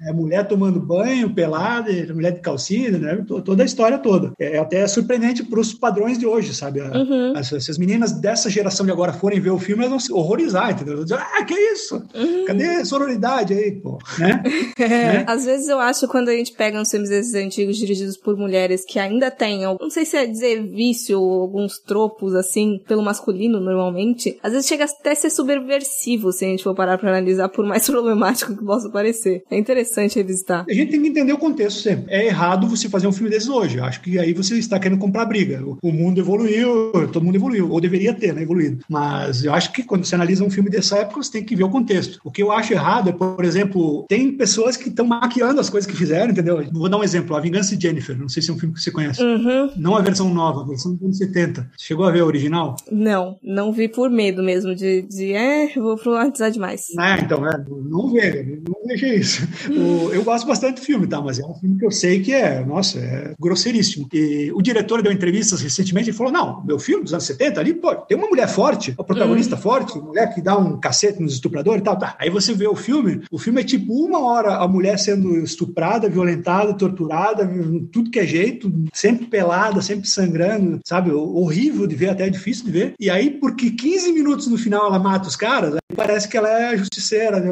é 0.00 0.12
mulher 0.12 0.46
tomando 0.48 0.80
banho, 0.80 1.32
pelada, 1.32 1.90
mulher 2.12 2.32
de 2.32 2.40
calcinha, 2.40 2.90
né? 2.98 3.24
Toda 3.44 3.62
a 3.62 3.66
história 3.66 3.98
toda. 3.98 4.32
É 4.38 4.58
até 4.58 4.86
surpreendente 4.86 5.44
para 5.44 5.60
os 5.60 5.72
padrões 5.72 6.18
de 6.18 6.26
hoje, 6.26 6.52
sabe? 6.54 6.80
Uhum. 6.80 7.32
As, 7.36 7.48
se 7.48 7.70
as 7.70 7.78
meninas 7.78 8.12
dessa 8.12 8.50
geração 8.50 8.84
de 8.84 8.92
agora 8.92 9.12
forem 9.12 9.40
ver 9.40 9.50
o 9.50 9.58
filme, 9.58 9.82
elas 9.82 9.90
vão 9.90 10.00
se 10.00 10.12
horrorizar, 10.12 10.72
entendeu? 10.72 10.96
Vão 10.96 11.04
dizer, 11.04 11.18
ah, 11.18 11.44
que 11.44 11.54
isso? 11.54 12.02
Uhum. 12.14 12.44
Cadê 12.46 12.66
a 12.66 12.84
sororidade 12.84 13.54
aí, 13.54 13.72
pô? 13.72 13.98
Né? 14.18 14.42
É. 14.78 14.88
né? 14.88 15.24
Às 15.28 15.44
vezes 15.44 15.68
eu 15.68 15.78
acho 15.78 16.08
quando 16.08 16.28
a 16.28 16.32
gente 16.32 16.52
pega 16.52 16.80
uns 16.80 16.90
filmes 16.90 17.08
desses 17.08 17.34
antigos 17.34 17.76
dirigidos 17.76 18.16
por 18.16 18.36
mulheres 18.36 18.84
que 18.84 18.98
ainda 18.98 19.30
têm, 19.30 19.62
não 19.62 19.90
sei 19.90 20.04
se 20.04 20.16
é 20.16 20.26
dizer 20.26 20.62
vício 20.62 21.20
ou 21.20 21.42
alguns 21.42 21.78
tropos, 21.78 22.34
assim, 22.34 22.80
pelo 22.86 23.02
masculino 23.02 23.60
normalmente, 23.60 24.38
às 24.42 24.52
vezes 24.52 24.66
chega 24.66 24.84
até 24.84 25.12
a 25.12 25.14
ser 25.14 25.30
subversivo 25.30 26.32
se 26.32 26.44
a 26.44 26.48
gente 26.48 26.64
for 26.64 26.74
parar 26.74 26.98
pra 26.98 27.10
analisar, 27.10 27.48
por 27.48 27.64
mais 27.64 27.86
problemático 27.88 28.56
que 28.56 28.64
possa 28.64 28.90
parecer. 28.90 29.44
É 29.52 29.58
interessante 29.58 30.16
revisitar. 30.16 30.64
A 30.66 30.72
gente 30.72 30.90
tem 30.90 31.02
que 31.02 31.08
entender 31.08 31.32
o 31.32 31.38
contexto 31.38 31.82
sempre. 31.82 32.06
É 32.08 32.26
errado 32.26 32.66
você 32.66 32.88
fazer 32.88 33.06
um 33.06 33.12
filme 33.12 33.28
desses 33.28 33.50
hoje. 33.50 33.78
Acho 33.78 34.00
que 34.00 34.18
aí 34.18 34.32
você 34.32 34.56
está 34.58 34.78
querendo 34.78 34.98
comprar 34.98 35.26
briga. 35.26 35.62
O 35.82 35.92
mundo 35.92 36.18
evoluiu, 36.18 36.90
todo 37.12 37.22
mundo 37.22 37.36
evoluiu, 37.36 37.70
ou 37.70 37.80
deveria 37.80 38.14
ter, 38.14 38.32
né, 38.32 38.42
evoluído. 38.42 38.82
Mas 38.88 39.44
eu 39.44 39.52
acho 39.52 39.70
que 39.72 39.82
quando 39.82 40.06
você 40.06 40.14
analisa 40.14 40.42
um 40.42 40.50
filme 40.50 40.70
dessa 40.70 40.98
época, 40.98 41.22
você 41.22 41.32
tem 41.32 41.44
que 41.44 41.54
ver 41.54 41.64
o 41.64 41.68
contexto. 41.68 42.18
O 42.24 42.30
que 42.30 42.42
eu 42.42 42.50
acho 42.50 42.72
errado 42.72 43.10
é, 43.10 43.12
por 43.12 43.44
exemplo, 43.44 44.06
tem 44.08 44.32
pessoas 44.32 44.76
que 44.76 44.88
estão 44.88 45.04
maquiando 45.06 45.60
as 45.60 45.68
coisas 45.68 45.90
que 45.90 45.96
fizeram, 45.96 46.30
entendeu? 46.30 46.64
Vou 46.72 46.88
dar 46.88 46.96
um 46.96 47.04
exemplo, 47.04 47.36
A 47.36 47.40
Vingança 47.40 47.76
de 47.76 47.82
Jennifer. 47.82 48.18
Não 48.18 48.30
sei 48.30 48.42
se 48.42 48.50
é 48.50 48.54
um 48.54 48.58
filme 48.58 48.74
que 48.74 48.80
você 48.80 48.90
conhece. 48.90 49.22
Uhum. 49.22 49.70
Não 49.76 49.96
a 49.96 50.00
versão 50.00 50.32
nova, 50.32 50.62
a 50.62 50.66
versão 50.66 50.94
dos 50.94 51.02
anos 51.02 51.18
70. 51.18 51.70
Você 51.76 51.86
chegou 51.86 52.06
a 52.06 52.10
ver 52.10 52.20
a 52.20 52.24
original? 52.24 52.76
Não, 52.90 53.38
não 53.42 53.70
vi 53.70 53.88
por 53.88 54.08
medo 54.08 54.42
mesmo 54.42 54.74
de, 54.74 55.02
de 55.02 55.32
é, 55.32 55.74
vou 55.74 55.96
problematizar 55.96 56.50
demais. 56.50 56.86
É, 56.98 57.20
então, 57.20 57.46
é, 57.46 57.52
não 57.68 58.10
veja, 58.12 58.44
não 58.66 58.86
veja 58.86 59.14
isso. 59.14 59.41
O, 59.72 60.12
eu 60.12 60.22
gosto 60.22 60.46
bastante 60.46 60.80
do 60.80 60.84
filme, 60.84 61.06
tá? 61.06 61.20
Mas 61.20 61.38
é 61.38 61.44
um 61.44 61.54
filme 61.54 61.78
que 61.78 61.86
eu 61.86 61.90
sei 61.90 62.20
que 62.20 62.32
é, 62.32 62.64
nossa, 62.64 62.98
é 62.98 63.32
grosseiríssimo. 63.40 64.08
E 64.12 64.50
o 64.52 64.60
diretor 64.60 65.02
deu 65.02 65.12
entrevistas 65.12 65.60
recentemente 65.60 66.10
e 66.10 66.12
falou: 66.12 66.32
não, 66.32 66.62
meu 66.64 66.78
filme 66.78 67.04
dos 67.04 67.12
anos 67.12 67.24
70 67.24 67.60
ali, 67.60 67.74
pô, 67.74 67.94
tem 67.94 68.16
uma 68.16 68.28
mulher 68.28 68.48
forte, 68.48 68.94
a 68.98 69.04
protagonista 69.04 69.56
forte, 69.56 69.98
mulher 69.98 70.34
que 70.34 70.40
dá 70.40 70.56
um 70.56 70.78
cacete 70.78 71.22
nos 71.22 71.34
estupradores 71.34 71.80
e 71.80 71.84
tal. 71.84 71.98
Tá. 71.98 72.16
Aí 72.18 72.28
você 72.28 72.52
vê 72.52 72.66
o 72.66 72.76
filme, 72.76 73.22
o 73.30 73.38
filme 73.38 73.60
é 73.60 73.64
tipo 73.64 73.92
uma 73.92 74.20
hora 74.20 74.56
a 74.56 74.68
mulher 74.68 74.98
sendo 74.98 75.38
estuprada, 75.38 76.08
violentada, 76.08 76.74
torturada, 76.74 77.48
tudo 77.90 78.10
que 78.10 78.18
é 78.18 78.26
jeito, 78.26 78.72
sempre 78.92 79.26
pelada, 79.26 79.80
sempre 79.80 80.08
sangrando, 80.08 80.80
sabe? 80.84 81.10
Horrível 81.10 81.86
de 81.86 81.94
ver, 81.94 82.10
até 82.10 82.28
difícil 82.28 82.64
de 82.64 82.70
ver. 82.70 82.94
E 82.98 83.10
aí, 83.10 83.30
porque 83.30 83.70
15 83.70 84.12
minutos 84.12 84.46
no 84.46 84.58
final 84.58 84.86
ela 84.86 84.98
mata 84.98 85.28
os 85.28 85.36
caras, 85.36 85.76
parece 85.94 86.28
que 86.28 86.36
ela 86.36 86.48
é 86.48 86.76
justiceira, 86.76 87.42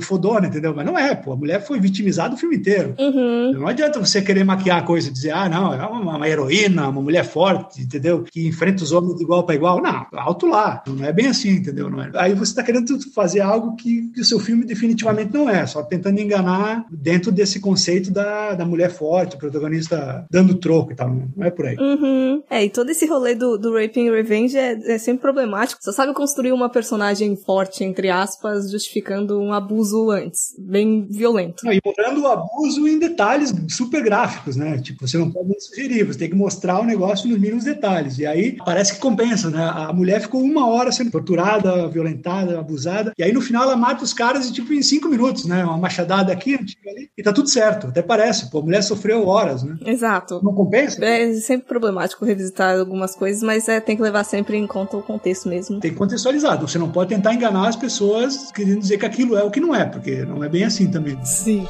fodona, 0.00 0.46
entendeu? 0.46 0.74
Mas 0.74 0.86
não 0.86 0.98
é, 0.98 1.14
pô. 1.14 1.32
A 1.32 1.36
mulher 1.36 1.64
foi 1.64 1.80
vitimizada 1.80 2.34
o 2.34 2.38
filme 2.38 2.56
inteiro. 2.56 2.94
Uhum. 2.98 3.52
Não 3.52 3.66
adianta 3.66 3.98
você 3.98 4.22
querer 4.22 4.44
maquiar 4.44 4.78
a 4.78 4.82
coisa, 4.82 5.10
dizer, 5.10 5.30
ah, 5.30 5.48
não, 5.48 5.74
é 5.74 5.84
uma, 5.86 6.16
uma 6.16 6.28
heroína, 6.28 6.88
uma 6.88 7.02
mulher 7.02 7.24
forte, 7.24 7.82
entendeu? 7.82 8.24
Que 8.30 8.46
enfrenta 8.46 8.82
os 8.82 8.92
homens 8.92 9.16
de 9.16 9.22
igual 9.22 9.44
para 9.44 9.54
igual. 9.54 9.82
Não, 9.82 10.06
alto 10.12 10.46
lá. 10.46 10.82
Não 10.86 11.04
é 11.04 11.12
bem 11.12 11.26
assim, 11.26 11.50
entendeu? 11.50 11.90
Não 11.90 12.02
é. 12.02 12.10
Aí 12.14 12.34
você 12.34 12.52
está 12.52 12.62
querendo 12.62 12.98
fazer 13.12 13.40
algo 13.40 13.76
que, 13.76 14.10
que, 14.12 14.20
o 14.20 14.24
seu 14.24 14.38
filme 14.38 14.64
definitivamente 14.64 15.32
não 15.32 15.48
é, 15.48 15.66
só 15.66 15.82
tentando 15.82 16.20
enganar 16.20 16.86
dentro 16.90 17.30
desse 17.30 17.60
conceito 17.60 18.10
da, 18.10 18.54
da 18.54 18.64
mulher 18.64 18.90
forte, 18.90 19.36
o 19.36 19.38
protagonista 19.38 20.26
dando 20.30 20.54
troco 20.54 20.92
e 20.92 20.94
tal. 20.94 21.14
Não 21.36 21.46
é 21.46 21.50
por 21.50 21.66
aí. 21.66 21.76
Uhum. 21.76 22.42
É, 22.50 22.64
e 22.64 22.70
todo 22.70 22.90
esse 22.90 23.06
rolê 23.06 23.34
do, 23.34 23.56
do 23.58 23.74
Rape 23.74 24.00
and 24.00 24.12
Revenge 24.12 24.56
é, 24.56 24.94
é 24.94 24.98
sempre 24.98 25.22
problemático. 25.22 25.82
Só 25.82 25.92
sabe 25.92 26.12
construir 26.14 26.52
uma 26.52 26.68
personagem 26.68 27.36
forte, 27.36 27.84
entre 27.88 28.10
aspas, 28.10 28.70
justificando 28.70 29.40
um 29.40 29.52
abuso 29.52 30.10
antes. 30.10 30.54
Bem 30.58 31.06
violento. 31.10 31.64
Não, 31.64 31.72
e 31.72 31.80
mostrando 31.84 32.22
o 32.22 32.26
abuso 32.26 32.86
em 32.86 32.98
detalhes 32.98 33.52
super 33.68 34.02
gráficos, 34.02 34.56
né? 34.56 34.78
Tipo, 34.78 35.06
você 35.06 35.18
não 35.18 35.30
pode 35.30 35.48
sugerir, 35.60 36.04
você 36.04 36.18
tem 36.18 36.30
que 36.30 36.36
mostrar 36.36 36.80
o 36.80 36.84
negócio 36.84 37.28
nos 37.28 37.38
mínimos 37.38 37.64
detalhes. 37.64 38.18
E 38.18 38.26
aí 38.26 38.56
parece 38.64 38.94
que 38.94 39.00
compensa, 39.00 39.50
né? 39.50 39.64
A 39.64 39.92
mulher 39.92 40.20
ficou 40.20 40.42
uma 40.42 40.68
hora 40.68 40.92
sendo 40.92 41.10
torturada, 41.10 41.88
violentada, 41.88 42.58
abusada, 42.58 43.12
e 43.18 43.22
aí 43.22 43.32
no 43.32 43.40
final 43.40 43.64
ela 43.64 43.76
mata 43.76 44.04
os 44.04 44.12
caras 44.12 44.50
tipo, 44.50 44.72
em 44.72 44.82
cinco 44.82 45.08
minutos, 45.08 45.44
né? 45.46 45.64
Uma 45.64 45.78
machadada 45.78 46.32
aqui, 46.32 46.54
ali, 46.54 47.10
e 47.16 47.22
tá 47.22 47.32
tudo 47.32 47.48
certo. 47.48 47.88
Até 47.88 48.02
parece, 48.02 48.50
pô, 48.50 48.58
a 48.58 48.62
mulher 48.62 48.82
sofreu 48.82 49.26
horas, 49.26 49.62
né? 49.62 49.76
Exato. 49.84 50.40
Não 50.42 50.54
compensa? 50.54 51.04
É 51.04 51.32
sempre 51.34 51.68
problemático 51.68 52.24
revisitar 52.24 52.78
algumas 52.78 53.14
coisas, 53.14 53.42
mas 53.42 53.68
é, 53.68 53.80
tem 53.80 53.96
que 53.96 54.02
levar 54.02 54.24
sempre 54.24 54.56
em 54.56 54.66
conta 54.66 54.96
o 54.96 55.02
contexto 55.02 55.48
mesmo. 55.48 55.80
Tem 55.80 55.90
que 55.90 55.96
contextualizar. 55.96 56.60
Você 56.60 56.78
não 56.78 56.90
pode 56.90 57.10
tentar 57.10 57.34
enganar 57.34 57.68
as 57.68 57.76
pessoas 57.78 58.50
querendo 58.52 58.80
dizer 58.80 58.98
que 58.98 59.06
aquilo 59.06 59.36
é 59.36 59.42
o 59.42 59.50
que 59.50 59.60
não 59.60 59.74
é, 59.74 59.84
porque 59.84 60.24
não 60.24 60.42
é 60.42 60.48
bem 60.48 60.64
assim 60.64 60.90
também. 60.90 61.18
Sim. 61.24 61.66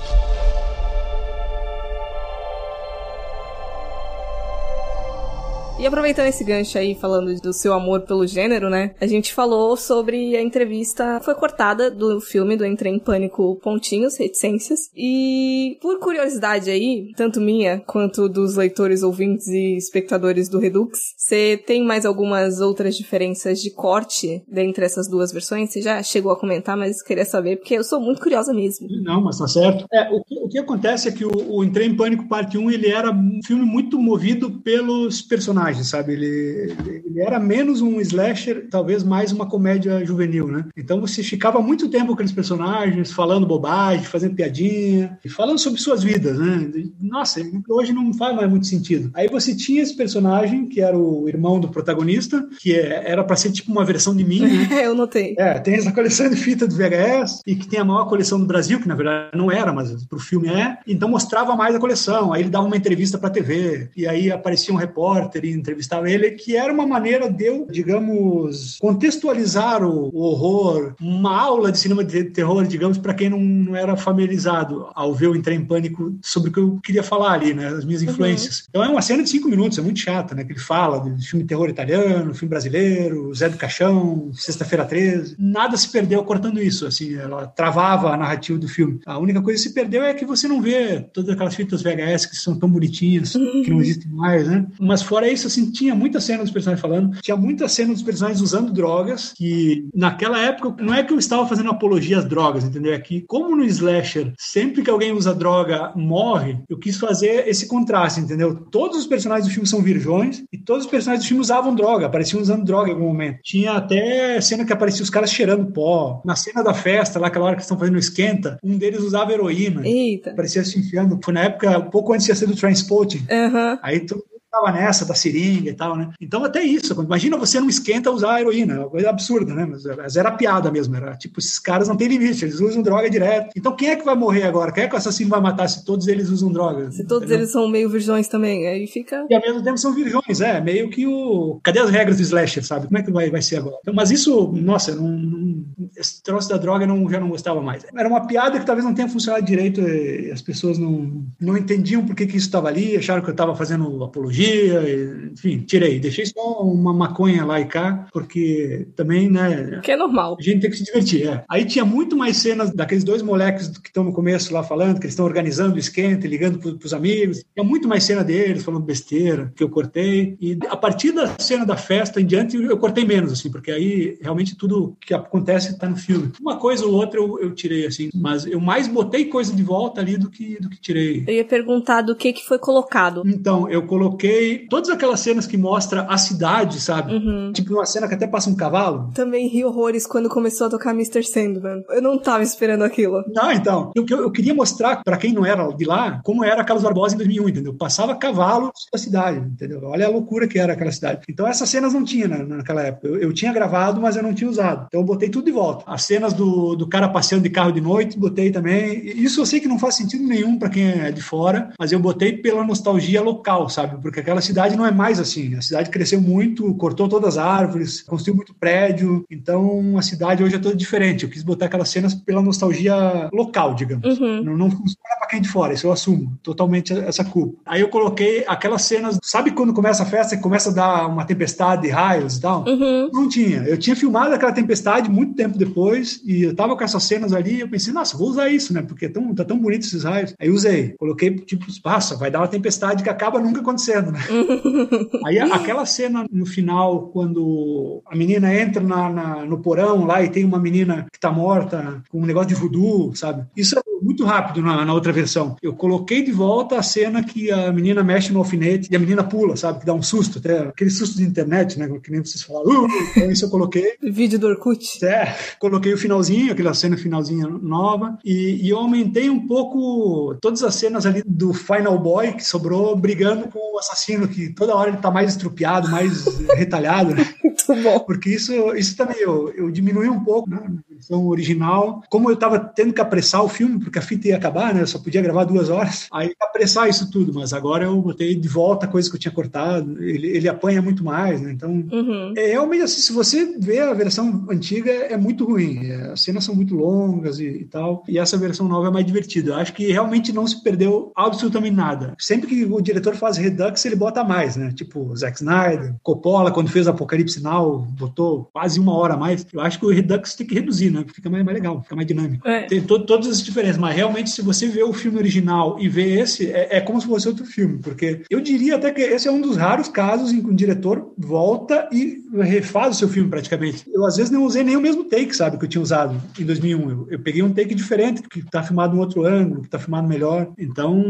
E 5.79 5.87
aproveitando 5.87 6.27
esse 6.27 6.43
gancho 6.43 6.77
aí, 6.77 6.97
falando 6.97 7.33
do 7.41 7.53
seu 7.53 7.73
amor 7.73 8.01
pelo 8.01 8.27
gênero, 8.27 8.69
né? 8.69 8.97
A 9.01 9.07
gente 9.07 9.33
falou 9.33 9.77
sobre 9.77 10.37
a 10.37 10.43
entrevista, 10.43 11.21
foi 11.23 11.37
cortada 11.37 11.89
do 11.89 12.21
filme 12.21 12.57
do 12.57 12.67
Entrei 12.67 12.93
em 12.93 12.99
Pânico 12.99 13.61
Pontinhos, 13.63 14.19
Reticências. 14.19 14.91
E 14.97 15.79
por 15.81 16.01
curiosidade 16.01 16.69
aí, 16.69 17.13
tanto 17.17 17.41
minha 17.41 17.81
quanto 17.87 18.29
dos 18.29 18.57
leitores, 18.57 19.05
ouvintes 19.05 19.47
e 19.47 19.77
espectadores 19.77 20.49
do 20.49 20.59
Redux, 20.59 21.15
você 21.17 21.57
tem 21.57 21.85
mais 21.85 22.05
algumas 22.05 22.61
outras 22.61 22.97
diferenças 22.97 23.61
de 23.61 23.71
corte 23.71 24.43
dentre 24.49 24.85
essas 24.85 25.09
duas 25.09 25.31
versões? 25.31 25.71
Você 25.71 25.81
já 25.81 26.03
chegou 26.03 26.33
a 26.33 26.37
comentar, 26.39 26.77
mas 26.77 27.01
queria 27.01 27.25
saber, 27.25 27.57
porque 27.57 27.75
eu 27.75 27.85
sou 27.85 28.01
muito 28.01 28.21
curiosa 28.21 28.53
mesmo. 28.53 28.89
Não, 29.05 29.23
mas 29.23 29.39
tá 29.39 29.47
certo. 29.47 29.87
É, 29.93 30.11
o, 30.11 30.25
que, 30.25 30.41
o 30.41 30.49
que 30.49 30.59
acontece 30.59 31.09
é 31.09 31.13
que 31.13 31.25
o, 31.25 31.31
o 31.31 31.63
Entrei 31.63 31.87
em 31.87 31.97
Pânico 31.97 32.27
Parte 32.27 32.59
1, 32.59 32.69
ele 32.69 32.89
era 32.89 33.13
um 33.13 33.39
filme 33.47 33.65
muito 33.65 33.97
movido 33.97 34.51
pelos 34.51 35.23
personagens 35.23 35.68
personagem, 35.69 35.85
sabe? 35.85 36.13
Ele, 36.13 36.75
ele 37.05 37.21
era 37.21 37.39
menos 37.39 37.81
um 37.81 38.01
slasher, 38.01 38.69
talvez 38.71 39.03
mais 39.03 39.33
uma 39.33 39.47
comédia 39.47 40.05
juvenil, 40.05 40.49
né? 40.49 40.65
Então 40.77 41.01
você 41.01 41.23
ficava 41.23 41.61
muito 41.61 41.89
tempo 41.89 42.09
com 42.09 42.13
aqueles 42.15 42.33
personagens, 42.33 43.13
falando 43.13 43.47
bobagem, 43.47 44.05
fazendo 44.05 44.35
piadinha, 44.35 45.19
e 45.25 45.29
falando 45.29 45.59
sobre 45.59 45.81
suas 45.81 46.03
vidas, 46.03 46.39
né? 46.39 46.71
Nossa, 47.01 47.41
hoje 47.69 47.93
não 47.93 48.13
faz 48.15 48.35
mais 48.35 48.49
muito 48.49 48.67
sentido. 48.67 49.11
Aí 49.15 49.29
você 49.29 49.55
tinha 49.55 49.83
esse 49.83 49.97
personagem, 49.97 50.67
que 50.67 50.81
era 50.81 50.97
o 50.97 51.29
irmão 51.29 51.61
do 51.61 51.69
protagonista, 51.69 52.47
que 52.61 52.75
é, 52.75 53.11
era 53.11 53.25
para 53.25 53.37
ser 53.37 53.53
tipo 53.53 53.71
uma 53.71 53.85
versão 53.85 54.15
de 54.15 54.25
mim, 54.25 54.41
né? 54.41 54.69
Eu 54.85 54.95
notei. 54.95 55.35
É, 55.39 55.59
tem 55.59 55.75
essa 55.75 55.93
coleção 55.93 56.29
de 56.29 56.37
fita 56.37 56.67
do 56.67 56.75
VHS, 56.75 57.43
e 57.47 57.55
que 57.55 57.67
tem 57.67 57.81
a 57.81 57.85
maior 57.85 58.07
coleção 58.07 58.39
do 58.39 58.47
Brasil, 58.47 58.81
que 58.81 58.89
na 58.89 58.95
verdade 58.95 59.37
não 59.37 59.51
era, 59.51 59.73
mas 59.73 60.05
pro 60.07 60.19
filme 60.19 60.49
é. 60.49 60.79
Então 60.87 61.09
mostrava 61.09 61.57
mais 61.57 61.75
a 61.75 61.81
coleção. 61.81 62.33
Aí 62.33 62.43
ele 62.43 62.51
dava 62.51 62.67
uma 62.67 62.77
entrevista 62.77 63.19
pra 63.19 63.31
TV, 63.31 63.91
e 63.97 64.07
aí 64.07 64.31
aparecia 64.31 64.73
um 64.73 64.77
repórter 64.77 65.45
e 65.45 65.58
entrevistava 65.59 66.11
ele, 66.11 66.31
que 66.33 66.57
era 66.57 66.73
uma 66.73 66.87
maneira 66.87 67.31
de 67.31 67.45
eu, 67.45 67.67
digamos, 67.71 68.77
contextualizar 68.81 69.83
o, 69.83 70.11
o 70.13 70.21
horror, 70.21 70.95
uma 71.01 71.41
aula 71.41 71.73
de 71.73 71.79
cinema 71.79 72.05
de 72.05 72.25
terror, 72.25 72.67
digamos, 72.67 72.99
para 72.99 73.15
quem 73.15 73.29
não, 73.29 73.41
não, 73.41 73.77
era 73.77 73.97
familiarizado 73.97 74.89
ao 74.95 75.15
ver 75.15 75.29
o 75.29 75.37
Entrar 75.37 75.55
em 75.55 75.65
Pânico 75.65 76.17
sobre 76.23 76.51
o 76.51 76.53
que 76.53 76.61
eu 76.61 76.81
queria 76.83 77.03
falar 77.03 77.33
ali, 77.33 77.55
né, 77.55 77.69
as 77.69 77.85
minhas 77.85 78.03
uhum. 78.03 78.11
influências. 78.11 78.59
Uhum. 78.59 78.65
Então 78.71 78.85
é 78.85 78.89
uma 78.89 79.03
cena 79.03 79.23
de 79.23 79.31
cinco 79.31 79.49
minutos, 79.49 79.79
é 79.79 79.83
muito 79.83 80.01
chata, 80.01 80.35
né, 80.35 80.45
que 80.45 80.53
ele 80.53 80.61
fala 80.61 81.01
de 81.01 81.27
filme 81.27 81.45
de 81.45 81.49
terror 81.49 81.69
italiano, 81.69 82.35
filme 82.35 82.51
brasileiro, 82.51 83.33
Zé 83.35 83.49
do 83.49 83.57
Caixão, 83.57 84.31
Sexta-feira 84.35 84.85
13. 84.85 85.37
Nada 85.39 85.77
se 85.77 85.89
perdeu 85.89 86.23
cortando 86.25 86.61
isso, 86.61 86.87
assim, 86.87 87.15
ela 87.15 87.47
travava 87.47 88.13
a 88.13 88.17
narrativa 88.17 88.59
do 88.59 88.69
filme. 88.69 89.01
A 89.07 89.19
única 89.19 89.41
coisa 89.41 89.63
que 89.63 89.69
se 89.69 89.75
perdeu 89.75 90.03
é 90.03 90.15
que 90.15 90.25
você 90.25 90.47
não 90.47 90.61
vê 90.61 91.01
todas 91.13 91.31
aquelas 91.31 91.55
fitas 91.55 91.83
VHS 91.83 92.27
que 92.27 92.37
são 92.37 92.59
tão 92.59 92.69
bonitinhas, 92.69 93.35
uhum. 93.35 93.63
que 93.63 93.71
não 93.71 93.81
existem 93.81 94.11
mais, 94.11 94.47
né? 94.47 94.67
Mas 94.79 95.03
fora 95.03 95.29
isso, 95.29 95.48
assim, 95.49 95.71
tinha 95.71 95.95
muita 95.95 96.21
cena 96.21 96.43
dos 96.43 96.53
personagens 96.53 96.81
falando, 96.81 97.21
tinha 97.21 97.37
muita 97.37 97.69
cena 97.69 97.93
dos 97.93 98.03
personagens 98.03 98.41
usando 98.41 98.73
drogas, 98.73 99.33
que 99.37 99.89
naquela 99.95 100.41
época, 100.41 100.83
não 100.83 100.95
é 100.95 101.03
que 101.03 101.13
eu 101.13 101.19
estava 101.19 101.47
fazendo 101.47 101.71
apologia 101.71 102.19
às 102.19 102.25
drogas, 102.25 102.65
entendeu? 102.65 102.93
É 102.93 102.99
que, 102.99 103.23
como 103.23 103.57
no 103.57 103.65
slasher, 103.65 104.33
sempre 104.39 104.83
que 104.83 104.91
alguém 104.91 105.13
usa 105.13 105.35
droga, 105.35 105.93
morre, 105.97 106.59
eu 106.69 106.79
quis 106.79 106.97
fazer 106.97 107.49
esse 107.49 107.67
contraste, 107.67 108.21
entendeu? 108.21 108.55
Todos 108.71 108.99
os 108.99 109.07
personagens 109.07 109.47
do 109.47 109.53
filme 109.53 109.69
são 109.69 109.83
virgões 109.83 110.45
e 110.53 110.59
todos 110.59 110.85
os 110.85 110.91
personagens 110.91 111.25
do 111.25 111.29
filme 111.29 111.41
usavam 111.41 111.75
droga, 111.75 112.07
apareciam 112.07 112.41
usando 112.41 112.65
droga 112.65 112.91
em 112.91 112.93
algum 112.93 113.07
momento. 113.07 113.41
Tinha 113.43 113.73
até 113.73 114.41
cena 114.41 114.65
que 114.65 114.73
aparecia 114.73 115.03
os 115.03 115.11
caras 115.11 115.31
cheirando 115.31 115.73
pó. 115.73 116.23
Na 116.25 116.37
cena 116.37 116.63
da 116.63 116.75
festa, 116.75 117.19
lá 117.19 117.29
aquela 117.29 117.47
hora 117.47 117.57
que 117.57 117.63
estão 117.63 117.79
fazendo 117.79 117.99
esquenta, 117.99 118.59
um 118.63 118.77
deles 118.77 119.01
usava 119.01 119.33
heroína. 119.33 119.87
Eita. 119.87 120.35
Parecia 120.35 120.65
se 120.65 120.79
enfiando. 120.79 121.19
Foi 121.23 121.35
na 121.35 121.45
época, 121.45 121.79
um 121.79 121.91
pouco 121.91 122.13
antes 122.13 122.27
de 122.27 122.35
ser 122.35 122.47
do 122.47 122.57
Transporting. 122.57 123.27
Uhum. 123.31 123.79
Aí 123.83 124.01
todo 124.01 124.23
estava 124.49 124.73
nessa 124.73 125.05
da 125.05 125.15
seringa 125.15 125.71
e 125.71 125.75
tal, 125.75 125.97
né? 125.97 126.11
Então 126.21 126.45
até 126.45 126.63
isso, 126.63 127.01
imagina 127.01 127.37
você 127.37 127.61
não 127.61 127.69
esquenta 127.69 128.11
usar 128.11 128.41
heroína, 128.41 128.75
é 128.75 128.79
uma 128.79 128.91
coisa 128.91 129.11
absurda, 129.11 129.55
né? 129.55 129.67
Mas, 129.67 130.17
era 130.17 130.33
piada 130.33 130.71
mesmo, 130.71 130.97
era 130.97 131.17
tipo, 131.17 131.39
esses 131.39 131.59
caras 131.59 131.89
não 131.89 131.97
têm 131.97 132.09
limite, 132.09 132.45
eles 132.45 132.61
usam 132.61 132.83
droga 132.83 133.09
direto. 133.11 133.53
Então 133.57 133.77
quem 133.77 133.91
é 133.91 133.97
que 133.97 134.05
vai 134.05 134.15
morrer 134.15 134.45
agora? 134.45 134.73
Quem 134.73 134.85
é 134.85 134.89
que 134.89 134.95
o 134.95 134.99
assassino 134.99 135.31
vai 135.31 135.41
matar 135.41 135.69
se 135.69 135.85
todos 135.85 136.09
eles 136.09 136.31
usam 136.31 136.51
droga? 136.51 136.91
Se 136.91 137.07
todos 137.07 137.25
entendeu? 137.25 137.39
eles 137.39 137.53
são 137.53 137.69
meio 137.69 137.89
virgões 137.91 138.29
também, 138.29 138.67
aí 138.67 138.87
fica... 138.87 139.27
E 139.29 139.35
ao 139.35 139.41
mesmo 139.41 139.63
tempo 139.63 139.79
são 139.79 139.95
virgões, 139.95 140.41
é, 140.41 140.61
meio 140.61 140.89
que 140.89 141.07
o... 141.07 141.61
Cadê 141.63 141.81
as 141.81 141.91
regras 141.91 142.17
do 142.17 142.23
slasher, 142.23 142.65
sabe? 142.65 142.87
Como 142.87 142.99
é 142.99 143.03
que 143.03 143.11
vai, 143.11 143.31
vai 143.31 143.43
ser 143.43 143.57
agora? 143.57 143.77
Então, 143.83 143.95
mas 143.95 144.11
isso, 144.11 144.51
nossa, 144.53 144.95
não, 144.95 145.09
não... 145.09 145.65
esse 145.97 146.23
troço 146.23 146.49
da 146.49 146.57
droga 146.57 146.87
não, 146.87 147.09
já 147.11 147.21
não 147.21 147.29
gostava 147.29 147.61
mais. 147.61 147.85
Era 147.95 148.09
uma 148.09 148.27
piada 148.27 148.59
que 148.59 148.67
talvez 148.67 148.85
não 148.85 148.95
tenha 148.95 149.09
funcionado 149.09 149.45
direito 149.45 149.81
e 149.81 150.31
as 150.31 150.41
pessoas 150.41 150.79
não, 150.79 151.25
não 151.41 151.57
entendiam 151.57 152.05
por 152.05 152.17
que, 152.17 152.27
que 152.27 152.37
isso 152.37 152.47
estava 152.47 152.69
ali, 152.69 152.97
acharam 152.97 153.23
que 153.23 153.29
eu 153.29 153.33
estava 153.33 153.55
fazendo 153.55 154.03
apologia 154.03 154.38
e 154.43 155.29
enfim, 155.33 155.61
tirei. 155.61 155.99
Deixei 156.01 156.27
só 156.27 156.63
uma 156.63 156.93
maconha 156.93 157.45
lá 157.45 157.61
e 157.61 157.67
cá, 157.67 158.07
porque 158.13 158.89
também, 158.97 159.31
né? 159.31 159.81
Que 159.83 159.93
é 159.93 159.97
normal. 159.97 160.37
A 160.39 160.43
gente 160.43 160.61
tem 160.61 160.71
que 160.71 160.77
se 160.77 160.85
divertir, 160.85 161.29
é. 161.29 161.45
Aí 161.49 161.65
tinha 161.65 161.85
muito 161.85 162.17
mais 162.17 162.37
cenas 162.37 162.73
daqueles 162.73 163.05
dois 163.05 163.23
moleques 163.23 163.69
que 163.69 163.89
estão 163.89 164.05
no 164.05 164.13
começo 164.13 164.53
lá 164.53 164.63
falando, 164.63 164.99
que 164.99 165.05
eles 165.05 165.13
estão 165.13 165.27
organizando 165.27 165.77
o 165.77 165.79
esquenta, 165.79 166.27
ligando 166.27 166.59
para 166.59 166.87
os 166.87 166.95
amigos. 166.95 167.45
Tinha 167.55 167.65
muito 167.65 167.89
mais 167.89 168.05
cena 168.05 168.25
deles 168.25 168.65
falando 168.65 168.85
besteira, 168.85 169.53
que 169.55 169.63
eu 169.63 169.69
cortei. 169.69 170.37
E 170.41 170.59
a 170.69 170.77
partir 170.77 171.13
da 171.13 171.39
cena 171.39 171.65
da 171.65 171.77
festa 171.77 172.21
em 172.21 172.27
diante, 172.27 172.57
eu 172.57 172.79
cortei 172.79 173.05
menos, 173.05 173.33
assim, 173.33 173.51
porque 173.51 173.71
aí 173.71 174.19
realmente 174.21 174.57
tudo 174.57 174.97
que 175.01 175.15
acontece 175.15 175.73
está 175.73 175.89
no 175.89 175.97
filme. 175.97 176.33
Uma 176.41 176.57
coisa 176.57 176.87
ou 176.87 176.93
outra 176.93 177.21
eu, 177.21 177.39
eu 177.41 177.55
tirei, 177.55 177.87
assim, 177.87 178.11
mas 178.15 178.47
eu 178.47 178.61
mais 178.61 178.89
botei 178.89 179.27
coisa 179.27 179.55
de 179.55 179.63
volta 179.63 180.01
ali 180.01 180.17
do 180.17 180.31
que, 180.31 180.59
do 180.61 180.69
que 180.69 180.81
tirei. 180.81 181.25
Eu 181.27 181.35
ia 181.35 181.45
perguntar 181.45 182.03
do 182.03 182.17
que, 182.17 182.33
que 182.33 182.45
foi 182.45 182.59
colocado. 182.59 183.23
Então, 183.27 183.69
eu 183.69 183.87
coloquei 183.87 184.28
todas 184.71 184.89
aquelas 184.89 185.09
aquelas 185.09 185.21
cenas 185.21 185.47
que 185.47 185.57
mostra 185.57 186.03
a 186.03 186.19
cidade, 186.19 186.81
sabe? 186.81 187.15
Uhum. 187.15 187.53
Tipo 187.53 187.73
uma 187.75 187.87
cena 187.87 188.07
que 188.07 188.15
até 188.15 188.27
passa 188.27 188.51
um 188.51 188.55
cavalo. 188.55 189.11
Também 189.15 189.49
ri 189.49 189.65
horrores 189.65 190.07
quando 190.07 190.29
começou 190.29 190.67
a 190.67 190.71
tocar 190.71 190.91
Mr. 190.91 191.23
Sandman. 191.23 191.83
Eu 191.91 192.03
não 192.03 192.19
tava 192.19 192.43
esperando 192.43 192.85
aquilo. 192.85 193.25
Não, 193.35 193.51
então. 193.51 193.93
Eu, 193.95 194.05
eu, 194.09 194.19
eu 194.23 194.31
queria 194.31 194.55
mostrar 194.55 195.03
para 195.03 195.17
quem 195.17 195.33
não 195.33 195.45
era 195.45 195.67
de 195.73 195.85
lá 195.85 196.21
como 196.25 196.45
era 196.45 196.65
Carlos 196.65 196.85
Barbosa 196.85 197.15
em 197.15 197.19
2001, 197.19 197.49
entendeu? 197.49 197.75
Passava 197.75 198.15
cavalo 198.15 198.71
da 198.93 198.99
cidade, 198.99 199.39
entendeu? 199.39 199.81
Olha 199.85 200.07
a 200.07 200.11
loucura 200.11 200.47
que 200.47 200.59
era 200.59 200.73
aquela 200.73 200.93
cidade. 200.93 201.23
Então 201.29 201.47
essas 201.47 201.69
cenas 201.69 201.95
não 201.95 202.05
tinha 202.05 202.29
na, 202.29 202.39
naquela 202.39 202.83
época. 202.83 203.09
Eu, 203.09 203.17
eu, 203.19 203.33
tinha 203.33 203.53
gravado, 203.53 204.01
mas 204.01 204.17
eu 204.17 204.23
não 204.23 204.35
tinha 204.35 204.51
usado. 204.51 204.87
Então 204.89 205.01
eu 205.01 205.07
botei 205.07 205.29
tudo 205.29 205.47
de 205.47 205.53
volta. 205.53 205.85
As 205.87 206.03
cenas 206.05 206.33
do, 206.33 206.77
do 206.77 206.87
cara 206.87 207.09
passeando 207.09 207.45
de 207.45 207.51
carro 207.51 207.73
de 207.73 207.81
noite, 207.81 208.19
botei 208.19 208.51
também. 208.51 209.07
Isso 209.07 209.41
eu 209.41 209.47
sei 209.47 209.61
que 209.61 209.69
não 209.69 209.79
faz 209.79 209.95
sentido 209.95 210.25
nenhum 210.25 210.59
para 210.59 210.69
quem 210.69 210.89
é 210.89 211.13
de 211.13 211.23
fora, 211.23 211.73
mas 211.79 211.93
eu 211.93 211.99
botei 211.99 212.33
pela 212.37 212.65
nostalgia 212.65 213.23
local, 213.23 213.69
sabe? 213.69 214.01
Porque 214.01 214.18
aquela 214.19 214.41
cidade 214.41 214.77
não 214.77 214.87
é 214.87 214.91
mais 214.91 215.19
assim. 215.19 215.55
A 215.55 215.63
cidade 215.63 215.91
cresceu 215.91 216.21
muito, 216.21 216.75
cortou 216.75 217.09
todas 217.09 217.37
as 217.37 217.39
árvores, 217.39 218.03
construiu 218.03 218.37
muito 218.37 218.55
prédio, 218.55 219.25
então 219.31 219.97
a 219.99 220.03
cidade 220.03 220.43
hoje 220.43 220.57
é 220.57 220.59
toda 220.59 220.77
diferente. 220.77 221.25
Eu 221.25 221.31
quis 221.31 221.43
botar 221.43 221.67
aquelas 221.67 221.89
cenas 221.89 222.15
pela 222.15 222.43
nostalgia 222.43 223.29
local, 223.33 223.75
digamos. 223.75 224.19
Uhum. 224.19 224.43
Não, 224.43 224.57
não 224.57 224.71
funciona 224.71 225.17
para 225.19 225.29
quem 225.29 225.39
é 225.39 225.43
de 225.43 225.49
fora, 225.49 225.73
isso 225.73 225.87
eu 225.87 225.93
assumo 225.93 226.39
totalmente 226.43 226.93
essa 226.93 227.25
culpa. 227.25 227.59
Aí 227.67 227.81
eu 227.81 227.89
coloquei 227.89 228.45
aquelas 228.47 228.83
cenas, 228.83 229.19
sabe 229.23 229.51
quando 229.51 229.73
começa 229.73 230.03
a 230.03 230.07
festa 230.07 230.35
e 230.35 230.41
começa 230.41 230.71
a 230.71 230.73
dar 230.73 231.07
uma 231.07 231.25
tempestade 231.25 231.83
de 231.83 231.89
raios 231.89 232.37
e 232.37 232.41
tal? 232.41 232.65
Uhum. 232.67 233.11
Não 233.13 233.29
tinha. 233.29 233.63
Eu 233.65 233.79
tinha 233.79 233.97
filmado 233.97 234.35
aquela 234.35 234.53
tempestade 234.53 235.11
muito 235.11 235.35
tempo 235.35 235.59
depois 235.59 236.21
e 236.25 236.43
eu 236.43 236.55
tava 236.55 236.77
com 236.77 236.85
essas 236.85 237.03
cenas 237.05 237.33
ali 237.33 237.57
e 237.57 237.61
eu 237.61 237.69
pensei, 237.69 237.93
nossa, 237.93 238.17
vou 238.17 238.29
usar 238.29 238.49
isso, 238.49 238.73
né? 238.73 238.83
Porque 238.83 239.07
é 239.07 239.09
tão, 239.09 239.35
tá 239.35 239.45
tão 239.45 239.59
bonito 239.59 239.87
esses 239.87 240.05
raios. 240.05 240.35
Aí 240.39 240.51
usei. 240.51 240.95
Coloquei, 240.99 241.35
tipo, 241.37 241.67
passa, 241.83 242.17
vai 242.17 242.31
dar 242.31 242.41
uma 242.41 242.49
tempestade 242.49 243.03
que 243.03 243.09
acaba 243.09 243.41
nunca 243.41 243.61
acontecendo, 243.61 244.08
né? 244.11 244.21
Aí 245.25 245.39
aquela 245.39 245.85
cena 245.87 246.27
no 246.31 246.47
final, 246.47 247.09
quando 247.09 248.03
a 248.07 248.17
menina 248.17 248.55
entra 248.55 248.83
na, 248.83 249.11
na, 249.11 249.45
no 249.45 249.59
porão 249.59 250.07
lá 250.07 250.23
e 250.23 250.31
tem 250.31 250.45
uma 250.45 250.59
menina 250.59 251.07
que 251.13 251.21
tá 251.21 251.31
morta 251.31 252.03
com 252.11 252.21
um 252.21 252.27
negócio 252.27 252.49
de 252.49 252.55
voodoo, 252.55 253.15
sabe? 253.15 253.47
Isso 253.57 253.79
é 253.79 253.83
muito 254.03 254.25
rápido 254.25 254.63
na, 254.63 254.85
na, 254.85 254.95
outra 254.95 255.13
versão. 255.13 255.57
Eu 255.63 255.75
coloquei 255.75 256.23
de 256.23 256.33
volta 256.33 256.79
a 256.79 256.83
cena 256.83 257.23
que 257.23 257.51
a 257.51 257.73
menina 257.73 258.03
mexe 258.03 258.33
no 258.33 258.39
alfinete 258.39 258.89
e 258.91 258.97
a 258.97 258.99
menina 258.99 259.25
pula, 259.25 259.57
sabe? 259.57 259.81
Que 259.81 259.87
dá 259.87 259.95
um 259.95 260.03
susto, 260.03 260.39
até 260.39 260.61
aquele 260.61 260.91
susto 260.91 261.17
de 261.17 261.25
internet, 261.25 261.79
né? 261.79 261.89
Que 262.03 262.11
nem 262.11 262.25
vocês 262.25 262.43
falaram. 262.43 262.85
Uh! 262.85 262.89
Então 263.17 263.31
isso 263.31 263.45
eu 263.45 263.51
coloquei. 263.51 263.95
Vídeo 264.03 264.39
do 264.39 264.47
Orkut. 264.47 265.05
É, 265.05 265.37
coloquei 265.59 265.93
o 265.93 265.99
finalzinho, 265.99 266.53
aquela 266.53 266.75
cena 266.75 266.97
finalzinha 266.97 267.47
nova, 267.47 268.19
e, 268.25 268.67
e 268.67 268.69
eu 268.71 268.79
aumentei 268.79 269.29
um 269.31 269.47
pouco 269.47 270.37
todas 270.41 270.63
as 270.63 270.75
cenas 270.75 271.07
ali 271.07 271.23
do 271.27 271.53
Final 271.53 271.99
Boy 271.99 272.33
que 272.33 272.45
sobrou 272.45 272.97
brigando 272.97 273.49
com 273.49 273.75
o 273.75 273.79
assassino, 273.79 274.29
que 274.29 274.51
toda 274.51 274.75
hora 274.75 274.91
ele 274.91 274.99
tá 274.99 275.11
mais 275.11 275.31
estrupiado 275.31 275.89
mais 275.91 276.25
retalhado, 276.55 277.15
né? 277.15 277.27
Muito 277.69 277.83
bom. 277.83 277.99
Porque 278.01 278.31
isso, 278.31 278.53
isso 278.75 278.97
também 278.97 279.19
eu, 279.19 279.51
eu 279.51 279.71
diminui 279.71 280.09
um 280.09 280.23
pouco, 280.25 280.49
né? 280.49 280.61
versão 280.99 281.27
original. 281.27 282.03
Como 282.11 282.29
eu 282.29 282.35
estava 282.35 282.59
tendo 282.59 282.93
que 282.93 283.01
apressar 283.01 283.43
o 283.43 283.49
filme, 283.49 283.79
porque 283.79 283.99
a 283.99 284.03
fita 284.03 284.29
ia 284.29 284.37
acabar, 284.37 284.75
né? 284.75 284.83
Eu 284.83 284.87
só 284.87 284.99
podia 284.99 285.23
gravar 285.23 285.45
duas 285.45 285.71
horas. 285.71 286.09
Aí 286.13 286.35
apressar 286.41 286.89
isso 286.89 287.11
tudo, 287.11 287.33
mas 287.33 287.53
agora 287.53 287.85
eu 287.85 288.01
botei 288.03 288.35
de 288.35 288.49
volta 288.49 288.87
coisas 288.87 289.11
que 289.11 289.17
eu 289.17 289.21
tinha 289.21 289.33
cortado. 289.33 290.03
Ele, 290.03 290.29
ele 290.29 290.49
apanha 290.49 290.83
muito 290.83 291.05
mais, 291.05 291.41
né? 291.41 291.53
Então, 291.53 291.71
uhum. 291.71 292.35
é 292.37 292.49
realmente 292.49 292.83
assim, 292.83 293.01
se 293.01 293.13
você 293.13 293.57
vê 293.59 293.81
a 293.81 293.95
versão 293.95 294.47
antiga, 294.51 294.91
é 294.91 295.17
muito 295.17 295.45
ruim. 295.45 295.87
É, 295.87 296.13
as 296.13 296.21
cenas 296.21 296.45
são 296.45 296.55
muito 296.55 296.75
longas 296.75 297.39
e, 297.39 297.47
e, 297.47 297.65
tal. 297.65 298.03
E 298.09 298.19
essa 298.19 298.37
versão 298.37 298.67
nova 298.67 298.89
é 298.89 298.91
mais 298.91 299.07
divertida. 299.07 299.53
Eu 299.53 299.57
acho 299.57 299.73
que 299.73 299.91
realmente 299.91 300.33
não 300.33 300.47
se 300.47 300.63
perdeu 300.63 301.13
absolutamente 301.15 301.77
nada. 301.77 302.15
Sempre 302.19 302.49
que 302.49 302.65
o 302.65 302.81
diretor 302.81 303.15
faz 303.15 303.37
Redux, 303.37 303.85
ele 303.85 303.97
bota 303.97 304.25
mais, 304.25 304.57
né? 304.57 304.73
Tipo, 304.75 305.15
Zack 305.17 305.37
Snyder, 305.37 305.95
Coppola, 306.03 306.51
quando 306.51 306.71
fez 306.71 306.89
Apocalipse 306.89 307.43
Now, 307.43 307.58
botou 307.67 308.49
quase 308.53 308.79
uma 308.81 308.95
hora 308.95 309.15
a 309.15 309.17
mais. 309.17 309.47
Eu 309.53 309.61
acho 309.61 309.79
que 309.79 309.87
o 309.87 309.91
Redux 309.91 310.35
tem 310.35 310.47
que 310.47 310.55
reduzir, 310.55 310.91
né? 310.91 311.05
Fica 311.13 311.31
mais, 311.31 311.45
mais 311.45 311.57
legal, 311.57 311.83
fica 311.83 311.97
mais 311.97 312.07
dinâmico. 312.07 312.47
É. 312.47 312.63
Tem 312.63 312.81
to 312.81 312.99
todas 313.01 313.29
as 313.29 313.43
diferenças, 313.43 313.79
mas 313.79 313.95
realmente, 313.95 314.31
se 314.31 314.43
você 314.43 314.67
vê 314.69 314.83
o 314.83 314.93
filme 314.93 315.19
original 315.19 315.79
e 315.81 315.89
vê 315.89 316.21
esse, 316.21 316.51
é, 316.51 316.77
é, 316.77 316.81
como 316.81 317.01
se 317.01 317.07
fosse 317.07 317.29
outro 317.29 317.45
filme, 317.45 317.79
porque 317.79 318.23
eu 318.31 318.41
diria 318.41 318.77
até 318.77 318.91
que 318.91 319.01
esse 319.01 319.29
é 319.29 319.33
um 319.33 319.41
dos 319.41 319.57
raros 319.57 319.89
casos 319.89 320.33
em 320.33 320.41
que 320.41 320.51
um 320.51 320.55
diretor 320.55 321.13
volta 321.17 321.89
e 321.93 322.23
refaz 322.35 322.97
o 322.97 322.99
seu 322.99 323.09
filme 323.09 323.29
praticamente. 323.29 323.85
Eu, 323.93 324.05
às 324.05 324.17
vezes, 324.17 324.31
não 324.31 324.45
usei 324.45 324.63
nem 324.63 324.77
o 324.77 324.81
mesmo 324.81 325.05
take, 325.05 325.35
sabe, 325.35 325.59
que 325.59 325.65
eu 325.65 325.69
tinha 325.69 325.83
usado 325.83 326.21
em 326.39 326.45
2001. 326.45 326.91
Eu, 326.91 327.07
eu 327.11 327.19
peguei 327.19 327.43
um 327.43 327.53
take 327.53 327.75
diferente, 327.75 328.23
que 328.23 328.41
está 328.41 328.63
filmado 328.63 328.97
em 328.97 329.01
outro 329.01 329.25
ângulo, 329.25 329.61
que 329.61 329.69
está 329.69 329.79
filmado 329.79 330.09
melhor. 330.09 330.53
Então, 330.59 331.01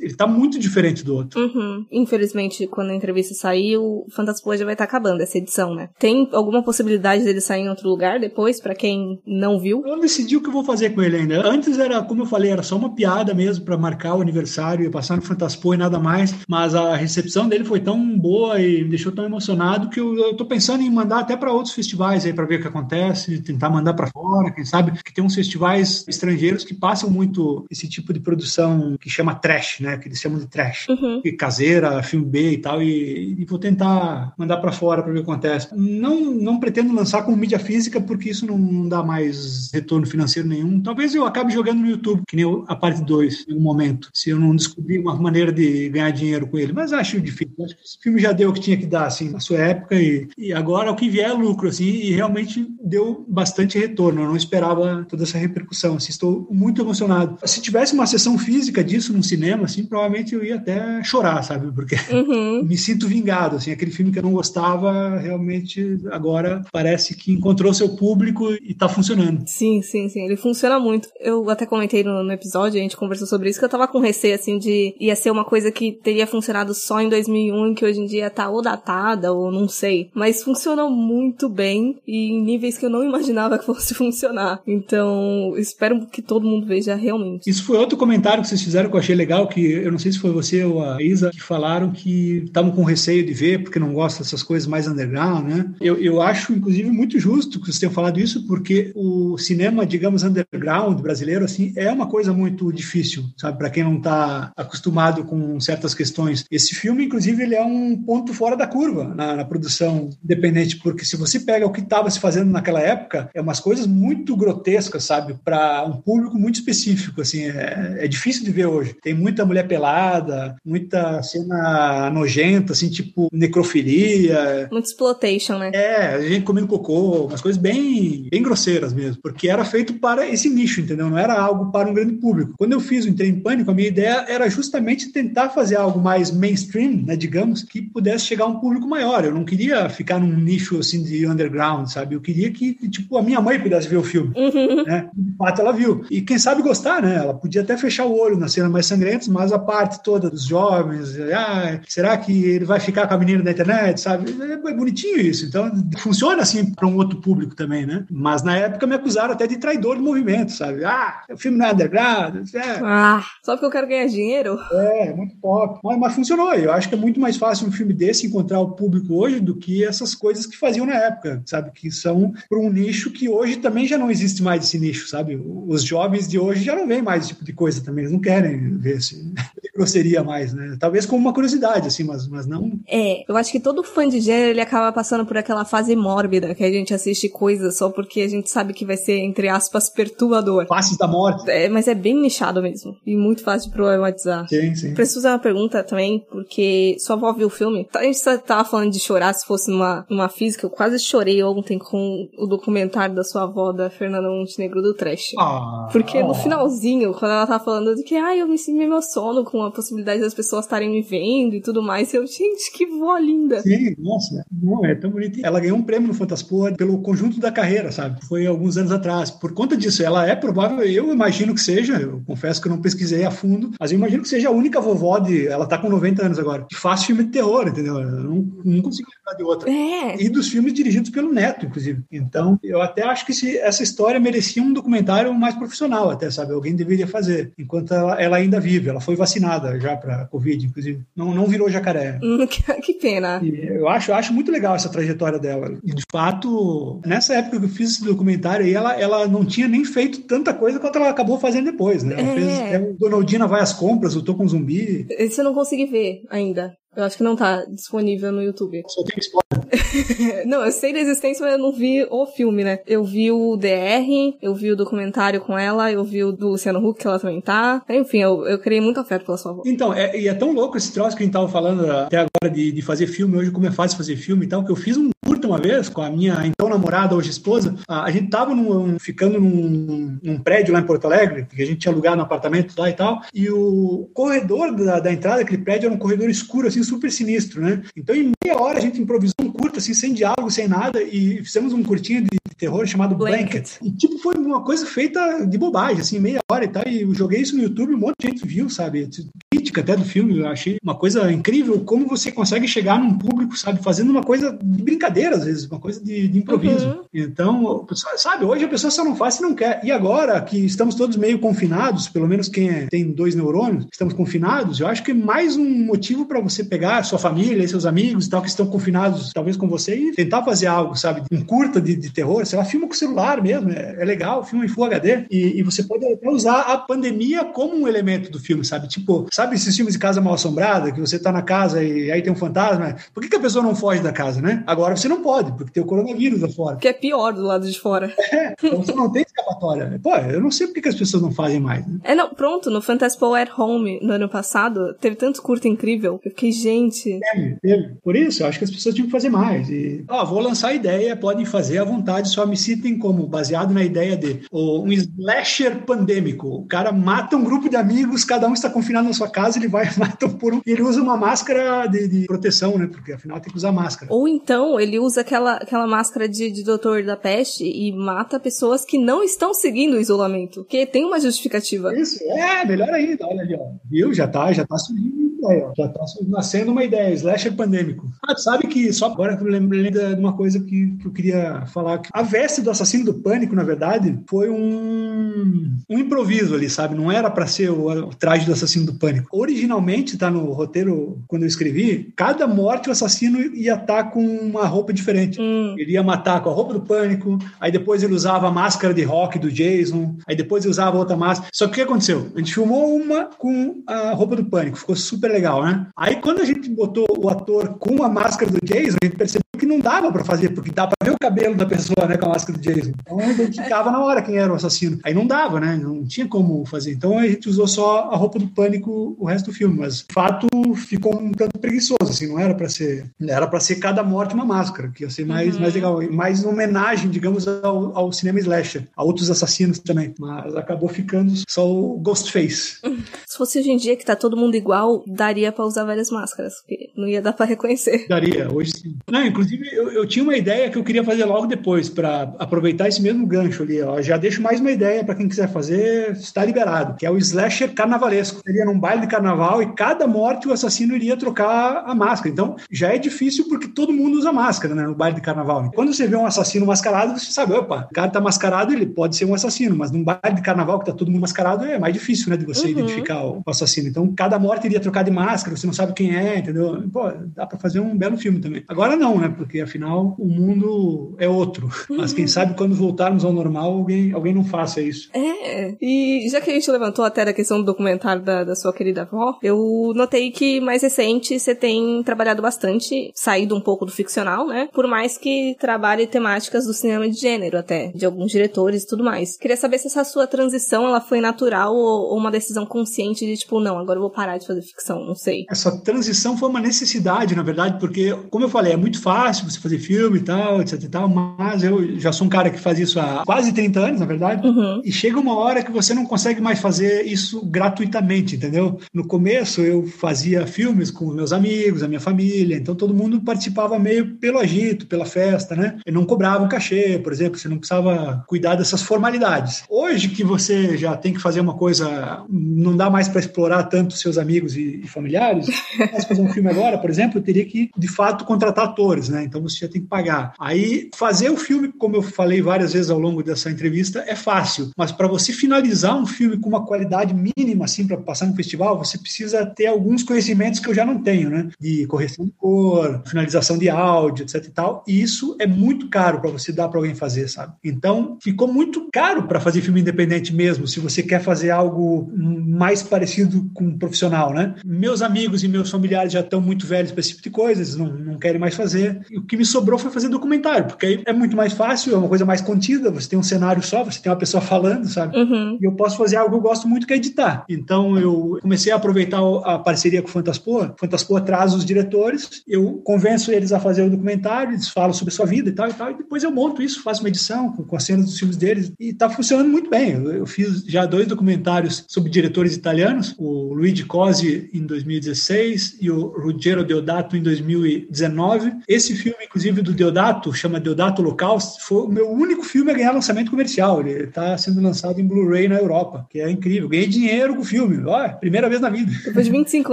ele 0.00 0.12
está 0.12 0.26
muito 0.26 0.58
diferente 0.58 1.04
do 1.04 1.14
outro. 1.14 1.40
Uhum. 1.40 1.86
Infelizmente, 1.90 2.66
quando 2.66 2.90
a 2.90 2.94
entrevista 2.94 3.34
sair, 3.34 3.76
o 3.76 4.06
Fantaspoa 4.14 4.56
já 4.56 4.64
vai 4.64 4.74
estar 4.74 4.86
tá 4.86 4.90
acabando 4.90 5.20
essa 5.20 5.38
edição, 5.38 5.74
né? 5.74 5.88
Tem 5.98 6.28
alguma 6.32 6.62
possibilidade 6.62 7.24
dele 7.24 7.40
sair 7.40 7.62
em 7.62 7.68
outro 7.68 7.88
lugar 7.88 8.20
depois, 8.20 8.60
para 8.60 8.74
quem 8.74 9.20
não 9.26 9.58
viu? 9.58 9.82
Eu 9.86 10.00
decidi 10.00 10.36
o 10.36 10.42
que 10.42 10.48
eu 10.48 10.52
vou 10.52 10.64
fazer 10.64 10.90
com 10.90 11.02
ele 11.02 11.16
ainda. 11.16 11.46
Antes 11.46 11.78
era, 11.78 12.02
como 12.02 12.22
eu 12.22 12.26
falei, 12.26 12.50
era 12.50 12.62
só 12.62 12.76
uma 12.76 12.94
piada 12.94 13.34
mesmo 13.34 13.64
para 13.64 13.76
marcar 13.76 14.14
o 14.14 14.20
aniversário 14.20 14.86
e 14.86 14.90
passar 14.90 15.16
no 15.16 15.22
Fantaspoa 15.22 15.74
e 15.74 15.78
nada 15.78 15.98
mais. 15.98 16.34
Mas 16.48 16.74
a 16.74 16.96
recepção 16.96 17.48
dele 17.48 17.64
foi 17.64 17.80
tão 17.80 18.18
boa 18.18 18.60
e 18.60 18.82
me 18.82 18.90
deixou 18.90 19.12
tão 19.12 19.24
emocionado 19.24 19.88
que 19.88 20.00
eu, 20.00 20.16
eu 20.16 20.36
tô 20.36 20.44
pensando 20.52 20.82
em 20.82 20.90
mandar 20.90 21.20
até 21.20 21.34
para 21.34 21.50
outros 21.50 21.74
festivais 21.74 22.26
aí 22.26 22.32
para 22.34 22.44
ver 22.44 22.56
o 22.56 22.60
que 22.60 22.68
acontece, 22.68 23.40
tentar 23.40 23.70
mandar 23.70 23.94
para 23.94 24.08
fora, 24.08 24.50
quem 24.50 24.66
sabe, 24.66 24.92
que 25.02 25.10
tem 25.10 25.24
uns 25.24 25.34
festivais 25.34 26.04
estrangeiros 26.06 26.62
que 26.62 26.74
passam 26.74 27.08
muito 27.08 27.64
esse 27.70 27.88
tipo 27.88 28.12
de 28.12 28.20
produção 28.20 28.98
que 29.00 29.08
chama 29.08 29.34
trash, 29.34 29.80
né? 29.80 29.96
Que 29.96 30.08
eles 30.08 30.20
chamam 30.20 30.38
de 30.38 30.46
trash, 30.46 30.88
uhum. 30.90 31.22
caseira, 31.38 32.02
filme 32.02 32.26
B 32.26 32.50
e 32.50 32.58
tal, 32.58 32.82
e, 32.82 33.34
e 33.38 33.44
vou 33.46 33.58
tentar 33.58 34.34
mandar 34.36 34.58
para 34.58 34.72
fora 34.72 35.02
para 35.02 35.10
ver 35.10 35.20
o 35.20 35.24
que 35.24 35.30
acontece. 35.30 35.68
Não, 35.74 36.20
não 36.20 36.60
pretendo 36.60 36.94
lançar 36.94 37.22
como 37.22 37.34
mídia 37.34 37.58
física 37.58 37.98
porque 37.98 38.28
isso 38.28 38.44
não, 38.44 38.58
não 38.58 38.86
dá 38.86 39.02
mais 39.02 39.70
retorno 39.72 40.06
financeiro 40.06 40.46
nenhum. 40.46 40.82
Talvez 40.82 41.14
eu 41.14 41.24
acabe 41.24 41.50
jogando 41.50 41.80
no 41.80 41.88
YouTube, 41.88 42.24
que 42.28 42.36
nem 42.36 42.44
a 42.68 42.76
parte 42.76 43.02
2, 43.02 43.46
em 43.48 43.56
um 43.56 43.60
momento, 43.60 44.10
se 44.12 44.28
eu 44.28 44.38
não 44.38 44.54
descobrir 44.54 44.98
uma 44.98 45.14
maneira 45.14 45.50
de 45.50 45.88
ganhar 45.88 46.10
dinheiro 46.10 46.46
com 46.46 46.58
ele. 46.58 46.74
Mas 46.74 46.92
acho 46.92 47.18
difícil. 47.22 47.54
Acho 47.64 47.74
que 47.74 47.82
esse 47.82 47.98
filme 48.02 48.20
já 48.20 48.32
deu 48.32 48.50
o 48.50 48.52
que 48.52 48.60
tinha 48.60 48.76
que 48.76 48.84
dar, 48.84 49.06
assim, 49.06 49.30
na 49.30 49.40
sua 49.40 49.56
época, 49.56 49.94
e, 49.94 50.28
e 50.42 50.52
agora 50.52 50.90
o 50.90 50.96
que 50.96 51.08
vier 51.08 51.30
é 51.30 51.32
lucro, 51.32 51.68
assim, 51.68 51.84
e 51.84 52.10
realmente 52.10 52.66
deu 52.82 53.24
bastante 53.28 53.78
retorno. 53.78 54.22
Eu 54.22 54.28
não 54.28 54.36
esperava 54.36 55.06
toda 55.08 55.22
essa 55.22 55.38
repercussão, 55.38 55.94
assim, 55.94 56.10
estou 56.10 56.48
muito 56.50 56.82
emocionado. 56.82 57.38
Se 57.44 57.62
tivesse 57.62 57.94
uma 57.94 58.06
sessão 58.06 58.36
física 58.36 58.82
disso 58.82 59.12
num 59.12 59.22
cinema, 59.22 59.66
assim, 59.66 59.84
provavelmente 59.84 60.34
eu 60.34 60.44
ia 60.44 60.56
até 60.56 61.02
chorar, 61.04 61.42
sabe? 61.44 61.72
Porque 61.72 61.94
uhum. 62.10 62.64
me 62.66 62.76
sinto 62.76 63.06
vingado, 63.06 63.56
assim, 63.56 63.70
aquele 63.70 63.92
filme 63.92 64.10
que 64.10 64.18
eu 64.18 64.22
não 64.24 64.32
gostava, 64.32 65.16
realmente 65.18 66.00
agora 66.10 66.62
parece 66.72 67.14
que 67.14 67.32
encontrou 67.32 67.72
seu 67.72 67.90
público 67.90 68.50
e 68.52 68.72
está 68.72 68.88
funcionando. 68.88 69.44
Sim, 69.46 69.80
sim, 69.80 70.08
sim, 70.08 70.24
ele 70.24 70.36
funciona 70.36 70.80
muito. 70.80 71.08
Eu 71.20 71.48
até 71.50 71.66
comentei 71.66 72.02
no, 72.02 72.24
no 72.24 72.32
episódio, 72.32 72.80
a 72.80 72.82
gente 72.82 72.96
conversou 72.96 73.28
sobre 73.28 73.48
isso, 73.48 73.60
que 73.60 73.64
eu 73.64 73.68
tava 73.68 73.86
com 73.86 74.00
receio, 74.00 74.34
assim, 74.34 74.58
de 74.58 74.94
ia 74.98 75.14
ser 75.14 75.30
uma 75.30 75.44
coisa 75.44 75.70
que 75.70 75.92
teria 75.92 76.26
funcionado 76.26 76.74
só 76.74 77.00
em 77.00 77.08
2001, 77.08 77.74
que 77.74 77.84
hoje 77.84 78.00
em 78.00 78.06
dia 78.06 78.28
tá 78.28 78.48
ou 78.48 78.60
datada, 78.60 79.32
ou 79.32 79.52
não 79.52 79.68
sei. 79.68 80.10
Mas 80.12 80.31
funcionou 80.40 80.88
muito 80.88 81.48
bem 81.48 81.98
e 82.06 82.30
em 82.30 82.42
níveis 82.42 82.78
que 82.78 82.86
eu 82.86 82.90
não 82.90 83.02
imaginava 83.04 83.58
que 83.58 83.66
fosse 83.66 83.94
funcionar. 83.94 84.62
Então, 84.66 85.54
espero 85.56 86.06
que 86.06 86.22
todo 86.22 86.46
mundo 86.46 86.66
veja 86.66 86.94
realmente. 86.94 87.50
Isso 87.50 87.64
foi 87.64 87.76
outro 87.76 87.98
comentário 87.98 88.42
que 88.42 88.48
vocês 88.48 88.62
fizeram 88.62 88.88
que 88.88 88.94
eu 88.94 89.00
achei 89.00 89.16
legal, 89.16 89.48
que 89.48 89.60
eu 89.60 89.90
não 89.90 89.98
sei 89.98 90.12
se 90.12 90.18
foi 90.18 90.30
você 90.30 90.64
ou 90.64 90.82
a 90.82 91.02
Isa 91.02 91.30
que 91.30 91.42
falaram 91.42 91.90
que 91.90 92.44
estavam 92.46 92.70
com 92.70 92.84
receio 92.84 93.26
de 93.26 93.32
ver 93.32 93.62
porque 93.62 93.78
não 93.78 93.92
gostam 93.92 94.22
dessas 94.22 94.42
coisas 94.42 94.68
mais 94.68 94.86
underground, 94.86 95.48
né? 95.48 95.74
Eu, 95.80 95.96
eu 95.98 96.22
acho, 96.22 96.52
inclusive, 96.52 96.90
muito 96.90 97.18
justo 97.18 97.58
que 97.58 97.66
vocês 97.66 97.78
tenham 97.78 97.92
falado 97.92 98.20
isso, 98.20 98.46
porque 98.46 98.92
o 98.94 99.36
cinema, 99.38 99.84
digamos, 99.84 100.22
underground 100.22 101.00
brasileiro, 101.00 101.44
assim, 101.44 101.72
é 101.76 101.90
uma 101.90 102.06
coisa 102.06 102.32
muito 102.32 102.72
difícil, 102.72 103.24
sabe? 103.36 103.58
Para 103.58 103.70
quem 103.70 103.82
não 103.82 103.96
está 103.96 104.52
acostumado 104.56 105.24
com 105.24 105.58
certas 105.60 105.94
questões. 105.94 106.44
Esse 106.50 106.74
filme, 106.74 107.04
inclusive, 107.04 107.42
ele 107.42 107.54
é 107.54 107.64
um 107.64 107.96
ponto 107.96 108.32
fora 108.32 108.56
da 108.56 108.66
curva 108.66 109.04
na, 109.14 109.36
na 109.36 109.44
produção 109.44 110.10
independente, 110.22 110.76
porque 110.78 111.04
se 111.04 111.16
você 111.16 111.40
pega 111.40 111.66
o 111.66 111.72
que 111.72 111.80
estava 111.80 112.10
se 112.10 112.20
fazendo 112.20 112.50
naquela 112.50 112.80
época, 112.80 113.30
é 113.34 113.40
umas 113.40 113.60
coisas 113.60 113.86
muito 113.86 114.36
grotescas, 114.36 115.04
sabe? 115.04 115.36
Para 115.44 115.84
um 115.84 115.92
público 115.92 116.38
muito 116.38 116.56
específico, 116.56 117.20
assim, 117.20 117.44
é, 117.44 117.96
é, 118.00 118.08
difícil 118.08 118.44
de 118.44 118.50
ver 118.50 118.66
hoje. 118.66 118.94
Tem 119.02 119.14
muita 119.14 119.44
mulher 119.44 119.66
pelada, 119.66 120.56
muita 120.64 121.22
cena 121.22 122.10
nojenta, 122.10 122.72
assim, 122.72 122.88
tipo 122.88 123.28
necrofilia. 123.32 124.68
Muito 124.70 124.86
exploitation, 124.86 125.58
né? 125.58 125.70
É, 125.74 126.14
a 126.14 126.20
gente 126.20 126.44
comendo 126.44 126.66
cocô, 126.66 127.26
umas 127.26 127.40
coisas 127.40 127.60
bem, 127.60 128.28
bem 128.30 128.42
grosseiras 128.42 128.92
mesmo, 128.92 129.20
porque 129.22 129.48
era 129.48 129.64
feito 129.64 129.94
para 129.94 130.28
esse 130.28 130.48
nicho, 130.48 130.80
entendeu? 130.80 131.10
Não 131.10 131.18
era 131.18 131.34
algo 131.34 131.70
para 131.70 131.88
um 131.88 131.94
grande 131.94 132.14
público. 132.14 132.54
Quando 132.58 132.72
eu 132.72 132.80
fiz 132.80 133.04
o 133.04 133.08
Entrei 133.08 133.28
em 133.28 133.40
Pânico, 133.40 133.70
a 133.70 133.74
minha 133.74 133.88
ideia 133.88 134.24
era 134.28 134.48
justamente 134.48 135.10
tentar 135.10 135.50
fazer 135.50 135.76
algo 135.76 136.00
mais 136.00 136.30
mainstream, 136.30 137.02
né, 137.06 137.16
digamos, 137.16 137.62
que 137.62 137.82
pudesse 137.82 138.26
chegar 138.26 138.44
a 138.44 138.48
um 138.48 138.60
público 138.60 138.86
maior. 138.86 139.24
Eu 139.24 139.34
não 139.34 139.44
queria 139.44 139.88
ficar 139.88 140.11
num 140.18 140.34
nicho 140.36 140.78
assim 140.78 141.02
de 141.02 141.26
underground, 141.26 141.88
sabe? 141.88 142.14
Eu 142.14 142.20
queria 142.20 142.50
que, 142.50 142.74
tipo, 142.88 143.16
a 143.16 143.22
minha 143.22 143.40
mãe 143.40 143.60
pudesse 143.60 143.88
ver 143.88 143.96
o 143.96 144.02
filme. 144.02 144.32
Uhum. 144.36 144.84
Né? 144.84 145.08
De 145.14 145.36
fato, 145.36 145.60
ela 145.60 145.72
viu. 145.72 146.04
E 146.10 146.20
quem 146.20 146.38
sabe 146.38 146.62
gostar, 146.62 147.02
né? 147.02 147.16
Ela 147.16 147.34
podia 147.34 147.62
até 147.62 147.76
fechar 147.76 148.04
o 148.04 148.18
olho 148.18 148.36
nas 148.36 148.52
cenas 148.52 148.70
mais 148.70 148.86
sangrentas, 148.86 149.28
mas 149.28 149.52
a 149.52 149.58
parte 149.58 150.02
toda 150.02 150.30
dos 150.30 150.46
jovens, 150.46 151.18
ah, 151.34 151.80
será 151.88 152.16
que 152.16 152.44
ele 152.44 152.64
vai 152.64 152.80
ficar 152.80 153.06
com 153.06 153.14
a 153.14 153.18
menina 153.18 153.42
da 153.42 153.50
internet, 153.50 154.00
sabe? 154.00 154.34
É, 154.40 154.52
é 154.52 154.74
bonitinho 154.74 155.20
isso. 155.20 155.46
Então, 155.46 155.70
funciona 155.98 156.42
assim 156.42 156.72
para 156.72 156.86
um 156.86 156.96
outro 156.96 157.20
público 157.20 157.54
também, 157.54 157.86
né? 157.86 158.04
Mas 158.10 158.42
na 158.42 158.56
época 158.56 158.86
me 158.86 158.94
acusaram 158.94 159.32
até 159.32 159.46
de 159.46 159.56
traidor 159.56 159.96
do 159.96 160.02
movimento, 160.02 160.52
sabe? 160.52 160.84
Ah, 160.84 161.22
o 161.30 161.36
filme 161.36 161.58
não 161.58 161.66
é 161.66 161.72
underground. 161.72 162.54
É. 162.54 162.80
Ah, 162.82 163.24
só 163.42 163.52
porque 163.52 163.66
eu 163.66 163.70
quero 163.70 163.88
ganhar 163.88 164.06
dinheiro? 164.06 164.58
É, 164.72 165.12
muito 165.12 165.36
pop. 165.36 165.80
Mas, 165.82 165.98
mas 165.98 166.14
funcionou. 166.14 166.52
Eu 166.54 166.72
acho 166.72 166.88
que 166.88 166.94
é 166.94 166.98
muito 166.98 167.20
mais 167.20 167.36
fácil 167.36 167.68
um 167.68 167.72
filme 167.72 167.92
desse 167.92 168.26
encontrar 168.26 168.60
o 168.60 168.72
público 168.72 169.14
hoje 169.14 169.40
do 169.40 169.56
que 169.56 169.84
essas 170.02 170.14
coisas 170.14 170.46
que 170.46 170.56
faziam 170.56 170.84
na 170.84 170.94
época, 170.94 171.42
sabe? 171.46 171.70
Que 171.72 171.90
são 171.90 172.32
para 172.48 172.58
um 172.58 172.70
nicho 172.70 173.10
que 173.10 173.28
hoje 173.28 173.56
também 173.56 173.86
já 173.86 173.96
não 173.96 174.10
existe 174.10 174.42
mais 174.42 174.64
esse 174.64 174.78
nicho, 174.78 175.08
sabe? 175.08 175.40
Os 175.66 175.84
jovens 175.84 176.28
de 176.28 176.38
hoje 176.38 176.64
já 176.64 176.74
não 176.74 176.86
veem 176.86 177.02
mais 177.02 177.24
esse 177.24 177.32
tipo 177.32 177.44
de 177.44 177.52
coisa 177.52 177.82
também. 177.82 178.04
Eles 178.04 178.12
não 178.12 178.20
querem 178.20 178.76
ver 178.78 178.98
esse 178.98 179.32
grosseria 179.74 180.22
mais, 180.22 180.52
né? 180.52 180.76
Talvez 180.78 181.06
como 181.06 181.22
uma 181.22 181.32
curiosidade, 181.32 181.86
assim, 181.86 182.04
mas, 182.04 182.26
mas 182.26 182.46
não. 182.46 182.72
É, 182.88 183.24
eu 183.28 183.36
acho 183.36 183.50
que 183.50 183.60
todo 183.60 183.82
fã 183.82 184.08
de 184.08 184.20
gênero 184.20 184.50
ele 184.50 184.60
acaba 184.60 184.92
passando 184.92 185.24
por 185.24 185.36
aquela 185.36 185.64
fase 185.64 185.94
mórbida 185.96 186.54
que 186.54 186.64
a 186.64 186.70
gente 186.70 186.92
assiste 186.92 187.28
coisas 187.28 187.76
só 187.76 187.88
porque 187.88 188.20
a 188.20 188.28
gente 188.28 188.50
sabe 188.50 188.72
que 188.72 188.84
vai 188.84 188.96
ser, 188.96 189.18
entre 189.18 189.48
aspas, 189.48 189.88
perturbador. 189.88 190.66
Faces 190.66 190.96
da 190.96 191.06
morte. 191.06 191.50
É, 191.50 191.68
mas 191.68 191.88
é 191.88 191.94
bem 191.94 192.20
nichado 192.20 192.62
mesmo. 192.62 192.96
E 193.06 193.16
muito 193.16 193.42
fácil 193.42 193.70
de 193.70 193.76
problematizar. 193.76 194.48
Sim, 194.48 194.74
sim. 194.74 194.94
Preciso 194.94 195.22
fazer 195.22 195.28
uma 195.28 195.38
pergunta 195.38 195.82
também, 195.82 196.24
porque 196.30 196.96
sua 196.98 197.16
avó 197.16 197.32
viu 197.32 197.46
o 197.46 197.50
filme. 197.50 197.88
A 197.94 198.02
gente 198.02 198.20
tava 198.44 198.64
falando 198.64 198.90
de 198.90 198.98
chorar 198.98 199.32
se 199.34 199.46
fosse 199.46 199.70
uma, 199.92 200.06
uma 200.10 200.28
física. 200.28 200.66
Eu 200.66 200.70
quase 200.70 200.98
chorei 200.98 201.42
ontem 201.42 201.78
com 201.78 202.28
o 202.38 202.46
documentário 202.46 203.14
da 203.14 203.24
sua 203.24 203.42
avó, 203.42 203.72
da 203.72 203.90
Fernanda 203.90 204.28
Montenegro 204.28 204.82
do 204.82 204.94
Trash. 204.94 205.32
Ah, 205.38 205.88
porque 205.90 206.22
no 206.22 206.34
finalzinho, 206.34 207.12
quando 207.12 207.32
ela 207.32 207.46
tava 207.46 207.64
falando 207.64 207.94
de 207.94 208.02
que, 208.02 208.16
ai, 208.16 208.40
eu 208.40 208.48
me, 208.48 208.56
me 208.68 208.84
emociono 208.84 209.44
com 209.44 209.62
a 209.62 209.70
possibilidade 209.70 210.20
das 210.20 210.34
pessoas 210.34 210.64
estarem 210.64 210.90
me 210.90 211.02
vendo 211.02 211.54
e 211.54 211.60
tudo 211.60 211.82
mais, 211.82 212.12
eu, 212.14 212.26
gente, 212.26 212.72
que 212.72 212.86
vó 212.86 213.16
linda. 213.18 213.60
Sim, 213.62 213.94
nossa, 213.98 214.44
não, 214.50 214.84
é 214.84 214.94
tão 214.94 215.10
bonito. 215.10 215.40
Ela 215.42 215.60
ganhou 215.60 215.76
um 215.76 215.82
prêmio 215.82 216.08
no 216.08 216.14
Fantaspor 216.14 216.74
pelo 216.76 217.00
conjunto 217.02 217.40
da 217.40 217.52
carreira, 217.52 217.90
sabe? 217.92 218.24
Foi 218.26 218.46
alguns 218.46 218.76
anos 218.76 218.92
atrás. 218.92 219.30
Por 219.30 219.52
conta 219.52 219.76
disso, 219.76 220.02
ela 220.02 220.26
é 220.26 220.34
provável, 220.34 220.82
eu 220.82 221.12
imagino 221.12 221.54
que 221.54 221.60
seja, 221.60 222.00
eu 222.00 222.22
confesso 222.26 222.60
que 222.60 222.68
eu 222.68 222.72
não 222.72 222.80
pesquisei 222.80 223.24
a 223.24 223.30
fundo, 223.30 223.70
mas 223.78 223.92
eu 223.92 223.98
imagino 223.98 224.22
que 224.22 224.28
seja 224.28 224.48
a 224.48 224.52
única 224.52 224.80
vovó 224.80 225.18
de. 225.18 225.46
Ela 225.46 225.66
tá 225.66 225.78
com 225.78 225.88
90 225.88 226.24
anos 226.24 226.38
agora, 226.38 226.66
que 226.68 226.76
faz 226.76 227.04
filme 227.04 227.24
de 227.24 227.30
terror, 227.30 227.68
entendeu? 227.68 227.98
Eu 227.98 228.10
não, 228.10 228.52
não 228.64 228.82
consigo 228.82 229.08
lembrar 229.16 229.36
de 229.36 229.42
outra. 229.42 229.70
É. 229.72 230.22
E 230.22 230.28
dos 230.28 230.48
filmes 230.48 230.72
dirigidos 230.72 231.10
pelo 231.10 231.32
Neto, 231.32 231.66
inclusive. 231.66 232.02
Então, 232.10 232.58
eu 232.62 232.80
até 232.80 233.02
acho 233.02 233.24
que 233.26 233.32
se, 233.32 233.58
essa 233.58 233.82
história 233.82 234.18
merecia 234.20 234.62
um 234.62 234.72
documentário 234.72 235.32
mais 235.34 235.54
profissional, 235.54 236.10
até, 236.10 236.30
sabe? 236.30 236.52
Alguém 236.52 236.74
deveria 236.74 237.06
fazer, 237.06 237.52
enquanto 237.58 237.92
ela, 237.94 238.20
ela 238.20 238.36
ainda 238.36 238.60
vive. 238.60 238.88
Ela 238.88 239.00
foi 239.00 239.16
vacinada 239.16 239.78
já 239.78 239.96
para 239.96 240.26
Covid, 240.26 240.66
inclusive. 240.66 241.00
Não, 241.14 241.34
não 241.34 241.46
virou 241.46 241.70
jacaré. 241.70 242.18
Hum, 242.22 242.46
que 242.82 242.94
pena. 242.94 243.40
E 243.42 243.66
eu 243.68 243.88
acho, 243.88 244.12
acho 244.12 244.32
muito 244.32 244.50
legal 244.50 244.74
essa 244.74 244.88
trajetória 244.88 245.38
dela. 245.38 245.78
E, 245.84 245.94
de 245.94 246.02
fato, 246.10 247.00
nessa 247.04 247.34
época 247.34 247.58
que 247.58 247.66
eu 247.66 247.68
fiz 247.68 247.90
esse 247.92 248.04
documentário 248.04 248.64
aí, 248.64 248.74
ela, 248.74 248.98
ela 248.98 249.28
não 249.28 249.44
tinha 249.44 249.68
nem 249.68 249.84
feito 249.84 250.22
tanta 250.22 250.52
coisa 250.54 250.78
quanto 250.78 250.96
ela 250.96 251.10
acabou 251.10 251.38
fazendo 251.38 251.70
depois, 251.70 252.02
né? 252.02 252.14
Ela 252.18 252.30
É. 252.30 252.34
fez 252.34 252.48
é, 252.72 252.78
o 252.78 252.96
Donaldina 252.98 253.46
vai 253.46 253.60
às 253.60 253.72
compras, 253.72 254.14
Tô 254.22 254.34
com 254.34 254.46
Zumbi. 254.46 255.04
Esse 255.10 255.40
eu 255.40 255.44
não 255.44 255.54
consegui 255.54 255.86
ver 255.86 256.22
ainda. 256.30 256.76
Eu 256.94 257.04
acho 257.04 257.16
que 257.16 257.22
não 257.22 257.34
tá 257.34 257.64
disponível 257.64 258.30
no 258.30 258.42
YouTube. 258.42 258.82
Só 258.86 259.02
tem 259.02 259.18
spoiler. 259.18 259.52
não, 260.46 260.64
eu 260.64 260.72
sei 260.72 260.92
da 260.92 260.98
existência, 260.98 261.44
mas 261.44 261.54
eu 261.54 261.58
não 261.58 261.72
vi 261.72 262.06
o 262.10 262.26
filme, 262.26 262.62
né? 262.62 262.80
Eu 262.86 263.02
vi 263.02 263.30
o 263.32 263.56
DR, 263.56 264.36
eu 264.42 264.54
vi 264.54 264.70
o 264.70 264.76
documentário 264.76 265.40
com 265.40 265.56
ela, 265.56 265.90
eu 265.90 266.04
vi 266.04 266.22
o 266.22 266.32
do 266.32 266.48
Luciano 266.48 266.86
Huck, 266.86 267.00
que 267.00 267.06
ela 267.06 267.18
também 267.18 267.40
tá. 267.40 267.82
Enfim, 267.88 268.18
eu, 268.18 268.46
eu 268.46 268.58
criei 268.58 268.80
muito 268.80 269.00
afeto 269.00 269.24
pela 269.24 269.38
sua 269.38 269.52
avó. 269.52 269.62
Então, 269.64 269.94
é, 269.94 270.18
e 270.18 270.28
é 270.28 270.34
tão 270.34 270.52
louco 270.52 270.76
esse 270.76 270.92
troço 270.92 271.16
que 271.16 271.22
a 271.22 271.26
gente 271.26 271.32
tava 271.32 271.48
falando 271.48 271.90
até 271.90 272.18
agora 272.18 272.54
de, 272.54 272.72
de 272.72 272.82
fazer 272.82 273.06
filme, 273.06 273.38
hoje 273.38 273.50
como 273.50 273.66
é 273.66 273.70
fácil 273.70 273.96
fazer 273.96 274.16
filme 274.16 274.44
e 274.44 274.48
tal, 274.48 274.64
que 274.64 274.70
eu 274.70 274.76
fiz 274.76 274.96
um 274.96 275.10
curta 275.24 275.46
uma 275.46 275.58
vez 275.58 275.88
com 275.88 276.02
a 276.02 276.10
minha 276.10 276.46
então 276.46 276.68
namorada, 276.68 277.14
hoje 277.14 277.30
esposa. 277.30 277.74
A, 277.88 278.04
a 278.04 278.10
gente 278.10 278.28
tava 278.28 278.54
num, 278.54 278.98
ficando 278.98 279.40
num, 279.40 280.18
num, 280.22 280.38
prédio 280.38 280.74
lá 280.74 280.80
em 280.80 280.86
Porto 280.86 281.06
Alegre, 281.06 281.46
que 281.46 281.62
a 281.62 281.66
gente 281.66 281.78
tinha 281.78 281.92
alugado 281.92 282.18
um 282.18 282.24
apartamento 282.24 282.74
lá 282.76 282.90
e 282.90 282.92
tal, 282.92 283.22
e 283.32 283.48
o 283.48 284.10
corredor 284.12 284.74
da, 284.74 285.00
da 285.00 285.12
entrada 285.12 285.38
daquele 285.38 285.62
prédio 285.62 285.86
era 285.86 285.94
um 285.94 285.98
corredor 285.98 286.28
escuro, 286.28 286.68
assim, 286.68 286.81
super 286.84 287.10
sinistro, 287.10 287.60
né? 287.60 287.82
Então, 287.96 288.14
em 288.14 288.32
meia 288.44 288.58
hora, 288.58 288.78
a 288.78 288.80
gente 288.80 289.00
improvisou 289.00 289.34
um 289.40 289.50
curta, 289.50 289.78
assim, 289.78 289.94
sem 289.94 290.12
diálogo, 290.12 290.50
sem 290.50 290.68
nada, 290.68 291.02
e 291.02 291.42
fizemos 291.44 291.72
um 291.72 291.82
curtinho 291.82 292.22
de, 292.22 292.28
de 292.30 292.56
terror 292.56 292.86
chamado 292.86 293.14
Blanket. 293.14 293.42
Blanket. 293.42 293.78
E, 293.82 293.90
tipo, 293.90 294.18
foi 294.18 294.34
uma 294.34 294.62
coisa 294.62 294.86
feita 294.86 295.44
de 295.46 295.58
bobagem, 295.58 296.00
assim, 296.00 296.18
meia 296.18 296.40
hora 296.50 296.64
e 296.64 296.68
tal, 296.68 296.82
e 296.86 297.02
eu 297.02 297.14
joguei 297.14 297.40
isso 297.40 297.56
no 297.56 297.62
YouTube, 297.62 297.94
um 297.94 297.98
monte 297.98 298.16
de 298.20 298.28
gente 298.28 298.46
viu, 298.46 298.68
sabe? 298.68 299.08
Crítica 299.50 299.80
até 299.80 299.96
do 299.96 300.04
filme, 300.04 300.38
eu 300.38 300.46
achei 300.46 300.78
uma 300.82 300.94
coisa 300.94 301.30
incrível 301.32 301.80
como 301.80 302.06
você 302.06 302.30
consegue 302.30 302.66
chegar 302.68 302.98
num 302.98 303.16
público, 303.18 303.56
sabe? 303.56 303.82
Fazendo 303.82 304.10
uma 304.10 304.22
coisa 304.22 304.58
de 304.62 304.82
brincadeira, 304.82 305.36
às 305.36 305.44
vezes, 305.44 305.66
uma 305.66 305.78
coisa 305.78 306.02
de, 306.02 306.28
de 306.28 306.38
improviso. 306.38 306.86
Uhum. 306.88 307.04
Então, 307.14 307.86
sabe, 308.16 308.44
hoje 308.44 308.64
a 308.64 308.68
pessoa 308.68 308.90
só 308.90 309.04
não 309.04 309.16
faz 309.16 309.34
se 309.34 309.42
não 309.42 309.54
quer. 309.54 309.80
E 309.84 309.90
agora 309.90 310.40
que 310.40 310.58
estamos 310.64 310.94
todos 310.94 311.16
meio 311.16 311.38
confinados, 311.38 312.08
pelo 312.08 312.28
menos 312.28 312.48
quem 312.48 312.68
é, 312.68 312.86
tem 312.86 313.10
dois 313.10 313.34
neurônios, 313.34 313.86
estamos 313.90 314.14
confinados, 314.14 314.80
eu 314.80 314.86
acho 314.86 315.02
que 315.02 315.10
é 315.10 315.14
mais 315.14 315.56
um 315.56 315.84
motivo 315.84 316.26
para 316.26 316.40
você 316.40 316.64
pegar 316.72 317.02
sua 317.02 317.18
família 317.18 317.62
e 317.62 317.68
seus 317.68 317.84
amigos 317.84 318.24
e 318.24 318.30
tal, 318.30 318.40
que 318.40 318.48
estão 318.48 318.66
confinados, 318.66 319.30
talvez 319.34 319.58
com 319.58 319.68
você, 319.68 319.94
e 319.94 320.12
tentar 320.12 320.42
fazer 320.42 320.68
algo, 320.68 320.94
sabe? 320.94 321.22
Um 321.30 321.44
curta 321.44 321.78
de, 321.78 321.94
de 321.94 322.08
terror, 322.08 322.46
sei 322.46 322.58
lá, 322.58 322.64
filma 322.64 322.86
com 322.86 322.94
o 322.94 322.96
celular 322.96 323.42
mesmo, 323.42 323.70
é, 323.70 323.96
é 323.98 324.04
legal, 324.06 324.42
filma 324.42 324.64
em 324.64 324.68
Full 324.68 324.84
HD, 324.84 325.26
e, 325.30 325.58
e, 325.58 325.62
você 325.62 325.82
pode 325.82 326.06
até 326.06 326.30
usar 326.30 326.60
a 326.60 326.78
pandemia 326.78 327.44
como 327.44 327.76
um 327.76 327.86
elemento 327.86 328.30
do 328.30 328.40
filme, 328.40 328.64
sabe? 328.64 328.88
Tipo, 328.88 329.26
sabe 329.30 329.54
esses 329.54 329.76
filmes 329.76 329.92
de 329.92 330.00
casa 330.00 330.18
mal 330.22 330.32
assombrada, 330.32 330.90
que 330.90 330.98
você 330.98 331.18
tá 331.18 331.30
na 331.30 331.42
casa 331.42 331.84
e 331.84 332.10
aí 332.10 332.22
tem 332.22 332.32
um 332.32 332.36
fantasma? 332.36 332.96
Por 333.12 333.22
que, 333.22 333.28
que 333.28 333.36
a 333.36 333.40
pessoa 333.40 333.62
não 333.62 333.74
foge 333.74 334.02
da 334.02 334.10
casa, 334.10 334.40
né? 334.40 334.64
Agora 334.66 334.96
você 334.96 335.08
não 335.08 335.20
pode, 335.20 335.52
porque 335.52 335.72
tem 335.72 335.82
o 335.82 335.86
coronavírus 335.86 336.40
lá 336.40 336.48
fora. 336.48 336.76
Que 336.78 336.88
é 336.88 336.94
pior 336.94 337.34
do 337.34 337.42
lado 337.42 337.70
de 337.70 337.78
fora. 337.78 338.14
É, 338.32 338.54
então 338.54 338.82
você 338.82 338.94
não 338.94 339.12
tem 339.12 339.26
escapatória. 339.42 340.00
Pô, 340.02 340.14
eu 340.16 340.40
não 340.40 340.50
sei 340.50 340.66
por 340.66 340.80
que 340.80 340.88
as 340.88 340.94
pessoas 340.94 341.22
não 341.22 341.32
fazem 341.32 341.60
mais. 341.60 341.86
Né? 341.86 341.98
É, 342.04 342.14
não, 342.14 342.30
pronto, 342.30 342.70
no 342.70 342.80
Fantaspo 342.80 343.34
at 343.34 343.50
Home, 343.58 344.00
no 344.02 344.12
ano 344.12 344.28
passado, 344.28 344.94
teve 345.00 345.16
tanto 345.16 345.42
curto 345.42 345.68
incrível. 345.68 346.20
Eu 346.24 346.30
fiquei, 346.30 346.52
gente. 346.52 347.18
Teve, 347.32 347.56
teve. 347.60 347.94
Por 348.02 348.16
isso, 348.16 348.42
eu 348.42 348.46
acho 348.46 348.58
que 348.58 348.64
as 348.64 348.70
pessoas 348.70 348.94
tinham 348.94 349.06
que 349.06 349.12
fazer 349.12 349.28
mais. 349.28 349.68
E, 349.68 350.04
ó, 350.08 350.24
vou 350.24 350.40
lançar 350.40 350.68
a 350.68 350.74
ideia, 350.74 351.16
podem 351.16 351.44
fazer 351.44 351.78
à 351.78 351.84
vontade, 351.84 352.28
só 352.28 352.46
me 352.46 352.56
citem 352.56 352.98
como, 352.98 353.26
baseado 353.26 353.72
na 353.72 353.84
ideia 353.84 354.16
de 354.16 354.42
um 354.52 354.92
slasher 354.92 355.84
pandêmico. 355.84 356.48
O 356.48 356.66
cara 356.66 356.92
mata 356.92 357.36
um 357.36 357.44
grupo 357.44 357.68
de 357.68 357.76
amigos, 357.76 358.24
cada 358.24 358.48
um 358.48 358.52
está 358.52 358.70
confinado 358.70 359.08
na 359.08 359.14
sua 359.14 359.28
casa, 359.28 359.58
ele 359.58 359.68
vai 359.68 359.86
e 359.86 359.98
mata 359.98 360.26
um 360.26 360.30
por 360.30 360.54
um. 360.54 360.60
E 360.64 360.70
ele 360.70 360.82
usa 360.82 361.02
uma 361.02 361.16
máscara 361.16 361.86
de, 361.86 362.08
de 362.08 362.26
proteção, 362.26 362.78
né? 362.78 362.86
Porque 362.86 363.12
afinal 363.12 363.40
tem 363.40 363.50
que 363.50 363.56
usar 363.56 363.72
máscara. 363.72 364.12
Ou 364.12 364.28
então 364.28 364.78
ele 364.78 364.98
usa 364.98 365.20
aquela, 365.20 365.54
aquela 365.54 365.86
máscara 365.86 366.28
de, 366.28 366.50
de 366.50 366.62
doutor 366.62 367.02
da 367.02 367.16
peste 367.16 367.64
e 367.64 367.92
mata 367.92 368.38
pessoas 368.38 368.84
que 368.84 368.98
não 368.98 369.22
estão 369.22 369.31
seguindo 369.54 369.94
o 369.94 370.00
isolamento. 370.00 370.62
Porque 370.62 370.86
tem 370.86 371.04
uma 371.04 371.20
justificativa. 371.20 371.94
Isso, 371.94 372.22
é, 372.24 372.64
melhor 372.64 372.90
ainda. 372.90 373.26
Olha 373.26 373.42
ali, 373.42 373.54
ó. 373.54 373.66
Viu? 373.88 374.12
Já 374.12 374.26
tá, 374.26 374.52
já 374.52 374.66
tá 374.66 374.78
surgindo 374.78 375.21
ideia. 375.42 375.72
Já 375.76 375.88
tá 375.88 376.04
nascendo 376.28 376.72
uma 376.72 376.84
ideia, 376.84 377.14
slasher 377.14 377.54
pandêmico. 377.54 378.10
Ah, 378.26 378.36
sabe 378.36 378.66
que 378.66 378.92
só 378.92 379.06
agora 379.06 379.36
que 379.36 379.42
eu 379.42 379.48
lembrei 379.48 379.90
de 379.90 380.14
uma 380.14 380.36
coisa 380.36 380.60
que, 380.60 380.96
que 380.96 381.06
eu 381.06 381.12
queria 381.12 381.66
falar. 381.66 382.00
A 382.12 382.22
veste 382.22 382.60
do 382.60 382.70
assassino 382.70 383.04
do 383.04 383.14
pânico, 383.14 383.54
na 383.54 383.64
verdade, 383.64 384.18
foi 384.28 384.48
um, 384.48 385.76
um 385.88 385.98
improviso 385.98 386.54
ali, 386.54 386.70
sabe? 386.70 386.94
Não 386.94 387.10
era 387.10 387.30
para 387.30 387.46
ser 387.46 387.70
o, 387.70 387.88
o, 387.88 388.14
traje 388.14 388.46
do 388.46 388.52
assassino 388.52 388.86
do 388.86 388.94
pânico. 388.94 389.28
Originalmente, 389.32 390.16
tá 390.16 390.30
no 390.30 390.52
roteiro, 390.52 391.22
quando 391.26 391.42
eu 391.42 391.48
escrevi, 391.48 392.12
cada 392.16 392.46
morte 392.46 392.88
o 392.88 392.92
assassino 392.92 393.40
ia 393.54 393.74
estar 393.74 393.86
tá 393.86 394.04
com 394.04 394.24
uma 394.24 394.66
roupa 394.66 394.92
diferente. 394.92 395.40
Hum. 395.40 395.74
Ele 395.78 395.92
ia 395.92 396.02
matar 396.02 396.42
com 396.42 396.50
a 396.50 396.52
roupa 396.52 396.74
do 396.74 396.80
pânico, 396.80 397.38
aí 397.60 397.72
depois 397.72 398.02
ele 398.02 398.14
usava 398.14 398.48
a 398.48 398.50
máscara 398.50 398.94
de 398.94 399.02
rock 399.02 399.38
do 399.38 399.50
Jason, 399.50 400.16
aí 400.26 400.36
depois 400.36 400.64
ele 400.64 400.70
usava 400.70 400.98
outra 400.98 401.16
máscara. 401.16 401.50
Só 401.52 401.66
que 401.66 401.72
o 401.72 401.74
que 401.74 401.80
aconteceu? 401.82 402.30
A 402.34 402.38
gente 402.38 402.54
filmou 402.54 402.94
uma 402.94 403.24
com 403.24 403.82
a 403.86 404.12
roupa 404.12 404.36
do 404.36 404.44
pânico, 404.44 404.78
ficou 404.78 404.94
super 404.94 405.31
legal, 405.32 405.64
né? 405.64 405.86
Aí 405.96 406.20
quando 406.20 406.40
a 406.40 406.44
gente 406.44 406.68
botou 406.70 407.06
o 407.18 407.28
ator 407.28 407.78
com 407.78 408.02
a 408.02 408.08
máscara 408.08 408.50
do 408.50 408.64
Jason, 408.64 408.98
a 409.02 409.06
gente 409.06 409.16
percebeu 409.16 409.41
que 409.62 409.66
não 409.66 409.78
dava 409.78 410.10
para 410.10 410.24
fazer, 410.24 410.48
porque 410.48 410.72
dá 410.72 410.88
para 410.88 410.96
ver 411.08 411.14
o 411.14 411.18
cabelo 411.20 411.54
da 411.54 411.64
pessoa, 411.64 412.04
né, 412.08 412.16
com 412.16 412.26
a 412.26 412.30
máscara 412.30 412.58
do 412.58 412.62
Jason. 412.62 412.90
Então 413.00 413.30
identificava 413.30 413.92
na 413.92 414.02
hora 414.04 414.20
quem 414.20 414.36
era 414.36 414.52
o 414.52 414.56
assassino. 414.56 414.98
Aí 415.04 415.14
não 415.14 415.24
dava, 415.24 415.60
né? 415.60 415.76
Não 415.80 416.04
tinha 416.04 416.26
como 416.26 416.64
fazer. 416.66 416.90
Então 416.94 417.16
a 417.16 417.28
gente 417.28 417.48
usou 417.48 417.68
só 417.68 418.10
a 418.10 418.16
roupa 418.16 418.40
do 418.40 418.48
pânico 418.48 419.14
o 419.20 419.24
resto 419.24 419.52
do 419.52 419.56
filme, 419.56 419.78
mas 419.78 419.98
de 419.98 420.12
fato 420.12 420.48
ficou 420.74 421.14
um 421.16 421.30
tanto 421.30 421.60
preguiçoso, 421.60 422.10
assim, 422.10 422.26
não 422.26 422.40
era 422.40 422.56
para 422.56 422.68
ser, 422.68 423.06
era 423.24 423.46
para 423.46 423.60
ser 423.60 423.76
cada 423.76 424.02
morte 424.02 424.34
uma 424.34 424.44
máscara, 424.44 424.88
que 424.92 425.04
ia 425.04 425.10
ser 425.10 425.24
mais, 425.24 425.54
Uhum. 425.54 425.60
mais 425.60 425.74
legal, 425.74 426.02
mais 426.10 426.44
homenagem, 426.44 427.08
digamos, 427.08 427.46
ao, 427.46 427.96
ao 427.96 428.12
cinema 428.12 428.40
slasher, 428.40 428.88
a 428.96 429.04
outros 429.04 429.30
assassinos 429.30 429.78
também, 429.78 430.12
mas 430.18 430.56
acabou 430.56 430.88
ficando 430.88 431.32
só 431.48 431.64
o 431.70 432.00
Ghostface. 432.00 432.78
Se 433.28 433.38
fosse 433.38 433.60
hoje 433.60 433.70
em 433.70 433.76
dia 433.76 433.96
que 433.96 434.04
tá 434.04 434.16
todo 434.16 434.36
mundo 434.36 434.56
igual, 434.56 435.04
daria 435.06 435.52
pra 435.52 435.64
usar 435.64 435.84
várias 435.84 436.10
máscaras, 436.10 436.54
porque 436.60 436.90
não 436.96 437.06
ia 437.06 437.22
dar 437.22 437.32
pra 437.32 437.46
reconhecer. 437.46 438.06
Daria, 438.08 438.48
hoje 438.52 438.72
sim. 438.76 438.96
Não, 439.10 439.24
inclusive 439.24 439.51
eu, 439.72 439.90
eu 439.92 440.06
tinha 440.06 440.22
uma 440.22 440.36
ideia 440.36 440.70
que 440.70 440.78
eu 440.78 440.84
queria 440.84 441.04
fazer 441.04 441.24
logo 441.24 441.46
depois, 441.46 441.88
para 441.88 442.34
aproveitar 442.38 442.88
esse 442.88 443.02
mesmo 443.02 443.26
gancho 443.26 443.62
ali. 443.62 443.80
Ó. 443.82 444.00
Já 444.00 444.16
deixo 444.16 444.42
mais 444.42 444.60
uma 444.60 444.70
ideia 444.70 445.04
para 445.04 445.14
quem 445.14 445.28
quiser 445.28 445.48
fazer, 445.48 446.12
está 446.12 446.44
liberado, 446.44 446.96
que 446.96 447.06
é 447.06 447.10
o 447.10 447.18
slasher 447.18 447.72
carnavalesco. 447.74 448.40
Seria 448.44 448.64
num 448.64 448.78
baile 448.78 449.02
de 449.02 449.06
carnaval 449.08 449.62
e 449.62 449.72
cada 449.74 450.06
morte 450.06 450.48
o 450.48 450.52
assassino 450.52 450.94
iria 450.94 451.16
trocar 451.16 451.84
a 451.86 451.94
máscara. 451.94 452.30
Então 452.30 452.56
já 452.70 452.88
é 452.94 452.98
difícil 452.98 453.46
porque 453.48 453.68
todo 453.68 453.92
mundo 453.92 454.18
usa 454.18 454.32
máscara 454.32 454.74
né, 454.74 454.82
no 454.84 454.94
baile 454.94 455.16
de 455.16 455.22
carnaval. 455.22 455.70
Quando 455.74 455.92
você 455.92 456.06
vê 456.06 456.16
um 456.16 456.26
assassino 456.26 456.66
mascarado, 456.66 457.18
você 457.18 457.30
sabe, 457.32 457.52
opa, 457.52 457.88
o 457.90 457.94
cara 457.94 458.10
tá 458.10 458.20
mascarado, 458.20 458.72
ele 458.72 458.86
pode 458.86 459.16
ser 459.16 459.24
um 459.24 459.34
assassino, 459.34 459.76
mas 459.76 459.90
num 459.90 460.02
baile 460.04 460.36
de 460.36 460.42
carnaval 460.42 460.78
que 460.78 460.86
tá 460.86 460.92
todo 460.92 461.10
mundo 461.10 461.20
mascarado 461.22 461.64
é 461.64 461.78
mais 461.78 461.92
difícil, 461.94 462.30
né, 462.30 462.36
de 462.36 462.44
você 462.44 462.62
Uhum. 462.66 462.70
identificar 462.72 463.24
o 463.24 463.42
assassino. 463.46 463.88
Então 463.88 464.12
cada 464.14 464.38
morte 464.38 464.66
iria 464.66 464.80
trocar 464.80 465.02
de 465.02 465.10
máscara, 465.10 465.56
você 465.56 465.66
não 465.66 465.74
sabe 465.74 465.92
quem 465.94 466.14
é, 466.14 466.38
entendeu? 466.38 466.82
Pô, 466.92 467.10
dá 467.34 467.46
para 467.46 467.58
fazer 467.58 467.80
um 467.80 467.96
belo 467.96 468.16
filme 468.16 468.40
também. 468.40 468.62
Agora 468.68 468.96
não, 468.96 469.18
né? 469.18 469.34
Porque 469.42 469.60
afinal 469.60 470.14
o 470.18 470.26
mundo 470.26 471.14
é 471.18 471.28
outro. 471.28 471.68
Mas 471.90 472.12
quem 472.12 472.26
sabe 472.26 472.56
quando 472.56 472.74
voltarmos 472.74 473.24
ao 473.24 473.32
normal, 473.32 473.72
alguém, 473.72 474.12
alguém 474.12 474.32
não 474.32 474.44
faça 474.44 474.80
isso. 474.80 475.10
É, 475.12 475.74
e 475.80 476.28
já 476.30 476.40
que 476.40 476.50
a 476.50 476.54
gente 476.54 476.70
levantou 476.70 477.04
até 477.04 477.24
da 477.24 477.32
questão 477.32 477.58
do 477.58 477.64
documentário 477.64 478.22
da, 478.22 478.44
da 478.44 478.54
sua 478.54 478.72
querida 478.72 479.02
avó, 479.02 479.36
eu 479.42 479.92
notei 479.94 480.30
que 480.30 480.60
mais 480.60 480.82
recente 480.82 481.38
você 481.38 481.54
tem 481.54 482.02
trabalhado 482.04 482.40
bastante, 482.40 483.10
saído 483.14 483.56
um 483.56 483.60
pouco 483.60 483.84
do 483.84 483.92
ficcional, 483.92 484.46
né? 484.46 484.68
Por 484.72 484.86
mais 484.86 485.18
que 485.18 485.56
trabalhe 485.58 486.06
temáticas 486.06 486.64
do 486.64 486.72
cinema 486.72 487.08
de 487.08 487.18
gênero 487.18 487.58
até, 487.58 487.88
de 487.88 488.06
alguns 488.06 488.30
diretores 488.30 488.84
e 488.84 488.86
tudo 488.86 489.04
mais. 489.04 489.36
Queria 489.36 489.56
saber 489.56 489.78
se 489.78 489.88
essa 489.88 490.04
sua 490.04 490.26
transição 490.26 490.86
ela 490.86 491.00
foi 491.00 491.20
natural 491.20 491.74
ou, 491.74 492.12
ou 492.12 492.16
uma 492.16 492.30
decisão 492.30 492.64
consciente 492.64 493.26
de 493.26 493.36
tipo, 493.36 493.60
não, 493.60 493.78
agora 493.78 493.98
eu 493.98 494.02
vou 494.02 494.10
parar 494.10 494.38
de 494.38 494.46
fazer 494.46 494.62
ficção, 494.62 495.04
não 495.04 495.14
sei. 495.14 495.44
Essa 495.50 495.76
transição 495.82 496.36
foi 496.36 496.48
uma 496.48 496.60
necessidade, 496.60 497.34
na 497.34 497.42
verdade, 497.42 497.78
porque, 497.78 498.12
como 498.30 498.44
eu 498.44 498.48
falei, 498.48 498.72
é 498.72 498.76
muito 498.76 499.00
fácil 499.00 499.21
você 499.30 499.58
fazer 499.60 499.78
filme 499.78 500.18
e 500.18 500.22
tal, 500.22 500.60
etc 500.60 500.82
e 500.82 500.88
tal, 500.88 501.08
mas 501.08 501.62
eu 501.62 501.98
já 501.98 502.12
sou 502.12 502.26
um 502.26 502.30
cara 502.30 502.50
que 502.50 502.58
faz 502.58 502.78
isso 502.78 502.98
há 502.98 503.22
quase 503.24 503.52
30 503.52 503.80
anos, 503.80 504.00
na 504.00 504.06
verdade, 504.06 504.46
Uhum. 504.46 504.80
e 504.84 504.90
chega 504.90 505.18
uma 505.18 505.36
hora 505.36 505.62
que 505.62 505.70
você 505.70 505.94
não 505.94 506.04
consegue 506.06 506.40
mais 506.40 506.58
fazer 506.58 507.02
isso 507.06 507.44
gratuitamente, 507.46 508.36
entendeu? 508.36 508.78
No 508.92 509.06
começo 509.06 509.60
eu 509.60 509.86
fazia 509.86 510.46
filmes 510.46 510.90
com 510.90 511.06
meus 511.12 511.32
amigos, 511.32 511.82
a 511.82 511.88
minha 511.88 512.00
família, 512.00 512.56
então 512.56 512.74
todo 512.74 512.94
mundo 512.94 513.20
participava 513.20 513.78
meio 513.78 514.16
pelo 514.16 514.38
agito, 514.38 514.86
pela 514.86 515.04
festa, 515.04 515.54
né? 515.54 515.78
Eu 515.86 515.92
não 515.92 516.04
cobrava 516.04 516.42
um 516.44 516.48
cachê, 516.48 516.98
por 516.98 517.12
exemplo, 517.12 517.38
você 517.38 517.48
não 517.48 517.58
precisava 517.58 518.24
cuidar 518.26 518.56
dessas 518.56 518.82
formalidades. 518.82 519.64
Hoje 519.68 520.08
que 520.08 520.24
você 520.24 520.76
já 520.76 520.96
tem 520.96 521.12
que 521.12 521.20
fazer 521.20 521.40
uma 521.40 521.54
coisa, 521.54 522.24
não 522.28 522.76
dá 522.76 522.88
mais 522.90 523.08
para 523.08 523.20
explorar 523.20 523.64
tanto 523.64 523.94
seus 523.94 524.18
amigos 524.18 524.56
e, 524.56 524.80
e 524.84 524.88
familiares, 524.88 525.46
mas 525.92 526.04
fazer 526.04 526.22
um 526.22 526.32
filme 526.32 526.50
agora, 526.50 526.78
por 526.78 526.90
exemplo, 526.90 527.18
eu 527.18 527.22
teria 527.22 527.44
que 527.44 527.70
de 527.76 527.88
fato 527.88 528.24
contratar 528.24 528.64
atores, 528.66 529.08
né? 529.12 529.24
Então 529.24 529.42
você 529.42 529.58
já 529.58 529.68
tem 529.68 529.82
que 529.82 529.88
pagar. 529.88 530.34
Aí 530.38 530.90
fazer 530.94 531.30
o 531.30 531.36
filme, 531.36 531.68
como 531.68 531.96
eu 531.96 532.02
falei 532.02 532.42
várias 532.42 532.72
vezes 532.72 532.90
ao 532.90 532.98
longo 532.98 533.22
dessa 533.22 533.50
entrevista, 533.50 534.04
é 534.06 534.16
fácil, 534.16 534.70
mas 534.76 534.90
para 534.90 535.06
você 535.06 535.32
finalizar 535.32 535.96
um 535.96 536.06
filme 536.06 536.38
com 536.38 536.48
uma 536.48 536.66
qualidade 536.66 537.14
mínima 537.14 537.64
assim 537.64 537.86
para 537.86 537.96
passar 537.96 538.26
no 538.26 538.36
festival, 538.36 538.78
você 538.78 538.98
precisa 538.98 539.44
ter 539.46 539.66
alguns 539.66 540.02
conhecimentos 540.02 540.60
que 540.60 540.68
eu 540.68 540.74
já 540.74 540.84
não 540.84 541.02
tenho, 541.02 541.30
né? 541.30 541.48
De 541.60 541.86
correção 541.86 542.24
de 542.24 542.32
cor, 542.32 543.02
finalização 543.06 543.58
de 543.58 543.68
áudio, 543.68 544.24
etc 544.24 544.44
e 544.44 544.50
tal. 544.50 544.84
E 544.86 545.00
isso 545.00 545.36
é 545.38 545.46
muito 545.46 545.88
caro 545.88 546.20
para 546.20 546.30
você 546.30 546.52
dar 546.52 546.68
para 546.68 546.78
alguém 546.78 546.94
fazer, 546.94 547.28
sabe? 547.28 547.54
Então, 547.62 548.18
ficou 548.22 548.52
muito 548.52 548.88
caro 548.92 549.24
para 549.24 549.40
fazer 549.40 549.60
filme 549.60 549.80
independente 549.80 550.34
mesmo, 550.34 550.66
se 550.66 550.80
você 550.80 551.02
quer 551.02 551.22
fazer 551.22 551.50
algo 551.50 552.10
mais 552.16 552.82
parecido 552.82 553.50
com 553.54 553.64
um 553.64 553.78
profissional, 553.78 554.32
né? 554.32 554.54
Meus 554.64 555.02
amigos 555.02 555.44
e 555.44 555.48
meus 555.48 555.70
familiares 555.70 556.12
já 556.12 556.20
estão 556.20 556.40
muito 556.40 556.66
velhos 556.66 556.92
para 556.92 557.00
esse 557.00 557.10
tipo 557.10 557.22
de 557.22 557.30
coisa, 557.30 557.60
eles 557.60 557.76
não, 557.76 557.86
não 557.86 558.18
querem 558.18 558.40
mais 558.40 558.54
fazer. 558.54 559.01
O 559.16 559.22
que 559.22 559.36
me 559.36 559.44
sobrou 559.44 559.78
foi 559.78 559.90
fazer 559.90 560.08
documentário, 560.08 560.66
porque 560.66 560.86
aí 560.86 561.02
é 561.06 561.12
muito 561.12 561.36
mais 561.36 561.52
fácil, 561.52 561.94
é 561.94 561.96
uma 561.96 562.08
coisa 562.08 562.24
mais 562.24 562.40
contida, 562.40 562.90
você 562.90 563.08
tem 563.08 563.18
um 563.18 563.22
cenário 563.22 563.62
só, 563.62 563.84
você 563.84 564.00
tem 564.00 564.10
uma 564.10 564.18
pessoa 564.18 564.40
falando, 564.40 564.86
sabe? 564.88 565.16
Uhum. 565.16 565.58
E 565.60 565.64
eu 565.64 565.72
posso 565.72 565.96
fazer 565.96 566.16
algo 566.16 566.30
que 566.30 566.36
eu 566.36 566.40
gosto 566.40 566.68
muito, 566.68 566.86
que 566.86 566.92
é 566.92 566.96
editar. 566.96 567.44
Então, 567.48 567.98
eu 567.98 568.38
comecei 568.40 568.72
a 568.72 568.76
aproveitar 568.76 569.20
a 569.44 569.58
parceria 569.58 570.02
com 570.02 570.08
o 570.08 570.12
Fantaspoa. 570.12 570.74
O 570.76 570.80
Fantaspoa 570.80 571.20
traz 571.20 571.54
os 571.54 571.64
diretores, 571.64 572.42
eu 572.46 572.80
convenço 572.84 573.30
eles 573.30 573.52
a 573.52 573.60
fazer 573.60 573.82
o 573.82 573.90
documentário, 573.90 574.52
eles 574.52 574.68
falam 574.68 574.92
sobre 574.92 575.12
a 575.12 575.16
sua 575.16 575.26
vida 575.26 575.48
e 575.48 575.52
tal 575.52 575.68
e 575.68 575.74
tal, 575.74 575.90
e 575.90 575.96
depois 575.96 576.22
eu 576.22 576.30
monto 576.30 576.62
isso, 576.62 576.82
faço 576.82 577.02
uma 577.02 577.08
edição 577.08 577.52
com, 577.52 577.62
com 577.64 577.76
as 577.76 577.84
cenas 577.84 578.06
dos 578.06 578.18
filmes 578.18 578.36
deles, 578.36 578.72
e 578.78 578.92
tá 578.92 579.08
funcionando 579.08 579.48
muito 579.48 579.70
bem. 579.70 579.92
Eu, 579.92 580.12
eu 580.12 580.26
fiz 580.26 580.64
já 580.64 580.86
dois 580.86 581.06
documentários 581.06 581.84
sobre 581.88 582.10
diretores 582.10 582.54
italianos, 582.54 583.14
o 583.18 583.52
Luigi 583.54 583.84
Cosi 583.84 584.50
em 584.52 584.64
2016 584.66 585.78
e 585.80 585.90
o 585.90 586.06
Ruggero 586.06 586.64
Deodato 586.64 587.16
em 587.16 587.22
2019. 587.22 588.52
Esse 588.68 588.91
filme, 588.96 589.24
inclusive, 589.24 589.62
do 589.62 589.72
Deodato, 589.72 590.32
chama 590.32 590.60
Deodato 590.60 591.02
Holocaust, 591.02 591.62
foi 591.62 591.82
o 591.82 591.88
meu 591.88 592.10
único 592.10 592.42
filme 592.42 592.70
a 592.70 592.74
ganhar 592.74 592.92
lançamento 592.92 593.30
comercial. 593.30 593.80
Ele 593.80 594.04
está 594.04 594.36
sendo 594.38 594.60
lançado 594.60 595.00
em 595.00 595.06
Blu-ray 595.06 595.48
na 595.48 595.56
Europa, 595.56 596.06
que 596.10 596.20
é 596.20 596.30
incrível. 596.30 596.68
Ganhei 596.68 596.86
dinheiro 596.86 597.34
com 597.34 597.42
o 597.42 597.44
filme, 597.44 597.82
ó, 597.86 598.08
primeira 598.08 598.48
vez 598.48 598.60
na 598.60 598.70
vida. 598.70 598.92
Depois 599.04 599.26
de 599.26 599.32
25 599.32 599.72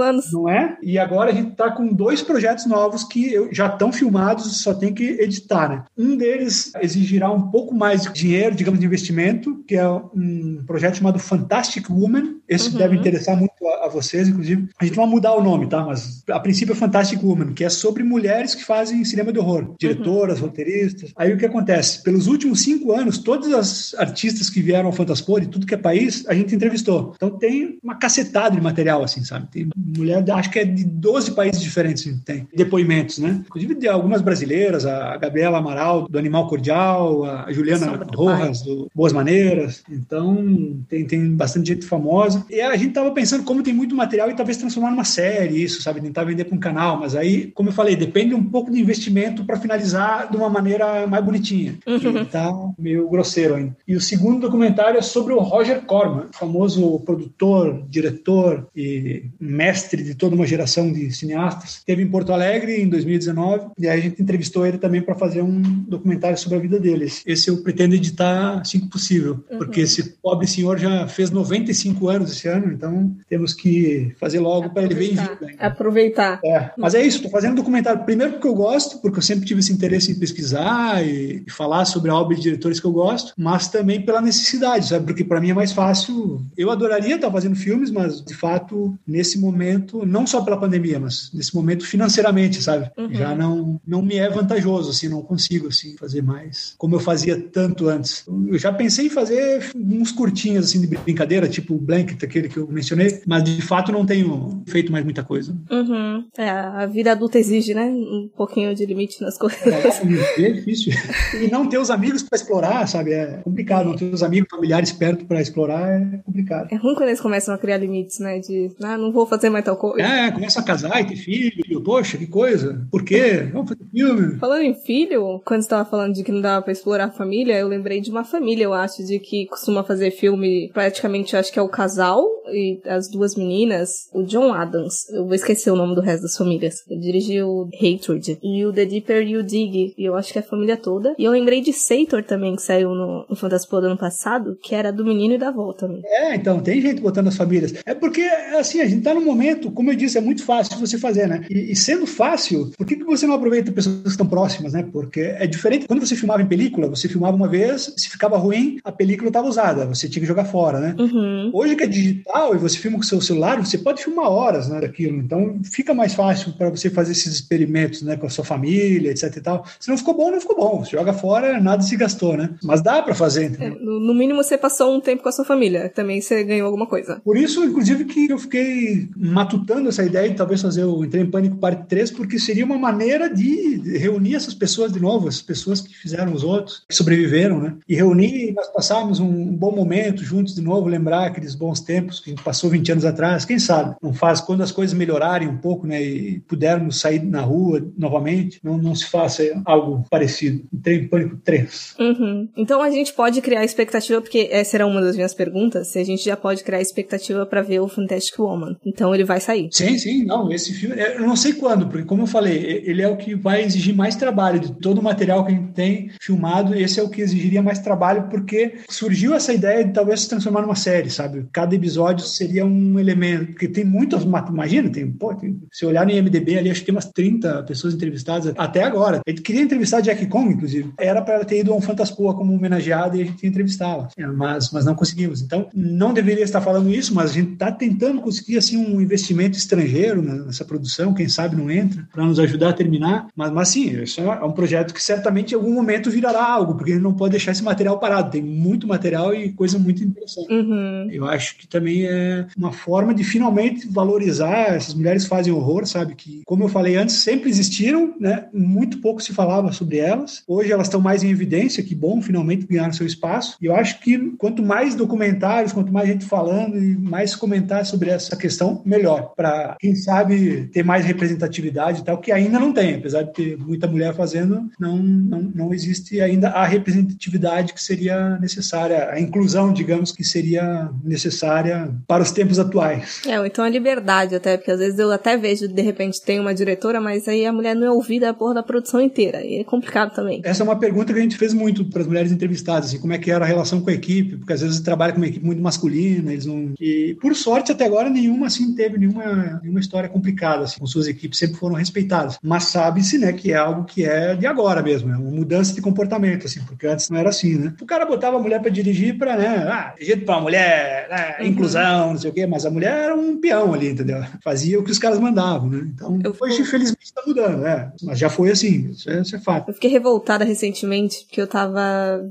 anos. 0.00 0.32
Não 0.32 0.48
é? 0.48 0.76
E 0.82 0.98
agora 0.98 1.30
a 1.30 1.34
gente 1.34 1.52
está 1.52 1.70
com 1.70 1.88
dois 1.88 2.22
projetos 2.22 2.66
novos 2.66 3.04
que 3.04 3.48
já 3.52 3.66
estão 3.66 3.92
filmados, 3.92 4.62
só 4.62 4.74
tem 4.74 4.92
que 4.92 5.04
editar, 5.04 5.68
né? 5.68 5.84
Um 5.96 6.16
deles 6.16 6.72
exigirá 6.80 7.30
um 7.30 7.50
pouco 7.50 7.74
mais 7.74 8.02
de 8.02 8.12
dinheiro, 8.12 8.54
digamos, 8.54 8.80
de 8.80 8.86
investimento, 8.86 9.62
que 9.66 9.76
é 9.76 9.88
um 9.88 10.62
projeto 10.66 10.96
chamado 10.96 11.18
Fantastic 11.18 11.88
Woman. 11.90 12.36
Esse 12.48 12.70
uhum. 12.70 12.78
deve 12.78 12.96
interessar 12.96 13.36
muito 13.36 13.66
a, 13.66 13.86
a, 13.86 13.88
vocês, 13.88 14.28
inclusive. 14.28 14.68
A 14.78 14.84
gente 14.84 14.96
vai 14.96 15.06
mudar 15.06 15.34
o 15.34 15.42
nome, 15.42 15.68
tá? 15.68 15.84
Mas 15.84 16.22
a 16.28 16.40
princípio 16.40 16.72
é 16.72 16.76
Fantastic 16.76 17.22
Woman, 17.22 17.52
que 17.52 17.64
é 17.64 17.68
sobre 17.68 18.02
mulheres 18.02 18.54
que 18.54 18.64
fazem 18.64 19.00
cinema 19.10 19.32
de 19.32 19.38
horror, 19.38 19.74
diretoras, 19.78 20.40
uhum. 20.40 20.46
roteiristas. 20.46 21.12
Aí 21.16 21.32
o 21.32 21.36
que 21.36 21.46
acontece? 21.46 22.02
Pelos 22.02 22.26
últimos 22.26 22.60
cinco 22.60 22.92
anos, 22.92 23.18
todas 23.18 23.52
as 23.52 23.94
artistas 23.94 24.48
que 24.48 24.62
vieram 24.62 24.86
ao 24.86 24.92
Fantaspor, 24.92 25.40
de 25.40 25.48
tudo 25.48 25.66
que 25.66 25.74
é 25.74 25.76
país, 25.76 26.24
a 26.28 26.34
gente 26.34 26.54
entrevistou. 26.54 27.12
Então 27.16 27.30
tem 27.30 27.78
uma 27.82 27.96
cacetada 27.96 28.54
de 28.54 28.62
material, 28.62 29.02
assim, 29.02 29.24
sabe? 29.24 29.48
Tem 29.50 29.68
mulher, 29.76 30.24
acho 30.30 30.50
que 30.50 30.58
é 30.58 30.64
de 30.64 30.84
12 30.84 31.32
países 31.32 31.60
diferentes, 31.60 32.04
tem 32.24 32.46
depoimentos, 32.54 33.18
né? 33.18 33.42
Inclusive 33.46 33.74
de 33.74 33.88
algumas 33.88 34.22
brasileiras, 34.22 34.86
a 34.86 35.16
Gabriela 35.16 35.58
Amaral, 35.58 36.08
do 36.08 36.18
Animal 36.18 36.48
Cordial, 36.48 37.24
a 37.24 37.52
Juliana 37.52 38.00
Rojas, 38.14 38.62
do 38.62 38.90
Boas 38.94 39.12
Maneiras. 39.12 39.82
Então 39.90 40.76
tem, 40.88 41.04
tem 41.04 41.34
bastante 41.34 41.68
gente 41.68 41.86
famosa. 41.86 42.44
E 42.48 42.60
a 42.60 42.76
gente 42.76 42.92
tava 42.92 43.10
pensando 43.10 43.44
como 43.44 43.62
tem 43.62 43.74
muito 43.74 43.94
material 43.94 44.30
e 44.30 44.36
talvez 44.36 44.56
transformar 44.56 44.90
numa 44.90 45.04
série, 45.04 45.62
isso, 45.62 45.82
sabe? 45.82 46.00
Tentar 46.00 46.24
vender 46.24 46.44
para 46.44 46.56
um 46.56 46.60
canal. 46.60 46.98
Mas 46.98 47.14
aí, 47.14 47.50
como 47.52 47.68
eu 47.68 47.72
falei, 47.72 47.96
depende 47.96 48.34
um 48.34 48.44
pouco 48.44 48.70
de 48.70 48.80
investimento 48.80 48.99
para 49.44 49.58
finalizar 49.58 50.30
de 50.30 50.36
uma 50.36 50.48
maneira 50.48 51.06
mais 51.06 51.24
bonitinha. 51.24 51.78
Uhum. 51.86 52.24
tá 52.24 52.50
meio 52.78 53.08
grosseiro 53.08 53.54
ainda. 53.54 53.76
E 53.86 53.94
o 53.94 54.00
segundo 54.00 54.40
documentário 54.40 54.98
é 54.98 55.02
sobre 55.02 55.32
o 55.32 55.38
Roger 55.38 55.82
Corman, 55.82 56.26
famoso 56.32 57.00
produtor, 57.00 57.84
diretor 57.88 58.68
e 58.74 59.24
mestre 59.38 60.02
de 60.02 60.14
toda 60.14 60.34
uma 60.34 60.46
geração 60.46 60.92
de 60.92 61.10
cineastas. 61.12 61.82
Teve 61.84 62.02
em 62.02 62.10
Porto 62.10 62.32
Alegre 62.32 62.80
em 62.80 62.88
2019 62.88 63.68
e 63.78 63.88
aí 63.88 63.98
a 63.98 64.02
gente 64.02 64.22
entrevistou 64.22 64.66
ele 64.66 64.78
também 64.78 65.02
para 65.02 65.14
fazer 65.14 65.42
um 65.42 65.60
documentário 65.60 66.38
sobre 66.38 66.58
a 66.58 66.60
vida 66.60 66.78
deles. 66.78 67.22
Esse 67.26 67.48
eu 67.48 67.62
pretendo 67.62 67.94
editar 67.94 68.60
assim 68.60 68.80
que 68.80 68.88
possível, 68.88 69.44
uhum. 69.50 69.58
porque 69.58 69.80
esse 69.80 70.16
pobre 70.22 70.46
senhor 70.46 70.78
já 70.78 71.06
fez 71.06 71.30
95 71.30 72.08
anos 72.08 72.32
esse 72.32 72.48
ano, 72.48 72.72
então 72.72 73.14
temos 73.28 73.54
que 73.54 74.12
fazer 74.18 74.40
logo 74.40 74.70
para 74.70 74.82
ele 74.82 74.94
ver 74.94 75.12
em 75.12 75.16
vida. 75.16 75.38
Aproveitar. 75.58 76.40
É. 76.44 76.70
Mas 76.76 76.94
é 76.94 77.02
isso, 77.02 77.18
estou 77.18 77.30
fazendo 77.30 77.56
documentário 77.56 78.04
primeiro 78.04 78.32
porque 78.32 78.48
eu 78.48 78.54
gosto, 78.54 78.89
porque 78.98 79.18
eu 79.18 79.22
sempre 79.22 79.46
tive 79.46 79.60
esse 79.60 79.72
interesse 79.72 80.10
em 80.10 80.18
pesquisar 80.18 81.04
e, 81.06 81.44
e 81.46 81.50
falar 81.50 81.84
sobre 81.84 82.10
a 82.10 82.14
obra 82.14 82.36
de 82.36 82.42
diretores 82.42 82.80
que 82.80 82.86
eu 82.86 82.92
gosto, 82.92 83.32
mas 83.36 83.68
também 83.68 84.04
pela 84.04 84.20
necessidade, 84.20 84.88
sabe? 84.88 85.06
Porque 85.06 85.24
para 85.24 85.40
mim 85.40 85.50
é 85.50 85.54
mais 85.54 85.72
fácil. 85.72 86.44
Eu 86.56 86.70
adoraria 86.70 87.16
estar 87.16 87.30
fazendo 87.30 87.56
filmes, 87.56 87.90
mas 87.90 88.22
de 88.24 88.34
fato, 88.34 88.98
nesse 89.06 89.38
momento, 89.38 90.04
não 90.04 90.26
só 90.26 90.42
pela 90.42 90.58
pandemia, 90.58 90.98
mas 90.98 91.30
nesse 91.32 91.54
momento 91.54 91.86
financeiramente, 91.86 92.62
sabe? 92.62 92.90
Uhum. 92.96 93.14
Já 93.14 93.34
não, 93.34 93.80
não 93.86 94.02
me 94.02 94.16
é 94.16 94.28
vantajoso, 94.28 94.90
assim, 94.90 95.08
não 95.08 95.22
consigo 95.22 95.68
assim 95.68 95.96
fazer 95.96 96.22
mais 96.22 96.74
como 96.78 96.96
eu 96.96 97.00
fazia 97.00 97.38
tanto 97.38 97.88
antes. 97.88 98.24
Eu 98.48 98.58
já 98.58 98.72
pensei 98.72 99.06
em 99.06 99.10
fazer 99.10 99.70
uns 99.74 100.12
curtinhos 100.12 100.66
assim 100.66 100.80
de 100.80 100.86
brincadeira, 100.86 101.48
tipo 101.48 101.74
o 101.74 101.78
Blanket, 101.78 102.22
aquele 102.22 102.48
que 102.48 102.56
eu 102.56 102.66
mencionei, 102.66 103.20
mas 103.26 103.44
de 103.44 103.60
fato 103.60 103.92
não 103.92 104.06
tenho 104.06 104.62
feito 104.66 104.90
mais 104.90 105.04
muita 105.04 105.22
coisa. 105.22 105.54
Uhum. 105.70 106.24
É, 106.36 106.48
a 106.48 106.86
vida 106.86 107.12
adulta 107.12 107.38
exige, 107.38 107.74
né? 107.74 107.84
Um 107.84 108.30
pouquinho 108.34 108.74
de 108.74 108.79
limite 108.86 109.20
nas 109.20 109.36
coisas. 109.38 109.60
É, 109.66 110.42
é 110.42 110.50
difícil. 110.50 110.92
E 111.40 111.48
não 111.48 111.68
ter 111.68 111.78
os 111.78 111.90
amigos 111.90 112.22
para 112.22 112.36
explorar, 112.36 112.86
sabe? 112.86 113.12
É 113.12 113.40
complicado. 113.42 113.86
Não 113.86 113.96
ter 113.96 114.12
os 114.12 114.22
amigos, 114.22 114.48
familiares 114.50 114.92
perto 114.92 115.24
para 115.24 115.40
explorar 115.40 115.88
é 115.88 116.18
complicado. 116.24 116.68
É 116.70 116.76
ruim 116.76 116.94
quando 116.94 117.08
eles 117.08 117.20
começam 117.20 117.54
a 117.54 117.58
criar 117.58 117.78
limites, 117.78 118.18
né? 118.18 118.38
De, 118.38 118.70
ah, 118.82 118.98
não 118.98 119.12
vou 119.12 119.26
fazer 119.26 119.50
mais 119.50 119.64
tal 119.64 119.76
coisa. 119.76 120.06
É, 120.06 120.30
começa 120.30 120.60
a 120.60 120.62
casar 120.62 121.00
e 121.00 121.06
ter 121.06 121.16
filho. 121.16 121.82
Poxa, 121.82 122.18
que 122.18 122.26
coisa. 122.26 122.86
Por 122.90 123.04
quê? 123.04 123.48
Vamos 123.52 123.70
fazer 123.70 123.84
filme. 123.90 124.38
Falando 124.38 124.62
em 124.62 124.74
filho, 124.74 125.40
quando 125.44 125.60
você 125.60 125.66
estava 125.66 125.88
falando 125.88 126.14
de 126.14 126.22
que 126.22 126.32
não 126.32 126.40
dava 126.40 126.62
para 126.62 126.72
explorar 126.72 127.06
a 127.06 127.10
família, 127.10 127.58
eu 127.58 127.68
lembrei 127.68 128.00
de 128.00 128.10
uma 128.10 128.24
família, 128.24 128.64
eu 128.64 128.74
acho, 128.74 129.04
de 129.04 129.18
que 129.18 129.46
costuma 129.46 129.82
fazer 129.84 130.10
filme 130.10 130.70
praticamente, 130.72 131.36
acho 131.36 131.52
que 131.52 131.58
é 131.58 131.62
o 131.62 131.68
casal 131.68 132.24
e 132.52 132.80
as 132.86 133.08
duas 133.08 133.36
meninas, 133.36 134.08
o 134.12 134.22
John 134.24 134.52
Adams. 134.52 135.08
Eu 135.10 135.24
vou 135.24 135.34
esquecer 135.34 135.70
o 135.70 135.76
nome 135.76 135.94
do 135.94 136.00
resto 136.00 136.22
das 136.22 136.36
famílias. 136.36 136.76
Ele 136.88 137.00
dirigiu 137.00 137.68
Hatred 137.74 138.38
e 138.42 138.64
o 138.64 138.69
The 138.72 138.84
Deeper 138.84 139.22
You 139.26 139.42
Dig, 139.42 139.94
e 139.96 140.04
eu 140.04 140.16
acho 140.16 140.32
que 140.32 140.38
é 140.38 140.42
a 140.42 140.44
família 140.44 140.76
toda. 140.76 141.14
E 141.18 141.24
eu 141.24 141.32
lembrei 141.32 141.60
de 141.60 141.72
Sator 141.72 142.22
também, 142.22 142.56
que 142.56 142.62
saiu 142.62 142.90
no, 142.90 143.26
no 143.28 143.80
do 143.80 143.86
ano 143.86 143.96
passado, 143.96 144.58
que 144.62 144.74
era 144.74 144.92
do 144.92 145.04
menino 145.04 145.34
e 145.34 145.38
da 145.38 145.48
avó 145.48 145.72
também. 145.72 146.02
É, 146.04 146.34
então, 146.34 146.60
tem 146.60 146.80
gente 146.80 147.00
botando 147.00 147.28
as 147.28 147.36
famílias. 147.36 147.74
É 147.84 147.94
porque, 147.94 148.22
assim, 148.58 148.80
a 148.80 148.86
gente 148.86 149.02
tá 149.02 149.14
num 149.14 149.24
momento, 149.24 149.70
como 149.70 149.90
eu 149.90 149.96
disse, 149.96 150.18
é 150.18 150.20
muito 150.20 150.44
fácil 150.44 150.78
você 150.78 150.98
fazer, 150.98 151.26
né? 151.26 151.44
E, 151.50 151.72
e 151.72 151.76
sendo 151.76 152.06
fácil, 152.06 152.70
por 152.76 152.86
que, 152.86 152.96
que 152.96 153.04
você 153.04 153.26
não 153.26 153.34
aproveita 153.34 153.72
pessoas 153.72 154.02
que 154.02 154.08
estão 154.08 154.26
próximas, 154.26 154.72
né? 154.72 154.86
Porque 154.92 155.20
é 155.20 155.46
diferente. 155.46 155.86
Quando 155.86 156.06
você 156.06 156.14
filmava 156.16 156.42
em 156.42 156.46
película, 156.46 156.88
você 156.88 157.08
filmava 157.08 157.36
uma 157.36 157.48
vez, 157.48 157.92
se 157.96 158.08
ficava 158.08 158.36
ruim, 158.36 158.78
a 158.84 158.92
película 158.92 159.28
estava 159.28 159.48
usada, 159.48 159.86
você 159.86 160.08
tinha 160.08 160.20
que 160.20 160.28
jogar 160.28 160.44
fora, 160.44 160.80
né? 160.80 160.94
Uhum. 160.98 161.50
Hoje 161.52 161.76
que 161.76 161.84
é 161.84 161.86
digital 161.86 162.54
e 162.54 162.58
você 162.58 162.78
filma 162.78 162.96
com 162.96 163.02
o 163.02 163.06
seu 163.06 163.20
celular, 163.20 163.58
você 163.64 163.78
pode 163.78 164.02
filmar 164.02 164.28
horas 164.30 164.68
né, 164.68 164.80
daquilo. 164.80 165.16
Então 165.18 165.60
fica 165.64 165.94
mais 165.94 166.14
fácil 166.14 166.52
para 166.52 166.70
você 166.70 166.90
fazer 166.90 167.12
esses 167.12 167.32
experimentos 167.34 168.02
né, 168.02 168.16
com 168.16 168.26
a 168.26 168.30
sua 168.30 168.44
família, 168.50 169.10
etc 169.10 169.36
e 169.36 169.40
tal. 169.40 169.64
Se 169.78 169.88
não 169.88 169.96
ficou 169.96 170.14
bom, 170.14 170.30
não 170.30 170.40
ficou 170.40 170.56
bom. 170.56 170.84
Você 170.84 170.92
joga 170.96 171.12
fora, 171.12 171.60
nada 171.60 171.82
se 171.82 171.96
gastou, 171.96 172.36
né? 172.36 172.50
Mas 172.62 172.82
dá 172.82 173.02
para 173.02 173.14
fazer, 173.14 173.56
é, 173.60 173.70
no 173.70 174.14
mínimo 174.14 174.42
você 174.42 174.58
passou 174.58 174.94
um 174.94 175.00
tempo 175.00 175.22
com 175.22 175.28
a 175.28 175.32
sua 175.32 175.44
família, 175.44 175.88
também 175.88 176.20
você 176.20 176.42
ganhou 176.42 176.66
alguma 176.66 176.86
coisa. 176.86 177.20
Por 177.24 177.36
isso, 177.36 177.64
inclusive, 177.64 178.04
que 178.04 178.30
eu 178.30 178.38
fiquei 178.38 179.08
matutando 179.16 179.88
essa 179.88 180.04
ideia 180.04 180.28
de 180.28 180.36
talvez 180.36 180.60
fazer 180.62 180.84
o 180.84 181.04
Entrei 181.04 181.22
em 181.22 181.30
Pânico 181.30 181.56
parte 181.56 181.86
3, 181.88 182.10
porque 182.10 182.38
seria 182.38 182.64
uma 182.64 182.78
maneira 182.78 183.32
de 183.32 183.98
reunir 183.98 184.34
essas 184.34 184.54
pessoas 184.54 184.92
de 184.92 185.00
novo, 185.00 185.28
as 185.28 185.40
pessoas 185.40 185.80
que 185.80 185.94
fizeram 185.94 186.32
os 186.32 186.42
outros, 186.42 186.84
que 186.88 186.94
sobreviveram, 186.94 187.60
né? 187.60 187.74
E 187.88 187.94
reunir 187.94 188.48
e 188.48 188.52
nós 188.52 188.68
passarmos 188.68 189.20
um 189.20 189.56
bom 189.56 189.74
momento 189.74 190.24
juntos 190.24 190.54
de 190.54 190.60
novo, 190.60 190.88
lembrar 190.88 191.26
aqueles 191.26 191.54
bons 191.54 191.80
tempos 191.80 192.20
que 192.20 192.30
a 192.30 192.32
gente 192.32 192.44
passou 192.44 192.70
20 192.70 192.92
anos 192.92 193.04
atrás, 193.04 193.44
quem 193.44 193.58
sabe? 193.58 193.96
Não 194.02 194.12
faz, 194.12 194.40
quando 194.40 194.62
as 194.62 194.72
coisas 194.72 194.96
melhorarem 194.96 195.48
um 195.48 195.56
pouco, 195.56 195.86
né, 195.86 196.02
e 196.02 196.40
pudermos 196.40 197.00
sair 197.00 197.22
na 197.22 197.40
rua 197.40 197.84
novamente, 197.96 198.39
não, 198.62 198.78
não 198.78 198.94
se 198.94 199.06
faça 199.06 199.42
algo 199.64 200.04
parecido. 200.10 200.64
Entrei 200.72 200.98
em 200.98 201.08
Pânico 201.08 201.36
3. 201.44 201.94
Uhum. 201.98 202.48
Então 202.56 202.82
a 202.82 202.90
gente 202.90 203.12
pode 203.12 203.40
criar 203.40 203.64
expectativa, 203.64 204.20
porque 204.20 204.48
essa 204.50 204.76
era 204.76 204.86
uma 204.86 205.00
das 205.00 205.16
minhas 205.16 205.34
perguntas, 205.34 205.88
se 205.88 205.98
a 205.98 206.04
gente 206.04 206.24
já 206.24 206.36
pode 206.36 206.64
criar 206.64 206.80
expectativa 206.80 207.44
para 207.46 207.62
ver 207.62 207.80
o 207.80 207.88
Fantastic 207.88 208.38
Woman. 208.38 208.76
Então 208.84 209.14
ele 209.14 209.24
vai 209.24 209.40
sair. 209.40 209.68
Sim, 209.72 209.96
sim, 209.98 210.24
não, 210.24 210.52
esse 210.52 210.72
filme, 210.72 210.96
eu 210.98 211.26
não 211.26 211.36
sei 211.36 211.52
quando, 211.52 211.86
porque 211.86 212.04
como 212.04 212.22
eu 212.22 212.26
falei, 212.26 212.82
ele 212.84 213.02
é 213.02 213.08
o 213.08 213.16
que 213.16 213.34
vai 213.34 213.62
exigir 213.62 213.94
mais 213.94 214.16
trabalho 214.16 214.60
de 214.60 214.72
todo 214.72 214.98
o 214.98 215.02
material 215.02 215.44
que 215.44 215.52
a 215.52 215.54
gente 215.54 215.72
tem 215.72 216.10
filmado, 216.20 216.74
esse 216.74 216.98
é 216.98 217.02
o 217.02 217.08
que 217.08 217.20
exigiria 217.20 217.62
mais 217.62 217.78
trabalho, 217.78 218.28
porque 218.28 218.78
surgiu 218.88 219.34
essa 219.34 219.52
ideia 219.52 219.84
de 219.84 219.92
talvez 219.92 220.22
se 220.22 220.28
transformar 220.28 220.62
numa 220.62 220.74
série, 220.74 221.10
sabe? 221.10 221.46
Cada 221.52 221.74
episódio 221.74 221.90
episódio 221.90 222.26
seria 222.26 222.64
um 222.64 222.98
elemento, 222.98 223.46
porque 223.52 223.68
tem 223.68 223.84
muitas, 223.84 224.22
imagina, 224.22 224.88
tem, 224.90 225.10
pô, 225.10 225.34
tem, 225.34 225.60
se 225.72 225.84
olhar 225.84 226.06
no 226.06 226.12
IMDB 226.12 226.58
ali, 226.58 226.70
acho 226.70 226.80
que 226.80 226.86
tem 226.86 226.94
umas 226.94 227.10
30 227.10 227.64
pessoas 227.64 227.94
entrevistadas 227.94 228.29
até 228.56 228.82
agora. 228.82 229.20
A 229.26 229.30
gente 229.30 229.42
queria 229.42 229.62
entrevistar 229.62 230.00
Jack 230.00 230.26
Kong, 230.26 230.52
inclusive. 230.52 230.92
Era 230.98 231.22
para 231.22 231.34
ela 231.34 231.44
ter 231.44 231.60
ido 231.60 231.72
a 231.72 231.76
um 231.76 231.80
Fantaspoa 231.80 232.34
como 232.34 232.54
homenageada 232.54 233.16
e 233.16 233.22
a 233.22 233.24
gente 233.24 233.42
ia 233.42 233.48
entrevistá-la. 233.48 234.08
É, 234.16 234.26
mas, 234.26 234.70
mas 234.70 234.84
não 234.84 234.94
conseguimos. 234.94 235.40
Então, 235.42 235.68
não 235.74 236.12
deveria 236.12 236.44
estar 236.44 236.60
falando 236.60 236.90
isso, 236.90 237.14
mas 237.14 237.30
a 237.30 237.34
gente 237.34 237.52
está 237.52 237.70
tentando 237.72 238.20
conseguir 238.20 238.58
assim 238.58 238.76
um 238.76 239.00
investimento 239.00 239.56
estrangeiro 239.56 240.22
nessa 240.22 240.64
produção, 240.64 241.14
quem 241.14 241.28
sabe 241.28 241.56
não 241.56 241.70
entra, 241.70 242.06
para 242.12 242.24
nos 242.24 242.38
ajudar 242.38 242.70
a 242.70 242.72
terminar. 242.72 243.28
Mas, 243.34 243.50
mas 243.50 243.68
sim, 243.68 244.02
isso 244.02 244.20
é 244.20 244.44
um 244.44 244.52
projeto 244.52 244.94
que 244.94 245.02
certamente 245.02 245.52
em 245.52 245.54
algum 245.54 245.72
momento 245.72 246.10
virará 246.10 246.44
algo, 246.44 246.74
porque 246.74 246.92
ele 246.92 247.00
não 247.00 247.14
pode 247.14 247.32
deixar 247.32 247.52
esse 247.52 247.62
material 247.62 247.98
parado. 247.98 248.30
Tem 248.30 248.42
muito 248.42 248.86
material 248.86 249.34
e 249.34 249.52
coisa 249.52 249.78
muito 249.78 250.02
interessante. 250.02 250.52
Uhum. 250.52 251.08
Eu 251.10 251.26
acho 251.26 251.56
que 251.56 251.66
também 251.66 252.06
é 252.06 252.46
uma 252.56 252.72
forma 252.72 253.14
de 253.14 253.24
finalmente 253.24 253.88
valorizar 253.88 254.74
essas 254.74 254.94
mulheres 254.94 255.26
fazem 255.26 255.52
horror, 255.52 255.86
sabe? 255.86 256.14
Que, 256.14 256.42
como 256.44 256.64
eu 256.64 256.68
falei 256.68 256.96
antes, 256.96 257.16
sempre 257.16 257.50
existiram, 257.50 258.14
né? 258.20 258.46
Muito 258.52 258.98
pouco 258.98 259.22
se 259.22 259.32
falava 259.32 259.72
sobre 259.72 259.96
elas. 259.96 260.42
Hoje 260.46 260.70
elas 260.70 260.86
estão 260.86 261.00
mais 261.00 261.24
em 261.24 261.30
evidência, 261.30 261.82
que 261.82 261.94
bom, 261.94 262.20
finalmente 262.20 262.66
ganharam 262.66 262.92
seu 262.92 263.06
espaço. 263.06 263.56
E 263.60 263.66
eu 263.66 263.74
acho 263.74 264.00
que 264.00 264.18
quanto 264.36 264.62
mais 264.62 264.94
documentários, 264.94 265.72
quanto 265.72 265.92
mais 265.92 266.08
gente 266.08 266.26
falando 266.26 266.76
e 266.76 266.96
mais 266.96 267.34
comentar 267.34 267.84
sobre 267.86 268.10
essa 268.10 268.36
questão, 268.36 268.82
melhor. 268.84 269.32
Para, 269.34 269.76
quem 269.80 269.94
sabe, 269.94 270.68
ter 270.72 270.84
mais 270.84 271.04
representatividade 271.04 272.00
e 272.00 272.04
tal, 272.04 272.18
que 272.18 272.30
ainda 272.30 272.58
não 272.58 272.72
tem. 272.72 272.96
Apesar 272.96 273.22
de 273.22 273.32
ter 273.32 273.56
muita 273.56 273.86
mulher 273.86 274.14
fazendo, 274.14 274.68
não, 274.78 274.98
não, 274.98 275.40
não 275.40 275.74
existe 275.74 276.20
ainda 276.20 276.50
a 276.50 276.66
representatividade 276.66 277.72
que 277.72 277.82
seria 277.82 278.38
necessária, 278.38 279.10
a 279.10 279.18
inclusão, 279.18 279.72
digamos, 279.72 280.12
que 280.12 280.22
seria 280.22 280.90
necessária 281.02 281.90
para 282.06 282.22
os 282.22 282.30
tempos 282.30 282.58
atuais. 282.58 283.22
É, 283.26 283.34
então 283.46 283.64
a 283.64 283.68
liberdade 283.68 284.34
até, 284.34 284.56
porque 284.56 284.70
às 284.70 284.78
vezes 284.78 284.98
eu 284.98 285.10
até 285.10 285.36
vejo, 285.36 285.66
de 285.66 285.82
repente, 285.82 286.20
tem 286.22 286.38
uma 286.38 286.54
diretora, 286.54 287.00
mas 287.00 287.26
aí 287.26 287.46
a 287.46 287.52
mulher 287.52 287.74
não 287.74 287.86
é 287.86 287.90
ouvida 287.90 288.09
a 288.18 288.34
porra 288.34 288.54
da 288.54 288.62
produção 288.62 289.00
inteira. 289.00 289.44
E 289.44 289.58
é 289.58 289.64
complicado 289.64 290.14
também. 290.14 290.40
Essa 290.44 290.62
é 290.62 290.64
uma 290.64 290.78
pergunta 290.78 291.12
que 291.12 291.18
a 291.18 291.22
gente 291.22 291.36
fez 291.36 291.54
muito 291.54 291.84
para 291.84 292.02
as 292.02 292.06
mulheres 292.06 292.32
entrevistadas, 292.32 292.88
assim, 292.88 292.98
como 292.98 293.12
é 293.12 293.18
que 293.18 293.30
era 293.30 293.44
a 293.44 293.48
relação 293.48 293.80
com 293.80 293.90
a 293.90 293.92
equipe, 293.92 294.36
porque 294.36 294.52
às 294.52 294.60
vezes 294.60 294.80
trabalha 294.80 295.12
com 295.12 295.18
uma 295.18 295.26
equipe 295.26 295.44
muito 295.44 295.62
masculina, 295.62 296.32
eles 296.32 296.46
não... 296.46 296.72
E, 296.80 297.16
por 297.20 297.34
sorte, 297.34 297.72
até 297.72 297.84
agora, 297.84 298.10
nenhuma, 298.10 298.46
assim, 298.46 298.74
teve 298.74 298.98
nenhuma, 298.98 299.60
nenhuma 299.62 299.80
história 299.80 300.08
complicada, 300.08 300.64
assim, 300.64 300.78
com 300.78 300.86
suas 300.86 301.06
equipes 301.06 301.38
sempre 301.38 301.56
foram 301.56 301.74
respeitadas. 301.76 302.38
Mas 302.42 302.64
sabe-se, 302.64 303.18
né, 303.18 303.32
que 303.32 303.52
é 303.52 303.56
algo 303.56 303.84
que 303.84 304.04
é 304.04 304.34
de 304.34 304.46
agora 304.46 304.82
mesmo, 304.82 305.12
é 305.12 305.16
uma 305.16 305.30
mudança 305.30 305.74
de 305.74 305.80
comportamento, 305.80 306.46
assim, 306.46 306.60
porque 306.64 306.86
antes 306.86 307.08
não 307.08 307.18
era 307.18 307.28
assim, 307.28 307.56
né? 307.56 307.74
O 307.80 307.86
cara 307.86 308.04
botava 308.04 308.36
a 308.36 308.40
mulher 308.40 308.60
para 308.60 308.70
dirigir 308.70 309.16
para, 309.16 309.36
né, 309.36 309.68
ah, 309.68 309.94
jeito 310.00 310.24
para 310.24 310.40
mulher, 310.40 311.08
né, 311.08 311.36
uhum. 311.40 311.46
inclusão, 311.46 312.10
não 312.10 312.18
sei 312.18 312.30
o 312.30 312.34
quê, 312.34 312.46
mas 312.46 312.66
a 312.66 312.70
mulher 312.70 313.04
era 313.04 313.14
um 313.14 313.36
peão 313.40 313.72
ali, 313.72 313.90
entendeu? 313.90 314.22
Fazia 314.42 314.78
o 314.78 314.84
que 314.84 314.90
os 314.90 314.98
caras 314.98 315.18
mandavam, 315.18 315.68
né? 315.68 315.88
Então, 315.94 316.18
eu 316.24 316.34
hoje, 316.40 316.62
infelizmente, 316.62 317.04
está 317.04 317.22
mudando, 317.26 317.58
né? 317.58 317.92
Mas 318.04 318.18
já 318.18 318.28
foi 318.28 318.50
assim, 318.50 318.90
isso 318.90 319.10
é, 319.10 319.20
isso 319.20 319.36
é 319.36 319.38
fato. 319.38 319.68
Eu 319.68 319.74
fiquei 319.74 319.90
revoltada 319.90 320.44
recentemente, 320.44 321.24
porque 321.26 321.40
eu 321.40 321.46
tava 321.46 321.80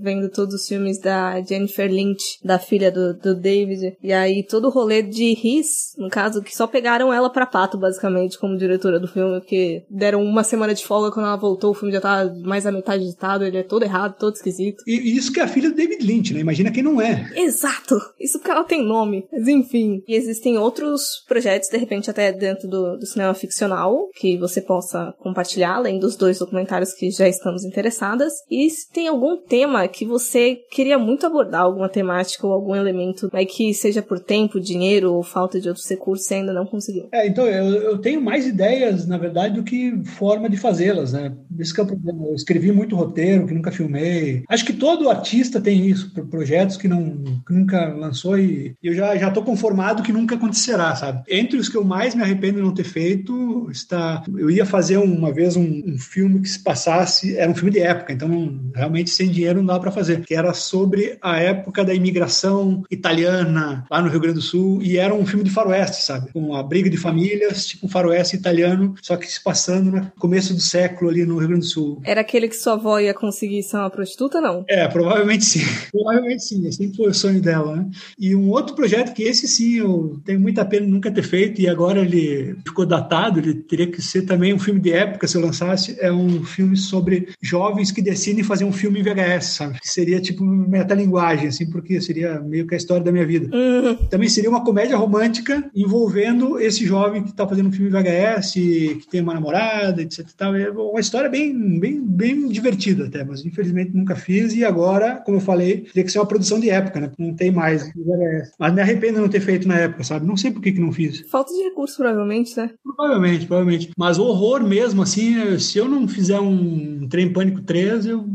vendo 0.02 0.30
todos 0.30 0.56
os 0.56 0.68
filmes 0.68 1.00
da 1.00 1.41
Jennifer 1.41 1.90
Lynch, 1.90 2.40
da 2.44 2.60
filha 2.60 2.91
do, 2.91 3.14
do 3.14 3.36
David, 3.36 3.96
e 4.02 4.14
aí 4.14 4.44
todo 4.44 4.66
o 4.66 4.72
rolê 4.72 5.02
de 5.02 5.34
Riz, 5.34 5.94
no 5.98 6.10
caso, 6.10 6.41
que 6.41 6.56
só 6.56 6.68
pegaram 6.68 7.14
ela 7.14 7.30
pra 7.30 7.46
pato, 7.46 7.78
basicamente, 7.78 8.38
como 8.38 8.58
diretora 8.58 9.00
do 9.00 9.08
filme, 9.08 9.40
porque 9.40 9.84
deram 9.90 10.24
uma 10.24 10.44
semana 10.44 10.74
de 10.74 10.86
folga 10.86 11.12
quando 11.12 11.28
ela 11.28 11.38
voltou, 11.38 11.72
o 11.72 11.74
filme 11.74 11.94
já 11.94 12.02
tava 12.02 12.34
mais 12.44 12.64
da 12.64 12.72
metade 12.72 13.04
editado, 13.04 13.46
ele 13.46 13.58
é 13.58 13.64
todo 13.64 13.84
errado, 13.84 14.18
todo 14.18 14.36
esquisito. 14.36 14.84
E 14.88 15.16
isso 15.16 15.32
que 15.32 15.40
é 15.40 15.44
a 15.44 15.48
filha 15.48 15.70
do 15.70 15.76
David 15.76 16.06
Lynch, 16.06 16.34
né? 16.34 16.40
Imagina 16.40 16.72
quem 16.72 16.84
não 16.84 17.02
é. 17.02 17.30
Exato! 17.36 18.00
Isso 18.20 18.40
porque 18.40 18.52
ela 18.52 18.64
tem 18.64 18.84
nome. 18.84 19.28
Mas 19.32 19.48
enfim. 19.48 20.04
E 20.08 20.16
existem 20.16 20.58
outros 20.58 21.24
projetos, 21.28 21.70
de 21.70 21.78
repente 21.78 22.10
até 22.10 22.32
dentro 22.32 22.68
do, 22.68 22.98
do 22.98 23.06
cinema 23.06 23.34
ficcional, 23.34 24.10
que 24.16 24.38
você 24.38 24.62
possa 24.62 25.14
compartilhar, 25.20 25.59
além 25.64 25.99
dos 25.99 26.15
dois 26.15 26.40
documentários 26.40 26.94
que 26.94 27.11
já 27.11 27.27
estamos 27.27 27.64
interessadas. 27.64 28.34
E 28.49 28.69
se 28.69 28.91
tem 28.91 29.07
algum 29.07 29.38
tema 29.38 29.88
que 29.88 30.06
você 30.06 30.57
queria 30.72 30.98
muito 30.98 31.26
abordar, 31.26 31.61
alguma 31.61 31.90
temática 31.90 32.45
ou 32.45 32.53
algum 32.53 32.76
elemento, 32.76 33.30
mas 33.31 33.45
que 33.52 33.73
seja 33.73 34.02
por 34.02 34.19
tempo, 34.19 34.60
dinheiro 34.60 35.14
ou 35.14 35.23
falta 35.23 35.60
de 35.60 35.68
outros 35.68 35.88
recursos, 35.90 36.26
você 36.26 36.36
ainda 36.36 36.53
não 36.53 36.65
conseguiu. 36.65 37.07
É, 37.11 37.27
então 37.27 37.45
eu, 37.45 37.81
eu 37.81 37.98
tenho 37.98 38.22
mais 38.22 38.48
ideias, 38.48 39.07
na 39.07 39.18
verdade, 39.18 39.56
do 39.56 39.64
que 39.64 40.03
forma 40.06 40.49
de 40.49 40.57
fazê-las, 40.57 41.14
né? 41.14 41.36
Isso 41.57 41.73
que 41.73 41.80
é 41.80 41.84
o 41.84 41.88
problema. 41.88 42.27
Eu 42.27 42.36
escrevi 42.36 42.72
muito 42.72 42.95
roteiro, 42.95 43.48
que 43.48 43.53
nunca 43.53 43.72
filmei. 43.72 44.44
Acho 44.49 44.65
que 44.65 44.73
todo 44.73 45.10
artista 45.10 45.60
tem 45.60 45.86
isso, 45.86 46.11
projetos 46.30 46.77
que, 46.77 46.88
não, 46.88 47.23
que 47.45 47.53
nunca 47.53 47.88
lançou 47.94 48.38
e 48.38 48.76
eu 48.84 48.94
já 48.94 49.15
já 49.18 49.27
estou 49.27 49.44
conformado 49.44 50.03
que 50.03 50.11
nunca 50.11 50.36
acontecerá, 50.36 50.95
sabe? 50.95 51.23
Entre 51.30 51.57
os 51.57 51.69
que 51.69 51.77
eu 51.77 51.84
mais 51.84 52.15
me 52.15 52.23
arrependo 52.23 52.57
de 52.57 52.64
não 52.64 52.73
ter 52.73 52.84
feito 52.84 53.69
está, 53.72 54.23
eu 54.38 54.49
ia 54.49 54.65
fazer 54.65 54.98
uma 54.98 55.31
vez 55.31 55.48
um, 55.55 55.84
um 55.85 55.97
filme 55.97 56.41
que 56.41 56.49
se 56.49 56.59
passasse, 56.59 57.38
era 57.38 57.49
um 57.49 57.55
filme 57.55 57.71
de 57.71 57.80
época, 57.80 58.13
então 58.13 58.59
realmente 58.76 59.09
sem 59.09 59.30
dinheiro 59.30 59.59
não 59.59 59.67
dá 59.67 59.80
para 59.80 59.91
fazer, 59.91 60.26
que 60.26 60.35
era 60.35 60.53
sobre 60.53 61.17
a 61.21 61.38
época 61.38 61.84
da 61.84 61.93
imigração 61.93 62.84
italiana 62.89 63.85
lá 63.89 64.01
no 64.01 64.09
Rio 64.09 64.19
Grande 64.19 64.35
do 64.35 64.41
Sul 64.41 64.81
e 64.81 64.97
era 64.97 65.13
um 65.13 65.26
filme 65.26 65.43
de 65.43 65.51
faroeste, 65.51 66.03
sabe? 66.03 66.31
Com 66.31 66.55
a 66.55 66.63
briga 66.63 66.89
de 66.89 66.97
famílias, 66.97 67.67
tipo 67.67 67.85
um 67.85 67.89
faroeste 67.89 68.35
italiano, 68.35 68.95
só 69.01 69.15
que 69.15 69.27
se 69.27 69.41
passando 69.43 69.91
no 69.91 70.11
começo 70.19 70.53
do 70.53 70.61
século 70.61 71.09
ali 71.09 71.26
no 71.26 71.38
Rio 71.38 71.47
Grande 71.49 71.65
do 71.65 71.71
Sul. 71.71 72.01
Era 72.03 72.21
aquele 72.21 72.47
que 72.47 72.55
sua 72.55 72.73
avó 72.73 72.99
ia 72.99 73.13
conseguir 73.13 73.63
ser 73.63 73.77
uma 73.77 73.89
prostituta, 73.89 74.41
não? 74.41 74.63
É, 74.67 74.88
provavelmente 74.88 75.45
sim. 75.45 75.61
Provavelmente 75.91 76.43
sim, 76.43 76.67
assim 76.67 76.93
foi 76.93 77.09
o 77.09 77.13
sonho 77.13 77.41
dela, 77.41 77.76
né? 77.76 77.89
E 78.17 78.35
um 78.35 78.49
outro 78.49 78.76
projeto 78.76 79.13
que 79.13 79.23
esse 79.23 79.47
sim 79.47 79.77
eu 79.77 80.19
tenho 80.26 80.39
muita 80.39 80.65
pena 80.65 80.85
nunca 80.88 81.11
ter 81.11 81.23
feito 81.23 81.61
e 81.61 81.67
agora 81.67 81.99
ele 81.99 82.55
ficou 82.65 82.85
datado, 82.85 83.39
ele 83.39 83.55
teria 83.55 83.88
que 83.88 84.01
ser 84.01 84.23
também 84.23 84.53
um 84.53 84.59
filme 84.59 84.80
de 84.80 84.91
época 84.91 85.27
se 85.30 85.38
eu 85.38 85.41
lançasse, 85.41 85.95
é 85.99 86.11
um 86.11 86.43
filme 86.43 86.76
sobre 86.76 87.30
jovens 87.41 87.91
que 87.91 88.01
decidem 88.01 88.43
fazer 88.43 88.65
um 88.65 88.72
filme 88.72 88.99
em 88.99 89.03
VHS, 89.03 89.45
sabe? 89.45 89.80
Que 89.80 89.89
seria 89.89 90.19
tipo 90.19 90.43
metalinguagem, 90.43 91.47
assim, 91.47 91.69
porque 91.69 92.01
seria 92.01 92.39
meio 92.39 92.65
que 92.65 92.73
a 92.73 92.77
história 92.77 93.03
da 93.03 93.11
minha 93.11 93.26
vida. 93.26 93.56
Uhum. 93.56 93.95
Também 94.07 94.30
seria 94.30 94.49
uma 94.49 94.64
comédia 94.64 94.97
romântica 94.97 95.69
envolvendo 95.76 96.60
esse 96.60 96.85
jovem 96.85 97.23
que 97.23 97.30
está 97.30 97.47
fazendo 97.47 97.69
um 97.69 97.72
filme 97.72 97.89
VHS, 97.89 98.53
que 98.53 99.07
tem 99.10 99.22
uma 99.22 99.34
namorada, 99.34 100.01
etc 100.01 100.30
tal. 100.39 100.56
É 100.56 100.69
uma 100.69 100.99
história 100.99 101.30
bem, 101.30 101.80
bem, 101.80 102.01
bem 102.01 102.47
divertida 102.47 103.06
até, 103.06 103.23
mas 103.23 103.45
infelizmente 103.45 103.95
nunca 103.95 104.15
fiz 104.15 104.53
e 104.53 104.64
agora, 104.64 105.22
como 105.26 105.38
eu 105.38 105.41
falei, 105.41 105.81
teria 105.81 106.03
que 106.03 106.11
ser 106.11 106.19
uma 106.19 106.26
produção 106.26 106.60
de 106.60 106.69
época, 106.69 106.99
né? 106.99 107.11
Não 107.18 107.35
tem 107.35 107.51
mais 107.51 107.91
VHS. 107.93 108.53
Mas 108.57 108.73
me 108.73 108.81
arrependo 108.81 109.15
de 109.15 109.22
não 109.22 109.30
ter 109.30 109.41
feito 109.41 109.68
na 109.68 109.77
época, 109.77 110.03
sabe? 110.03 110.26
Não 110.26 110.38
sei 110.38 110.51
por 110.51 110.61
que, 110.61 110.72
que 110.72 110.80
não 110.80 110.91
fiz. 110.91 111.30
Falta 111.30 111.53
de 111.53 111.61
recursos, 111.64 111.97
provavelmente, 111.97 112.56
né? 112.57 112.72
Provavelmente, 112.84 113.45
provavelmente. 113.45 113.91
Mas 113.97 114.18
o 114.18 114.23
horror 114.23 114.64
mesmo, 114.64 115.01
assim, 115.01 115.19
se 115.60 115.78
eu 115.78 115.88
não 115.88 116.08
fizer 116.08 116.40
um 116.40 117.08
Trem 117.08 117.32
Pânico 117.32 117.62
3, 117.62 118.06
eu 118.06 118.26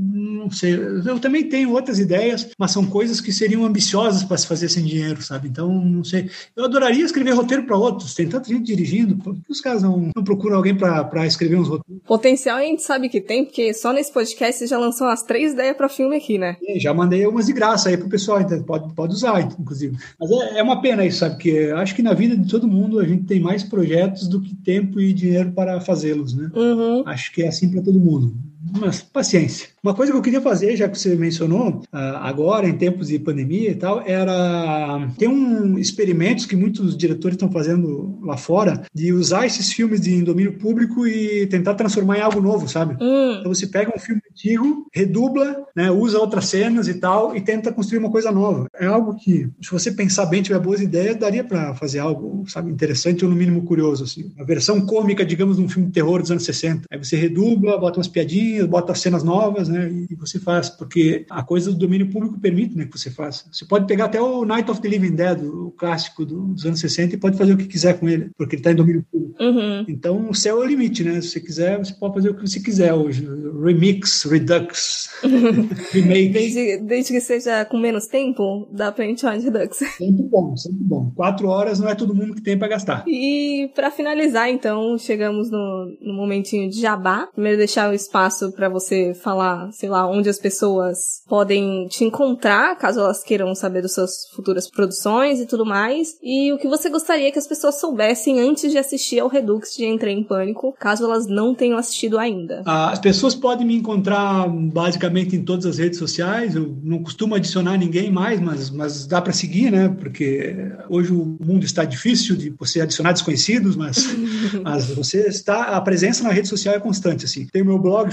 não 0.44 0.50
sei. 0.50 0.74
Eu 0.74 1.18
também 1.18 1.48
tenho 1.48 1.72
outras 1.72 1.98
ideias, 1.98 2.48
mas 2.58 2.70
são 2.70 2.86
coisas 2.86 3.20
que 3.20 3.32
seriam 3.32 3.64
ambiciosas 3.64 4.24
para 4.24 4.36
se 4.36 4.46
fazer 4.46 4.68
sem 4.68 4.84
dinheiro, 4.84 5.22
sabe? 5.22 5.48
Então, 5.48 5.72
não 5.72 6.04
sei. 6.04 6.30
Eu 6.56 6.64
adoraria 6.64 7.04
escrever 7.04 7.32
roteiro 7.32 7.64
para 7.64 7.76
outros. 7.76 8.14
Tem 8.14 8.28
tanta 8.28 8.48
gente 8.48 8.64
dirigindo. 8.64 9.16
Por 9.16 9.34
que 9.34 9.50
os 9.50 9.60
caras 9.60 9.82
não, 9.82 10.10
não 10.14 10.24
procuram 10.24 10.56
alguém 10.56 10.76
para 10.76 11.26
escrever 11.26 11.56
uns 11.56 11.68
roteiros? 11.68 12.02
Potencial 12.06 12.58
a 12.58 12.62
gente 12.62 12.82
sabe 12.82 13.08
que 13.08 13.20
tem, 13.20 13.44
porque 13.44 13.72
só 13.74 13.92
nesse 13.92 14.12
podcast 14.12 14.58
você 14.58 14.66
já 14.66 14.78
lançou 14.78 15.06
umas 15.06 15.22
três 15.22 15.52
ideias 15.52 15.76
para 15.76 15.88
filme 15.88 16.16
aqui, 16.16 16.38
né? 16.38 16.56
É, 16.66 16.78
já 16.78 16.92
mandei 16.92 17.26
umas 17.26 17.46
de 17.46 17.52
graça 17.52 17.88
aí 17.88 17.96
pro 17.96 18.08
pessoal, 18.08 18.40
então 18.40 18.62
pode, 18.62 18.94
pode 18.94 19.14
usar, 19.14 19.40
inclusive. 19.40 19.96
Mas 20.18 20.30
é, 20.30 20.58
é 20.58 20.62
uma 20.62 20.80
pena 20.80 21.04
isso, 21.04 21.18
sabe? 21.18 21.34
Porque 21.34 21.72
acho 21.76 21.94
que 21.94 22.02
na 22.02 22.14
vida 22.14 22.36
de 22.36 22.48
todo 22.48 22.68
mundo 22.68 23.00
a 23.00 23.06
gente 23.06 23.24
tem 23.24 23.40
mais 23.40 23.62
projetos 23.62 24.28
do 24.28 24.40
que 24.40 24.54
tempo 24.54 25.00
e 25.00 25.12
dinheiro 25.12 25.52
para 25.52 25.80
fazê-los, 25.80 26.34
né? 26.34 26.50
Uhum. 26.54 27.02
Acho 27.06 27.32
que 27.32 27.42
é 27.42 27.48
assim 27.48 27.70
para 27.70 27.82
todo 27.82 27.98
mundo 27.98 28.34
mas 28.78 29.02
paciência. 29.02 29.68
Uma 29.84 29.94
coisa 29.94 30.10
que 30.10 30.16
eu 30.16 30.22
queria 30.22 30.40
fazer, 30.40 30.74
já 30.76 30.88
que 30.88 30.98
você 30.98 31.14
mencionou, 31.14 31.82
ah, 31.92 32.26
agora 32.26 32.66
em 32.66 32.72
tempos 32.72 33.08
de 33.08 33.18
pandemia 33.18 33.70
e 33.70 33.74
tal, 33.74 34.02
era 34.06 35.08
tem 35.18 35.28
um 35.28 35.78
experimentos 35.78 36.46
que 36.46 36.56
muitos 36.56 36.96
diretores 36.96 37.34
estão 37.34 37.52
fazendo 37.52 38.18
lá 38.22 38.38
fora 38.38 38.82
de 38.94 39.12
usar 39.12 39.44
esses 39.44 39.70
filmes 39.70 40.00
de 40.00 40.22
domínio 40.22 40.54
público 40.54 41.06
e 41.06 41.46
tentar 41.48 41.74
transformar 41.74 42.16
em 42.16 42.22
algo 42.22 42.40
novo, 42.40 42.66
sabe? 42.66 42.96
Hum. 42.98 43.36
Então 43.38 43.52
você 43.52 43.66
pega 43.66 43.92
um 43.94 43.98
filme 43.98 44.22
antigo, 44.30 44.86
redubla, 44.90 45.66
né, 45.76 45.90
usa 45.90 46.18
outras 46.18 46.46
cenas 46.46 46.88
e 46.88 46.94
tal 46.94 47.36
e 47.36 47.42
tenta 47.42 47.70
construir 47.70 47.98
uma 47.98 48.10
coisa 48.10 48.32
nova. 48.32 48.66
É 48.80 48.86
algo 48.86 49.14
que, 49.16 49.50
se 49.60 49.70
você 49.70 49.92
pensar 49.92 50.24
bem, 50.26 50.40
tiver 50.40 50.58
boas 50.60 50.80
ideias, 50.80 51.16
daria 51.16 51.44
para 51.44 51.74
fazer 51.74 51.98
algo, 51.98 52.44
sabe, 52.48 52.70
interessante 52.70 53.22
ou 53.22 53.30
no 53.30 53.36
mínimo 53.36 53.62
curioso 53.64 54.04
assim. 54.04 54.32
A 54.38 54.44
versão 54.44 54.80
cômica, 54.80 55.26
digamos, 55.26 55.58
de 55.58 55.62
um 55.62 55.68
filme 55.68 55.88
de 55.88 55.92
terror 55.92 56.22
dos 56.22 56.30
anos 56.30 56.44
60. 56.44 56.86
Aí 56.90 56.98
você 56.98 57.16
redubla, 57.16 57.76
bota 57.76 57.98
umas 57.98 58.08
piadinhas 58.08 58.66
bota 58.66 58.94
cenas 58.94 59.22
novas, 59.22 59.68
né? 59.68 59.73
E 60.10 60.14
você 60.14 60.38
faz, 60.38 60.70
porque 60.70 61.26
a 61.30 61.42
coisa 61.42 61.70
do 61.70 61.78
domínio 61.78 62.10
público 62.10 62.38
permite, 62.38 62.76
né, 62.76 62.84
que 62.84 62.98
você 62.98 63.10
faça. 63.10 63.44
Você 63.50 63.64
pode 63.64 63.86
pegar 63.86 64.06
até 64.06 64.20
o 64.20 64.44
Night 64.44 64.70
of 64.70 64.80
the 64.80 64.88
Living 64.88 65.14
Dead, 65.14 65.42
o 65.42 65.70
clássico 65.76 66.24
dos 66.24 66.64
anos 66.64 66.80
60, 66.80 67.14
e 67.14 67.18
pode 67.18 67.36
fazer 67.36 67.52
o 67.52 67.56
que 67.56 67.66
quiser 67.66 67.98
com 67.98 68.08
ele, 68.08 68.30
porque 68.36 68.56
ele 68.56 68.60
está 68.60 68.72
em 68.72 68.76
domínio 68.76 69.04
público. 69.10 69.24
Uhum. 69.42 69.84
Então, 69.88 70.30
o 70.30 70.34
céu 70.34 70.62
é 70.62 70.64
o 70.64 70.68
limite, 70.68 71.02
né? 71.02 71.20
Se 71.20 71.30
você 71.30 71.40
quiser, 71.40 71.78
você 71.78 71.92
pode 71.94 72.14
fazer 72.14 72.30
o 72.30 72.34
que 72.34 72.48
você 72.48 72.60
quiser 72.60 72.92
hoje. 72.94 73.26
Remix, 73.62 74.24
Redux, 74.24 75.10
remake. 75.92 76.28
Desde, 76.28 76.78
desde, 76.78 77.12
que 77.12 77.20
seja 77.20 77.64
com 77.64 77.78
menos 77.78 78.06
tempo, 78.06 78.68
dá 78.72 78.92
pra 78.92 79.04
gente 79.04 79.20
chamar 79.20 79.38
de 79.38 79.44
Redux. 79.44 79.76
Sempre 79.76 80.22
bom, 80.24 80.56
sempre 80.56 80.82
bom. 80.82 81.12
Quatro 81.14 81.48
horas 81.48 81.80
não 81.80 81.88
é 81.88 81.94
todo 81.94 82.14
mundo 82.14 82.34
que 82.34 82.42
tem 82.42 82.58
para 82.58 82.68
gastar. 82.68 83.04
E 83.06 83.70
para 83.74 83.90
finalizar, 83.90 84.48
então, 84.48 84.96
chegamos 84.98 85.50
no, 85.50 85.96
no 86.00 86.14
momentinho 86.14 86.70
de 86.70 86.80
jabá. 86.80 87.28
Primeiro 87.32 87.58
deixar 87.58 87.90
o 87.90 87.94
espaço 87.94 88.52
para 88.52 88.68
você 88.68 89.14
falar, 89.14 89.63
sei 89.72 89.88
lá, 89.88 90.08
onde 90.08 90.28
as 90.28 90.38
pessoas 90.38 91.22
podem 91.28 91.86
te 91.88 92.04
encontrar, 92.04 92.76
caso 92.76 93.00
elas 93.00 93.22
queiram 93.22 93.54
saber 93.54 93.82
das 93.82 93.94
suas 93.94 94.28
futuras 94.34 94.70
produções 94.70 95.40
e 95.40 95.46
tudo 95.46 95.64
mais. 95.64 96.14
E 96.22 96.52
o 96.52 96.58
que 96.58 96.68
você 96.68 96.88
gostaria 96.88 97.30
que 97.32 97.38
as 97.38 97.46
pessoas 97.46 97.80
soubessem 97.80 98.40
antes 98.40 98.70
de 98.70 98.78
assistir 98.78 99.20
ao 99.20 99.28
Redux 99.28 99.74
de 99.76 99.84
Entrei 99.84 100.14
em 100.14 100.22
Pânico, 100.22 100.74
caso 100.78 101.04
elas 101.04 101.26
não 101.26 101.54
tenham 101.54 101.78
assistido 101.78 102.18
ainda. 102.18 102.62
As 102.66 102.98
pessoas 102.98 103.34
podem 103.34 103.66
me 103.66 103.76
encontrar 103.76 104.48
basicamente 104.48 105.36
em 105.36 105.42
todas 105.42 105.66
as 105.66 105.78
redes 105.78 105.98
sociais. 105.98 106.54
Eu 106.54 106.76
não 106.82 107.02
costumo 107.02 107.34
adicionar 107.34 107.76
ninguém 107.76 108.10
mais, 108.10 108.40
mas, 108.40 108.70
mas 108.70 109.06
dá 109.06 109.20
para 109.20 109.32
seguir, 109.32 109.70
né? 109.70 109.88
Porque 109.88 110.56
hoje 110.88 111.12
o 111.12 111.36
mundo 111.40 111.64
está 111.64 111.84
difícil 111.84 112.36
de 112.36 112.50
você 112.50 112.80
adicionar 112.80 113.12
desconhecidos, 113.12 113.76
mas, 113.76 114.06
mas 114.62 114.86
você 114.86 115.28
está 115.28 115.76
a 115.76 115.80
presença 115.80 116.22
na 116.22 116.30
rede 116.30 116.48
social 116.48 116.74
é 116.74 116.80
constante 116.80 117.24
assim. 117.24 117.46
Tem 117.46 117.62
o 117.62 117.66
meu 117.66 117.78
blog 117.78 118.10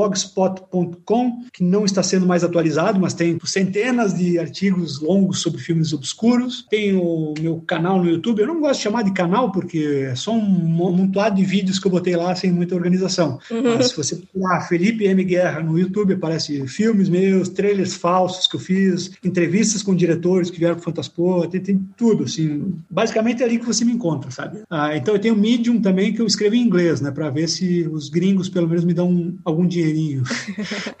filmespeladores.blogspot.com 0.00 1.44
que 1.52 1.62
não 1.62 1.84
está 1.84 2.02
sendo 2.02 2.26
mais 2.26 2.42
atualizado, 2.42 2.98
mas 2.98 3.14
tem 3.14 3.38
centenas 3.44 4.14
de 4.14 4.38
artigos 4.38 5.00
longos 5.00 5.40
sobre 5.40 5.60
filmes 5.60 5.92
obscuros. 5.92 6.66
Tem 6.70 6.96
o 6.96 7.34
meu 7.40 7.60
canal 7.66 7.98
no 7.98 8.08
YouTube. 8.08 8.40
Eu 8.40 8.46
não 8.46 8.60
gosto 8.60 8.76
de 8.76 8.84
chamar 8.84 9.02
de 9.02 9.12
canal 9.12 9.52
porque 9.52 10.06
é 10.10 10.14
só 10.14 10.32
um 10.32 10.40
montuado 10.40 11.36
de 11.36 11.44
vídeos 11.44 11.78
que 11.78 11.86
eu 11.86 11.90
botei 11.90 12.16
lá 12.16 12.34
sem 12.34 12.52
muita 12.52 12.74
organização. 12.74 13.38
Uhum. 13.50 13.76
Mas 13.76 13.88
se 13.88 13.96
você 13.96 14.16
procurar 14.16 14.62
Felipe 14.62 15.04
M 15.04 15.22
Guerra 15.24 15.60
no 15.60 15.78
YouTube, 15.78 16.14
aparece 16.14 16.66
filmes 16.66 17.08
meus, 17.08 17.48
trailers 17.48 17.94
falsos 17.94 18.46
que 18.46 18.56
eu 18.56 18.60
fiz, 18.60 19.10
entrevistas 19.24 19.82
com 19.82 19.94
diretores 19.94 20.50
que 20.50 20.58
vieram 20.58 20.76
para 20.76 20.82
o 20.82 20.84
Fantaspo, 20.84 21.46
tem, 21.48 21.60
tem, 21.60 21.80
tudo 21.96 22.24
assim. 22.24 22.74
Basicamente 22.88 23.42
é 23.42 23.46
ali 23.46 23.58
que 23.58 23.66
você 23.66 23.84
me 23.84 23.92
encontra, 23.92 24.30
sabe? 24.30 24.62
Ah, 24.70 24.96
então 24.96 25.14
eu 25.14 25.20
tenho 25.20 25.36
Medium 25.36 25.80
também 25.80 26.12
que 26.12 26.20
eu 26.20 26.26
escrevo 26.26 26.54
em 26.54 26.62
inglês, 26.62 27.00
né, 27.00 27.10
para 27.10 27.30
ver 27.30 27.48
se 27.48 27.88
os 27.90 28.08
gringos 28.08 28.48
pelo 28.48 28.68
menos 28.68 28.84
me 28.84 28.94
dão 28.94 29.34
algum 29.44 29.66
dinheirinho. 29.80 30.22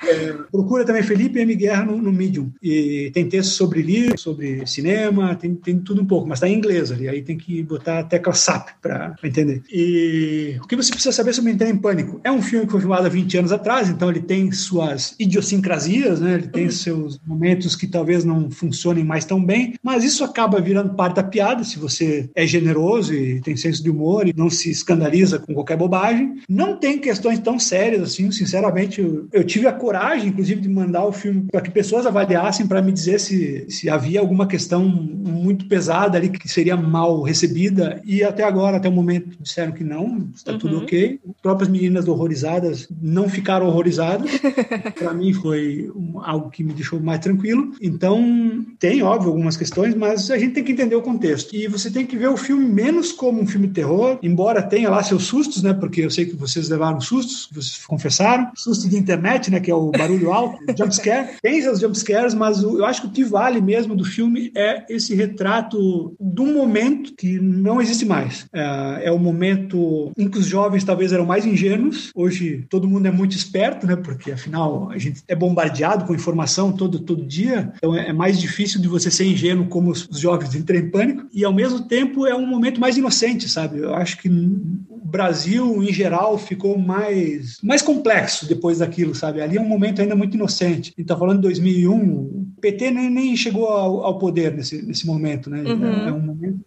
é, 0.06 0.32
procura 0.50 0.84
também 0.84 1.02
Felipe 1.02 1.38
M 1.38 1.54
Guerra 1.54 1.84
no, 1.84 1.98
no 1.98 2.12
Medium 2.12 2.50
e 2.62 3.10
tem 3.12 3.28
textos 3.28 3.56
sobre 3.56 3.82
livro, 3.82 4.18
sobre 4.18 4.66
cinema, 4.66 5.34
tem, 5.34 5.54
tem 5.54 5.78
tudo 5.78 6.02
um 6.02 6.06
pouco, 6.06 6.28
mas 6.28 6.38
está 6.38 6.48
em 6.48 6.56
inglês 6.56 6.90
ali. 6.90 7.08
Aí 7.08 7.22
tem 7.22 7.36
que 7.36 7.62
botar 7.62 8.00
a 8.00 8.04
tecla 8.04 8.32
SAP 8.32 8.70
para 8.80 9.14
entender. 9.22 9.62
E 9.70 10.56
o 10.62 10.66
que 10.66 10.76
você 10.76 10.90
precisa 10.90 11.12
saber 11.12 11.32
sobre 11.32 11.50
Entrar 11.50 11.68
em 11.68 11.76
Pânico? 11.76 12.20
É 12.24 12.30
um 12.30 12.42
filme 12.42 12.66
que 12.66 12.72
foi 12.72 12.80
filmado 12.80 13.06
há 13.06 13.08
20 13.08 13.38
anos 13.38 13.52
atrás, 13.52 13.88
então 13.88 14.10
ele 14.10 14.20
tem 14.20 14.50
suas 14.52 15.14
idiosincrasias, 15.18 16.20
né? 16.20 16.34
Ele 16.34 16.48
tem 16.48 16.70
seus 16.70 17.18
momentos 17.26 17.76
que 17.76 17.86
talvez 17.86 18.24
não 18.24 18.50
funcionem 18.50 19.04
mais 19.04 19.24
tão 19.24 19.44
bem, 19.44 19.74
mas 19.82 20.04
isso 20.04 20.24
acaba 20.24 20.60
virando 20.60 20.94
parte 20.94 21.16
da 21.16 21.22
piada 21.22 21.64
se 21.64 21.78
você 21.78 22.30
é 22.34 22.46
generoso 22.46 23.14
e 23.14 23.40
tem 23.40 23.56
senso 23.56 23.82
de 23.82 23.90
humor 23.90 24.26
e 24.26 24.34
não 24.36 24.48
se 24.48 24.70
escandaliza 24.70 25.38
com 25.38 25.54
qualquer 25.54 25.76
bobagem. 25.76 26.40
Não 26.48 26.76
tem 26.76 26.98
questões 26.98 27.38
tão 27.38 27.58
sérias 27.58 28.02
assim, 28.02 28.30
sinceramente, 28.30 28.69
eu, 28.98 29.28
eu 29.32 29.44
tive 29.44 29.66
a 29.66 29.72
coragem, 29.72 30.28
inclusive, 30.28 30.60
de 30.60 30.68
mandar 30.68 31.04
o 31.04 31.12
filme 31.12 31.46
para 31.50 31.60
que 31.60 31.70
pessoas 31.70 32.06
avaliassem 32.06 32.66
para 32.66 32.82
me 32.82 32.92
dizer 32.92 33.18
se, 33.18 33.66
se 33.68 33.88
havia 33.88 34.20
alguma 34.20 34.46
questão 34.46 34.84
muito 34.84 35.66
pesada 35.66 36.16
ali 36.16 36.28
que 36.28 36.48
seria 36.48 36.76
mal 36.76 37.22
recebida 37.22 38.00
e 38.04 38.22
até 38.22 38.44
agora, 38.44 38.76
até 38.76 38.88
o 38.88 38.92
momento, 38.92 39.36
disseram 39.40 39.72
que 39.72 39.84
não, 39.84 40.28
está 40.34 40.52
uhum. 40.52 40.58
tudo 40.58 40.78
ok. 40.78 41.20
As 41.28 41.40
próprias 41.40 41.68
meninas 41.68 42.08
horrorizadas 42.08 42.88
não 43.00 43.28
ficaram 43.28 43.66
horrorizadas. 43.66 44.30
para 44.98 45.12
mim 45.14 45.32
foi 45.32 45.90
algo 46.22 46.50
que 46.50 46.62
me 46.62 46.72
deixou 46.72 47.00
mais 47.00 47.20
tranquilo. 47.20 47.72
Então, 47.80 48.64
tem, 48.78 49.02
óbvio, 49.02 49.30
algumas 49.30 49.56
questões, 49.56 49.94
mas 49.94 50.30
a 50.30 50.38
gente 50.38 50.54
tem 50.54 50.64
que 50.64 50.72
entender 50.72 50.94
o 50.94 51.02
contexto. 51.02 51.54
E 51.54 51.66
você 51.66 51.90
tem 51.90 52.06
que 52.06 52.16
ver 52.16 52.28
o 52.28 52.36
filme 52.36 52.64
menos 52.64 53.12
como 53.12 53.40
um 53.40 53.46
filme 53.46 53.66
de 53.66 53.74
terror, 53.74 54.18
embora 54.22 54.62
tenha 54.62 54.90
lá 54.90 55.02
seus 55.02 55.24
sustos, 55.24 55.62
né? 55.62 55.72
Porque 55.72 56.02
eu 56.02 56.10
sei 56.10 56.26
que 56.26 56.36
vocês 56.36 56.68
levaram 56.68 57.00
sustos, 57.00 57.48
vocês 57.52 57.84
confessaram. 57.86 58.50
Susto 58.60 58.88
de 58.88 58.96
internet, 58.96 59.50
né? 59.50 59.58
Que 59.58 59.70
é 59.70 59.74
o 59.74 59.90
barulho 59.90 60.32
alto, 60.32 60.58
jumpscare. 60.76 61.36
Tem 61.42 61.62
seus 61.62 61.80
jumpscares, 61.80 62.34
mas 62.34 62.62
eu 62.62 62.84
acho 62.84 63.02
que 63.02 63.06
o 63.08 63.10
que 63.10 63.24
vale 63.24 63.60
mesmo 63.60 63.96
do 63.96 64.04
filme 64.04 64.52
é 64.54 64.84
esse 64.88 65.14
retrato 65.14 66.14
de 66.20 66.40
um 66.40 66.52
momento 66.52 67.14
que 67.16 67.38
não 67.40 67.80
existe 67.80 68.04
mais. 68.04 68.46
É, 68.52 69.02
é 69.04 69.12
o 69.12 69.18
momento 69.18 70.12
em 70.16 70.28
que 70.28 70.38
os 70.38 70.46
jovens 70.46 70.84
talvez 70.84 71.12
eram 71.12 71.24
mais 71.24 71.46
ingênuos. 71.46 72.10
Hoje 72.14 72.66
todo 72.68 72.88
mundo 72.88 73.06
é 73.06 73.10
muito 73.10 73.36
esperto, 73.36 73.86
né? 73.86 73.96
Porque 73.96 74.32
afinal 74.32 74.90
a 74.90 74.98
gente 74.98 75.22
é 75.26 75.34
bombardeado 75.34 76.04
com 76.04 76.14
informação 76.14 76.72
todo, 76.72 76.98
todo 76.98 77.24
dia. 77.24 77.72
Então 77.76 77.94
é, 77.94 78.08
é 78.08 78.12
mais 78.12 78.38
difícil 78.38 78.80
de 78.80 78.88
você 78.88 79.10
ser 79.10 79.24
ingênuo 79.24 79.68
como 79.68 79.90
os, 79.90 80.06
os 80.08 80.18
jovens 80.18 80.54
entram 80.54 80.78
em 80.78 80.90
pânico. 80.90 81.26
E 81.32 81.44
ao 81.44 81.52
mesmo 81.52 81.80
tempo 81.80 82.26
é 82.26 82.34
um 82.34 82.46
momento 82.46 82.80
mais 82.80 82.96
inocente, 82.96 83.48
sabe? 83.48 83.78
Eu 83.78 83.94
acho 83.94 84.18
que 84.18 84.28
o 84.28 84.89
Brasil 85.02 85.82
em 85.82 85.92
geral 85.92 86.36
ficou 86.38 86.78
mais, 86.78 87.58
mais 87.62 87.82
complexo 87.82 88.46
depois 88.46 88.78
daquilo, 88.78 89.14
sabe? 89.14 89.40
Ali 89.40 89.56
é 89.56 89.60
um 89.60 89.68
momento 89.68 90.00
ainda 90.00 90.14
muito 90.14 90.36
inocente. 90.36 90.92
Então, 90.98 91.18
falando 91.18 91.36
de 91.36 91.42
2001, 91.42 91.94
o 91.96 92.46
PT 92.60 92.90
nem, 92.90 93.10
nem 93.10 93.36
chegou 93.36 93.68
ao, 93.68 94.04
ao 94.04 94.18
poder 94.18 94.52
nesse, 94.54 94.82
nesse 94.82 95.06
momento, 95.06 95.48
né? 95.48 95.62
Uhum. 95.62 95.86
É, 95.86 96.08
é 96.08 96.12
um 96.12 96.20
momento 96.20 96.60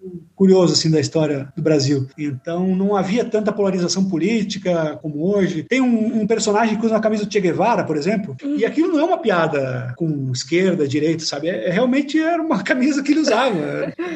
curioso 0.44 0.74
assim 0.74 0.92
da 0.92 1.00
história 1.00 1.48
do 1.56 1.62
Brasil. 1.62 2.06
Então 2.18 2.76
não 2.76 2.98
havia 2.98 3.24
tanta 3.24 3.54
polarização 3.54 4.04
política 4.04 5.00
como 5.02 5.34
hoje. 5.34 5.64
Tem 5.64 5.80
um, 5.80 6.22
um 6.22 6.28
personagem 6.28 6.78
que 6.78 6.86
usa 6.86 6.96
uma 6.96 7.02
camisa 7.02 7.26
do 7.26 7.32
Che 7.32 7.40
Guevara, 7.40 7.86
por 7.86 7.96
exemplo, 7.96 8.36
uhum. 8.44 8.58
e 8.58 8.66
aquilo 8.66 8.92
não 8.92 9.00
é 9.00 9.04
uma 9.06 9.18
piada 9.18 9.94
com 9.96 10.30
esquerda, 10.34 10.86
direita, 10.86 11.24
sabe? 11.24 11.48
É, 11.48 11.70
realmente 11.70 12.20
era 12.20 12.44
uma 12.44 12.60
camisa 12.64 13.02
que 13.02 13.14
ele 13.14 13.22
usava. 13.22 13.56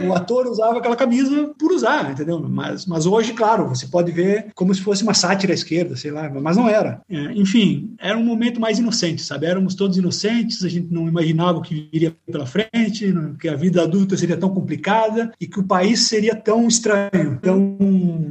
o 0.06 0.14
ator 0.14 0.48
usava 0.48 0.80
aquela 0.80 0.98
camisa 0.98 1.54
por 1.58 1.72
usar, 1.72 2.12
entendeu? 2.12 2.40
Mas, 2.42 2.86
mas 2.86 3.06
hoje, 3.06 3.32
claro, 3.32 3.70
você 3.70 3.88
pode 3.88 4.12
ver 4.12 4.48
como 4.54 4.76
se 4.76 4.82
fosse 4.82 5.04
uma 5.04 5.14
sátira 5.14 5.54
à 5.54 5.56
esquerda, 5.56 5.96
sei 5.96 6.12
lá, 6.12 6.30
mas 6.30 6.58
não 6.58 6.68
era. 6.68 7.00
É, 7.10 7.32
enfim, 7.36 7.96
era 8.02 8.18
um 8.18 8.26
momento 8.26 8.60
mais 8.60 8.80
inocente, 8.80 9.22
sabe? 9.22 9.46
Éramos 9.46 9.76
todos 9.76 9.98
inocentes, 9.98 10.66
a 10.66 10.70
gente 10.70 10.92
não 10.92 11.08
imaginava 11.08 11.60
o 11.60 11.62
que 11.62 11.90
viria 11.90 12.14
pela 12.30 12.46
frente, 12.46 13.14
que 13.40 13.48
a 13.48 13.56
vida 13.56 13.82
adulta 13.82 14.18
seria 14.18 14.36
tão 14.36 14.50
complicada 14.50 15.32
e 15.40 15.48
que 15.48 15.60
o 15.62 15.64
país 15.64 16.02
seria 16.02 16.17
tão 16.36 16.68
estranho, 16.68 17.40
tão 17.42 17.78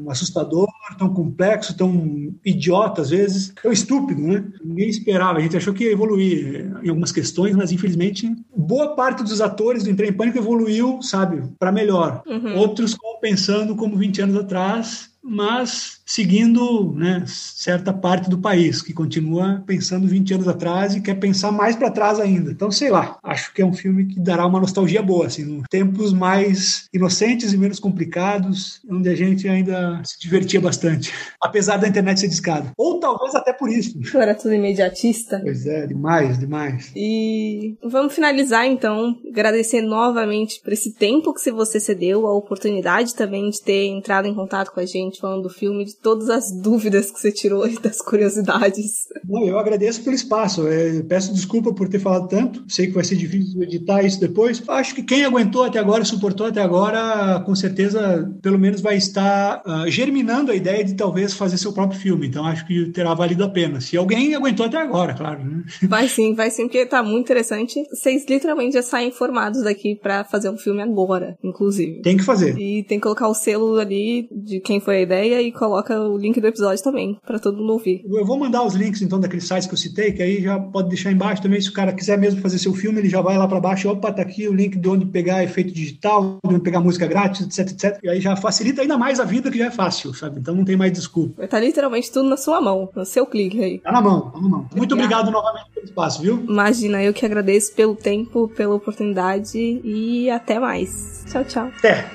assustador, 0.08 0.68
tão 0.98 1.12
complexo, 1.12 1.76
tão 1.76 2.32
idiota 2.44 3.02
às 3.02 3.10
vezes, 3.10 3.52
tão 3.62 3.72
estúpido, 3.72 4.20
né? 4.20 4.44
Ninguém 4.64 4.88
esperava, 4.88 5.38
a 5.38 5.42
gente 5.42 5.56
achou 5.56 5.74
que 5.74 5.84
ia 5.84 5.92
evoluir 5.92 6.72
em 6.82 6.88
algumas 6.88 7.12
questões, 7.12 7.56
mas 7.56 7.72
infelizmente 7.72 8.30
boa 8.56 8.94
parte 8.94 9.22
dos 9.22 9.40
atores 9.40 9.84
do 9.84 9.90
Entrei 9.90 10.10
em 10.10 10.12
Pânico 10.12 10.38
evoluiu, 10.38 11.00
sabe, 11.02 11.42
para 11.58 11.72
melhor. 11.72 12.22
Uhum. 12.26 12.56
Outros 12.56 12.96
pensando 13.20 13.74
como 13.74 13.96
20 13.96 14.22
anos 14.22 14.36
atrás, 14.36 15.10
mas 15.28 16.00
seguindo 16.06 16.92
né, 16.94 17.24
certa 17.26 17.92
parte 17.92 18.30
do 18.30 18.38
país, 18.38 18.80
que 18.80 18.92
continua 18.92 19.62
pensando 19.66 20.06
20 20.06 20.34
anos 20.34 20.48
atrás 20.48 20.94
e 20.94 21.00
quer 21.00 21.16
pensar 21.16 21.50
mais 21.50 21.74
para 21.74 21.90
trás 21.90 22.20
ainda. 22.20 22.52
Então, 22.52 22.70
sei 22.70 22.90
lá, 22.90 23.18
acho 23.24 23.52
que 23.52 23.60
é 23.60 23.66
um 23.66 23.72
filme 23.72 24.06
que 24.06 24.20
dará 24.20 24.46
uma 24.46 24.60
nostalgia 24.60 25.02
boa, 25.02 25.26
assim, 25.26 25.62
tempos 25.68 26.12
mais 26.12 26.88
inocentes 26.94 27.52
e 27.52 27.58
menos 27.58 27.80
complicados, 27.80 28.80
onde 28.88 29.08
a 29.08 29.16
gente 29.16 29.48
ainda 29.48 30.00
se 30.04 30.20
divertia 30.20 30.60
bastante, 30.60 31.12
apesar 31.42 31.76
da 31.76 31.88
internet 31.88 32.20
ser 32.20 32.28
discada. 32.28 32.70
Ou 32.78 33.00
talvez 33.00 33.34
até 33.34 33.52
por 33.52 33.68
isso. 33.68 33.98
Era 34.14 34.34
tudo 34.34 34.54
imediatista. 34.54 35.40
Pois 35.42 35.66
é, 35.66 35.86
demais, 35.86 36.38
demais. 36.38 36.92
E 36.94 37.76
vamos 37.82 38.14
finalizar 38.14 38.64
então, 38.66 39.16
agradecer 39.28 39.80
novamente 39.82 40.60
por 40.62 40.72
esse 40.72 40.94
tempo 40.94 41.34
que 41.34 41.50
você 41.50 41.80
cedeu, 41.80 42.26
a 42.26 42.34
oportunidade 42.34 43.14
também 43.14 43.50
de 43.50 43.60
ter 43.60 43.86
entrado 43.86 44.28
em 44.28 44.34
contato 44.34 44.70
com 44.72 44.80
a 44.80 44.86
gente 44.86 45.15
falando 45.20 45.42
do 45.42 45.50
filme, 45.50 45.84
de 45.84 45.96
todas 45.96 46.28
as 46.28 46.50
dúvidas 46.50 47.10
que 47.10 47.20
você 47.20 47.32
tirou 47.32 47.66
e 47.66 47.78
das 47.78 48.00
curiosidades. 48.00 49.06
Não, 49.28 49.46
eu 49.46 49.58
agradeço 49.58 50.02
pelo 50.02 50.16
espaço. 50.16 50.66
É, 50.66 51.02
peço 51.02 51.32
desculpa 51.34 51.72
por 51.72 51.88
ter 51.88 51.98
falado 51.98 52.28
tanto. 52.28 52.64
Sei 52.68 52.86
que 52.86 52.92
vai 52.92 53.04
ser 53.04 53.16
difícil 53.16 53.62
editar 53.62 54.02
isso 54.02 54.20
depois. 54.20 54.62
Acho 54.68 54.94
que 54.94 55.02
quem 55.02 55.24
aguentou 55.24 55.64
até 55.64 55.78
agora, 55.78 56.04
suportou 56.04 56.46
até 56.46 56.62
agora, 56.62 57.40
com 57.44 57.54
certeza, 57.54 58.30
pelo 58.42 58.58
menos 58.58 58.80
vai 58.80 58.96
estar 58.96 59.62
uh, 59.66 59.90
germinando 59.90 60.50
a 60.50 60.54
ideia 60.54 60.84
de 60.84 60.94
talvez 60.94 61.34
fazer 61.34 61.58
seu 61.58 61.72
próprio 61.72 61.98
filme. 61.98 62.26
Então 62.26 62.44
acho 62.44 62.66
que 62.66 62.90
terá 62.92 63.14
valido 63.14 63.44
a 63.44 63.48
pena. 63.48 63.80
Se 63.80 63.96
alguém 63.96 64.34
aguentou 64.34 64.66
até 64.66 64.76
agora, 64.76 65.14
claro. 65.14 65.44
Né? 65.44 65.64
Vai 65.88 66.08
sim, 66.08 66.34
vai 66.34 66.50
sim, 66.50 66.64
porque 66.64 66.84
tá 66.84 67.02
muito 67.02 67.24
interessante. 67.26 67.82
Vocês 67.90 68.24
literalmente 68.28 68.74
já 68.74 68.82
saem 68.82 69.10
formados 69.10 69.62
daqui 69.62 69.94
para 69.94 70.24
fazer 70.24 70.50
um 70.50 70.56
filme 70.56 70.82
agora, 70.82 71.36
inclusive. 71.42 72.02
Tem 72.02 72.16
que 72.16 72.24
fazer. 72.24 72.58
E 72.58 72.82
tem 72.84 72.98
que 72.98 73.02
colocar 73.02 73.28
o 73.28 73.34
selo 73.34 73.78
ali 73.78 74.28
de 74.30 74.60
quem 74.60 74.80
foi 74.80 75.05
ideia 75.06 75.40
e 75.40 75.52
coloca 75.52 75.98
o 76.00 76.16
link 76.16 76.40
do 76.40 76.46
episódio 76.46 76.82
também, 76.82 77.18
para 77.26 77.38
todo 77.38 77.56
mundo 77.56 77.72
ouvir. 77.72 78.04
Eu 78.04 78.24
vou 78.24 78.38
mandar 78.38 78.62
os 78.64 78.74
links 78.74 79.02
então 79.02 79.18
daqueles 79.20 79.46
sites 79.46 79.66
que 79.66 79.74
eu 79.74 79.78
citei, 79.78 80.12
que 80.12 80.22
aí 80.22 80.42
já 80.42 80.58
pode 80.58 80.88
deixar 80.88 81.10
embaixo 81.10 81.42
também. 81.42 81.60
Se 81.60 81.70
o 81.70 81.72
cara 81.72 81.92
quiser 81.92 82.18
mesmo 82.18 82.40
fazer 82.40 82.58
seu 82.58 82.74
filme, 82.74 82.98
ele 82.98 83.08
já 83.08 83.20
vai 83.20 83.38
lá 83.38 83.46
para 83.48 83.60
baixo. 83.60 83.88
Opa, 83.88 84.12
tá 84.12 84.22
aqui 84.22 84.48
o 84.48 84.52
link 84.52 84.76
de 84.76 84.88
onde 84.88 85.06
pegar 85.06 85.42
efeito 85.42 85.72
digital, 85.72 86.38
de 86.46 86.54
onde 86.54 86.62
pegar 86.62 86.80
música 86.80 87.06
grátis, 87.06 87.42
etc, 87.46 87.72
etc. 87.72 87.98
E 88.02 88.08
aí 88.08 88.20
já 88.20 88.36
facilita 88.36 88.82
ainda 88.82 88.98
mais 88.98 89.20
a 89.20 89.24
vida, 89.24 89.50
que 89.50 89.58
já 89.58 89.66
é 89.66 89.70
fácil, 89.70 90.12
sabe? 90.12 90.40
Então 90.40 90.54
não 90.54 90.64
tem 90.64 90.76
mais 90.76 90.92
desculpa. 90.92 91.46
Tá 91.46 91.58
literalmente 91.60 92.10
tudo 92.10 92.28
na 92.28 92.36
sua 92.36 92.60
mão, 92.60 92.88
no 92.94 93.04
seu 93.04 93.26
clique 93.26 93.62
aí. 93.62 93.78
Tá 93.78 93.92
na 93.92 94.00
mão, 94.00 94.30
tá 94.30 94.40
na 94.40 94.48
mão. 94.48 94.68
Muito 94.74 94.94
obrigado 94.94 95.30
novamente 95.30 95.70
pelo 95.72 95.86
espaço, 95.86 96.22
viu? 96.22 96.44
Imagina, 96.48 97.02
eu 97.02 97.12
que 97.12 97.24
agradeço 97.24 97.74
pelo 97.74 97.94
tempo, 97.94 98.48
pela 98.48 98.74
oportunidade 98.74 99.58
e 99.58 100.28
até 100.30 100.58
mais. 100.58 101.24
Tchau, 101.30 101.44
tchau. 101.44 101.70
Até. 101.78 102.06